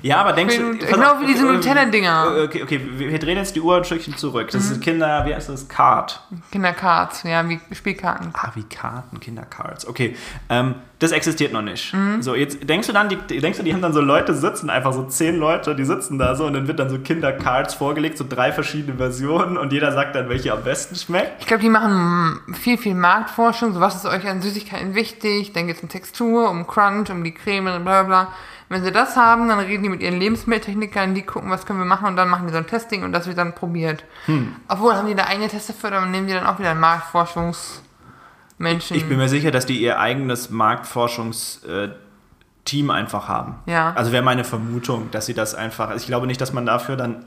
Ja, 0.02 0.18
aber 0.22 0.34
denkst 0.34 0.58
du... 0.58 0.78
Genau 0.78 1.20
wie 1.20 1.26
diese 1.26 1.46
okay, 1.46 1.56
Nutella-Dinger. 1.56 2.44
Okay, 2.46 2.64
okay, 2.64 2.82
wir 2.98 3.20
drehen 3.20 3.38
jetzt 3.38 3.56
die 3.56 3.62
Uhr 3.62 3.78
ein 3.78 3.84
Stückchen 3.84 4.16
zurück. 4.18 4.50
Das 4.52 4.66
Mhm. 4.68 4.72
ist 4.74 4.82
Kinder, 4.82 5.26
wie 5.26 5.36
heißt 5.36 5.50
das? 5.50 5.68
Card. 5.68 6.22
Kindercards, 6.52 7.24
ja, 7.24 7.48
wie 7.50 7.60
Spielkarten. 7.72 8.30
Ah, 8.34 8.52
wie 8.56 8.64
Karten, 8.64 9.20
Kindercards. 9.20 9.88
Okay, 9.88 10.16
ähm, 10.50 10.76
das 11.00 11.12
existiert 11.12 11.52
noch 11.52 11.62
nicht. 11.62 11.94
Mhm. 11.94 12.22
So, 12.22 12.34
jetzt 12.36 12.68
denkst 12.70 12.88
du 12.88 12.94
dann, 12.94 13.10
die, 13.10 13.18
denkst 13.18 13.58
du, 13.58 13.64
die 13.64 13.74
haben 13.74 13.82
dann 13.82 13.92
so 13.94 14.00
Leute 14.02 14.34
sitzen, 14.34 14.70
einfach 14.70 14.94
so 14.94 15.04
zehn 15.04 15.38
Leute, 15.38 15.76
die 15.76 15.84
sitzen 15.84 16.18
da 16.18 16.36
so 16.36 16.46
und 16.46 16.54
dann 16.54 16.68
wird 16.68 16.80
dann 16.80 16.90
so 16.90 16.98
Kindercards 17.00 17.74
vorgelegt, 17.74 18.18
so 18.18 18.26
drei 18.28 18.52
verschiedene 18.54 18.98
Versionen 18.98 19.58
und 19.58 19.74
jeder 19.74 19.92
sagt 19.92 20.16
dann, 20.16 20.30
welche 20.30 20.54
am 20.54 20.64
besten 20.64 20.96
schmeckt. 20.96 21.42
Ich 21.42 21.48
glaube, 21.48 21.62
die 21.62 21.70
machen 21.70 22.40
viel, 22.54 22.78
viel 22.78 22.96
Marktforschung. 22.96 23.74
So, 23.74 23.82
was 23.82 23.96
ist 23.96 24.06
euch 24.06 24.26
an 24.28 24.42
Süßigkeiten 24.42 24.96
wichtig? 24.96 25.52
Dann 25.54 25.68
geht 25.68 25.78
es 25.78 25.84
um 25.84 25.90
Textur, 25.90 26.50
um 26.50 26.66
Crunch, 26.68 27.10
um 27.12 27.24
die 27.24 27.34
Creme, 27.34 27.66
bla 27.66 27.80
bla 27.80 28.04
bla. 28.04 28.28
Wenn 28.74 28.84
sie 28.84 28.92
das 28.92 29.16
haben, 29.16 29.48
dann 29.50 29.60
reden 29.60 29.84
die 29.84 29.90
mit 29.90 30.02
ihren 30.02 30.20
Lebensmitteltechnikern, 30.20 31.14
die 31.14 31.22
gucken, 31.22 31.52
was 31.52 31.68
können 31.68 31.78
wir 31.78 31.86
machen 31.86 32.08
und 32.08 32.16
dann 32.16 32.28
machen 32.28 32.48
die 32.48 32.54
so 32.54 32.58
ein 32.58 32.66
Testing 32.66 33.04
und 33.04 33.12
das 33.12 33.28
wird 33.28 33.38
dann 33.38 33.54
probiert. 33.54 34.04
Hm. 34.26 34.56
Obwohl, 34.68 34.96
haben 34.96 35.08
die 35.08 35.14
da 35.14 35.26
eigene 35.26 35.48
Tester 35.48 35.76
für, 35.76 35.92
dann 35.92 36.10
nehmen 36.10 36.26
die 36.26 36.34
dann 36.34 36.48
auch 36.48 36.58
wieder 36.58 36.72
einen 36.72 36.80
Marktforschungsmenschen. 36.80 38.98
Ich 38.98 39.08
bin 39.08 39.20
mir 39.20 39.30
sicher, 39.30 39.52
dass 39.52 39.68
die 39.68 39.80
ihr 39.80 40.00
eigenes 40.00 40.50
Marktforschungsteam 40.50 42.90
einfach 42.90 43.28
haben. 43.28 43.60
Ja. 43.68 43.94
Also 43.94 44.12
wäre 44.12 44.24
meine 44.24 44.44
Vermutung, 44.44 45.12
dass 45.12 45.28
sie 45.28 45.36
das 45.36 45.54
einfach. 45.54 45.90
Also 45.90 46.02
ich 46.02 46.08
glaube 46.08 46.26
nicht, 46.26 46.42
dass 46.42 46.52
man 46.52 46.66
dafür 46.66 46.96
dann 46.96 47.26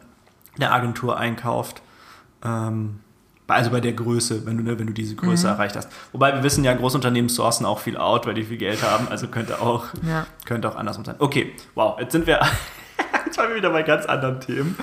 eine 0.56 0.73
Agentur 0.73 1.16
einkauft. 1.16 1.81
Ähm, 2.44 2.98
also 3.48 3.70
bei 3.70 3.81
der 3.81 3.93
Größe, 3.93 4.44
wenn 4.47 4.56
du, 4.59 4.64
ne, 4.64 4.78
wenn 4.78 4.86
du 4.86 4.93
diese 4.93 5.14
Größe 5.14 5.47
erreicht 5.47 5.77
hast. 5.77 5.89
Wobei 6.12 6.35
wir 6.35 6.43
wissen 6.43 6.64
ja, 6.64 6.74
Großunternehmen 6.74 7.28
sourcen 7.28 7.64
auch 7.64 7.78
viel 7.78 7.97
out, 7.97 8.27
weil 8.27 8.35
die 8.35 8.43
viel 8.44 8.56
Geld 8.56 8.82
haben. 8.82 9.09
Also 9.09 9.28
könnte 9.28 9.60
auch, 9.60 9.86
Ja. 10.06 10.27
könnte 10.44 10.68
auch 10.68 10.77
andersrum 10.77 11.05
sein. 11.05 11.14
Okay, 11.18 11.55
wow, 11.74 11.98
jetzt 12.01 12.12
sind 12.12 12.27
wir. 12.27 12.40
Jetzt 13.27 13.39
waren 13.39 13.48
wir 13.51 13.56
wieder 13.56 13.70
bei 13.70 13.82
ganz 13.82 14.06
anderen 14.06 14.40
Themen. 14.40 14.77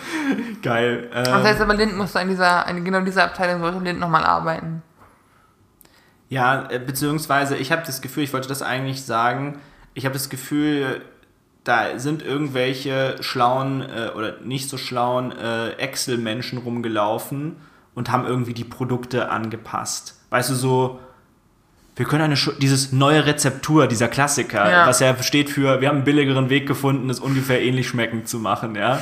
Geil. 0.61 1.09
Ähm, 1.13 1.23
Das 1.23 1.43
heißt 1.43 1.61
aber, 1.61 1.73
Lind 1.75 1.97
musste 1.97 2.19
an 2.19 2.27
dieser, 2.27 2.67
an 2.67 2.83
genau 2.83 2.99
dieser 3.01 3.23
Abteilung 3.23 3.61
sollte 3.61 3.79
Lind 3.79 3.99
nochmal 3.99 4.23
arbeiten. 4.25 4.83
Ja, 6.29 6.67
äh, 6.69 6.79
beziehungsweise 6.79 7.55
ich 7.55 7.71
habe 7.71 7.83
das 7.85 8.01
Gefühl, 8.01 8.23
ich 8.23 8.33
wollte 8.33 8.47
das 8.49 8.61
eigentlich 8.61 9.03
sagen, 9.03 9.59
ich 9.93 10.05
habe 10.05 10.13
das 10.13 10.29
Gefühl, 10.29 11.01
da 11.63 11.97
sind 11.97 12.21
irgendwelche 12.21 13.15
schlauen 13.21 13.81
äh, 13.81 14.09
oder 14.15 14.39
nicht 14.41 14.69
so 14.69 14.77
schlauen 14.77 15.31
äh, 15.31 15.71
Excel-Menschen 15.73 16.59
rumgelaufen 16.59 17.55
und 17.95 18.11
haben 18.11 18.25
irgendwie 18.25 18.53
die 18.53 18.63
Produkte 18.63 19.29
angepasst. 19.29 20.19
Weißt 20.29 20.49
du, 20.49 20.55
so, 20.55 20.99
wir 21.95 22.05
können 22.05 22.23
eine, 22.23 22.35
dieses 22.59 22.91
neue 22.91 23.25
Rezeptur, 23.25 23.87
dieser 23.87 24.07
Klassiker, 24.07 24.69
Ja. 24.69 24.87
was 24.87 24.99
ja 24.99 25.15
steht 25.21 25.49
für, 25.49 25.79
wir 25.81 25.89
haben 25.89 25.97
einen 25.97 26.05
billigeren 26.05 26.49
Weg 26.49 26.67
gefunden, 26.67 27.09
es 27.09 27.19
ungefähr 27.19 27.61
ähnlich 27.61 27.87
schmeckend 27.87 28.27
zu 28.27 28.39
machen, 28.39 28.75
ja. 28.75 28.99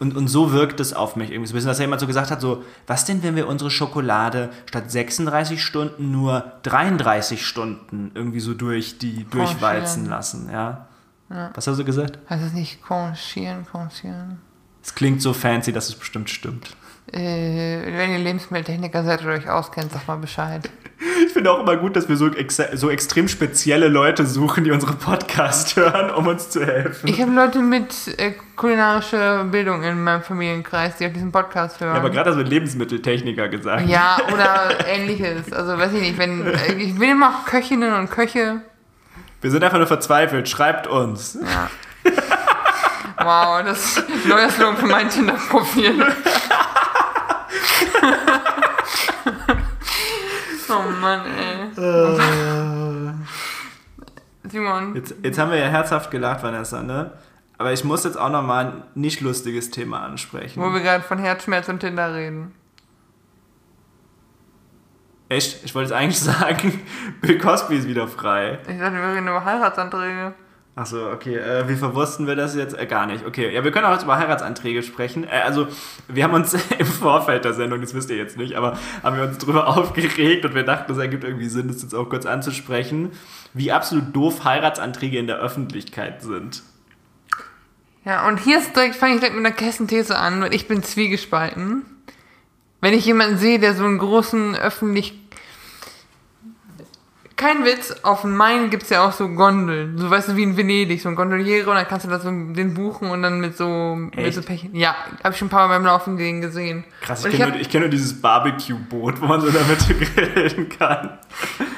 Und, 0.00 0.16
und 0.16 0.26
so 0.26 0.50
wirkt 0.50 0.80
es 0.80 0.92
auf 0.94 1.14
mich 1.14 1.30
irgendwie 1.30 1.46
so 1.46 1.52
ein 1.52 1.56
bisschen, 1.58 1.68
dass 1.68 1.78
er 1.78 1.84
jemand 1.84 2.00
so 2.00 2.08
gesagt 2.08 2.32
hat, 2.32 2.40
so, 2.40 2.64
was 2.88 3.04
denn, 3.04 3.22
wenn 3.22 3.36
wir 3.36 3.46
unsere 3.46 3.70
Schokolade 3.70 4.50
statt 4.66 4.90
36 4.90 5.62
Stunden 5.62 6.10
nur 6.10 6.54
33 6.64 7.46
Stunden 7.46 8.10
irgendwie 8.14 8.40
so 8.40 8.54
durch 8.54 8.98
die 8.98 9.24
durchwalzen 9.30 10.06
lassen, 10.06 10.50
ja. 10.52 10.88
Was 11.54 11.66
hast 11.68 11.78
du 11.78 11.84
gesagt? 11.84 12.18
Heißt 12.28 12.42
es 12.44 12.52
nicht 12.52 12.82
conchieren, 12.82 13.64
conchieren? 13.70 14.38
Es 14.82 14.94
klingt 14.94 15.22
so 15.22 15.32
fancy, 15.32 15.72
dass 15.72 15.88
es 15.88 15.94
bestimmt 15.94 16.28
stimmt. 16.28 16.76
Äh, 17.12 17.18
wenn 17.84 18.12
ihr 18.12 18.18
Lebensmitteltechniker 18.18 19.04
seid 19.04 19.22
oder 19.22 19.34
euch 19.34 19.48
auskennt, 19.48 19.92
sagt 19.92 20.08
mal 20.08 20.16
Bescheid. 20.16 20.68
Ich 21.26 21.32
finde 21.32 21.50
auch 21.50 21.60
immer 21.60 21.76
gut, 21.76 21.96
dass 21.96 22.08
wir 22.08 22.16
so, 22.16 22.28
ex 22.28 22.60
so 22.74 22.88
extrem 22.90 23.26
spezielle 23.26 23.88
Leute 23.88 24.24
suchen, 24.24 24.62
die 24.62 24.70
unsere 24.70 24.92
Podcast 24.92 25.74
hören, 25.76 26.10
um 26.10 26.26
uns 26.28 26.50
zu 26.50 26.64
helfen. 26.64 27.08
Ich 27.08 27.20
habe 27.20 27.32
Leute 27.32 27.58
mit 27.60 27.92
äh, 28.18 28.34
kulinarischer 28.54 29.44
Bildung 29.44 29.82
in 29.82 30.02
meinem 30.02 30.22
Familienkreis, 30.22 30.96
die 30.96 31.06
auch 31.06 31.12
diesen 31.12 31.32
Podcast 31.32 31.80
hören. 31.80 31.94
ja, 31.94 32.00
aber 32.00 32.10
gerade 32.10 32.30
hast 32.30 32.36
du 32.36 32.42
Lebensmitteltechniker 32.42 33.48
gesagt. 33.48 33.88
Ja, 33.88 34.18
oder 34.32 34.86
ähnliches. 34.86 35.52
Also 35.52 35.76
weiß 35.76 35.92
ich 35.94 36.02
nicht, 36.02 36.18
wenn 36.18 36.46
äh, 36.46 36.74
ich 36.74 36.98
will 37.00 37.10
immer 37.10 37.30
auch 37.30 37.46
Köchinnen 37.46 37.94
und 37.94 38.10
Köche. 38.10 38.60
Wir 39.40 39.50
sind 39.50 39.64
einfach 39.64 39.78
nur 39.78 39.88
verzweifelt. 39.88 40.48
Schreibt 40.48 40.86
uns. 40.86 41.36
Ja. 41.42 41.68
Wow, 43.18 43.64
das 43.64 43.78
ist 43.84 43.98
ein 43.98 44.28
neuer 44.28 44.50
Slogan 44.50 44.76
für 44.76 44.86
mein 44.86 45.08
Tinder-Profil. 45.08 46.04
Oh 50.72 50.90
Mann, 51.00 51.20
ey. 51.26 53.18
Simon, 54.48 54.94
Jetzt, 54.96 55.14
jetzt 55.22 55.38
haben 55.38 55.50
wir 55.50 55.58
ja 55.58 55.66
herzhaft 55.68 56.10
gelacht, 56.10 56.42
Vanessa, 56.42 56.82
ne? 56.82 57.12
Aber 57.58 57.72
ich 57.72 57.84
muss 57.84 58.02
jetzt 58.04 58.18
auch 58.18 58.30
nochmal 58.30 58.66
ein 58.66 58.82
nicht 58.94 59.20
lustiges 59.20 59.70
Thema 59.70 60.00
ansprechen. 60.02 60.60
wo 60.60 60.72
wir 60.72 60.80
gerade 60.80 61.04
von 61.04 61.18
Herzschmerz 61.18 61.68
und 61.68 61.78
Tinder 61.80 62.12
reden. 62.14 62.52
Echt? 65.28 65.64
Ich 65.64 65.74
wollte 65.74 65.90
jetzt 65.90 65.98
eigentlich 65.98 66.20
sagen, 66.20 66.80
Bill 67.20 67.38
Cosby 67.38 67.76
ist 67.76 67.86
wieder 67.88 68.08
frei. 68.08 68.58
Ich 68.68 68.78
dachte, 68.78 68.94
wir 68.94 69.14
reden 69.14 69.28
über 69.28 69.44
Heiratsanträge. 69.44 70.34
Achso, 70.74 71.12
okay. 71.12 71.36
Äh, 71.36 71.68
wie 71.68 71.76
verwursten 71.76 72.26
wir 72.26 72.34
das 72.34 72.54
jetzt? 72.54 72.78
Äh, 72.78 72.86
gar 72.86 73.06
nicht. 73.06 73.26
Okay, 73.26 73.54
ja, 73.54 73.62
wir 73.62 73.72
können 73.72 73.84
auch 73.84 73.92
jetzt 73.92 74.04
über 74.04 74.16
Heiratsanträge 74.16 74.82
sprechen. 74.82 75.24
Äh, 75.24 75.42
also, 75.44 75.68
wir 76.08 76.24
haben 76.24 76.32
uns 76.32 76.54
im 76.78 76.86
Vorfeld 76.86 77.44
der 77.44 77.52
Sendung, 77.52 77.82
das 77.82 77.92
wisst 77.92 78.08
ihr 78.08 78.16
jetzt 78.16 78.38
nicht, 78.38 78.54
aber 78.54 78.78
haben 79.02 79.16
wir 79.16 79.24
uns 79.24 79.36
drüber 79.36 79.68
aufgeregt 79.76 80.46
und 80.46 80.54
wir 80.54 80.62
dachten, 80.62 80.90
es 80.90 80.98
ergibt 80.98 81.24
irgendwie 81.24 81.48
Sinn, 81.48 81.68
das 81.68 81.82
jetzt 81.82 81.94
auch 81.94 82.08
kurz 82.08 82.24
anzusprechen, 82.24 83.12
wie 83.52 83.70
absolut 83.70 84.16
doof 84.16 84.44
Heiratsanträge 84.44 85.18
in 85.18 85.26
der 85.26 85.36
Öffentlichkeit 85.36 86.22
sind. 86.22 86.62
Ja, 88.04 88.26
und 88.26 88.38
hier 88.38 88.58
ist 88.58 88.74
direkt, 88.74 88.96
fange 88.96 89.14
ich 89.14 89.20
direkt 89.20 89.36
mit 89.36 89.44
einer 89.44 89.54
Kessenthese 89.54 90.18
an, 90.18 90.40
weil 90.40 90.54
ich 90.54 90.68
bin 90.68 90.82
zwiegespalten. 90.82 91.84
Wenn 92.80 92.94
ich 92.94 93.04
jemanden 93.04 93.36
sehe, 93.36 93.58
der 93.58 93.74
so 93.74 93.84
einen 93.84 93.98
großen 93.98 94.56
öffentlich... 94.56 95.21
Kein 97.42 97.64
Witz, 97.64 97.92
auf 98.04 98.20
dem 98.20 98.36
Main 98.36 98.70
gibt's 98.70 98.88
ja 98.90 99.04
auch 99.04 99.10
so 99.10 99.28
Gondeln. 99.28 99.98
So 99.98 100.08
weißt 100.08 100.28
du, 100.28 100.36
wie 100.36 100.44
in 100.44 100.56
Venedig, 100.56 101.02
so 101.02 101.08
ein 101.08 101.16
Gondoliere 101.16 101.68
und 101.68 101.74
dann 101.74 101.88
kannst 101.88 102.06
du 102.06 102.10
da 102.10 102.20
so 102.20 102.30
den 102.30 102.72
buchen 102.72 103.10
und 103.10 103.20
dann 103.20 103.40
mit 103.40 103.56
so, 103.56 103.96
mit 103.96 104.32
so 104.32 104.42
Pech. 104.42 104.68
Ja, 104.72 104.94
habe 105.24 105.32
ich 105.32 105.38
schon 105.38 105.48
ein 105.48 105.50
paar 105.50 105.66
Mal 105.66 105.74
beim 105.74 105.84
Laufen 105.84 106.16
gehen 106.16 106.40
gesehen. 106.40 106.84
Krass, 107.00 107.24
Und 107.24 107.32
ich 107.32 107.38
kenne 107.38 107.56
nur, 107.56 107.60
kenn 107.60 107.80
nur 107.80 107.90
dieses 107.90 108.20
Barbecue-Boot, 108.20 109.20
wo 109.20 109.26
man 109.26 109.40
so 109.40 109.48
Mitte 109.48 109.94
grillen 110.14 110.68
kann. 110.68 111.18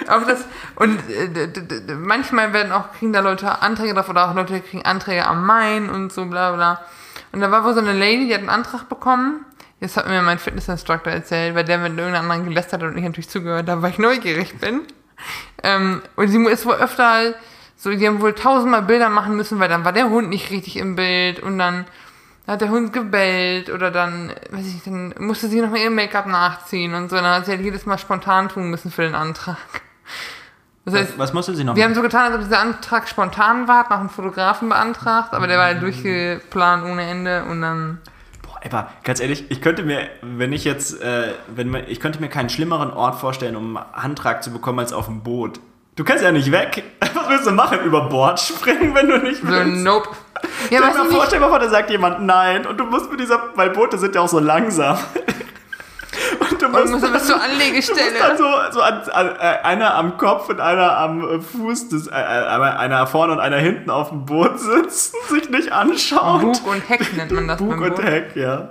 Auch 0.07 0.27
das, 0.27 0.45
und 0.77 0.99
äh, 1.09 1.95
manchmal 1.95 2.53
werden 2.53 2.70
auch, 2.70 2.93
kriegen 2.93 3.15
da 3.15 3.20
Leute 3.20 3.62
Anträge 3.62 3.95
drauf 3.95 4.11
oder 4.11 4.28
auch 4.28 4.35
Leute 4.35 4.61
kriegen 4.61 4.85
Anträge 4.85 5.27
am 5.27 5.47
Main 5.47 5.89
und 5.89 6.12
so 6.12 6.27
bla 6.27 6.53
bla. 6.53 6.81
Und 7.32 7.41
da 7.41 7.51
war 7.51 7.65
wohl 7.65 7.73
so 7.73 7.81
eine 7.81 7.95
Lady, 7.95 8.27
die 8.27 8.35
hat 8.35 8.41
einen 8.41 8.51
Antrag 8.51 8.91
bekommen. 8.91 9.47
Das 9.81 9.97
hat 9.97 10.09
mir 10.09 10.20
mein 10.20 10.39
Fitnessinstructor 10.39 11.11
erzählt, 11.11 11.55
weil 11.55 11.65
der 11.65 11.78
mit 11.78 11.97
irgendeinem 11.97 12.31
anderen 12.31 12.45
gelästert 12.45 12.82
hat 12.82 12.91
und 12.91 12.99
ich 12.99 13.05
natürlich 13.05 13.31
zugehört 13.31 13.69
habe, 13.70 13.81
weil 13.81 13.93
ich 13.93 13.99
neugierig 13.99 14.59
bin. 14.59 14.82
Ähm, 15.65 16.03
und 16.15 16.28
sie 16.28 16.45
ist 16.45 16.66
wohl 16.66 16.74
öfter 16.74 17.35
so, 17.77 17.91
die 17.91 18.07
haben 18.07 18.20
wohl 18.20 18.35
tausendmal 18.35 18.82
Bilder 18.82 19.09
machen 19.09 19.36
müssen, 19.36 19.59
weil 19.59 19.69
dann 19.69 19.85
war 19.85 19.93
der 19.93 20.09
Hund 20.09 20.28
nicht 20.28 20.51
richtig 20.51 20.77
im 20.77 20.95
Bild 20.95 21.41
und 21.41 21.59
dann 21.59 21.86
hat 22.47 22.61
der 22.61 22.69
Hund 22.69 22.93
gebellt 22.93 23.70
oder 23.70 23.91
dann, 23.91 24.32
weiß 24.51 24.66
ich 24.66 24.82
dann 24.85 25.15
musste 25.19 25.49
sie 25.49 25.61
noch 25.61 25.70
mal 25.70 25.78
ihr 25.78 25.91
Make-up 25.91 26.27
nachziehen 26.27 26.95
und 26.95 27.09
so. 27.09 27.16
Dann 27.16 27.24
hat 27.24 27.47
sie 27.47 27.53
halt 27.53 27.62
jedes 27.62 27.86
Mal 27.86 27.99
spontan 27.99 28.49
tun 28.49 28.70
müssen 28.70 28.91
für 28.91 29.03
den 29.03 29.15
Antrag. 29.15 29.57
Das 30.85 30.95
heißt, 30.95 31.12
Was, 31.12 31.19
was 31.19 31.32
musste 31.32 31.55
sie 31.55 31.65
noch 31.65 31.74
wir 31.77 31.85
haben 31.85 31.95
so 31.95 32.03
getan, 32.03 32.27
als 32.27 32.35
ob 32.35 32.43
dieser 32.43 32.61
Antrag 32.61 33.09
spontan 33.09 33.66
war, 33.66 33.85
nach 33.89 34.01
einem 34.01 34.11
Fotografen 34.11 34.69
beantragt, 34.69 35.32
aber 35.32 35.47
der 35.47 35.57
war 35.57 35.65
halt 35.65 35.82
durchgeplant 35.82 36.85
ohne 36.85 37.09
Ende 37.09 37.45
und 37.45 37.62
dann. 37.62 38.01
Aber 38.65 38.89
ganz 39.03 39.20
ehrlich, 39.20 39.45
ich 39.51 39.61
könnte 39.61 39.82
mir, 39.82 40.09
wenn 40.23 40.53
ich 40.53 40.65
jetzt, 40.65 41.01
äh, 41.03 41.32
wenn 41.55 41.69
man, 41.69 41.82
ich 41.86 42.01
könnte 42.01 42.20
mir 42.20 42.28
keinen 42.28 42.49
schlimmeren 42.49 42.91
Ort 42.93 43.16
vorstellen, 43.16 43.57
um 43.57 43.77
einen 43.77 43.86
Antrag 43.93 44.43
zu 44.43 44.53
bekommen, 44.53 44.78
als 44.78 44.93
auf 44.93 45.07
dem 45.07 45.23
Boot. 45.23 45.61
Du 45.97 46.05
kannst 46.05 46.24
ja 46.24 46.32
nicht 46.32 46.51
weg. 46.51 46.82
Was 47.15 47.28
willst 47.28 47.47
du 47.47 47.53
machen? 47.53 47.81
Über 47.85 48.09
Bord 48.09 48.41
springen, 48.41 48.95
wenn 48.95 49.09
du 49.09 49.19
nicht 49.19 49.47
willst? 49.47 49.85
nope. 49.85 50.09
Ja, 50.70 50.78
Stell 50.78 50.81
dir 50.81 50.99
mal 50.99 51.11
vor, 51.11 51.24
stell 51.27 51.39
dir 51.39 51.45
mal 51.45 51.51
vor, 51.51 51.59
da 51.59 51.69
sagt 51.69 51.91
jemand 51.91 52.23
nein 52.23 52.66
und 52.66 52.78
du 52.78 52.85
musst 52.85 53.11
mit 53.11 53.20
dieser, 53.20 53.41
weil 53.55 53.70
Boote 53.70 53.97
sind 53.99 54.15
ja 54.15 54.20
auch 54.20 54.28
so 54.28 54.41
langsam. 54.41 54.99
Und 56.41 56.63
du 56.63 56.67
und 56.67 56.73
musst, 56.73 56.93
musst 56.93 57.05
du 57.05 57.13
bis 57.13 57.27
zur 57.27 57.37
du 57.37 57.43
musst 57.43 57.51
dann 57.51 57.51
Anlegestelle. 57.51 58.37
so, 58.37 58.45
so 58.73 58.81
an, 58.81 59.03
an, 59.11 59.37
äh, 59.37 59.59
einer 59.63 59.95
am 59.95 60.17
Kopf 60.17 60.49
und 60.49 60.61
einer 60.61 60.97
am 60.97 61.21
äh, 61.23 61.41
Fuß, 61.41 61.89
des, 61.89 62.07
äh, 62.07 62.13
einer 62.13 63.07
vorne 63.07 63.33
und 63.33 63.41
einer 63.41 63.59
hinten 63.59 63.91
auf 63.91 64.11
dem 64.11 64.25
Boot 64.25 64.59
sitzen, 64.59 65.17
sich 65.29 65.49
nicht 65.51 65.73
anschauen. 65.73 66.41
Bug 66.41 66.67
und 66.67 66.89
Heck 66.89 67.17
nennt 67.17 67.33
man 67.33 67.49
das 67.49 67.59
Bug 67.59 67.81
und 67.81 67.97
Boot. 67.97 68.05
Heck, 68.05 68.37
ja. 68.37 68.71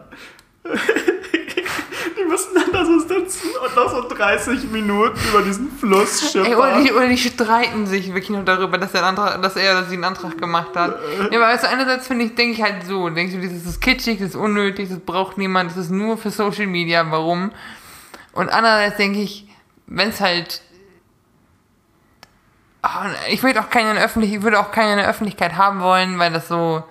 Müssen 2.33 2.55
dann 2.55 2.71
da 2.71 2.83
so 2.83 2.99
sitzen 2.99 3.49
und 3.63 3.75
noch 3.75 3.89
so 3.89 4.07
30 4.07 4.71
Minuten 4.71 5.19
über 5.29 5.43
diesen 5.43 5.71
Fluss 5.71 6.31
schippern. 6.31 6.51
Ey, 6.51 6.55
oder, 6.55 6.81
die, 6.81 6.91
oder 6.91 7.07
die 7.07 7.17
streiten 7.17 7.85
sich 7.85 8.07
wirklich 8.07 8.31
nur 8.31 8.41
darüber, 8.41 8.79
dass, 8.79 8.91
der 8.91 9.05
Antrag, 9.05 9.39
dass 9.43 9.55
er 9.55 9.77
oder 9.77 9.85
sie 9.85 9.95
einen 9.95 10.03
Antrag 10.03 10.37
gemacht 10.39 10.75
hat. 10.75 10.97
Ja, 11.31 11.39
aber 11.39 11.55
du, 11.55 11.69
einerseits 11.69 12.07
finde 12.07 12.25
ich, 12.25 12.33
denke 12.33 12.53
ich 12.53 12.63
halt 12.63 12.87
so, 12.87 13.09
denke 13.09 13.37
ich, 13.37 13.53
das 13.53 13.65
ist 13.65 13.81
kitschig, 13.81 14.17
das 14.19 14.29
ist 14.29 14.35
unnötig, 14.35 14.89
das 14.89 14.99
braucht 14.99 15.37
niemand, 15.37 15.69
das 15.71 15.77
ist 15.77 15.91
nur 15.91 16.17
für 16.17 16.31
Social 16.31 16.65
Media, 16.65 17.05
warum? 17.11 17.51
Und 18.31 18.49
andererseits 18.49 18.97
denke 18.97 19.19
ich, 19.19 19.47
wenn 19.85 20.09
es 20.09 20.19
halt 20.19 20.61
Ah, 22.85 23.05
ich 23.29 23.41
würde 23.43 23.61
auch 23.61 23.69
keine 23.69 23.91
in 23.91 23.95
der 23.95 24.03
Öffentlich 24.03 24.33
ich 24.33 24.41
würde 24.41 24.59
auch 24.59 24.71
keine 24.71 24.91
in 24.91 24.97
der 24.97 25.07
Öffentlichkeit 25.07 25.55
haben 25.55 25.79
wollen, 25.79 26.19
weil 26.19 26.33
das 26.33 26.49
so 26.49 26.83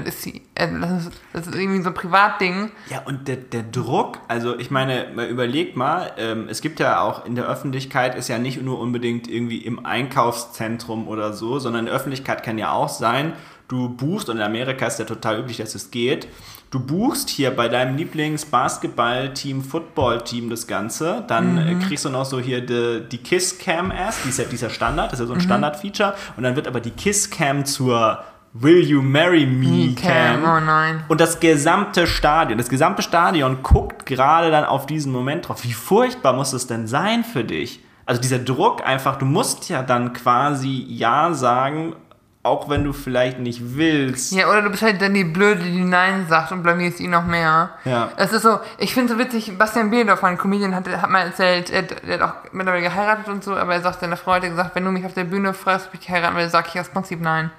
das 0.00 0.14
ist, 0.14 0.22
sie- 0.22 0.42
äh, 0.54 0.68
das 0.80 1.06
ist, 1.06 1.12
das 1.32 1.46
ist 1.46 1.54
irgendwie 1.54 1.82
so 1.82 1.88
ein 1.88 1.94
Privatding. 1.94 2.70
Ja, 2.90 3.02
und 3.04 3.28
der, 3.28 3.36
der 3.36 3.62
Druck, 3.62 4.18
also 4.28 4.58
ich 4.58 4.70
meine, 4.70 5.06
mal 5.14 5.26
überleg 5.26 5.76
mal, 5.76 6.12
ähm, 6.18 6.46
es 6.48 6.60
gibt 6.60 6.80
ja 6.80 7.00
auch 7.00 7.24
in 7.26 7.34
der 7.34 7.46
Öffentlichkeit, 7.46 8.14
ist 8.14 8.28
ja 8.28 8.38
nicht 8.38 8.62
nur 8.62 8.78
unbedingt 8.80 9.28
irgendwie 9.28 9.58
im 9.58 9.84
Einkaufszentrum 9.86 11.08
oder 11.08 11.32
so, 11.32 11.58
sondern 11.58 11.80
in 11.80 11.86
der 11.86 11.94
Öffentlichkeit 11.94 12.42
kann 12.42 12.58
ja 12.58 12.72
auch 12.72 12.88
sein, 12.88 13.32
du 13.68 13.88
buchst, 13.88 14.28
und 14.28 14.36
in 14.36 14.42
Amerika 14.42 14.86
ist 14.86 14.98
ja 14.98 15.04
total 15.06 15.40
üblich, 15.40 15.56
dass 15.56 15.74
es 15.74 15.90
geht, 15.90 16.28
du 16.70 16.80
buchst 16.80 17.30
hier 17.30 17.50
bei 17.50 17.68
deinem 17.68 17.96
Lieblings-Basketball-Team, 17.96 19.62
Football-Team 19.62 20.50
das 20.50 20.66
Ganze, 20.66 21.24
dann 21.28 21.58
äh, 21.58 21.74
kriegst 21.86 22.04
du 22.04 22.10
noch 22.10 22.24
so 22.24 22.40
hier 22.40 22.60
die, 22.60 23.02
die 23.10 23.18
Kiss-Cam 23.18 23.90
erst, 23.90 24.24
die 24.24 24.28
ist 24.30 24.38
ja 24.38 24.44
dieser 24.44 24.70
Standard, 24.70 25.12
das 25.12 25.20
ist 25.20 25.24
ja 25.24 25.26
so 25.28 25.34
ein 25.34 25.40
Standard-Feature, 25.40 26.14
und 26.36 26.42
dann 26.42 26.56
wird 26.56 26.66
aber 26.66 26.80
die 26.80 26.90
Kiss-Cam 26.90 27.64
zur 27.64 28.22
Will 28.56 28.78
You 28.78 29.02
Marry 29.02 29.46
Me 29.46 29.96
Cam. 29.96 30.44
Oh 30.44 30.60
nein. 30.64 31.02
Und 31.08 31.20
das 31.20 31.40
gesamte 31.40 32.06
Stadion, 32.06 32.56
das 32.56 32.68
gesamte 32.68 33.02
Stadion 33.02 33.64
guckt 33.64 34.06
gerade 34.06 34.52
dann 34.52 34.64
auf 34.64 34.86
diesen 34.86 35.10
Moment 35.10 35.48
drauf. 35.48 35.64
Wie 35.64 35.72
furchtbar 35.72 36.34
muss 36.34 36.52
es 36.52 36.68
denn 36.68 36.86
sein 36.86 37.24
für 37.24 37.42
dich? 37.42 37.84
Also 38.06 38.20
dieser 38.20 38.38
Druck 38.38 38.86
einfach, 38.86 39.16
du 39.16 39.24
musst 39.24 39.68
ja 39.70 39.82
dann 39.82 40.12
quasi 40.12 40.86
Ja 40.88 41.34
sagen, 41.34 41.96
auch 42.44 42.68
wenn 42.68 42.84
du 42.84 42.92
vielleicht 42.92 43.40
nicht 43.40 43.76
willst. 43.76 44.30
Ja, 44.30 44.48
oder 44.48 44.62
du 44.62 44.70
bist 44.70 44.82
halt 44.82 45.02
dann 45.02 45.14
die 45.14 45.24
Blöde, 45.24 45.64
die 45.64 45.82
Nein 45.82 46.26
sagt 46.28 46.52
und 46.52 46.62
blamierst 46.62 47.00
ihn 47.00 47.10
noch 47.10 47.24
mehr. 47.24 47.70
Ja. 47.84 48.10
Es 48.16 48.32
ist 48.32 48.42
so, 48.42 48.60
ich 48.78 48.94
finde 48.94 49.14
so 49.14 49.18
witzig, 49.18 49.58
Bastian 49.58 49.90
Behldorf, 49.90 50.22
ein 50.22 50.38
Comedian, 50.38 50.76
hat, 50.76 50.86
hat 50.86 51.10
mal 51.10 51.26
erzählt, 51.26 51.70
er, 51.70 51.82
der 51.82 52.20
hat 52.20 52.22
auch 52.22 52.52
mittlerweile 52.52 52.82
geheiratet 52.82 53.26
und 53.26 53.42
so, 53.42 53.56
aber 53.56 53.72
er 53.72 53.80
sagt, 53.80 53.98
seine 53.98 54.16
Frau 54.16 54.34
hat 54.34 54.42
gesagt, 54.42 54.76
wenn 54.76 54.84
du 54.84 54.92
mich 54.92 55.06
auf 55.06 55.14
der 55.14 55.24
Bühne 55.24 55.54
fragst, 55.54 55.88
ob 55.88 56.00
ich 56.00 56.08
heiraten 56.08 56.36
will, 56.36 56.48
sag 56.48 56.68
ich 56.68 56.78
aus 56.78 56.90
Prinzip 56.90 57.20
nein. 57.20 57.50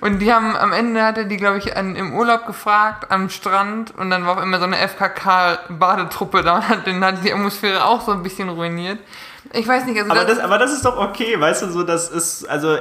Und 0.00 0.20
die 0.20 0.32
haben, 0.32 0.56
am 0.56 0.72
Ende 0.72 1.02
hat 1.02 1.18
er 1.18 1.24
die, 1.24 1.36
glaube 1.36 1.58
ich, 1.58 1.76
an, 1.76 1.96
im 1.96 2.14
Urlaub 2.14 2.46
gefragt, 2.46 3.10
am 3.10 3.28
Strand, 3.28 3.94
und 3.96 4.10
dann 4.10 4.26
war 4.26 4.38
auch 4.38 4.42
immer 4.42 4.58
so 4.58 4.64
eine 4.64 4.76
FKK-Badetruppe 4.76 6.42
da, 6.42 6.62
und 6.72 6.86
den 6.86 7.04
hat 7.04 7.24
die 7.24 7.32
Atmosphäre 7.32 7.84
auch 7.84 8.00
so 8.02 8.12
ein 8.12 8.22
bisschen 8.22 8.48
ruiniert. 8.48 8.98
Ich 9.52 9.68
weiß 9.68 9.84
nicht, 9.86 9.98
also 10.00 10.10
Aber 10.10 10.24
das, 10.24 10.36
das, 10.36 10.44
aber 10.44 10.58
das 10.58 10.72
ist 10.72 10.84
doch 10.84 10.96
okay, 10.98 11.38
weißt 11.38 11.62
du, 11.62 11.70
so 11.70 11.82
das 11.82 12.08
ist, 12.08 12.44
also 12.48 12.74
äh, 12.74 12.80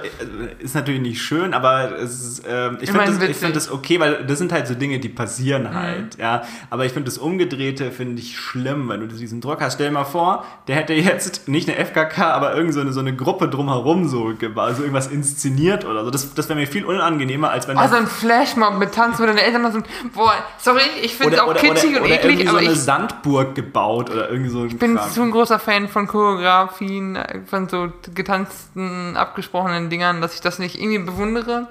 ist 0.60 0.74
natürlich 0.76 1.02
nicht 1.02 1.22
schön, 1.22 1.54
aber 1.54 1.92
es 2.00 2.42
ähm, 2.48 2.78
ich 2.82 2.90
finde 2.90 3.06
das, 3.06 3.30
ich 3.30 3.38
find 3.38 3.56
das 3.56 3.70
okay, 3.72 4.00
weil 4.00 4.24
das 4.26 4.38
sind 4.40 4.52
halt 4.52 4.66
so 4.68 4.74
Dinge, 4.74 5.00
die 5.00 5.10
Mhm. 5.10 5.16
passieren 5.16 5.74
halt, 5.76 6.18
ja. 6.18 6.44
Aber 6.70 6.86
ich 6.86 6.94
finde 6.94 7.10
das 7.10 7.18
Umgedrehte 7.18 7.92
finde 7.92 8.22
ich 8.22 8.38
schlimm, 8.40 8.90
wenn 8.90 9.02
du 9.02 9.08
diesen 9.08 9.42
Druck 9.42 9.62
hast. 9.62 9.74
Stell 9.76 9.88
dir 9.88 9.94
mal 9.94 10.04
vor, 10.06 10.46
der 10.68 10.76
hätte 10.78 10.94
jetzt 10.94 11.48
nicht 11.48 11.70
eine 11.70 11.78
FKK, 11.78 12.32
aber 12.32 12.56
irgend 12.56 12.74
so 12.74 12.80
eine, 12.82 12.94
so 12.94 13.02
eine 13.02 13.16
Gruppe 13.16 13.50
drumherum 13.50 14.08
so, 14.08 14.32
also 14.56 14.82
irgendwas 14.82 15.08
inszeniert 15.08 15.86
oder 15.86 16.06
so. 16.06 16.12
Das, 16.12 16.34
das 16.34 16.50
wäre 16.50 16.58
mir 16.58 16.66
viel 16.68 16.86
unangenehmer, 16.86 17.52
als 17.52 17.68
wenn 17.68 17.78
oh, 17.78 17.82
das- 17.82 17.92
so 17.92 17.98
ein 17.98 18.08
Flashmob 18.08 18.78
mit 18.80 18.94
Tanzen, 18.94 19.22
wo 19.22 19.26
deine 19.28 19.42
Eltern 19.44 19.72
so, 19.72 19.80
boah, 20.14 20.34
sorry, 20.58 20.82
ich 21.02 21.16
finde 21.16 21.36
es 21.36 21.42
auch 21.42 21.48
oder, 21.50 21.60
kitschig 21.60 21.92
oder, 21.92 22.00
und 22.02 22.06
oder 22.08 22.16
eklig, 22.16 22.24
irgendwie 22.40 22.46
so 22.46 22.50
aber 22.52 22.60
eine 22.60 22.72
ich 22.72 22.80
Sandburg 22.80 23.56
gebaut 23.56 24.10
oder 24.10 24.30
irgendwie 24.30 24.50
so 24.50 24.62
ein 24.62 24.68
Ich 24.68 24.80
bin 24.80 24.96
Kram. 24.96 25.10
so 25.10 25.22
ein 25.22 25.32
großer 25.32 25.60
Fan 25.60 25.88
von 25.88 26.08
Choreografien, 26.54 27.16
äh, 27.16 27.42
von 27.46 27.68
so 27.70 27.92
getanzten, 28.14 29.18
abgesprochenen 29.18 29.90
Dingern, 29.90 30.22
dass 30.22 30.36
ich 30.36 30.42
das 30.42 30.60
nicht 30.60 30.80
irgendwie 30.80 31.00
bewundere. 31.00 31.68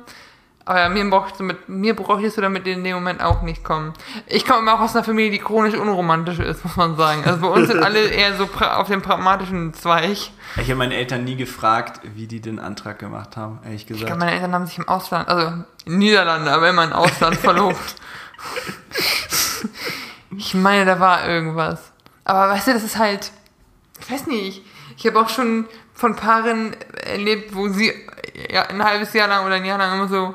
Aber 0.64 0.88
mir 0.90 1.08
brauchst 1.10 1.40
du 1.40 1.42
mit, 1.42 1.68
mir 1.68 1.96
bräuchtest 1.96 2.36
du 2.36 2.40
damit 2.40 2.68
in 2.68 2.84
dem 2.84 2.94
Moment 2.94 3.20
auch 3.20 3.42
nicht 3.42 3.64
kommen. 3.64 3.94
Ich 4.26 4.46
komme 4.46 4.60
immer 4.60 4.74
auch 4.74 4.80
aus 4.80 4.94
einer 4.94 5.02
Familie, 5.02 5.32
die 5.32 5.40
chronisch 5.40 5.74
unromantisch 5.74 6.38
ist, 6.38 6.64
muss 6.64 6.76
man 6.76 6.96
sagen. 6.96 7.24
Also 7.24 7.40
bei 7.40 7.48
uns 7.48 7.66
sind 7.68 7.82
alle 7.82 8.06
eher 8.06 8.36
so 8.36 8.48
auf 8.60 8.86
dem 8.86 9.02
pragmatischen 9.02 9.74
Zweig. 9.74 10.30
Ich 10.56 10.62
habe 10.68 10.76
meine 10.76 10.94
Eltern 10.94 11.24
nie 11.24 11.34
gefragt, 11.34 12.00
wie 12.14 12.28
die 12.28 12.40
den 12.40 12.60
Antrag 12.60 13.00
gemacht 13.00 13.36
haben, 13.36 13.58
ehrlich 13.64 13.82
Ich 13.82 13.86
gesagt. 13.88 14.06
glaube, 14.06 14.20
meine 14.20 14.32
Eltern 14.34 14.54
haben 14.54 14.66
sich 14.66 14.78
im 14.78 14.86
Ausland, 14.88 15.26
also 15.28 15.64
in 15.84 15.98
Niederlande, 15.98 16.52
aber 16.52 16.70
immer 16.70 16.84
im 16.84 16.92
Ausland 16.92 17.36
verlobt. 17.38 17.96
Ich 20.36 20.54
meine, 20.54 20.84
da 20.84 21.00
war 21.00 21.26
irgendwas. 21.28 21.90
Aber 22.24 22.52
weißt 22.52 22.68
du, 22.68 22.72
das 22.74 22.84
ist 22.84 22.98
halt, 22.98 23.32
ich 24.00 24.08
weiß 24.12 24.28
nicht, 24.28 24.62
ich 24.96 25.06
habe 25.06 25.20
auch 25.20 25.28
schon 25.28 25.66
von 25.94 26.16
Paaren 26.16 26.76
erlebt, 27.04 27.54
wo 27.54 27.68
sie 27.68 27.92
ja, 28.50 28.62
ein 28.62 28.82
halbes 28.82 29.12
Jahr 29.12 29.28
lang 29.28 29.46
oder 29.46 29.56
ein 29.56 29.64
Jahr 29.64 29.78
lang 29.78 29.94
immer 29.94 30.08
so 30.08 30.34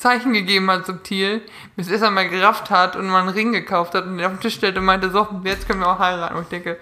Zeichen 0.00 0.32
gegeben 0.32 0.70
hat, 0.70 0.86
subtil, 0.86 1.42
bis 1.76 1.90
es 1.90 2.02
einmal 2.02 2.28
gerafft 2.28 2.70
hat 2.70 2.96
und 2.96 3.06
man 3.08 3.28
einen 3.28 3.36
Ring 3.36 3.52
gekauft 3.52 3.94
hat 3.94 4.06
und 4.06 4.16
den 4.16 4.24
auf 4.24 4.32
den 4.32 4.40
Tisch 4.40 4.54
stellte 4.54 4.80
und 4.80 4.86
meinte, 4.86 5.10
so, 5.10 5.28
jetzt 5.44 5.68
können 5.68 5.80
wir 5.80 5.88
auch 5.88 5.98
heiraten. 5.98 6.36
Und 6.36 6.44
ich 6.44 6.48
denke, 6.48 6.78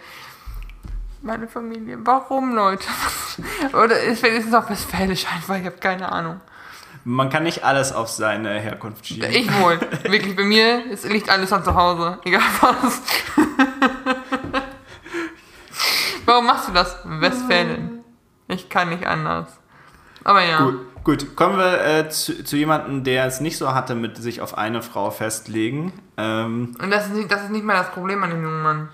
meine 1.21 1.49
Familie, 1.49 1.99
warum, 2.05 2.55
Leute? 2.55 2.87
Oder 3.73 4.01
ist 4.01 4.23
ist 4.23 4.47
es 4.47 4.55
auch 4.55 4.71
westfälisch 4.71 5.27
einfach, 5.27 5.57
ich 5.57 5.67
habe 5.67 5.79
keine 5.79 6.13
Ahnung. 6.13 6.41
Man 7.05 7.31
kann 7.31 7.43
nicht 7.43 7.65
alles 7.65 7.93
auf 7.93 8.09
seine 8.09 8.61
Herkunft 8.61 9.07
schieben. 9.07 9.31
Ich 9.33 9.53
wohl. 9.61 9.81
Wirklich, 10.03 10.37
bei 10.37 10.45
mir 10.45 10.85
es 10.93 11.05
liegt 11.05 11.29
alles 11.31 11.53
an 11.53 11.65
zu 11.65 11.75
Hause. 11.75 12.19
Egal 12.25 12.43
was. 12.61 13.03
Warum 16.29 16.45
machst 16.45 16.69
du 16.69 16.73
das? 16.73 16.99
Westfalen. 17.05 18.05
Ich 18.49 18.69
kann 18.69 18.91
nicht 18.91 19.07
anders. 19.07 19.49
Aber 20.25 20.45
ja. 20.45 20.59
Gut, 20.61 21.05
gut. 21.05 21.37
kommen 21.37 21.57
wir 21.57 21.83
äh, 21.87 22.11
zu, 22.11 22.45
zu 22.45 22.57
jemandem, 22.57 23.03
der 23.03 23.25
es 23.25 23.41
nicht 23.41 23.57
so 23.57 23.73
hatte 23.75 23.95
mit 23.95 24.19
sich 24.19 24.43
auf 24.43 24.59
eine 24.59 24.83
Frau 24.83 25.11
festlegen. 25.11 25.95
Ähm, 26.19 26.77
Und 26.83 26.91
das 26.91 27.07
ist, 27.07 27.15
nicht, 27.15 27.33
das 27.33 27.45
ist 27.45 27.51
nicht 27.51 27.65
mal 27.65 27.73
das 27.79 27.93
Problem 27.93 28.23
an 28.23 28.29
dem 28.29 28.43
jungen 28.43 28.63
Mann. 28.63 28.89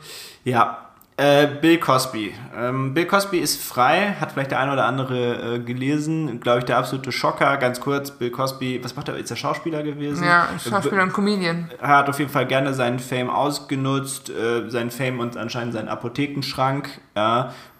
ja, 0.45 0.84
äh, 1.17 1.47
Bill 1.47 1.79
Cosby. 1.79 2.35
Ähm, 2.57 2.93
Bill 2.95 3.07
Cosby 3.07 3.39
ist 3.39 3.63
frei, 3.63 4.17
hat 4.21 4.33
vielleicht 4.33 4.51
der 4.51 4.59
eine 4.61 4.73
oder 4.73 4.85
andere 4.87 5.55
äh, 5.55 5.59
gelesen. 5.61 6.41
Glaube 6.41 6.61
ich, 6.61 6.65
der 6.65 6.79
absolute 6.79 7.13
Schocker. 7.13 7.57
Ganz 7.59 7.81
kurz, 7.81 8.11
Bill 8.11 8.31
Cosby, 8.31 8.83
was 8.83 8.97
macht 8.97 9.09
er? 9.09 9.17
Ist 9.17 9.31
er 9.31 9.37
Schauspieler 9.37 9.83
gewesen? 9.83 10.25
Ja, 10.25 10.49
Schauspieler 10.59 11.05
und 11.05 11.13
Comedian. 11.13 11.71
Er 11.81 11.89
hat 11.89 12.09
auf 12.09 12.19
jeden 12.19 12.31
Fall 12.31 12.47
gerne 12.47 12.75
seinen 12.75 12.99
Fame 12.99 13.31
ausgenutzt, 13.31 14.31
äh, 14.31 14.69
seinen 14.71 14.91
Fame 14.91 15.21
und 15.21 15.37
anscheinend 15.37 15.75
seinen 15.75 15.89
Apothekenschrank, 15.89 17.01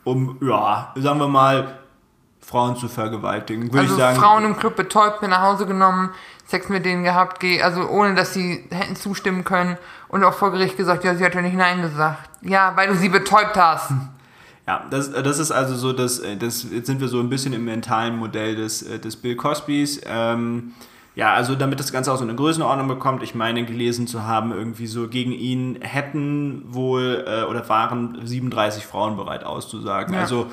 um, 0.05 0.39
ja, 0.43 0.93
sagen 0.97 1.19
wir 1.19 1.29
mal, 1.29 1.79
Frauen 2.45 2.77
zu 2.77 2.89
vergewaltigen. 2.89 3.73
Würde 3.73 3.81
Also 3.81 3.95
ich 3.95 3.99
sagen. 4.01 4.21
Frauen 4.21 4.45
im 4.45 4.57
Club 4.57 4.77
betäubt, 4.77 5.23
mit 5.23 5.31
nach 5.31 5.43
Hause 5.43 5.67
genommen, 5.67 6.11
Sex 6.47 6.69
mit 6.69 6.85
denen 6.85 7.05
gehabt, 7.05 7.41
geh- 7.41 7.63
also 7.63 7.89
ohne 7.89 8.15
dass 8.15 8.35
sie 8.35 8.65
hätten 8.71 8.97
zustimmen 8.97 9.45
können 9.45 9.79
und 10.09 10.23
auch 10.25 10.35
vor 10.35 10.51
Gericht 10.53 10.77
gesagt, 10.77 11.05
ja, 11.05 11.15
sie 11.15 11.25
hat 11.25 11.35
ja 11.35 11.43
nicht 11.43 11.57
Nein 11.57 11.81
gesagt. 11.83 12.29
Ja, 12.43 12.73
weil 12.77 12.89
du 12.89 12.95
sie 12.95 13.09
betäubt 13.09 13.57
hast. 13.57 13.93
Ja, 14.67 14.83
das, 14.91 15.11
das 15.13 15.39
ist 15.39 15.51
also 15.51 15.75
so, 15.75 15.93
dass, 15.93 16.23
das, 16.39 16.67
jetzt 16.71 16.87
sind 16.87 17.01
wir 17.01 17.09
so 17.09 17.21
ein 17.21 17.29
bisschen 17.29 17.53
im 17.53 17.65
mentalen 17.65 18.17
Modell 18.17 18.57
des, 18.57 18.83
äh, 18.83 18.99
des 18.99 19.17
Bill 19.17 19.37
Cosbys. 19.37 20.01
Ähm, 20.07 20.73
ja, 21.15 21.33
also 21.35 21.55
damit 21.55 21.79
das 21.81 21.93
Ganze 21.93 22.13
auch 22.13 22.17
so 22.17 22.25
eine 22.25 22.35
Größenordnung 22.35 22.89
bekommt, 22.89 23.23
ich 23.23 23.35
meine 23.35 23.65
gelesen 23.65 24.07
zu 24.07 24.25
haben, 24.27 24.53
irgendwie 24.53 24.87
so 24.87 25.07
gegen 25.09 25.33
ihn 25.33 25.79
hätten 25.81 26.63
wohl 26.67 27.25
äh, 27.27 27.45
oder 27.45 27.69
waren 27.69 28.19
37 28.25 28.85
Frauen 28.87 29.17
bereit 29.17 29.45
auszusagen. 29.45 30.13
Ja. 30.15 30.21
Also 30.21 30.47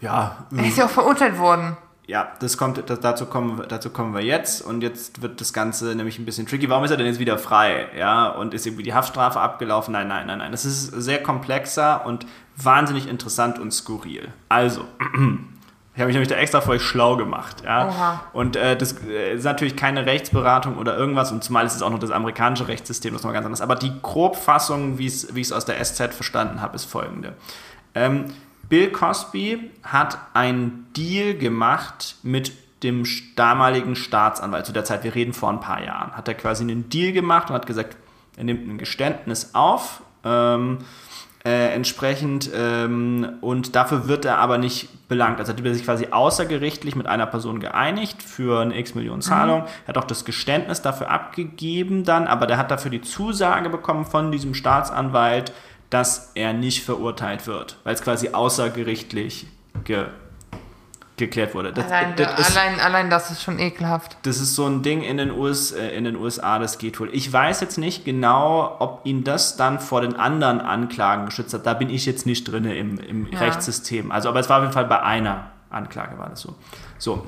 ja, 0.00 0.36
Er 0.56 0.64
ist 0.66 0.78
ja 0.78 0.84
auch 0.84 0.90
verurteilt 0.90 1.38
worden. 1.38 1.76
Ja, 2.08 2.32
das 2.40 2.56
kommt, 2.56 2.82
das, 2.88 3.00
dazu, 3.00 3.26
kommen, 3.26 3.58
wir- 3.58 3.66
dazu 3.66 3.90
kommen 3.90 4.14
wir 4.14 4.22
jetzt 4.22 4.62
und 4.62 4.80
jetzt 4.82 5.20
wird 5.22 5.40
das 5.42 5.52
Ganze 5.52 5.94
nämlich 5.94 6.18
ein 6.18 6.24
bisschen 6.24 6.46
tricky. 6.46 6.68
Warum 6.70 6.82
ist 6.84 6.90
er 6.90 6.96
denn 6.96 7.06
jetzt 7.06 7.18
wieder 7.20 7.36
frei? 7.38 7.86
Ja, 7.96 8.28
und 8.30 8.54
ist 8.54 8.66
irgendwie 8.66 8.82
die 8.82 8.94
Haftstrafe 8.94 9.38
abgelaufen? 9.38 9.92
Nein, 9.92 10.08
nein, 10.08 10.26
nein, 10.26 10.38
nein. 10.38 10.50
Das 10.50 10.64
ist 10.64 10.86
sehr 10.86 11.22
komplexer 11.22 12.06
und 12.06 12.26
wahnsinnig 12.56 13.06
interessant 13.08 13.58
und 13.58 13.72
skurril. 13.72 14.28
Also, 14.48 14.80
ich 15.94 16.00
habe 16.00 16.06
mich 16.06 16.14
nämlich 16.14 16.28
da 16.28 16.36
extra 16.36 16.62
für 16.62 16.70
euch 16.70 16.82
schlau 16.82 17.16
gemacht. 17.16 17.62
Ja? 17.62 18.22
Und 18.32 18.56
äh, 18.56 18.74
das 18.74 18.94
äh, 19.06 19.34
ist 19.34 19.44
natürlich 19.44 19.76
keine 19.76 20.06
Rechtsberatung 20.06 20.78
oder 20.78 20.96
irgendwas 20.96 21.30
und 21.30 21.44
zumal 21.44 21.66
ist 21.66 21.74
es 21.74 21.82
auch 21.82 21.90
noch 21.90 21.98
das 21.98 22.10
amerikanische 22.10 22.68
Rechtssystem, 22.68 23.12
das 23.12 23.20
ist 23.20 23.26
noch 23.26 23.34
ganz 23.34 23.44
anders. 23.44 23.60
Aber 23.60 23.74
die 23.74 23.92
Grobfassung, 24.00 24.96
wie 24.98 25.06
ich 25.08 25.24
es 25.36 25.52
aus 25.52 25.66
der 25.66 25.84
SZ 25.84 26.14
verstanden 26.14 26.62
habe, 26.62 26.74
ist 26.74 26.86
folgende. 26.86 27.34
Ähm, 27.94 28.32
Bill 28.68 28.90
Cosby 28.90 29.70
hat 29.82 30.18
einen 30.34 30.86
Deal 30.96 31.34
gemacht 31.34 32.16
mit 32.22 32.52
dem 32.82 33.04
damaligen 33.34 33.96
Staatsanwalt 33.96 34.66
zu 34.66 34.72
der 34.72 34.84
Zeit, 34.84 35.04
wir 35.04 35.14
reden 35.14 35.32
vor 35.32 35.50
ein 35.50 35.60
paar 35.60 35.82
Jahren, 35.82 36.12
hat 36.12 36.28
er 36.28 36.34
quasi 36.34 36.62
einen 36.62 36.88
Deal 36.88 37.12
gemacht 37.12 37.50
und 37.50 37.54
hat 37.54 37.66
gesagt, 37.66 37.96
er 38.36 38.44
nimmt 38.44 38.68
ein 38.68 38.78
Geständnis 38.78 39.50
auf, 39.54 40.02
ähm, 40.24 40.78
äh, 41.44 41.72
entsprechend 41.72 42.50
ähm, 42.54 43.38
und 43.40 43.74
dafür 43.74 44.06
wird 44.06 44.24
er 44.24 44.38
aber 44.38 44.58
nicht 44.58 45.08
belangt. 45.08 45.38
Also 45.38 45.52
hat 45.52 45.64
er 45.64 45.74
sich 45.74 45.84
quasi 45.84 46.08
außergerichtlich 46.10 46.94
mit 46.94 47.06
einer 47.06 47.26
Person 47.26 47.60
geeinigt 47.60 48.22
für 48.22 48.60
eine 48.60 48.78
x 48.78 48.94
Millionen 48.94 49.22
Zahlung. 49.22 49.64
Er 49.84 49.88
hat 49.88 49.98
auch 49.98 50.04
das 50.04 50.24
Geständnis 50.24 50.82
dafür 50.82 51.10
abgegeben 51.10 52.04
dann, 52.04 52.26
aber 52.26 52.46
der 52.46 52.58
hat 52.58 52.70
dafür 52.70 52.90
die 52.90 53.00
Zusage 53.00 53.70
bekommen 53.70 54.04
von 54.04 54.30
diesem 54.30 54.54
Staatsanwalt, 54.54 55.52
dass 55.90 56.32
er 56.34 56.52
nicht 56.52 56.84
verurteilt 56.84 57.46
wird, 57.46 57.76
weil 57.84 57.94
es 57.94 58.02
quasi 58.02 58.30
außergerichtlich 58.30 59.46
ge 59.84 60.06
geklärt 61.16 61.52
wurde. 61.52 61.72
Das, 61.72 61.86
Allein, 61.86 62.14
das 62.14 62.38
ist- 62.38 62.56
allein, 62.56 62.78
allein 62.78 63.10
das 63.10 63.32
ist 63.32 63.42
schon 63.42 63.58
ekelhaft. 63.58 64.16
das 64.22 64.38
ist 64.38 64.54
so 64.54 64.66
ein 64.66 64.84
Ding 64.84 65.02
in 65.02 65.16
den, 65.16 65.32
US, 65.32 65.72
äh, 65.72 65.88
in 65.88 66.04
den 66.04 66.14
USA, 66.14 66.60
das 66.60 66.78
geht 66.78 67.00
wohl. 67.00 67.10
Ich 67.12 67.32
weiß 67.32 67.60
jetzt 67.60 67.76
nicht 67.76 68.04
genau, 68.04 68.76
ob 68.78 69.00
ihn 69.02 69.24
das 69.24 69.56
dann 69.56 69.80
vor 69.80 70.00
den 70.02 70.14
anderen 70.14 70.60
Anklagen 70.60 71.26
geschützt 71.26 71.52
hat. 71.54 71.66
Da 71.66 71.74
bin 71.74 71.90
ich 71.90 72.06
jetzt 72.06 72.24
nicht 72.24 72.44
drin 72.44 72.64
im, 72.66 72.98
im 73.00 73.26
Ja. 73.32 73.40
Rechtssystem. 73.40 74.12
Also, 74.12 74.28
aber 74.28 74.38
es 74.38 74.48
war 74.48 74.58
auf 74.58 74.62
jeden 74.62 74.72
Fall 74.74 74.84
bei 74.84 75.02
einer 75.02 75.50
Anklage 75.70 76.16
war 76.18 76.28
das 76.28 76.40
so. 76.40 76.54
So. 76.98 77.26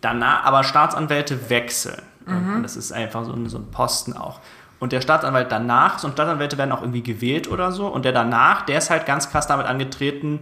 Danach, 0.00 0.44
aber 0.44 0.64
Staatsanwälte 0.64 1.50
wechseln. 1.50 2.00
Und 2.26 2.62
das 2.62 2.76
ist 2.76 2.92
einfach 2.92 3.24
so 3.26 3.32
ein, 3.34 3.46
so 3.50 3.58
ein 3.58 3.70
Posten 3.70 4.14
auch. 4.14 4.40
Und 4.78 4.92
der 4.92 5.00
Staatsanwalt 5.00 5.50
danach, 5.50 5.98
so 5.98 6.10
Staatsanwälte 6.10 6.58
werden 6.58 6.72
auch 6.72 6.82
irgendwie 6.82 7.02
gewählt 7.02 7.48
oder 7.50 7.72
so. 7.72 7.86
Und 7.86 8.04
der 8.04 8.12
danach, 8.12 8.62
der 8.66 8.78
ist 8.78 8.90
halt 8.90 9.06
ganz 9.06 9.30
krass 9.30 9.46
damit 9.46 9.66
angetreten, 9.66 10.40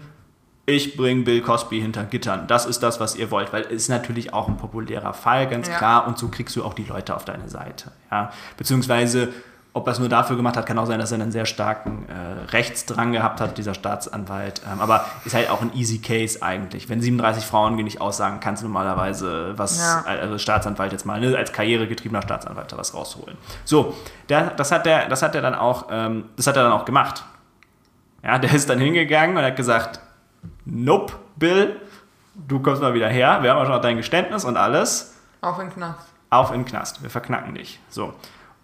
ich 0.66 0.96
bringe 0.96 1.24
Bill 1.24 1.42
Cosby 1.42 1.80
hinter 1.80 2.04
Gittern. 2.04 2.46
Das 2.46 2.64
ist 2.64 2.82
das, 2.82 2.98
was 2.98 3.16
ihr 3.16 3.30
wollt, 3.30 3.52
weil 3.52 3.62
es 3.64 3.72
ist 3.72 3.88
natürlich 3.90 4.32
auch 4.32 4.48
ein 4.48 4.56
populärer 4.56 5.12
Fall, 5.12 5.46
ganz 5.46 5.68
Ja. 5.68 5.76
klar. 5.76 6.06
Und 6.06 6.18
so 6.18 6.28
kriegst 6.28 6.56
du 6.56 6.64
auch 6.64 6.72
die 6.74 6.84
Leute 6.84 7.14
auf 7.14 7.24
deine 7.26 7.48
Seite. 7.48 7.92
Ja? 8.10 8.30
Beziehungsweise, 8.56 9.28
ob 9.76 9.86
er 9.88 9.92
es 9.92 9.98
nur 9.98 10.08
dafür 10.08 10.36
gemacht 10.36 10.56
hat, 10.56 10.66
kann 10.66 10.78
auch 10.78 10.86
sein, 10.86 11.00
dass 11.00 11.10
er 11.10 11.20
einen 11.20 11.32
sehr 11.32 11.46
starken 11.46 12.06
äh, 12.08 12.50
Rechtsdrang 12.52 13.10
gehabt 13.12 13.40
hat, 13.40 13.58
dieser 13.58 13.74
Staatsanwalt. 13.74 14.62
Ähm, 14.72 14.80
aber 14.80 15.04
ist 15.24 15.34
halt 15.34 15.50
auch 15.50 15.60
ein 15.62 15.74
easy 15.74 15.98
Case 15.98 16.40
eigentlich. 16.42 16.88
Wenn 16.88 17.00
37 17.02 17.44
Frauen 17.44 17.74
nicht 17.74 18.00
aussagen, 18.00 18.38
kannst 18.40 18.62
du 18.62 18.68
normalerweise 18.68 19.58
was, 19.58 19.78
Ja. 19.78 20.04
also 20.06 20.38
Staatsanwalt 20.38 20.92
jetzt 20.92 21.04
mal, 21.04 21.20
ne, 21.20 21.36
als 21.36 21.52
karrieregetriebener 21.52 22.22
Staatsanwalt 22.22 22.70
da 22.72 22.78
was 22.78 22.94
rausholen. 22.94 23.36
So, 23.64 23.94
der, 24.28 24.50
das, 24.50 24.70
hat 24.70 24.86
der, 24.86 25.08
das 25.08 25.22
hat 25.22 25.34
er 25.34 25.42
dann 25.42 25.56
auch, 25.56 25.86
ähm, 25.90 26.26
das 26.36 26.46
hat 26.46 26.56
er 26.56 26.62
dann 26.62 26.72
auch 26.72 26.84
gemacht. 26.84 27.24
Ja, 28.22 28.38
der 28.38 28.54
ist 28.54 28.70
dann 28.70 28.78
hingegangen 28.78 29.36
und 29.36 29.42
hat 29.42 29.56
gesagt, 29.56 29.98
Nope, 30.64 31.14
Bill, 31.36 31.80
du 32.34 32.60
kommst 32.60 32.80
mal 32.80 32.94
wieder 32.94 33.08
her. 33.08 33.38
Wir 33.42 33.50
haben 33.50 33.58
ja 33.58 33.66
schon 33.66 33.82
dein 33.82 33.96
Geständnis 33.96 34.44
und 34.44 34.56
alles. 34.56 35.14
Auf 35.40 35.58
in 35.58 35.66
den 35.66 35.74
Knast. 35.74 36.08
Auf 36.30 36.50
in 36.52 36.60
den 36.60 36.64
Knast. 36.64 37.02
Wir 37.02 37.10
verknacken 37.10 37.54
dich. 37.54 37.80
So. 37.88 38.14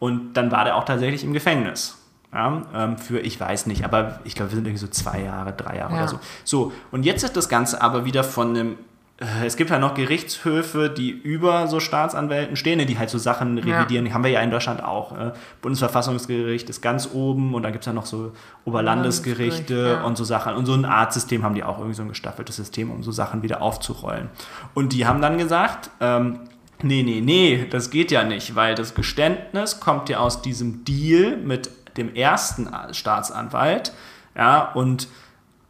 Und 0.01 0.35
dann 0.35 0.51
war 0.51 0.65
der 0.65 0.77
auch 0.77 0.85
tatsächlich 0.85 1.23
im 1.23 1.33
Gefängnis. 1.33 1.97
Ja, 2.33 2.63
ähm, 2.75 2.97
für, 2.97 3.21
ich 3.21 3.39
weiß 3.39 3.67
nicht, 3.67 3.85
aber 3.85 4.21
ich 4.25 4.35
glaube, 4.35 4.53
wir 4.53 4.57
sind 4.57 4.67
irgendwie 4.67 4.85
so 4.85 4.89
zwei 4.89 5.21
Jahre, 5.21 5.53
drei 5.53 5.77
Jahre 5.77 5.95
Ja. 5.95 5.99
oder 6.01 6.09
so. 6.09 6.21
So, 6.45 6.73
und 6.91 7.05
jetzt 7.05 7.23
ist 7.25 7.37
das 7.37 7.49
Ganze 7.49 7.83
aber 7.83 8.05
wieder 8.05 8.25
von 8.25 8.51
einem 8.51 8.77
äh, 9.21 9.47
es 9.47 9.57
gibt 9.57 9.71
ja 9.71 9.79
noch 9.79 9.95
Gerichtshöfe, 9.95 10.89
die 10.91 11.11
über 11.11 11.67
so 11.67 11.79
Staatsanwälten 11.79 12.57
stehen, 12.57 12.79
ne, 12.79 12.87
die 12.87 12.99
halt 12.99 13.11
so 13.11 13.19
Sachen 13.19 13.59
revidieren. 13.59 14.05
Die 14.05 14.15
haben 14.15 14.25
wir 14.25 14.31
ja 14.31 14.41
in 14.41 14.51
Deutschland 14.51 14.83
auch. 14.83 15.13
Äh. 15.13 15.33
Bundesverfassungsgericht 15.61 16.69
ist 16.71 16.81
ganz 16.81 17.11
oben 17.13 17.55
und 17.55 17.63
dann 17.63 17.73
gibt 17.73 17.83
es 17.83 17.87
ja 17.87 17.93
noch 17.93 18.07
so 18.07 18.33
Oberlandesgerichte 18.65 19.99
ja. 20.01 20.05
und 20.05 20.17
so 20.17 20.25
Sachen. 20.25 20.55
Und 20.55 20.67
so 20.67 20.73
ein 20.73 20.85
Artsystem 20.85 21.43
haben 21.43 21.55
die 21.55 21.63
auch 21.63 21.79
irgendwie 21.79 21.97
so 21.97 22.03
ein 22.03 22.09
gestaffeltes 22.09 22.57
System, 22.57 22.91
um 22.91 23.03
so 23.03 23.13
Sachen 23.13 23.43
wieder 23.43 23.61
aufzurollen. 23.61 24.31
Und 24.75 24.93
die 24.93 25.07
haben 25.07 25.21
dann 25.21 25.37
gesagt, 25.37 25.91
ähm, 26.01 26.41
nee, 26.83 27.03
nee, 27.03 27.21
nee, 27.21 27.67
das 27.71 27.91
geht 27.91 28.11
ja 28.11 28.25
nicht, 28.25 28.55
weil 28.55 28.75
das 28.75 28.95
Geständnis 28.95 29.81
kommt 29.81 30.09
ja 30.09 30.19
aus 30.19 30.43
diesem 30.43 30.85
Deal 30.85 31.37
mit 31.37 31.71
dem 31.97 32.15
ersten 32.15 32.69
Staatsanwalt. 32.93 33.93
Ja, 34.37 34.73
und 34.73 35.09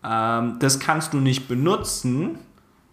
ähm, 0.05 0.57
das 0.59 0.81
kannst 0.81 1.13
du 1.13 1.19
nicht 1.19 1.49
benutzen, 1.49 2.39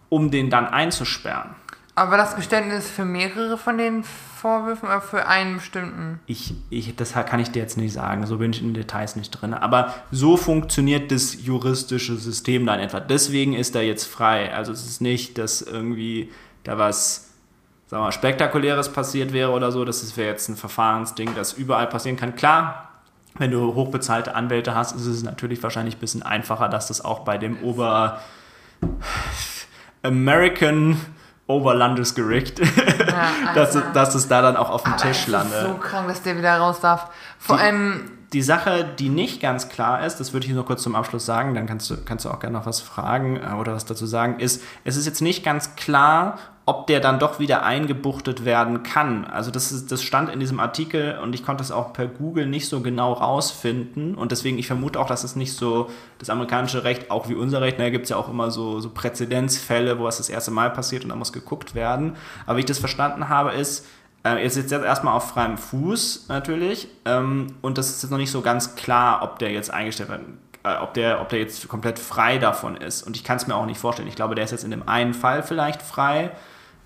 um 0.08 0.30
den 0.30 0.50
dann 0.50 0.66
einzusperren. 0.66 1.54
Aber 1.94 2.16
das 2.16 2.36
Geständnis 2.36 2.88
für 2.88 3.04
mehrere 3.04 3.58
von 3.58 3.76
den 3.76 4.04
Vorwürfen 4.04 4.88
oder 4.88 5.00
für 5.00 5.26
einen 5.26 5.56
bestimmten? 5.56 6.20
Ich, 6.26 6.54
ich, 6.70 6.94
das 6.94 7.12
kann 7.12 7.40
ich 7.40 7.50
dir 7.50 7.60
jetzt 7.60 7.76
nicht 7.76 7.92
sagen, 7.92 8.24
so 8.24 8.38
bin 8.38 8.52
ich 8.52 8.60
in 8.60 8.68
den 8.68 8.74
Details 8.74 9.16
nicht 9.16 9.30
drin. 9.30 9.52
Aber 9.52 9.92
so 10.12 10.36
funktioniert 10.36 11.10
das 11.10 11.44
juristische 11.44 12.16
System 12.16 12.66
dann 12.66 12.78
etwa. 12.78 13.00
Deswegen 13.00 13.54
ist 13.54 13.74
er 13.74 13.82
jetzt 13.82 14.04
frei. 14.04 14.54
Also 14.54 14.70
es 14.70 14.86
ist 14.86 15.00
nicht, 15.00 15.38
dass 15.38 15.60
irgendwie 15.60 16.30
da 16.62 16.78
was 16.78 17.27
sagen 17.88 18.02
wir 18.02 18.06
mal, 18.06 18.12
Spektakuläres 18.12 18.92
passiert 18.92 19.32
wäre 19.32 19.50
oder 19.50 19.72
so. 19.72 19.84
Das 19.84 20.16
wäre 20.16 20.28
jetzt 20.28 20.48
ein 20.48 20.56
Verfahrensding, 20.56 21.34
das 21.34 21.54
überall 21.54 21.86
passieren 21.86 22.16
kann. 22.16 22.36
Klar, 22.36 22.88
wenn 23.38 23.50
du 23.50 23.74
hochbezahlte 23.74 24.34
Anwälte 24.34 24.74
hast, 24.74 24.94
ist 24.94 25.06
es 25.06 25.22
natürlich 25.22 25.62
wahrscheinlich 25.62 25.96
ein 25.96 26.00
bisschen 26.00 26.22
einfacher, 26.22 26.68
dass 26.68 26.88
das 26.88 27.04
auch 27.04 27.20
bei 27.20 27.38
dem 27.38 27.62
Ober 27.62 28.20
American 30.02 31.00
Oberlandesgericht, 31.46 32.58
ja, 32.58 32.64
dass, 33.54 33.74
es, 33.74 33.82
dass 33.94 34.14
es 34.14 34.28
da 34.28 34.42
dann 34.42 34.56
auch 34.56 34.68
auf 34.68 34.82
dem 34.82 34.92
Aber 34.92 35.02
Tisch 35.02 35.26
landet. 35.28 35.66
So 35.66 35.74
krank, 35.74 36.06
dass 36.06 36.22
der 36.22 36.36
wieder 36.36 36.58
raus 36.58 36.80
darf. 36.80 37.08
Vor 37.38 37.56
die, 37.56 37.62
allem. 37.62 38.10
Die 38.34 38.42
Sache, 38.42 38.84
die 38.98 39.08
nicht 39.08 39.40
ganz 39.40 39.70
klar 39.70 40.04
ist, 40.04 40.18
das 40.20 40.34
würde 40.34 40.46
ich 40.46 40.52
nur 40.52 40.66
kurz 40.66 40.82
zum 40.82 40.94
Abschluss 40.94 41.24
sagen, 41.24 41.54
dann 41.54 41.66
kannst 41.66 41.88
du, 41.88 41.96
kannst 42.04 42.26
du 42.26 42.30
auch 42.30 42.40
gerne 42.40 42.58
noch 42.58 42.66
was 42.66 42.82
fragen 42.82 43.36
äh, 43.36 43.54
oder 43.54 43.72
was 43.72 43.86
dazu 43.86 44.04
sagen, 44.04 44.38
ist, 44.38 44.62
es 44.84 44.98
ist 44.98 45.06
jetzt 45.06 45.22
nicht 45.22 45.42
ganz 45.42 45.76
klar, 45.76 46.38
ob 46.68 46.86
der 46.86 47.00
dann 47.00 47.18
doch 47.18 47.38
wieder 47.38 47.62
eingebuchtet 47.62 48.44
werden 48.44 48.82
kann. 48.82 49.24
Also 49.24 49.50
das, 49.50 49.72
ist, 49.72 49.90
das 49.90 50.02
stand 50.02 50.28
in 50.28 50.38
diesem 50.38 50.60
Artikel 50.60 51.18
und 51.22 51.34
ich 51.34 51.42
konnte 51.42 51.64
es 51.64 51.72
auch 51.72 51.94
per 51.94 52.06
Google 52.06 52.46
nicht 52.46 52.68
so 52.68 52.82
genau 52.82 53.14
rausfinden. 53.14 54.14
Und 54.14 54.32
deswegen, 54.32 54.58
ich 54.58 54.66
vermute 54.66 55.00
auch, 55.00 55.06
dass 55.06 55.24
es 55.24 55.34
nicht 55.34 55.54
so 55.54 55.88
das 56.18 56.28
amerikanische 56.28 56.84
Recht, 56.84 57.10
auch 57.10 57.26
wie 57.30 57.34
unser 57.34 57.62
Recht, 57.62 57.78
da 57.78 57.84
ne, 57.84 57.90
gibt 57.90 58.04
es 58.04 58.10
ja 58.10 58.18
auch 58.18 58.28
immer 58.28 58.50
so, 58.50 58.80
so 58.80 58.90
Präzedenzfälle, 58.90 59.98
wo 59.98 60.06
es 60.08 60.18
das 60.18 60.28
erste 60.28 60.50
Mal 60.50 60.68
passiert 60.68 61.04
und 61.04 61.08
da 61.08 61.16
muss 61.16 61.32
geguckt 61.32 61.74
werden. 61.74 62.16
Aber 62.44 62.58
wie 62.58 62.60
ich 62.60 62.66
das 62.66 62.78
verstanden 62.78 63.30
habe, 63.30 63.52
ist, 63.52 63.86
äh, 64.22 64.28
er 64.28 64.42
ist 64.42 64.58
jetzt 64.58 64.70
erstmal 64.70 65.14
auf 65.14 65.30
freiem 65.30 65.56
Fuß 65.56 66.26
natürlich 66.28 66.88
ähm, 67.06 67.46
und 67.62 67.78
das 67.78 67.88
ist 67.88 68.02
jetzt 68.02 68.10
noch 68.10 68.18
nicht 68.18 68.30
so 68.30 68.42
ganz 68.42 68.76
klar, 68.76 69.22
ob 69.22 69.38
der 69.38 69.52
jetzt 69.52 69.72
eingestellt 69.72 70.10
wird 70.10 70.20
äh, 70.64 70.76
ob 70.82 70.92
der, 70.92 71.22
ob 71.22 71.30
der 71.30 71.38
jetzt 71.38 71.66
komplett 71.68 71.98
frei 71.98 72.36
davon 72.38 72.76
ist. 72.76 73.02
Und 73.02 73.16
ich 73.16 73.24
kann 73.24 73.36
es 73.36 73.46
mir 73.46 73.54
auch 73.54 73.64
nicht 73.64 73.78
vorstellen. 73.78 74.08
Ich 74.08 74.16
glaube, 74.16 74.34
der 74.34 74.44
ist 74.44 74.50
jetzt 74.50 74.64
in 74.64 74.70
dem 74.70 74.86
einen 74.86 75.14
Fall 75.14 75.42
vielleicht 75.42 75.80
frei, 75.80 76.30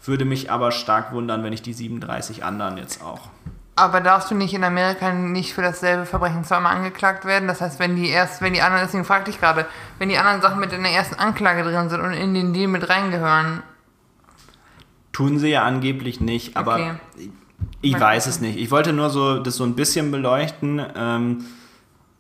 würde 0.09 0.25
mich 0.25 0.51
aber 0.51 0.73
stark 0.73 1.13
wundern, 1.13 1.43
wenn 1.45 1.53
ich 1.53 1.63
die 1.63 1.73
37 1.73 2.45
anderen 2.45 2.77
jetzt 2.77 3.03
auch. 3.03 3.29
Aber 3.75 4.01
darfst 4.01 4.31
du 4.31 4.35
nicht 4.35 4.53
in 4.53 4.65
Amerika 4.65 5.13
nicht 5.13 5.55
für 5.55 5.63
dasselbe 5.63 6.05
Verbrechen 6.05 6.45
zweimal 6.45 6.77
angeklagt 6.77 7.25
werden? 7.25 7.49
Das 7.49 7.61
heißt, 7.61 7.79
wenn 7.79 7.97
die 7.97 8.09
erst, 8.09 8.43
wenn 8.43 8.53
die 8.53 8.61
anderen, 8.61 8.85
deswegen 8.85 9.05
fragte 9.05 9.31
ich 9.31 9.41
gerade, 9.41 9.67
wenn 9.99 10.11
die 10.11 10.19
anderen 10.19 10.43
Sachen 10.43 10.61
mit 10.61 10.73
in 10.73 10.83
der 10.83 10.93
ersten 10.93 11.15
Anklage 11.15 11.63
drin 11.63 11.89
sind 11.89 12.01
und 12.01 12.13
in 12.13 12.35
den 12.35 12.53
Deal 12.53 12.69
mit 12.69 12.89
reingehören. 12.89 13.63
Tun 15.13 15.39
sie 15.39 15.49
ja 15.49 15.63
angeblich 15.65 16.21
nicht, 16.21 16.57
aber 16.57 16.75
okay. 16.75 17.31
ich 17.81 17.99
weiß 17.99 18.27
es 18.27 18.41
nicht. 18.41 18.59
Ich 18.59 18.71
wollte 18.71 18.93
nur 18.93 19.11
so 19.11 19.39
das 19.39 19.57
so 19.57 19.65
ein 19.65 19.75
bisschen 19.75 20.11
beleuchten. 20.11 20.85
Ähm, 20.95 21.45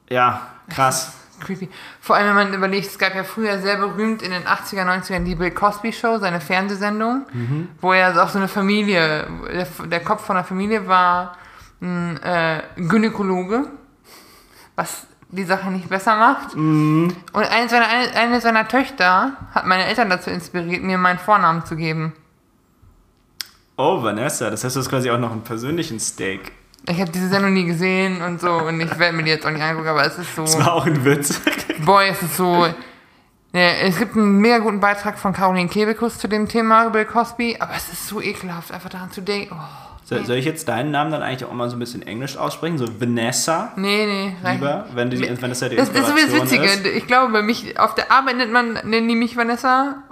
ja, 0.08 0.46
krass 0.68 1.12
creepy. 1.42 1.68
Vor 2.00 2.16
allem, 2.16 2.28
wenn 2.28 2.34
man 2.34 2.54
überlegt, 2.54 2.86
es 2.86 2.98
gab 2.98 3.14
ja 3.14 3.24
früher 3.24 3.58
sehr 3.60 3.76
berühmt 3.76 4.22
in 4.22 4.30
den 4.30 4.44
80er, 4.44 4.84
90ern 4.84 5.24
die 5.24 5.34
Bill 5.34 5.50
Cosby 5.50 5.92
Show, 5.92 6.18
seine 6.18 6.40
Fernsehsendung, 6.40 7.26
mhm. 7.32 7.68
wo 7.80 7.92
er 7.92 8.22
auch 8.22 8.28
so 8.28 8.38
eine 8.38 8.48
Familie, 8.48 9.26
der, 9.52 9.66
der 9.86 10.00
Kopf 10.00 10.24
von 10.24 10.36
der 10.36 10.44
Familie 10.44 10.86
war 10.86 11.36
ein 11.80 12.22
äh, 12.22 12.62
Gynäkologe, 12.76 13.66
was 14.76 15.06
die 15.32 15.44
Sache 15.44 15.70
nicht 15.70 15.88
besser 15.88 16.16
macht. 16.16 16.54
Mhm. 16.54 17.14
Und 17.32 17.50
eine 17.50 17.68
seiner, 17.68 17.88
eine, 17.88 18.14
eine 18.14 18.40
seiner 18.40 18.68
Töchter 18.68 19.32
hat 19.54 19.66
meine 19.66 19.86
Eltern 19.86 20.10
dazu 20.10 20.30
inspiriert, 20.30 20.82
mir 20.82 20.98
meinen 20.98 21.18
Vornamen 21.18 21.64
zu 21.64 21.74
geben. 21.74 22.12
Oh, 23.76 24.02
Vanessa, 24.02 24.50
das 24.50 24.64
heißt, 24.64 24.76
du 24.76 24.80
hast 24.80 24.90
quasi 24.90 25.10
auch 25.10 25.18
noch 25.18 25.32
einen 25.32 25.42
persönlichen 25.42 25.98
Steak. 25.98 26.52
Ich 26.88 27.00
habe 27.00 27.10
diese 27.10 27.28
Sendung 27.28 27.52
nie 27.52 27.64
gesehen 27.64 28.22
und 28.22 28.40
so 28.40 28.50
und 28.50 28.80
ich 28.80 28.98
werde 28.98 29.16
mir 29.16 29.22
die 29.22 29.30
jetzt 29.30 29.46
auch 29.46 29.50
nicht 29.50 29.62
angucken, 29.62 29.88
aber 29.88 30.04
es 30.04 30.18
ist 30.18 30.34
so. 30.34 30.42
Das 30.42 30.58
war 30.58 30.72
auch 30.74 30.86
ein 30.86 31.04
Witz. 31.04 31.40
Boy, 31.84 32.08
es 32.08 32.22
ist 32.22 32.36
so. 32.36 32.66
Ne, 33.54 33.80
es 33.82 33.98
gibt 33.98 34.16
einen 34.16 34.38
mega 34.38 34.58
guten 34.58 34.80
Beitrag 34.80 35.18
von 35.18 35.34
Caroline 35.34 35.68
Kebekus 35.68 36.18
zu 36.18 36.26
dem 36.26 36.48
Thema 36.48 36.88
Bill 36.88 37.04
Cosby, 37.04 37.56
aber 37.60 37.74
es 37.76 37.92
ist 37.92 38.08
so 38.08 38.20
ekelhaft, 38.20 38.72
einfach 38.72 38.88
daran 38.88 39.10
zu 39.10 39.20
denken. 39.20 39.54
Oh, 39.54 39.92
soll, 40.04 40.24
soll, 40.24 40.36
ich 40.36 40.46
jetzt 40.46 40.68
deinen 40.68 40.90
Namen 40.90 41.12
dann 41.12 41.22
eigentlich 41.22 41.44
auch 41.44 41.52
mal 41.52 41.68
so 41.68 41.76
ein 41.76 41.78
bisschen 41.78 42.00
Englisch 42.02 42.38
aussprechen? 42.38 42.78
So 42.78 42.86
Vanessa? 42.98 43.72
Nee, 43.76 44.06
nee. 44.06 44.52
Lieber, 44.52 44.86
wenn, 44.94 45.10
die, 45.10 45.20
wenn 45.20 45.50
das 45.50 45.60
ja 45.60 45.68
die 45.68 45.76
das, 45.76 45.92
das 45.92 46.08
ist 46.08 46.32
das 46.32 46.42
Witzige. 46.42 46.64
Ist. 46.64 46.86
Ich 46.86 47.06
glaube, 47.06 47.30
bei 47.30 47.42
mich, 47.42 47.78
auf 47.78 47.94
der 47.94 48.10
Arbeit 48.10 48.38
nennt 48.38 48.52
man, 48.52 48.72
nennen 48.84 49.06
die 49.06 49.14
mich 49.14 49.36
Vanessa. 49.36 50.02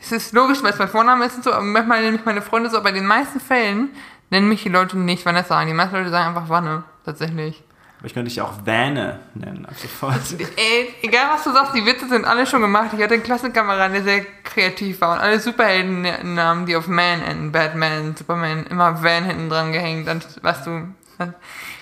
Es 0.00 0.10
ist 0.10 0.32
logisch, 0.32 0.62
weil 0.62 0.72
es 0.72 0.78
mein 0.78 0.88
Vorname 0.88 1.26
ist 1.26 1.36
und 1.36 1.44
so, 1.44 1.52
aber 1.52 1.62
manchmal 1.62 2.00
nennen 2.00 2.14
mich 2.14 2.24
meine 2.24 2.42
Freunde 2.42 2.70
so, 2.70 2.78
aber 2.78 2.88
in 2.88 2.96
den 2.96 3.06
meisten 3.06 3.38
Fällen 3.38 3.90
nennen 4.32 4.48
mich 4.48 4.62
die 4.62 4.70
Leute 4.70 4.98
nicht 4.98 5.24
Vanessa. 5.24 5.64
Die 5.64 5.74
meisten 5.74 5.94
Leute 5.94 6.10
sagen 6.10 6.28
einfach 6.34 6.48
Wanne, 6.48 6.84
tatsächlich. 7.04 7.62
Aber 7.98 8.06
ich 8.06 8.14
könnte 8.14 8.30
dich 8.30 8.40
auch 8.40 8.54
Vanne 8.64 9.20
nennen, 9.34 9.66
ab 9.66 9.74
sofort. 9.76 10.20
Ey, 10.56 10.92
egal 11.02 11.34
was 11.34 11.44
du 11.44 11.52
sagst, 11.52 11.74
die 11.76 11.84
Witze 11.84 12.08
sind 12.08 12.24
alle 12.24 12.46
schon 12.46 12.62
gemacht. 12.62 12.90
Ich 12.96 13.02
hatte 13.02 13.14
einen 13.14 13.22
Klassenkameraden, 13.22 13.92
der 13.92 14.02
sehr 14.02 14.24
kreativ 14.42 15.02
war 15.02 15.12
und 15.12 15.18
alle 15.20 15.38
Superheldennamen, 15.38 16.66
die 16.66 16.74
auf 16.74 16.88
Man 16.88 17.22
enden, 17.22 17.52
Batman, 17.52 18.16
Superman, 18.16 18.66
immer 18.66 19.02
Van 19.02 19.24
hinten 19.24 19.50
dran 19.50 19.70
gehängt. 19.70 20.08
Dann, 20.08 20.22
weißt 20.40 20.66
du, 20.66 20.88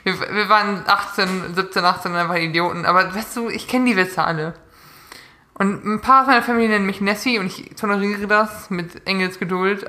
wir, 0.03 0.21
wir 0.21 0.49
waren 0.49 0.83
18, 0.87 1.55
17, 1.55 1.85
18 1.85 2.15
einfach 2.17 2.37
Idioten. 2.37 2.85
Aber 2.85 3.15
weißt 3.15 3.37
du, 3.37 3.49
ich 3.49 3.69
kenne 3.69 3.87
die 3.87 3.97
Witze 3.97 4.25
alle. 4.25 4.55
Und 5.55 5.85
ein 5.85 6.01
paar 6.01 6.27
meiner 6.27 6.43
Familie 6.43 6.71
nennen 6.71 6.87
mich 6.87 7.01
Nessie 7.01 7.39
und 7.39 7.47
ich 7.47 7.77
toleriere 7.77 8.27
das 8.27 8.71
mit 8.71 9.07
Engelsgeduld. 9.07 9.89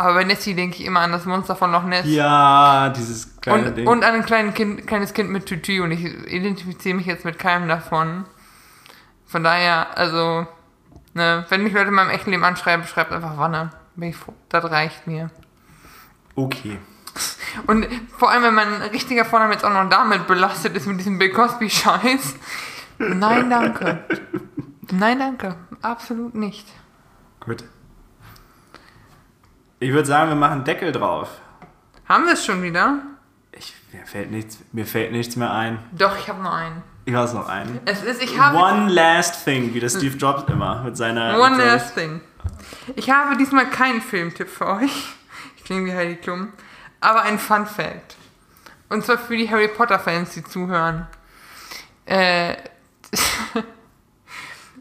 Aber 0.00 0.14
bei 0.14 0.24
Nessie 0.24 0.54
denke 0.54 0.78
ich 0.78 0.86
immer 0.86 1.00
an 1.00 1.12
das 1.12 1.26
Monster 1.26 1.54
von 1.54 1.72
Loch 1.72 1.82
Ness. 1.82 2.06
Ja, 2.06 2.88
dieses 2.88 3.38
kleine 3.38 3.68
und, 3.68 3.76
Ding. 3.76 3.86
Und 3.86 4.02
an 4.02 4.14
ein 4.14 4.24
kleines 4.24 4.54
Kind, 4.54 4.86
kleines 4.86 5.12
kind 5.12 5.28
mit 5.28 5.44
Tütü 5.44 5.82
und 5.82 5.90
ich 5.90 6.02
identifiziere 6.02 6.96
mich 6.96 7.04
jetzt 7.04 7.26
mit 7.26 7.38
keinem 7.38 7.68
davon. 7.68 8.24
Von 9.26 9.44
daher, 9.44 9.98
also, 9.98 10.46
ne, 11.12 11.44
wenn 11.50 11.62
mich 11.62 11.74
Leute 11.74 11.88
in 11.88 11.94
meinem 11.94 12.08
echten 12.08 12.30
Leben 12.30 12.44
anschreiben, 12.44 12.86
schreibt 12.86 13.12
einfach 13.12 13.36
Wanne. 13.36 13.72
Bin 13.94 14.08
ich 14.08 14.16
froh. 14.16 14.32
Das 14.48 14.64
reicht 14.70 15.06
mir. 15.06 15.30
Okay. 16.34 16.78
Und 17.66 17.86
vor 18.16 18.30
allem, 18.30 18.44
wenn 18.44 18.54
mein 18.54 18.80
richtiger 18.80 19.26
Vorname 19.26 19.52
jetzt 19.52 19.66
auch 19.66 19.70
noch 19.70 19.86
damit 19.90 20.26
belastet 20.26 20.74
ist, 20.78 20.86
mit 20.86 20.98
diesem 20.98 21.18
Bill 21.18 21.30
Cosby-Scheiß. 21.30 22.36
Nein, 22.96 23.50
danke. 23.50 24.02
Nein, 24.92 25.18
danke. 25.18 25.56
Absolut 25.82 26.34
nicht. 26.34 26.66
Gut. 27.40 27.64
Ich 29.82 29.92
würde 29.92 30.06
sagen, 30.06 30.28
wir 30.28 30.36
machen 30.36 30.62
Deckel 30.64 30.92
drauf. 30.92 31.30
Haben 32.06 32.26
wir 32.26 32.34
es 32.34 32.44
schon 32.44 32.62
wieder? 32.62 32.98
Ich, 33.52 33.74
mir, 33.92 34.04
fällt 34.04 34.30
nichts, 34.30 34.58
mir 34.72 34.84
fällt 34.84 35.10
nichts 35.10 35.36
mehr 35.36 35.50
ein. 35.50 35.78
Doch, 35.92 36.18
ich 36.18 36.28
habe 36.28 36.42
noch 36.42 36.52
einen. 36.52 36.82
Ich 37.06 37.14
weiß 37.14 37.32
noch 37.32 37.48
einen. 37.48 37.80
Es 37.86 38.02
ist, 38.02 38.22
ich 38.22 38.38
habe 38.38 38.58
One 38.58 38.92
last 38.92 39.42
thing, 39.42 39.72
wie 39.72 39.80
der 39.80 39.88
Steve 39.88 40.18
Jobs 40.18 40.44
immer 40.52 40.82
mit 40.82 40.98
seiner. 40.98 41.40
One 41.40 41.56
mit 41.56 41.64
last 41.64 41.94
thing. 41.94 42.20
Ich 42.94 43.10
habe 43.10 43.38
diesmal 43.38 43.70
keinen 43.70 44.02
Filmtipp 44.02 44.48
für 44.48 44.66
euch. 44.66 44.90
Ich 45.56 45.64
klinge 45.64 45.86
wie 45.86 45.94
Heidi 45.94 46.16
Klum. 46.16 46.52
Aber 47.00 47.22
ein 47.22 47.38
Fun 47.38 47.64
Fact. 47.64 48.16
Und 48.88 49.04
zwar 49.04 49.18
für 49.18 49.36
die 49.36 49.48
Harry 49.48 49.68
Potter 49.68 50.00
Fans, 50.00 50.32
die 50.32 50.42
zuhören. 50.42 51.06
Äh. 52.06 52.56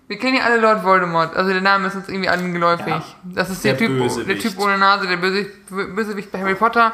Wir 0.10 0.18
kennen 0.18 0.38
ja 0.38 0.44
alle 0.44 0.60
Lord 0.60 0.84
Voldemort, 0.84 1.36
also 1.36 1.52
der 1.52 1.62
Name 1.62 1.88
ist 1.88 1.96
uns 1.96 2.10
irgendwie 2.10 2.30
allen 2.30 2.52
geläufig. 2.52 2.88
Ja. 2.88 3.04
Das 3.26 3.52
ist 3.52 3.64
der, 3.64 3.76
der, 3.76 3.88
typ, 3.88 4.26
der 4.26 4.40
Typ 4.40 4.58
ohne 4.58 4.80
Nase, 4.80 5.06
der 5.06 5.18
Bösewicht, 5.18 5.70
Bösewicht 5.70 6.32
bei 6.32 6.40
Harry 6.40 6.56
Potter. 6.56 6.94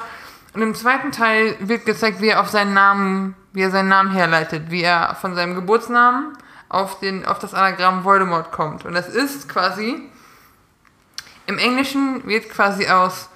Und 0.54 0.62
im 0.62 0.76
zweiten 0.76 1.14
Teil 1.14 1.56
wird 1.62 1.86
gezeigt, 1.86 2.20
wie 2.20 2.28
er 2.28 2.42
auf 2.42 2.50
seinen 2.50 2.74
Namen, 2.74 3.36
wie 3.54 3.62
er 3.62 3.72
seinen 3.72 3.88
Namen 3.88 4.12
herleitet, 4.12 4.70
wie 4.70 4.82
er 4.82 5.16
von 5.16 5.34
seinem 5.34 5.56
Geburtsnamen 5.56 6.38
auf, 6.68 7.00
den, 7.00 7.26
auf 7.26 7.40
das 7.40 7.54
Anagramm 7.54 8.04
Voldemort 8.04 8.52
kommt. 8.52 8.84
Und 8.84 8.94
das 8.94 9.08
ist 9.08 9.48
quasi, 9.48 10.10
im 11.46 11.58
Englischen 11.58 12.28
wird 12.28 12.50
quasi 12.50 12.90
aus 12.90 13.30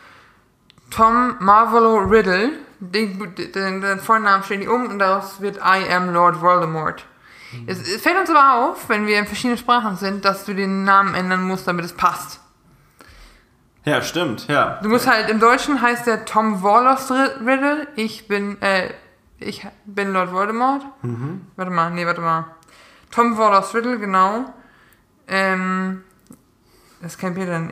Tom 0.91 1.37
Marvolo 1.39 1.99
Riddle, 1.99 2.51
den, 2.81 3.33
den, 3.33 3.79
den 3.79 3.99
Vornamen 4.01 4.43
stehen 4.43 4.59
die 4.59 4.67
um 4.67 4.87
und 4.87 4.99
daraus 4.99 5.39
wird 5.39 5.55
I 5.59 5.89
am 5.89 6.13
Lord 6.13 6.41
Voldemort. 6.41 7.05
Es, 7.65 7.79
es, 7.79 8.01
fällt 8.01 8.17
uns 8.17 8.29
aber 8.29 8.53
auf, 8.53 8.89
wenn 8.89 9.07
wir 9.07 9.19
in 9.19 9.25
verschiedenen 9.25 9.57
Sprachen 9.57 9.95
sind, 9.95 10.25
dass 10.25 10.45
du 10.45 10.53
den 10.53 10.83
Namen 10.83 11.15
ändern 11.15 11.43
musst, 11.43 11.67
damit 11.67 11.85
es 11.85 11.93
passt. 11.93 12.39
Ja, 13.85 14.01
stimmt, 14.01 14.47
ja. 14.47 14.79
Du 14.83 14.89
musst 14.89 15.07
halt, 15.07 15.29
im 15.29 15.39
Deutschen 15.39 15.81
heißt 15.81 16.05
der 16.05 16.25
Tom 16.25 16.61
Warlock 16.61 17.09
Riddle. 17.09 17.87
Ich 17.95 18.27
bin, 18.27 18.61
äh, 18.61 18.89
ich 19.39 19.65
bin 19.85 20.13
Lord 20.13 20.31
Voldemort. 20.31 20.83
Warte 21.55 21.71
mal, 21.71 21.89
nee, 21.91 22.05
warte 22.05 22.21
mal. 22.21 22.45
Tom 23.09 23.37
Warlock 23.37 23.73
Riddle, 23.73 23.97
genau. 23.97 24.53
Ähm, 25.27 26.03
das 27.01 27.17
kennt 27.17 27.37
ihr 27.37 27.45
dann. 27.45 27.71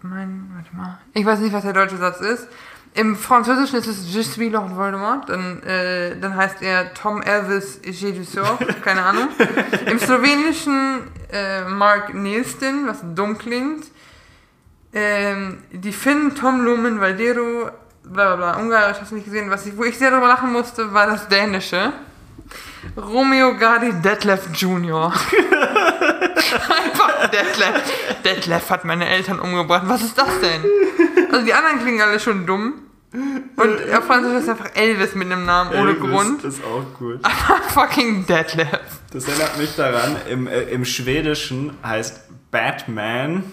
Mein, 0.00 0.50
warte 0.54 0.74
mal. 0.74 0.98
Ich 1.14 1.24
weiß 1.24 1.38
nicht, 1.40 1.52
was 1.52 1.62
der 1.62 1.74
deutsche 1.74 1.96
Satz 1.96 2.20
ist. 2.20 2.48
Im 2.94 3.16
Französischen 3.16 3.78
ist 3.78 3.86
es 3.86 4.14
Je 4.14 4.22
suis 4.22 4.52
Lord 4.52 4.76
Voldemort. 4.76 5.28
Dann, 5.28 5.62
äh, 5.62 6.14
dann 6.20 6.36
heißt 6.36 6.60
er 6.60 6.92
Tom 6.92 7.22
Elvis 7.22 7.80
J'ai 7.84 8.12
du 8.12 8.22
sort. 8.24 8.82
Keine 8.82 9.02
Ahnung. 9.02 9.28
Im 9.86 9.98
Slowenischen 9.98 11.10
äh, 11.32 11.64
Mark 11.64 12.12
Nielsen, 12.12 12.86
was 12.86 12.98
dumm 13.14 13.38
klingt. 13.38 13.86
Ähm, 14.92 15.62
die 15.72 15.92
Finnen 15.92 16.34
Tom 16.34 16.60
Lumen 16.60 17.00
Valdero, 17.00 17.70
bla 18.04 18.36
bla 18.36 18.36
bla, 18.36 18.56
Ungarisch 18.60 18.98
hast 19.00 19.10
du 19.10 19.14
nicht 19.14 19.24
gesehen. 19.24 19.48
Was 19.48 19.64
ich, 19.64 19.74
wo 19.74 19.84
ich 19.84 19.96
sehr 19.96 20.10
drüber 20.10 20.28
lachen 20.28 20.52
musste, 20.52 20.92
war 20.92 21.06
das 21.06 21.28
Dänische. 21.28 21.94
Romeo 22.96 23.56
Gardi 23.56 23.92
Detlef 24.02 24.48
Jr. 24.52 25.06
Einfach 26.52 27.28
Detlef. 27.30 27.82
Detlef 28.22 28.68
hat 28.68 28.84
meine 28.84 29.08
Eltern 29.08 29.38
umgebracht. 29.40 29.84
Was 29.86 30.02
ist 30.02 30.18
das 30.18 30.40
denn? 30.40 30.62
Also 31.32 31.44
die 31.44 31.54
anderen 31.54 31.80
klingen 31.80 32.00
alle 32.00 32.20
schon 32.20 32.46
dumm. 32.46 32.74
Und 33.12 33.94
auf 33.94 34.06
Französisch 34.06 34.44
ist 34.44 34.48
einfach 34.48 34.74
Elvis 34.74 35.14
mit 35.14 35.30
einem 35.30 35.44
Namen 35.44 35.70
ohne 35.72 35.90
Elvis 35.90 36.10
Grund. 36.10 36.44
ist 36.44 36.62
auch 36.64 36.98
gut. 36.98 37.20
Fucking 37.68 38.26
Detlef. 38.26 38.68
Das 39.12 39.28
erinnert 39.28 39.58
mich 39.58 39.76
daran, 39.76 40.16
im, 40.30 40.46
äh, 40.46 40.62
im 40.62 40.84
Schwedischen 40.86 41.76
heißt 41.84 42.22
Batman 42.50 43.44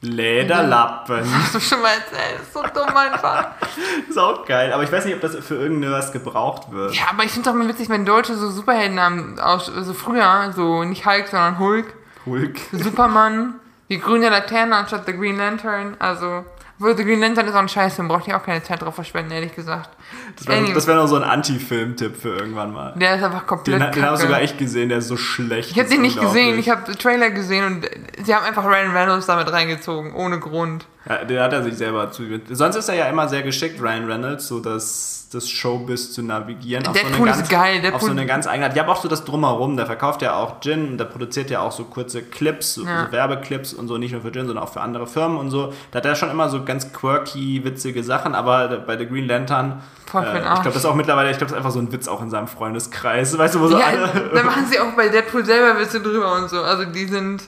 Lederlappen. 0.00 1.24
Hast 1.42 1.54
du 1.54 1.60
schon 1.60 1.82
mal 1.82 1.90
erzählt? 1.90 2.40
Ist 2.42 2.52
so 2.52 2.62
dumm 2.62 2.96
einfach. 2.96 3.50
ist 4.08 4.18
auch 4.18 4.44
geil, 4.46 4.72
aber 4.72 4.82
ich 4.82 4.92
weiß 4.92 5.04
nicht, 5.04 5.14
ob 5.14 5.20
das 5.20 5.36
für 5.44 5.56
irgendwas 5.56 6.12
gebraucht 6.12 6.70
wird. 6.70 6.94
Ja, 6.94 7.04
aber 7.10 7.24
ich 7.24 7.32
finde 7.32 7.48
es 7.48 7.54
auch 7.54 7.58
mal 7.58 7.68
witzig, 7.68 7.88
wenn 7.88 8.04
Deutsche 8.04 8.36
so 8.36 8.50
Superheldennamen 8.50 9.40
aus, 9.40 9.66
so 9.66 9.94
früher, 9.94 10.52
so 10.54 10.84
nicht 10.84 11.04
Hulk, 11.04 11.28
sondern 11.28 11.58
Hulk, 11.58 11.94
Hulk. 12.26 12.58
Superman, 12.72 13.54
die 13.88 13.98
grüne 13.98 14.28
Laterne 14.28 14.76
anstatt 14.76 15.06
The 15.06 15.12
Green 15.14 15.36
Lantern, 15.36 15.96
also, 15.98 16.44
The 16.80 17.04
Green 17.04 17.20
Lantern 17.20 17.46
ist 17.46 17.54
auch 17.54 17.58
ein 17.58 17.68
Scheißfilm, 17.68 18.06
braucht 18.06 18.28
ihr 18.28 18.36
auch 18.36 18.42
keine 18.44 18.62
Zeit 18.62 18.80
drauf 18.82 18.94
verschwenden, 18.94 19.32
ehrlich 19.32 19.54
gesagt. 19.54 19.90
Das 20.36 20.46
wäre 20.46 20.58
Anyway. 20.58 20.86
wär 20.86 20.94
noch 20.94 21.08
so 21.08 21.16
ein 21.16 21.24
Anti-Film-Tipp 21.24 22.16
für 22.16 22.36
irgendwann 22.36 22.72
mal. 22.72 22.92
Der 22.94 23.16
ist 23.16 23.22
einfach 23.24 23.46
komplett 23.46 23.82
Den, 23.82 23.92
den 23.92 24.04
habe 24.04 24.14
ich 24.14 24.22
sogar 24.22 24.40
echt 24.40 24.58
gesehen, 24.58 24.88
der 24.88 24.98
ist 24.98 25.08
so 25.08 25.16
schlecht. 25.16 25.70
Ich 25.70 25.76
habe 25.76 25.88
das 25.88 25.90
den 25.90 26.02
nicht 26.02 26.20
gesehen, 26.20 26.58
ich 26.58 26.70
habe 26.70 26.96
Trailer 26.96 27.30
gesehen 27.30 27.64
und 27.64 27.86
sie 28.24 28.32
haben 28.34 28.44
einfach 28.44 28.64
Ryan 28.64 28.92
Reynolds 28.96 29.26
damit 29.26 29.50
reingezogen, 29.52 30.14
ohne 30.14 30.38
Grund. 30.38 30.86
Ja, 31.08 31.24
den 31.24 31.40
hat 31.40 31.52
er 31.52 31.64
sich 31.64 31.74
selber 31.74 32.12
zu. 32.12 32.22
Sonst 32.50 32.76
ist 32.76 32.88
er 32.88 32.94
ja 32.94 33.06
immer 33.06 33.28
sehr 33.28 33.42
geschickt, 33.42 33.80
Ryan 33.80 34.04
Reynolds, 34.08 34.46
so 34.46 34.60
das, 34.60 35.17
das 35.30 35.48
Showbiz 35.48 36.12
zu 36.12 36.22
navigieren. 36.22 36.86
Auf 36.86 36.94
so 36.96 37.00
eine 37.00 37.10
Deadpool 37.10 37.28
ist 37.28 37.36
ganz, 37.38 37.48
geil, 37.48 37.78
Auf 37.78 37.84
Deadpool- 37.84 38.04
so 38.06 38.10
eine 38.12 38.26
ganz 38.26 38.46
eigene 38.46 38.66
Art. 38.66 38.76
Ja, 38.76 38.82
aber 38.84 38.92
auch 38.92 39.02
so 39.02 39.08
das 39.08 39.24
Drumherum. 39.24 39.76
Der 39.76 39.86
verkauft 39.86 40.22
ja 40.22 40.34
auch 40.36 40.60
Gin 40.60 40.88
und 40.92 40.98
der 40.98 41.04
produziert 41.04 41.50
ja 41.50 41.60
auch 41.60 41.72
so 41.72 41.84
kurze 41.84 42.22
Clips, 42.22 42.74
so, 42.74 42.84
Ja. 42.84 43.06
so 43.06 43.12
Werbeclips 43.12 43.72
und 43.74 43.88
so, 43.88 43.98
nicht 43.98 44.12
nur 44.12 44.22
für 44.22 44.32
Gin, 44.32 44.46
sondern 44.46 44.64
auch 44.64 44.72
für 44.72 44.80
andere 44.80 45.06
Firmen 45.06 45.36
und 45.38 45.50
so. 45.50 45.72
Da 45.90 45.98
hat 45.98 46.06
er 46.06 46.14
schon 46.14 46.30
immer 46.30 46.48
so 46.48 46.64
ganz 46.64 46.92
quirky, 46.92 47.62
witzige 47.64 48.02
Sachen, 48.02 48.34
aber 48.34 48.68
bei 48.86 48.96
The 48.96 49.06
Green 49.06 49.26
Lantern, 49.26 49.82
für 50.10 50.18
äh, 50.20 50.38
ich 50.38 50.42
glaube, 50.42 50.62
das 50.64 50.76
ist 50.76 50.84
auch 50.86 50.94
mittlerweile, 50.94 51.30
ich 51.30 51.36
glaube, 51.36 51.50
das 51.50 51.52
ist 51.52 51.58
einfach 51.58 51.72
so 51.72 51.80
ein 51.80 51.92
Witz 51.92 52.08
auch 52.08 52.22
in 52.22 52.30
seinem 52.30 52.48
Freundeskreis. 52.48 53.36
Weißt 53.38 53.54
du, 53.54 53.60
wo 53.60 53.68
so 53.68 53.78
Ja, 53.78 53.86
alle. 53.86 54.30
da 54.34 54.42
machen 54.42 54.64
sie 54.70 54.78
auch 54.80 54.92
bei 54.96 55.08
Deadpool 55.08 55.44
selber 55.44 55.78
Witze 55.80 56.00
drüber 56.00 56.34
und 56.36 56.48
so. 56.48 56.62
Also 56.62 56.84
die 56.86 57.06
sind, 57.06 57.42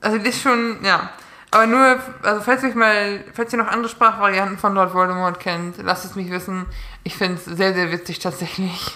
also 0.00 0.18
das 0.18 0.28
ist 0.28 0.42
schon, 0.42 0.76
ja. 0.84 1.10
Aber 1.54 1.68
nur, 1.68 2.00
also 2.22 2.40
falls 2.40 2.64
ihr 2.64 2.70
euch 2.70 2.74
mal, 2.74 3.24
falls 3.32 3.52
ihr 3.52 3.60
noch 3.60 3.68
andere 3.68 3.88
Sprachvarianten 3.88 4.58
von 4.58 4.74
Lord 4.74 4.92
Voldemort 4.92 5.38
kennt, 5.38 5.76
lasst 5.80 6.04
es 6.04 6.16
mich 6.16 6.28
wissen. 6.32 6.66
Ich 7.04 7.14
finde 7.14 7.34
es 7.34 7.44
sehr, 7.44 7.72
sehr 7.74 7.92
witzig 7.92 8.18
tatsächlich. 8.18 8.90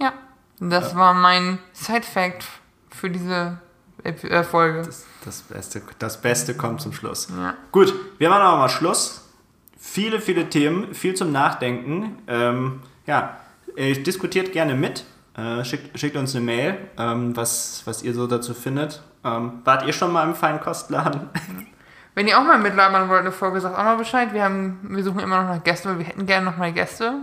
Ja, 0.00 0.12
das 0.60 0.94
war 0.94 1.14
mein 1.14 1.58
Side-Fact 1.72 2.44
für 2.90 3.10
diese 3.10 3.58
äh, 4.04 4.44
Folge. 4.44 4.82
Das, 4.82 5.04
das, 5.24 5.42
Beste, 5.42 5.82
das 5.98 6.20
Beste 6.20 6.54
kommt 6.54 6.80
zum 6.80 6.92
Schluss. 6.92 7.26
Ja. 7.36 7.54
Gut, 7.72 7.92
wir 8.18 8.28
machen 8.28 8.42
aber 8.42 8.58
mal 8.58 8.68
Schluss. 8.68 9.28
Viele, 9.76 10.20
viele 10.20 10.48
Themen, 10.48 10.94
viel 10.94 11.14
zum 11.14 11.32
Nachdenken. 11.32 12.22
Ähm, 12.28 12.82
ja, 13.04 13.36
äh, 13.74 13.94
diskutiert 13.94 14.52
gerne 14.52 14.76
mit. 14.76 15.04
Äh, 15.36 15.64
schickt, 15.64 15.98
schickt 15.98 16.14
uns 16.14 16.36
eine 16.36 16.44
Mail, 16.44 16.78
ähm, 16.96 17.34
was, 17.36 17.82
was 17.84 18.04
ihr 18.04 18.14
so 18.14 18.28
dazu 18.28 18.54
findet. 18.54 19.02
Ähm, 19.24 19.60
wart 19.64 19.86
ihr 19.86 19.92
schon 19.92 20.12
mal 20.12 20.26
im 20.26 20.34
Feinkostladen? 20.34 21.28
Wenn 22.14 22.26
ihr 22.26 22.38
auch 22.38 22.44
mal 22.44 22.58
mitlabern 22.58 23.08
wollt, 23.08 23.20
eine 23.20 23.32
Folge, 23.32 23.60
sagt 23.60 23.78
auch 23.78 23.84
mal 23.84 23.96
Bescheid. 23.96 24.34
Wir, 24.34 24.44
haben, 24.44 24.80
wir 24.82 25.02
suchen 25.02 25.20
immer 25.20 25.42
noch 25.42 25.48
nach 25.56 25.64
Gästen, 25.64 25.88
weil 25.88 25.98
wir 25.98 26.06
hätten 26.06 26.26
gerne 26.26 26.44
noch 26.44 26.58
mal 26.58 26.72
Gäste. 26.72 27.14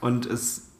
Und 0.00 0.24
es, 0.24 0.70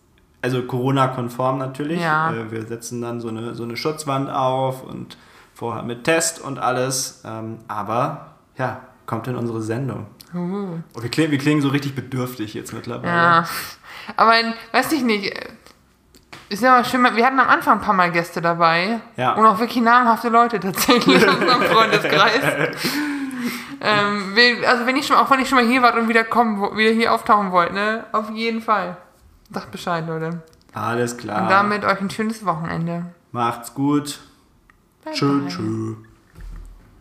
also 0.41 0.63
Corona-konform 0.63 1.59
natürlich. 1.59 2.01
Ja. 2.01 2.33
Äh, 2.33 2.51
wir 2.51 2.67
setzen 2.67 3.03
dann 3.03 3.21
so 3.21 3.29
eine, 3.29 3.55
so 3.55 3.65
eine 3.65 3.77
Schutzwand 3.77 4.31
auf 4.31 4.83
und 4.83 5.19
vorher 5.53 5.83
mit 5.83 6.05
Test 6.05 6.41
und 6.41 6.59
alles. 6.59 7.23
Ähm, 7.27 7.59
aber 7.69 8.35
ja, 8.57 8.81
kommt 9.07 9.29
in 9.29 9.37
unsere 9.37 9.61
Sendung. 9.61 10.07
Uh. 10.35 10.79
Oh, 10.97 11.03
wir, 11.03 11.11
klingen, 11.11 11.31
wir 11.31 11.39
klingen 11.39 11.61
so 11.61 11.69
richtig 11.69 11.95
bedürftig 11.95 12.55
jetzt 12.55 12.73
mittlerweile. 12.73 13.13
Ja. 13.13 13.49
Aber 14.17 14.33
weiß 14.73 14.93
ich 14.93 15.03
nicht. 15.03 15.33
Ist 16.55 16.63
ja 16.63 16.71
mal 16.71 16.85
schön, 16.85 17.03
wir 17.03 17.27
hatten 17.27 17.41
am 17.41 17.49
Anfang 17.49 17.79
ein 17.79 17.85
paar 17.85 17.95
Mal 17.95 18.13
Gäste 18.13 18.41
dabei. 18.41 19.01
Ja. 19.17 19.33
Und 19.33 19.45
auch 19.45 19.59
wirklich 19.59 19.83
namhafte 19.83 20.29
Leute 20.29 20.61
tatsächlich 20.61 21.17
aus 21.29 21.35
unserem 21.35 21.63
Freundeskreis. 21.73 22.41
ähm, 23.81 24.37
also 24.65 24.87
wenn 24.87 24.95
ich 24.95 25.05
schon, 25.05 25.17
auch 25.17 25.29
wenn 25.33 25.41
ich 25.41 25.49
schon 25.49 25.59
mal 25.59 25.67
hier 25.67 25.83
wart 25.83 25.97
und 25.97 26.09
wieder 26.09 26.23
kommen, 26.23 26.63
wieder 26.77 26.93
hier 26.93 27.13
auftauchen 27.13 27.51
wollt, 27.51 27.73
ne? 27.73 28.05
Auf 28.13 28.31
jeden 28.31 28.63
Fall. 28.63 28.97
Sagt 29.51 29.73
Bescheid, 29.73 30.07
Leute. 30.07 30.43
Alles 30.73 31.17
klar. 31.17 31.43
Und 31.43 31.49
damit 31.51 31.85
euch 31.85 32.01
ein 32.01 32.11
schönes 32.11 32.47
Wochenende. 32.47 33.07
Macht's 33.33 33.75
gut. 33.75 34.21
Bye 35.05 35.13
Tschö, 35.13 35.41
bye. 35.41 35.49
tschö. 35.49 35.95